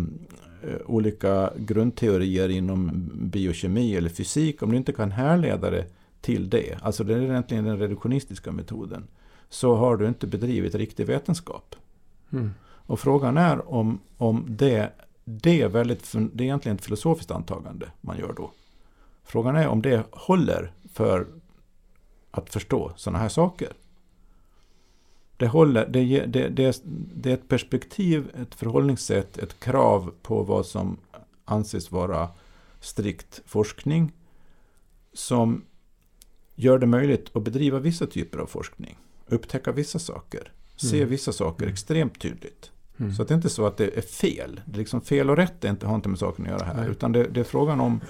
olika 0.85 1.53
grundteorier 1.57 2.49
inom 2.49 3.09
biokemi 3.13 3.95
eller 3.95 4.09
fysik. 4.09 4.63
Om 4.63 4.71
du 4.71 4.77
inte 4.77 4.93
kan 4.93 5.11
härleda 5.11 5.69
det 5.69 5.85
till 6.21 6.49
det, 6.49 6.77
alltså 6.81 7.03
det 7.03 7.13
är 7.13 7.21
egentligen 7.21 7.63
den 7.63 7.79
reduktionistiska 7.79 8.51
metoden, 8.51 9.07
så 9.49 9.75
har 9.75 9.97
du 9.97 10.07
inte 10.07 10.27
bedrivit 10.27 10.75
riktig 10.75 11.07
vetenskap. 11.07 11.75
Mm. 12.31 12.51
Och 12.85 12.99
frågan 12.99 13.37
är 13.37 13.69
om, 13.73 13.99
om 14.17 14.45
det, 14.49 14.89
det, 15.23 15.61
är 15.61 15.69
väldigt, 15.69 16.11
det 16.13 16.43
är 16.43 16.45
egentligen 16.45 16.75
ett 16.75 16.83
filosofiskt 16.83 17.31
antagande 17.31 17.91
man 18.01 18.17
gör 18.17 18.33
då. 18.33 18.51
Frågan 19.23 19.55
är 19.55 19.67
om 19.67 19.81
det 19.81 20.03
håller 20.11 20.71
för 20.93 21.27
att 22.31 22.49
förstå 22.49 22.91
sådana 22.95 23.19
här 23.19 23.29
saker. 23.29 23.73
Det, 25.37 25.47
håller, 25.47 25.87
det, 25.87 26.25
det, 26.25 26.49
det, 26.49 26.81
det 27.15 27.29
är 27.29 27.33
ett 27.33 27.47
perspektiv, 27.47 28.31
ett 28.41 28.55
förhållningssätt, 28.55 29.37
ett 29.37 29.59
krav 29.59 30.13
på 30.21 30.43
vad 30.43 30.65
som 30.65 30.97
anses 31.45 31.91
vara 31.91 32.29
strikt 32.79 33.41
forskning 33.45 34.11
som 35.13 35.65
gör 36.55 36.79
det 36.79 36.85
möjligt 36.85 37.35
att 37.35 37.43
bedriva 37.43 37.79
vissa 37.79 38.05
typer 38.05 38.37
av 38.37 38.45
forskning. 38.45 38.97
Upptäcka 39.27 39.71
vissa 39.71 39.99
saker. 39.99 40.51
Se 40.75 40.97
mm. 40.97 41.09
vissa 41.09 41.31
saker 41.31 41.63
mm. 41.63 41.73
extremt 41.73 42.19
tydligt. 42.19 42.71
Mm. 42.97 43.13
Så 43.13 43.21
att 43.21 43.27
det 43.27 43.33
är 43.33 43.35
inte 43.35 43.49
så 43.49 43.65
att 43.65 43.77
det 43.77 43.97
är 43.97 44.01
fel. 44.01 44.61
Det 44.65 44.75
är 44.75 44.79
liksom 44.79 45.01
fel 45.01 45.29
och 45.29 45.37
rätt 45.37 45.61
det 45.61 45.67
inte, 45.67 45.87
har 45.87 45.95
inte 45.95 46.09
med 46.09 46.19
saken 46.19 46.45
att 46.45 46.51
göra 46.51 46.65
här. 46.65 46.81
Nej. 46.81 46.89
Utan 46.89 47.11
det, 47.11 47.23
det, 47.23 47.39
är 47.39 47.43
frågan 47.43 47.79
om, 47.79 48.01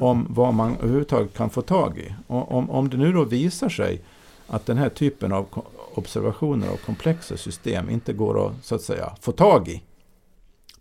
om 0.00 0.26
vad 0.30 0.54
man 0.54 0.76
överhuvudtaget 0.76 1.34
kan 1.34 1.50
få 1.50 1.62
tag 1.62 1.98
i. 1.98 2.14
Och 2.26 2.52
om, 2.52 2.70
om 2.70 2.88
det 2.88 2.96
nu 2.96 3.12
då 3.12 3.24
visar 3.24 3.68
sig 3.68 4.02
att 4.46 4.66
den 4.66 4.78
här 4.78 4.88
typen 4.88 5.32
av 5.32 5.64
observationer 5.94 6.68
av 6.68 6.76
komplexa 6.76 7.36
system 7.36 7.90
inte 7.90 8.12
går 8.12 8.46
att, 8.46 8.64
så 8.64 8.74
att 8.74 8.82
säga, 8.82 9.16
få 9.20 9.32
tag 9.32 9.68
i 9.68 9.82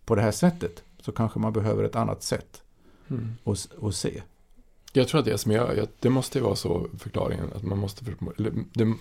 på 0.05 0.15
det 0.15 0.21
här 0.21 0.31
sättet. 0.31 0.83
Så 1.01 1.11
kanske 1.11 1.39
man 1.39 1.53
behöver 1.53 1.83
ett 1.83 1.95
annat 1.95 2.23
sätt 2.23 2.61
mm. 3.09 3.35
att, 3.43 3.83
att 3.83 3.95
se. 3.95 4.21
Jag 4.93 5.07
tror 5.07 5.19
att 5.19 5.25
det 5.25 5.37
som 5.37 5.51
gör, 5.51 5.87
det 5.99 6.09
måste 6.09 6.41
vara 6.41 6.55
så 6.55 6.87
förklaringen 6.97 7.53
att 7.55 7.63
man 7.63 7.77
måste, 7.77 8.05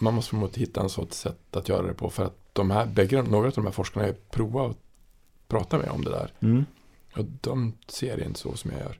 man 0.00 0.14
måste 0.14 0.30
förmå 0.30 0.48
hitta 0.54 0.80
en 0.80 0.88
sorts 0.88 1.18
sätt 1.18 1.56
att 1.56 1.68
göra 1.68 1.86
det 1.86 1.94
på 1.94 2.10
för 2.10 2.24
att 2.24 2.36
de 2.52 2.70
här, 2.70 2.86
bägge, 2.86 3.22
några 3.22 3.46
av 3.46 3.52
de 3.52 3.64
här 3.64 3.72
forskarna 3.72 4.06
har 4.06 4.12
provat 4.12 4.70
att 4.70 4.76
prata 5.48 5.78
med 5.78 5.88
om 5.90 6.04
det 6.04 6.10
där. 6.10 6.32
Mm. 6.40 6.64
Och 7.16 7.24
de 7.40 7.72
ser 7.86 8.16
det 8.16 8.24
inte 8.24 8.40
så 8.40 8.56
som 8.56 8.70
jag 8.70 8.80
gör. 8.80 8.98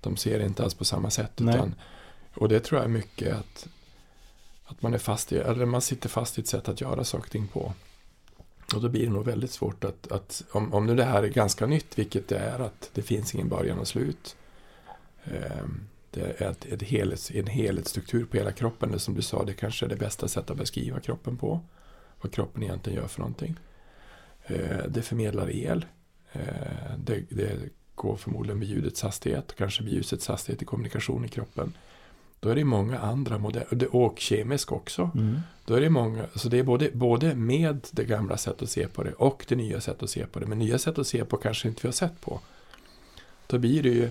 De 0.00 0.16
ser 0.16 0.38
det 0.38 0.44
inte 0.44 0.62
alls 0.62 0.74
på 0.74 0.84
samma 0.84 1.10
sätt. 1.10 1.40
Utan, 1.40 1.74
och 2.34 2.48
det 2.48 2.60
tror 2.60 2.78
jag 2.80 2.84
är 2.84 2.92
mycket 2.92 3.36
att, 3.36 3.68
att 4.70 4.82
man 4.82 4.94
är 4.94 4.98
fast 4.98 5.32
i, 5.32 5.36
eller 5.38 5.66
man 5.66 5.80
sitter 5.80 6.08
fast 6.08 6.38
i 6.38 6.40
ett 6.40 6.46
sätt 6.46 6.68
att 6.68 6.80
göra 6.80 7.04
saker 7.04 7.24
och 7.24 7.30
ting 7.30 7.48
på. 7.48 7.72
Och 8.74 8.80
då 8.80 8.88
blir 8.88 9.06
det 9.06 9.12
nog 9.12 9.24
väldigt 9.24 9.50
svårt 9.50 9.84
att, 9.84 10.12
att 10.12 10.42
om, 10.50 10.74
om 10.74 10.86
nu 10.86 10.94
det 10.94 11.04
här 11.04 11.22
är 11.22 11.28
ganska 11.28 11.66
nytt, 11.66 11.98
vilket 11.98 12.28
det 12.28 12.38
är, 12.38 12.58
att 12.58 12.90
det 12.94 13.02
finns 13.02 13.34
ingen 13.34 13.48
början 13.48 13.78
och 13.78 13.88
slut. 13.88 14.36
Eh, 15.24 15.66
det 16.10 16.40
är 16.40 16.50
ett, 16.50 16.64
ett 16.64 16.82
helhets, 16.82 17.30
en 17.30 17.46
helhetsstruktur 17.46 18.24
på 18.24 18.36
hela 18.36 18.52
kroppen. 18.52 18.92
Det 18.92 18.98
som 18.98 19.14
du 19.14 19.22
sa, 19.22 19.44
det 19.44 19.52
kanske 19.52 19.86
är 19.86 19.88
det 19.88 19.96
bästa 19.96 20.28
sättet 20.28 20.50
att 20.50 20.56
beskriva 20.56 21.00
kroppen 21.00 21.36
på. 21.36 21.60
Vad 22.20 22.32
kroppen 22.32 22.62
egentligen 22.62 22.98
gör 22.98 23.08
för 23.08 23.20
någonting. 23.20 23.56
Eh, 24.46 24.84
det 24.88 25.02
förmedlar 25.02 25.50
el. 25.50 25.86
Eh, 26.32 26.42
det, 26.98 27.22
det 27.28 27.58
går 27.94 28.16
förmodligen 28.16 28.58
med 28.58 28.68
ljudets 28.68 29.02
hastighet, 29.02 29.54
kanske 29.56 29.82
med 29.82 29.92
ljusets 29.92 30.28
hastighet 30.28 30.62
i 30.62 30.64
kommunikation 30.64 31.24
i 31.24 31.28
kroppen. 31.28 31.72
Då 32.40 32.48
är 32.48 32.54
det 32.54 32.64
många 32.64 32.98
andra 32.98 33.38
modeller, 33.38 33.96
och 33.96 34.18
kemisk 34.18 34.72
också. 34.72 35.10
Mm. 35.14 35.40
Då 35.64 35.74
är 35.74 35.80
det 35.80 35.90
många, 35.90 36.24
så 36.34 36.48
det 36.48 36.58
är 36.58 36.62
både, 36.62 36.90
både 36.92 37.34
med 37.34 37.86
det 37.90 38.04
gamla 38.04 38.36
sättet 38.36 38.62
att 38.62 38.70
se 38.70 38.88
på 38.88 39.02
det 39.02 39.12
och 39.12 39.44
det 39.48 39.56
nya 39.56 39.80
sättet 39.80 40.02
att 40.02 40.10
se 40.10 40.26
på 40.26 40.40
det. 40.40 40.46
Men 40.46 40.58
nya 40.58 40.78
sätt 40.78 40.98
att 40.98 41.06
se 41.06 41.24
på 41.24 41.36
kanske 41.36 41.68
inte 41.68 41.82
vi 41.82 41.88
har 41.88 41.92
sett 41.92 42.20
på. 42.20 42.40
Då 43.46 43.58
blir 43.58 43.82
det 43.82 43.88
ju 43.88 44.10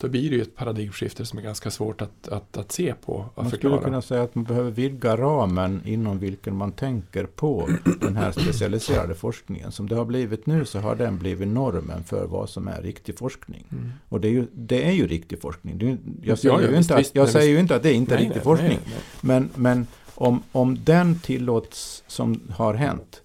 då 0.00 0.08
blir 0.08 0.30
det 0.30 0.36
ju 0.36 0.42
ett 0.42 0.56
paradigmskifte 0.56 1.26
som 1.26 1.38
är 1.38 1.42
ganska 1.42 1.70
svårt 1.70 2.02
att, 2.02 2.28
att, 2.28 2.56
att 2.56 2.72
se 2.72 2.94
på 2.94 3.12
och 3.34 3.42
man 3.42 3.50
förklara. 3.50 3.76
skulle 3.76 3.84
kunna 3.84 4.02
säga 4.02 4.22
att 4.22 4.34
man 4.34 4.44
behöver 4.44 4.70
vidga 4.70 5.16
ramen 5.16 5.82
inom 5.84 6.18
vilken 6.18 6.56
man 6.56 6.72
tänker 6.72 7.24
på 7.24 7.68
den 8.00 8.16
här 8.16 8.32
specialiserade 8.32 9.14
forskningen. 9.14 9.72
Som 9.72 9.88
det 9.88 9.94
har 9.94 10.04
blivit 10.04 10.46
nu 10.46 10.64
så 10.64 10.78
har 10.78 10.94
den 10.94 11.18
blivit 11.18 11.48
normen 11.48 12.04
för 12.04 12.26
vad 12.26 12.48
som 12.48 12.68
är 12.68 12.82
riktig 12.82 13.18
forskning. 13.18 13.64
Mm. 13.72 13.92
Och 14.08 14.20
det 14.20 14.28
är, 14.28 14.32
ju, 14.32 14.46
det 14.52 14.88
är 14.88 14.92
ju 14.92 15.06
riktig 15.06 15.40
forskning. 15.40 15.98
Jag 16.22 16.38
säger, 16.38 16.54
ja, 16.54 16.62
ja, 16.62 16.70
ju, 16.70 16.76
inte 16.76 16.96
att, 16.96 17.14
jag 17.14 17.28
säger 17.28 17.50
ju 17.52 17.58
inte 17.58 17.76
att 17.76 17.82
det 17.82 17.90
är 17.90 17.94
inte 17.94 18.14
är 18.14 18.18
riktig 18.18 18.36
nej, 18.36 18.44
forskning. 18.44 18.78
Nej, 18.84 18.94
nej. 18.94 19.00
Men, 19.20 19.50
men 19.54 19.86
om, 20.14 20.42
om 20.52 20.78
den 20.84 21.18
tillåts 21.18 22.04
som 22.06 22.40
har 22.50 22.74
hänt 22.74 23.19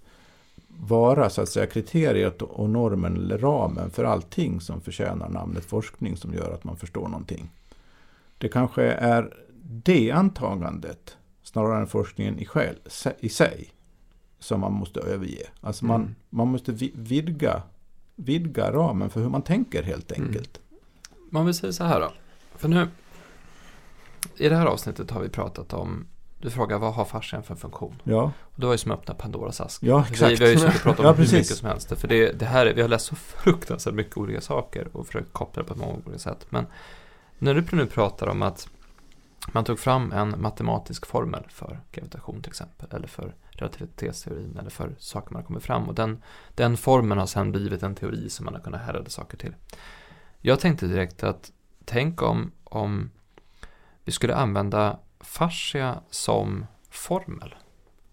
vara 0.80 1.30
så 1.30 1.42
att 1.42 1.50
säga 1.50 1.66
kriteriet 1.66 2.42
och 2.42 2.70
normen 2.70 3.16
eller 3.16 3.38
ramen 3.38 3.90
för 3.90 4.04
allting 4.04 4.62
som 4.62 4.82
förtjänar 4.82 5.30
namnet 5.30 5.66
forskning 5.66 6.18
som 6.18 6.34
gör 6.34 6.54
att 6.54 6.64
man 6.64 6.78
förstår 6.78 7.08
någonting. 7.08 7.50
Det 8.38 8.50
kanske 8.50 8.84
är 8.84 9.34
det 9.64 10.12
antagandet 10.12 11.18
snarare 11.44 11.80
än 11.80 11.88
forskningen 11.88 12.40
i, 12.40 12.46
själv, 12.46 12.76
i 13.20 13.30
sig 13.30 13.70
som 14.40 14.62
man 14.62 14.74
måste 14.74 15.00
överge. 15.00 15.48
Alltså 15.62 15.86
man, 15.86 16.02
mm. 16.02 16.16
man 16.30 16.48
måste 16.48 16.72
vidga, 16.94 17.64
vidga 18.16 18.72
ramen 18.72 19.10
för 19.10 19.22
hur 19.22 19.30
man 19.30 19.42
tänker 19.42 19.84
helt 19.84 20.12
mm. 20.12 20.28
enkelt. 20.28 20.60
Mm. 20.70 20.82
Man 21.30 21.46
vill 21.46 21.54
säga 21.56 21.74
så 21.74 21.84
här 21.84 22.00
då. 22.00 22.12
För 22.56 22.68
nu, 22.68 22.88
i 24.38 24.50
det 24.50 24.56
här 24.56 24.66
avsnittet 24.66 25.12
har 25.12 25.22
vi 25.22 25.30
pratat 25.30 25.74
om 25.74 26.06
du 26.38 26.50
frågar 26.50 26.78
vad 26.78 26.94
har 26.94 27.06
fascian 27.06 27.44
för 27.44 27.56
funktion? 27.56 28.02
Ja. 28.04 28.32
Och 28.42 28.60
det 28.60 28.66
var 28.66 28.74
ju 28.74 28.78
som 28.78 28.92
att 28.92 29.00
öppna 29.00 29.14
Pandoras 29.14 29.62
ask. 29.62 29.84
Ja, 29.84 30.06
exakt. 30.10 30.32
Vi, 30.32 30.36
vi 30.36 30.46
har 30.46 30.52
ju 30.52 30.58
suttit 30.58 30.76
och 30.76 30.82
pratat 30.82 31.00
om 31.00 31.06
ja, 31.06 31.12
hur 31.12 31.24
mycket 31.24 31.58
som 31.58 31.68
helst. 31.68 31.98
För 31.98 32.08
det, 32.08 32.32
det 32.32 32.46
här, 32.46 32.74
vi 32.74 32.82
har 32.82 32.90
läst 32.90 33.06
så 33.06 33.16
fruktansvärt 33.16 33.94
mycket 33.94 34.18
olika 34.18 34.42
saker 34.42 34.88
och 34.98 35.06
försökt 35.08 35.34
koppla 35.34 35.64
det 35.64 35.70
på 35.70 35.76
många 35.76 35.94
olika 35.94 36.20
sätt. 36.20 36.46
Men 36.50 36.66
när 37.38 37.54
du 37.54 37.64
nu 37.72 37.86
pratar 37.86 38.28
om 38.28 38.42
att 38.42 38.70
man 39.52 39.64
tog 39.64 39.80
fram 39.80 40.12
en 40.12 40.42
matematisk 40.42 41.06
formel 41.06 41.44
för 41.50 41.80
gravitation 41.92 42.42
till 42.42 42.50
exempel, 42.50 42.88
eller 42.92 43.08
för 43.08 43.36
relativitetsteorin, 43.50 44.58
eller 44.60 44.70
för 44.70 44.96
saker 44.98 45.34
man 45.34 45.42
har 45.42 45.48
kommit 45.48 45.64
fram. 45.64 45.90
Och 45.90 45.96
den, 45.96 46.24
den 46.56 46.78
formeln 46.78 47.20
har 47.20 47.28
sedan 47.28 47.52
blivit 47.52 47.84
en 47.84 47.96
teori 47.96 48.30
som 48.30 48.46
man 48.46 48.54
har 48.54 48.62
kunnat 48.62 48.82
härleda 48.82 49.10
saker 49.10 49.38
till. 49.38 49.56
Jag 50.42 50.60
tänkte 50.60 50.88
direkt 50.88 51.24
att 51.24 51.52
tänk 51.86 52.22
om, 52.22 52.52
om 52.64 53.12
vi 54.04 54.12
skulle 54.12 54.36
använda 54.36 55.00
fascia 55.26 56.00
som 56.10 56.66
formel. 56.90 57.56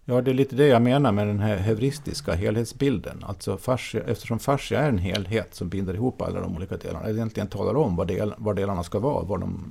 Ja, 0.05 0.21
det 0.21 0.31
är 0.31 0.35
lite 0.35 0.55
det 0.55 0.67
jag 0.67 0.81
menar 0.81 1.11
med 1.11 1.27
den 1.27 1.39
här 1.39 1.57
heuristiska 1.57 2.33
helhetsbilden. 2.33 3.23
Alltså 3.27 3.57
fascia, 3.57 4.03
eftersom 4.03 4.39
fascia 4.39 4.79
är 4.79 4.89
en 4.89 4.97
helhet 4.97 5.55
som 5.55 5.69
binder 5.69 5.93
ihop 5.93 6.21
alla 6.21 6.41
de 6.41 6.55
olika 6.55 6.77
delarna. 6.77 7.07
Det 7.07 7.13
egentligen 7.13 7.47
talar 7.47 7.75
om 7.75 7.95
vad, 7.95 8.07
del, 8.07 8.33
vad 8.37 8.55
delarna 8.55 8.83
ska 8.83 8.99
vara. 8.99 9.23
Vad 9.23 9.39
de, 9.39 9.65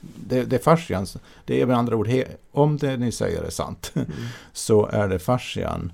det, 0.00 0.44
det 0.44 0.56
är 0.56 0.60
fascian, 0.60 1.06
det 1.44 1.60
är 1.60 1.66
med 1.66 1.76
andra 1.76 1.96
ord, 1.96 2.08
he, 2.08 2.24
om 2.50 2.76
det 2.76 2.96
ni 2.96 3.12
säger 3.12 3.42
är 3.42 3.50
sant, 3.50 3.92
mm. 3.94 4.08
så 4.52 4.86
är 4.86 5.08
det 5.08 5.18
fascian 5.18 5.92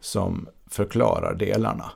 som 0.00 0.48
förklarar 0.66 1.34
delarna. 1.34 1.90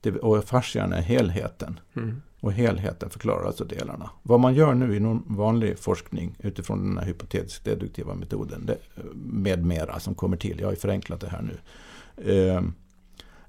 Det, 0.00 0.10
och 0.10 0.44
fascian 0.44 0.92
är 0.92 1.02
helheten. 1.02 1.80
Mm. 1.96 2.22
Och 2.40 2.52
helheten 2.52 3.10
förklarar 3.10 3.46
alltså 3.46 3.64
delarna. 3.64 4.10
Vad 4.22 4.40
man 4.40 4.54
gör 4.54 4.74
nu 4.74 4.96
i 4.96 5.00
någon 5.00 5.22
vanlig 5.26 5.78
forskning 5.78 6.36
utifrån 6.38 6.88
den 6.88 6.98
här 6.98 7.06
hypotetiskt 7.06 7.64
deduktiva 7.64 8.14
metoden 8.14 8.66
det, 8.66 8.78
med 9.14 9.66
mera 9.66 10.00
som 10.00 10.14
kommer 10.14 10.36
till, 10.36 10.60
jag 10.60 10.66
har 10.66 10.72
ju 10.72 10.78
förenklat 10.78 11.20
det 11.20 11.28
här 11.28 11.42
nu, 11.42 11.58
eh, 12.32 12.62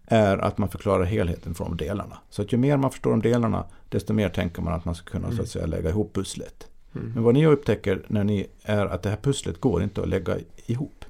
är 0.05 0.37
att 0.37 0.57
man 0.57 0.69
förklarar 0.69 1.03
helheten 1.03 1.55
från 1.55 1.77
delarna. 1.77 2.17
Så 2.29 2.41
att 2.41 2.53
ju 2.53 2.57
mer 2.57 2.77
man 2.77 2.91
förstår 2.91 3.13
om 3.13 3.21
delarna, 3.21 3.65
desto 3.89 4.13
mer 4.13 4.29
tänker 4.29 4.61
man 4.61 4.73
att 4.73 4.85
man 4.85 4.95
ska 4.95 5.11
kunna 5.11 5.25
mm. 5.25 5.37
så 5.37 5.43
att 5.43 5.49
säga, 5.49 5.65
lägga 5.65 5.89
ihop 5.89 6.13
pusslet. 6.13 6.67
Mm. 6.95 7.11
Men 7.13 7.23
vad 7.23 7.33
ni 7.33 7.45
upptäcker 7.45 8.05
när 8.07 8.23
ni 8.23 8.47
är 8.63 8.85
att 8.85 9.03
det 9.03 9.09
här 9.09 9.17
pusslet 9.17 9.61
går 9.61 9.83
inte 9.83 10.01
att 10.01 10.09
lägga 10.09 10.37
ihop. 10.65 11.05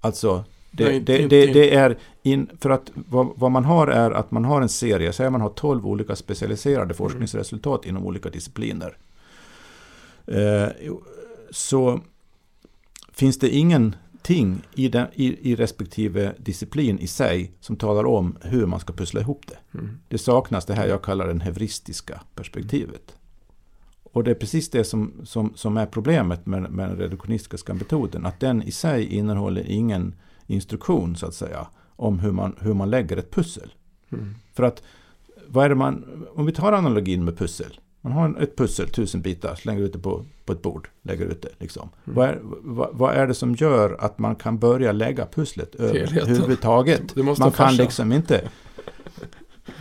Alltså 0.00 0.44
det, 0.70 0.84
Nej, 0.84 1.00
det, 1.00 1.26
det, 1.26 1.46
det, 1.46 1.74
är 1.74 1.98
in, 2.22 2.50
för 2.60 2.70
att 2.70 2.90
vad, 2.94 3.28
vad, 3.36 3.50
man 3.50 3.64
har 3.64 3.86
är 3.86 4.10
att 4.10 4.30
man 4.30 4.44
har 4.44 4.62
en 4.62 4.68
serie, 4.68 5.12
säg 5.12 5.30
man 5.30 5.40
har 5.40 5.48
12 5.48 5.86
olika 5.86 6.16
specialiserade 6.16 6.82
mm. 6.82 6.94
forskningsresultat 6.94 7.84
mm. 7.84 7.96
inom 7.96 8.06
olika 8.06 8.30
discipliner. 8.30 8.96
Eh, 10.26 10.68
så 11.50 12.00
finns 13.12 13.38
det 13.38 13.50
ingen 13.50 13.94
ingenting 14.30 14.62
i, 14.74 14.88
den, 14.88 15.06
i, 15.14 15.50
i 15.52 15.56
respektive 15.56 16.34
disciplin 16.38 16.98
i 16.98 17.06
sig 17.06 17.52
som 17.60 17.76
talar 17.76 18.06
om 18.06 18.36
hur 18.40 18.66
man 18.66 18.80
ska 18.80 18.92
pussla 18.92 19.20
ihop 19.20 19.46
det. 19.46 19.78
Mm. 19.78 19.98
Det 20.08 20.18
saknas 20.18 20.66
det 20.66 20.74
här 20.74 20.86
jag 20.86 21.02
kallar 21.02 21.34
det 21.34 21.44
heuristiska 21.44 22.20
perspektivet. 22.34 23.16
Och 24.12 24.24
det 24.24 24.30
är 24.30 24.34
precis 24.34 24.70
det 24.70 24.84
som, 24.84 25.12
som, 25.24 25.52
som 25.54 25.76
är 25.76 25.86
problemet 25.86 26.46
med, 26.46 26.70
med 26.70 26.88
den 26.88 26.98
reduktionistiska 26.98 27.74
metoden. 27.74 28.26
Att 28.26 28.40
den 28.40 28.62
i 28.62 28.70
sig 28.70 29.04
innehåller 29.14 29.64
ingen 29.66 30.14
instruktion 30.48 31.16
så 31.16 31.26
att 31.26 31.34
säga 31.34 31.66
om 31.96 32.18
hur 32.18 32.32
man, 32.32 32.56
hur 32.60 32.74
man 32.74 32.90
lägger 32.90 33.16
ett 33.16 33.30
pussel. 33.30 33.74
Mm. 34.12 34.34
För 34.54 34.62
att 34.62 34.82
vad 35.46 35.64
är 35.64 35.68
det 35.68 35.74
man, 35.74 36.26
om 36.34 36.46
vi 36.46 36.52
tar 36.52 36.72
analogin 36.72 37.24
med 37.24 37.38
pussel. 37.38 37.80
Man 38.00 38.12
har 38.12 38.42
ett 38.42 38.56
pussel, 38.56 38.88
tusen 38.88 39.20
bitar, 39.22 39.54
slänger 39.54 39.82
ut 39.82 39.92
det 39.92 39.98
på, 39.98 40.24
på 40.44 40.52
ett 40.52 40.62
bord, 40.62 40.88
lägger 41.02 41.26
ut 41.26 41.42
det. 41.42 41.48
Liksom. 41.58 41.88
Mm. 42.04 42.16
Vad, 42.16 42.28
är, 42.28 42.38
vad, 42.42 42.88
vad 42.92 43.14
är 43.14 43.26
det 43.26 43.34
som 43.34 43.54
gör 43.54 43.96
att 44.00 44.18
man 44.18 44.36
kan 44.36 44.58
börja 44.58 44.92
lägga 44.92 45.26
pusslet 45.26 45.74
överhuvudtaget? 45.74 47.16
Man 47.16 47.34
kan 47.34 47.52
farsa. 47.52 47.82
liksom 47.82 48.12
inte. 48.12 48.48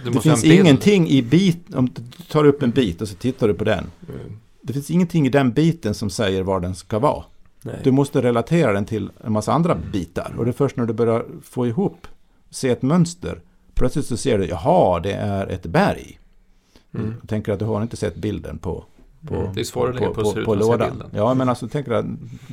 Det 0.05 0.21
finns 0.21 0.43
ingenting 0.43 1.09
i 1.09 1.21
bit, 1.21 1.75
om 1.75 1.89
du 1.89 2.01
tar 2.27 2.45
upp 2.45 2.63
en 2.63 2.71
bit 2.71 3.01
och 3.01 3.07
så 3.07 3.15
tittar 3.15 3.47
du 3.47 3.53
på 3.53 3.63
den. 3.63 3.91
Mm. 4.09 4.39
Det 4.61 4.73
finns 4.73 4.91
ingenting 4.91 5.25
i 5.27 5.29
den 5.29 5.51
biten 5.51 5.93
som 5.93 6.09
säger 6.09 6.43
var 6.43 6.59
den 6.59 6.75
ska 6.75 6.99
vara. 6.99 7.23
Nej. 7.61 7.75
Du 7.83 7.91
måste 7.91 8.21
relatera 8.21 8.73
den 8.73 8.85
till 8.85 9.09
en 9.23 9.31
massa 9.31 9.51
andra 9.53 9.75
bitar. 9.91 10.33
Och 10.37 10.45
det 10.45 10.51
är 10.51 10.53
först 10.53 10.77
när 10.77 10.85
du 10.85 10.93
börjar 10.93 11.25
få 11.43 11.67
ihop, 11.67 12.07
se 12.49 12.69
ett 12.69 12.81
mönster. 12.81 13.41
Plötsligt 13.73 14.05
så 14.05 14.17
ser 14.17 14.37
du, 14.37 14.45
jaha, 14.45 14.99
det 14.99 15.13
är 15.13 15.47
ett 15.47 15.65
berg. 15.65 16.19
Mm. 16.93 17.13
Jag 17.21 17.29
tänker 17.29 17.51
att 17.53 17.59
du 17.59 17.65
har 17.65 17.81
inte 17.81 17.97
sett 17.97 18.15
bilden 18.15 18.57
på, 18.57 18.83
på, 19.27 19.35
Mm. 19.35 19.53
Det 19.53 19.59
är 19.59 19.63
svårare 19.63 19.89
att 19.93 19.95
lägga 19.99 20.07
på, 20.13 20.21
pussel 20.23 20.45
på, 20.45 20.53
på 20.55 20.61
se 20.63 20.69
lådan. 20.71 20.89
bilden. 20.89 21.09
Ja, 21.13 21.33
men 21.33 21.49
alltså 21.49 21.67
tänker 21.67 21.91
att 21.91 22.05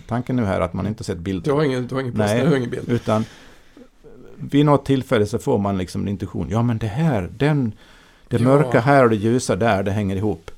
tanken 0.09 0.36
nu 0.36 0.44
här 0.44 0.60
att 0.60 0.72
man 0.72 0.86
inte 0.86 1.05
sett 1.05 1.16
Du 1.16 1.22
bilden. 1.22 1.55
har 1.55 1.64
ingen, 1.64 1.86
du 1.86 1.94
har 1.94 2.02
ingen. 2.02 2.14
Nej. 2.16 2.40
Du 2.43 2.48
har 2.48 2.56
ingen 2.56 2.70
bild. 2.70 2.89
Utan 2.89 3.24
vid 4.36 4.66
något 4.66 4.85
tillfälle 4.86 5.26
så 5.26 5.39
får 5.39 5.59
man 5.59 5.78
liksom 5.78 6.02
en 6.02 6.09
intuition. 6.09 6.47
Ja, 6.51 6.62
men 6.62 6.78
det 6.78 6.86
här, 6.86 7.31
den, 7.39 7.72
det 8.28 8.36
Ja. 8.36 8.43
mörka 8.44 8.81
här 8.81 9.05
och 9.05 9.10
det 9.10 9.16
ljusa 9.16 9.56
där, 9.56 9.82
det 9.82 9.90
hänger 9.90 10.16
ihop. 10.16 10.51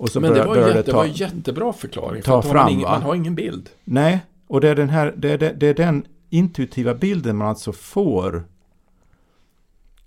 Och 0.00 0.08
så 0.08 0.20
Men 0.20 0.32
det 0.32 0.44
börjar, 0.44 0.46
var, 0.46 0.56
jätte, 0.56 0.72
det 0.72 0.82
det 0.82 0.90
ta... 0.90 0.96
var 0.96 1.04
en 1.04 1.12
jättebra 1.12 1.72
förklaring. 1.72 2.22
ta 2.22 2.34
har 2.34 2.42
fram, 2.42 2.54
man, 2.54 2.72
ingen, 2.72 2.82
man 2.82 3.02
har 3.02 3.14
ingen 3.14 3.34
bild. 3.34 3.70
Nej, 3.84 4.20
och 4.46 4.60
det 4.60 4.68
är, 4.68 4.74
den 4.74 4.88
här, 4.88 5.14
det, 5.16 5.30
är, 5.30 5.38
det, 5.38 5.52
det 5.52 5.66
är 5.66 5.74
den 5.74 6.06
intuitiva 6.30 6.94
bilden 6.94 7.36
man 7.36 7.48
alltså 7.48 7.72
får 7.72 8.44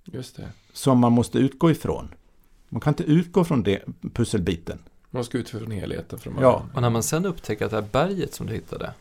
Just 0.04 0.36
det. 0.36 0.48
som 0.72 0.98
man 0.98 1.12
måste 1.12 1.38
utgå 1.38 1.70
ifrån. 1.70 2.08
Man 2.68 2.80
kan 2.80 2.90
inte 2.90 3.02
utgå 3.02 3.44
från 3.44 3.62
det, 3.62 3.82
pusselbiten. 4.12 4.78
Man 5.10 5.24
ska 5.24 5.38
utgå 5.38 5.58
från 5.58 5.70
helheten 5.70 6.18
från 6.18 6.34
Ja. 6.40 6.66
Och 6.74 6.82
när 6.82 6.90
man 6.90 7.02
sen 7.02 7.26
upptäcker 7.26 7.64
att 7.64 7.70
det 7.70 7.76
här 7.76 7.88
berget 7.92 8.34
som 8.34 8.46
du 8.46 8.52
hittade 8.54 8.92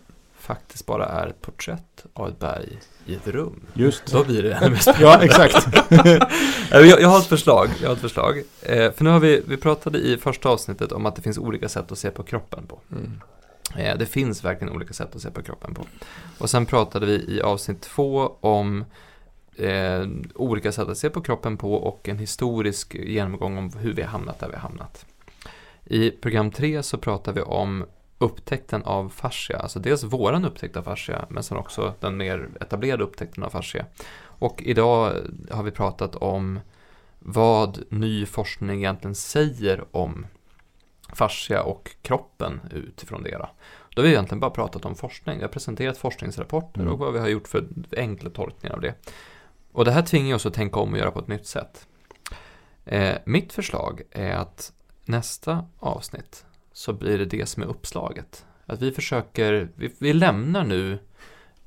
faktiskt 0.44 0.86
bara 0.86 1.06
är 1.06 1.28
ett 1.28 1.42
porträtt 1.42 2.06
av 2.14 2.28
ett 2.28 2.40
berg 2.40 2.80
i 3.06 3.16
ett 3.16 3.28
rum. 3.28 3.62
Just 3.74 4.06
Då 4.06 4.24
blir 4.24 4.44
det 4.44 4.54
ännu 4.54 4.70
mer 4.70 4.78
spännande. 4.78 5.06
Ja, 5.06 5.24
exakt. 5.24 5.68
jag, 6.72 7.02
jag 7.02 7.08
har 7.08 7.20
ett 7.20 7.26
förslag. 7.26 7.70
Jag 7.82 7.90
har 7.90 7.96
ett 7.96 8.02
förslag. 8.02 8.38
Eh, 8.62 8.92
för 8.92 9.04
nu 9.04 9.10
har 9.10 9.20
vi, 9.20 9.44
vi 9.48 9.58
pratade 9.58 9.98
i 9.98 10.18
första 10.18 10.50
avsnittet 10.50 10.92
om 10.92 11.06
att 11.06 11.16
det 11.16 11.22
finns 11.22 11.38
olika 11.38 11.70
sätt 11.70 11.92
att 11.92 11.98
se 11.98 12.12
på 12.12 12.24
kroppen 12.24 12.68
på. 12.68 12.80
Mm. 12.92 13.22
Eh, 13.76 13.98
det 13.98 14.06
finns 14.06 14.44
verkligen 14.44 14.74
olika 14.74 14.94
sätt 14.94 15.16
att 15.16 15.22
se 15.22 15.32
på 15.32 15.44
kroppen 15.44 15.74
på. 15.74 15.86
Och 16.38 16.50
sen 16.50 16.66
pratade 16.66 17.06
vi 17.06 17.36
i 17.36 17.42
avsnitt 17.42 17.82
två 17.82 18.32
om 18.40 18.86
eh, 19.56 20.08
olika 20.36 20.72
sätt 20.72 20.88
att 20.88 20.98
se 20.98 21.10
på 21.10 21.22
kroppen 21.22 21.58
på 21.58 21.74
och 21.74 22.10
en 22.10 22.20
historisk 22.20 22.96
genomgång 22.96 23.58
om 23.58 23.72
hur 23.80 23.94
vi 23.94 24.02
har 24.02 24.10
hamnat 24.10 24.40
där 24.40 24.48
vi 24.48 24.54
har 24.54 24.62
hamnat. 24.62 25.06
I 25.86 26.12
program 26.12 26.52
tre 26.52 26.84
så 26.84 26.98
pratar 26.98 27.34
vi 27.34 27.42
om 27.42 27.86
upptäckten 28.24 28.84
av 28.84 29.10
fascia, 29.10 29.58
alltså 29.60 29.80
dels 29.80 30.04
våran 30.04 30.46
upptäckt 30.46 30.78
av 30.78 30.84
fascia, 30.84 31.26
men 31.30 31.44
sen 31.44 31.58
också 31.58 31.94
den 32.00 32.18
mer 32.18 32.50
etablerade 32.62 33.04
upptäckten 33.04 33.44
av 33.44 33.50
fascia. 33.50 33.86
Och 34.40 34.62
idag 34.62 35.14
har 35.52 35.64
vi 35.64 35.72
pratat 35.72 36.16
om 36.16 36.60
vad 37.20 37.84
ny 37.90 38.26
forskning 38.26 38.78
egentligen 38.78 39.16
säger 39.16 39.84
om 39.92 40.26
fascia 41.14 41.64
och 41.64 41.96
kroppen 42.02 42.62
utifrån 42.72 43.24
det. 43.24 43.38
Då. 43.38 43.50
Då 43.96 44.02
har 44.02 44.04
vi 44.04 44.14
egentligen 44.14 44.40
bara 44.40 44.52
pratat 44.52 44.86
om 44.86 44.96
forskning. 44.96 45.38
Vi 45.38 45.44
har 45.44 45.50
presenterat 45.50 45.98
forskningsrapporter 45.98 46.82
Mm. 46.82 46.94
och 46.94 47.00
vad 47.00 47.14
vi 47.14 47.20
har 47.20 47.28
gjort 47.28 47.48
för 47.48 47.68
enkla 47.98 48.30
tolkningar 48.30 48.76
av 48.76 48.82
det. 48.82 48.94
Och 49.72 49.86
det 49.86 49.92
här 49.92 50.02
tvingar 50.02 50.36
oss 50.36 50.46
att 50.46 50.54
tänka 50.54 50.80
om 50.80 50.94
och 50.94 51.00
göra 51.00 51.12
på 51.12 51.20
ett 51.20 51.28
nytt 51.28 51.48
sätt. 51.48 51.88
Eh, 52.86 53.16
mitt 53.26 53.54
förslag 53.54 54.02
är 54.12 54.34
att 54.36 54.74
nästa 55.06 55.66
avsnitt 55.80 56.46
så 56.74 56.94
blir 56.94 57.18
det 57.18 57.26
det 57.26 57.46
som 57.46 57.64
är 57.64 57.68
uppslaget. 57.68 58.46
Att 58.66 58.82
vi 58.82 58.92
försöker, 58.92 59.70
vi, 59.76 59.92
vi 60.00 60.14
lämnar 60.14 60.64
nu 60.64 61.00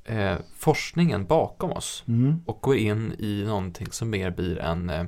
eh, 0.04 0.36
forskningen 0.56 1.26
bakom 1.26 1.72
oss 1.72 2.04
Mm. 2.08 2.42
och 2.46 2.58
går 2.62 2.76
in 2.76 3.14
i 3.18 3.44
någonting 3.46 3.86
som 3.90 4.10
mer 4.10 4.30
blir 4.30 4.58
en, 4.58 4.90
eh, 4.90 5.04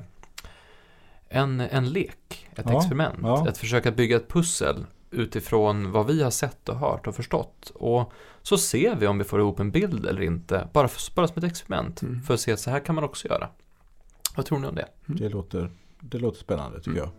en, 1.29 1.59
en 1.59 1.89
lek, 1.89 2.47
ett 2.55 2.65
Ja, 2.69 2.77
experiment. 2.77 3.19
ja. 3.21 3.47
Att 3.49 3.57
försöka 3.57 3.91
bygga 3.91 4.15
ett 4.17 4.27
pussel 4.27 4.85
utifrån 5.11 5.91
vad 5.91 6.07
vi 6.07 6.23
har 6.23 6.31
sett 6.31 6.69
och 6.69 6.75
hört 6.79 7.07
och 7.07 7.15
förstått. 7.15 7.71
Och 7.75 8.13
så 8.41 8.57
ser 8.57 8.95
vi 8.95 9.07
om 9.07 9.17
vi 9.17 9.23
får 9.23 9.39
ihop 9.39 9.59
en 9.59 9.71
bild 9.71 10.05
eller 10.05 10.21
inte, 10.21 10.67
bara, 10.73 10.87
för, 10.87 11.15
bara 11.15 11.27
som 11.27 11.37
ett 11.37 11.43
experiment. 11.51 12.01
Mm. 12.01 12.21
För 12.21 12.33
att 12.33 12.39
se 12.39 12.51
att 12.53 12.59
så 12.59 12.69
här 12.71 12.79
kan 12.79 12.95
man 12.95 13.03
också 13.03 13.27
göra. 13.27 13.49
Vad 14.35 14.45
tror 14.45 14.59
ni 14.59 14.67
om 14.67 14.75
det? 14.75 14.87
Det, 15.05 15.29
låter, 15.29 15.71
det 15.99 16.17
låter 16.19 16.39
spännande 16.39 16.77
tycker 16.77 16.91
Mm. 16.91 17.03
jag. 17.03 17.09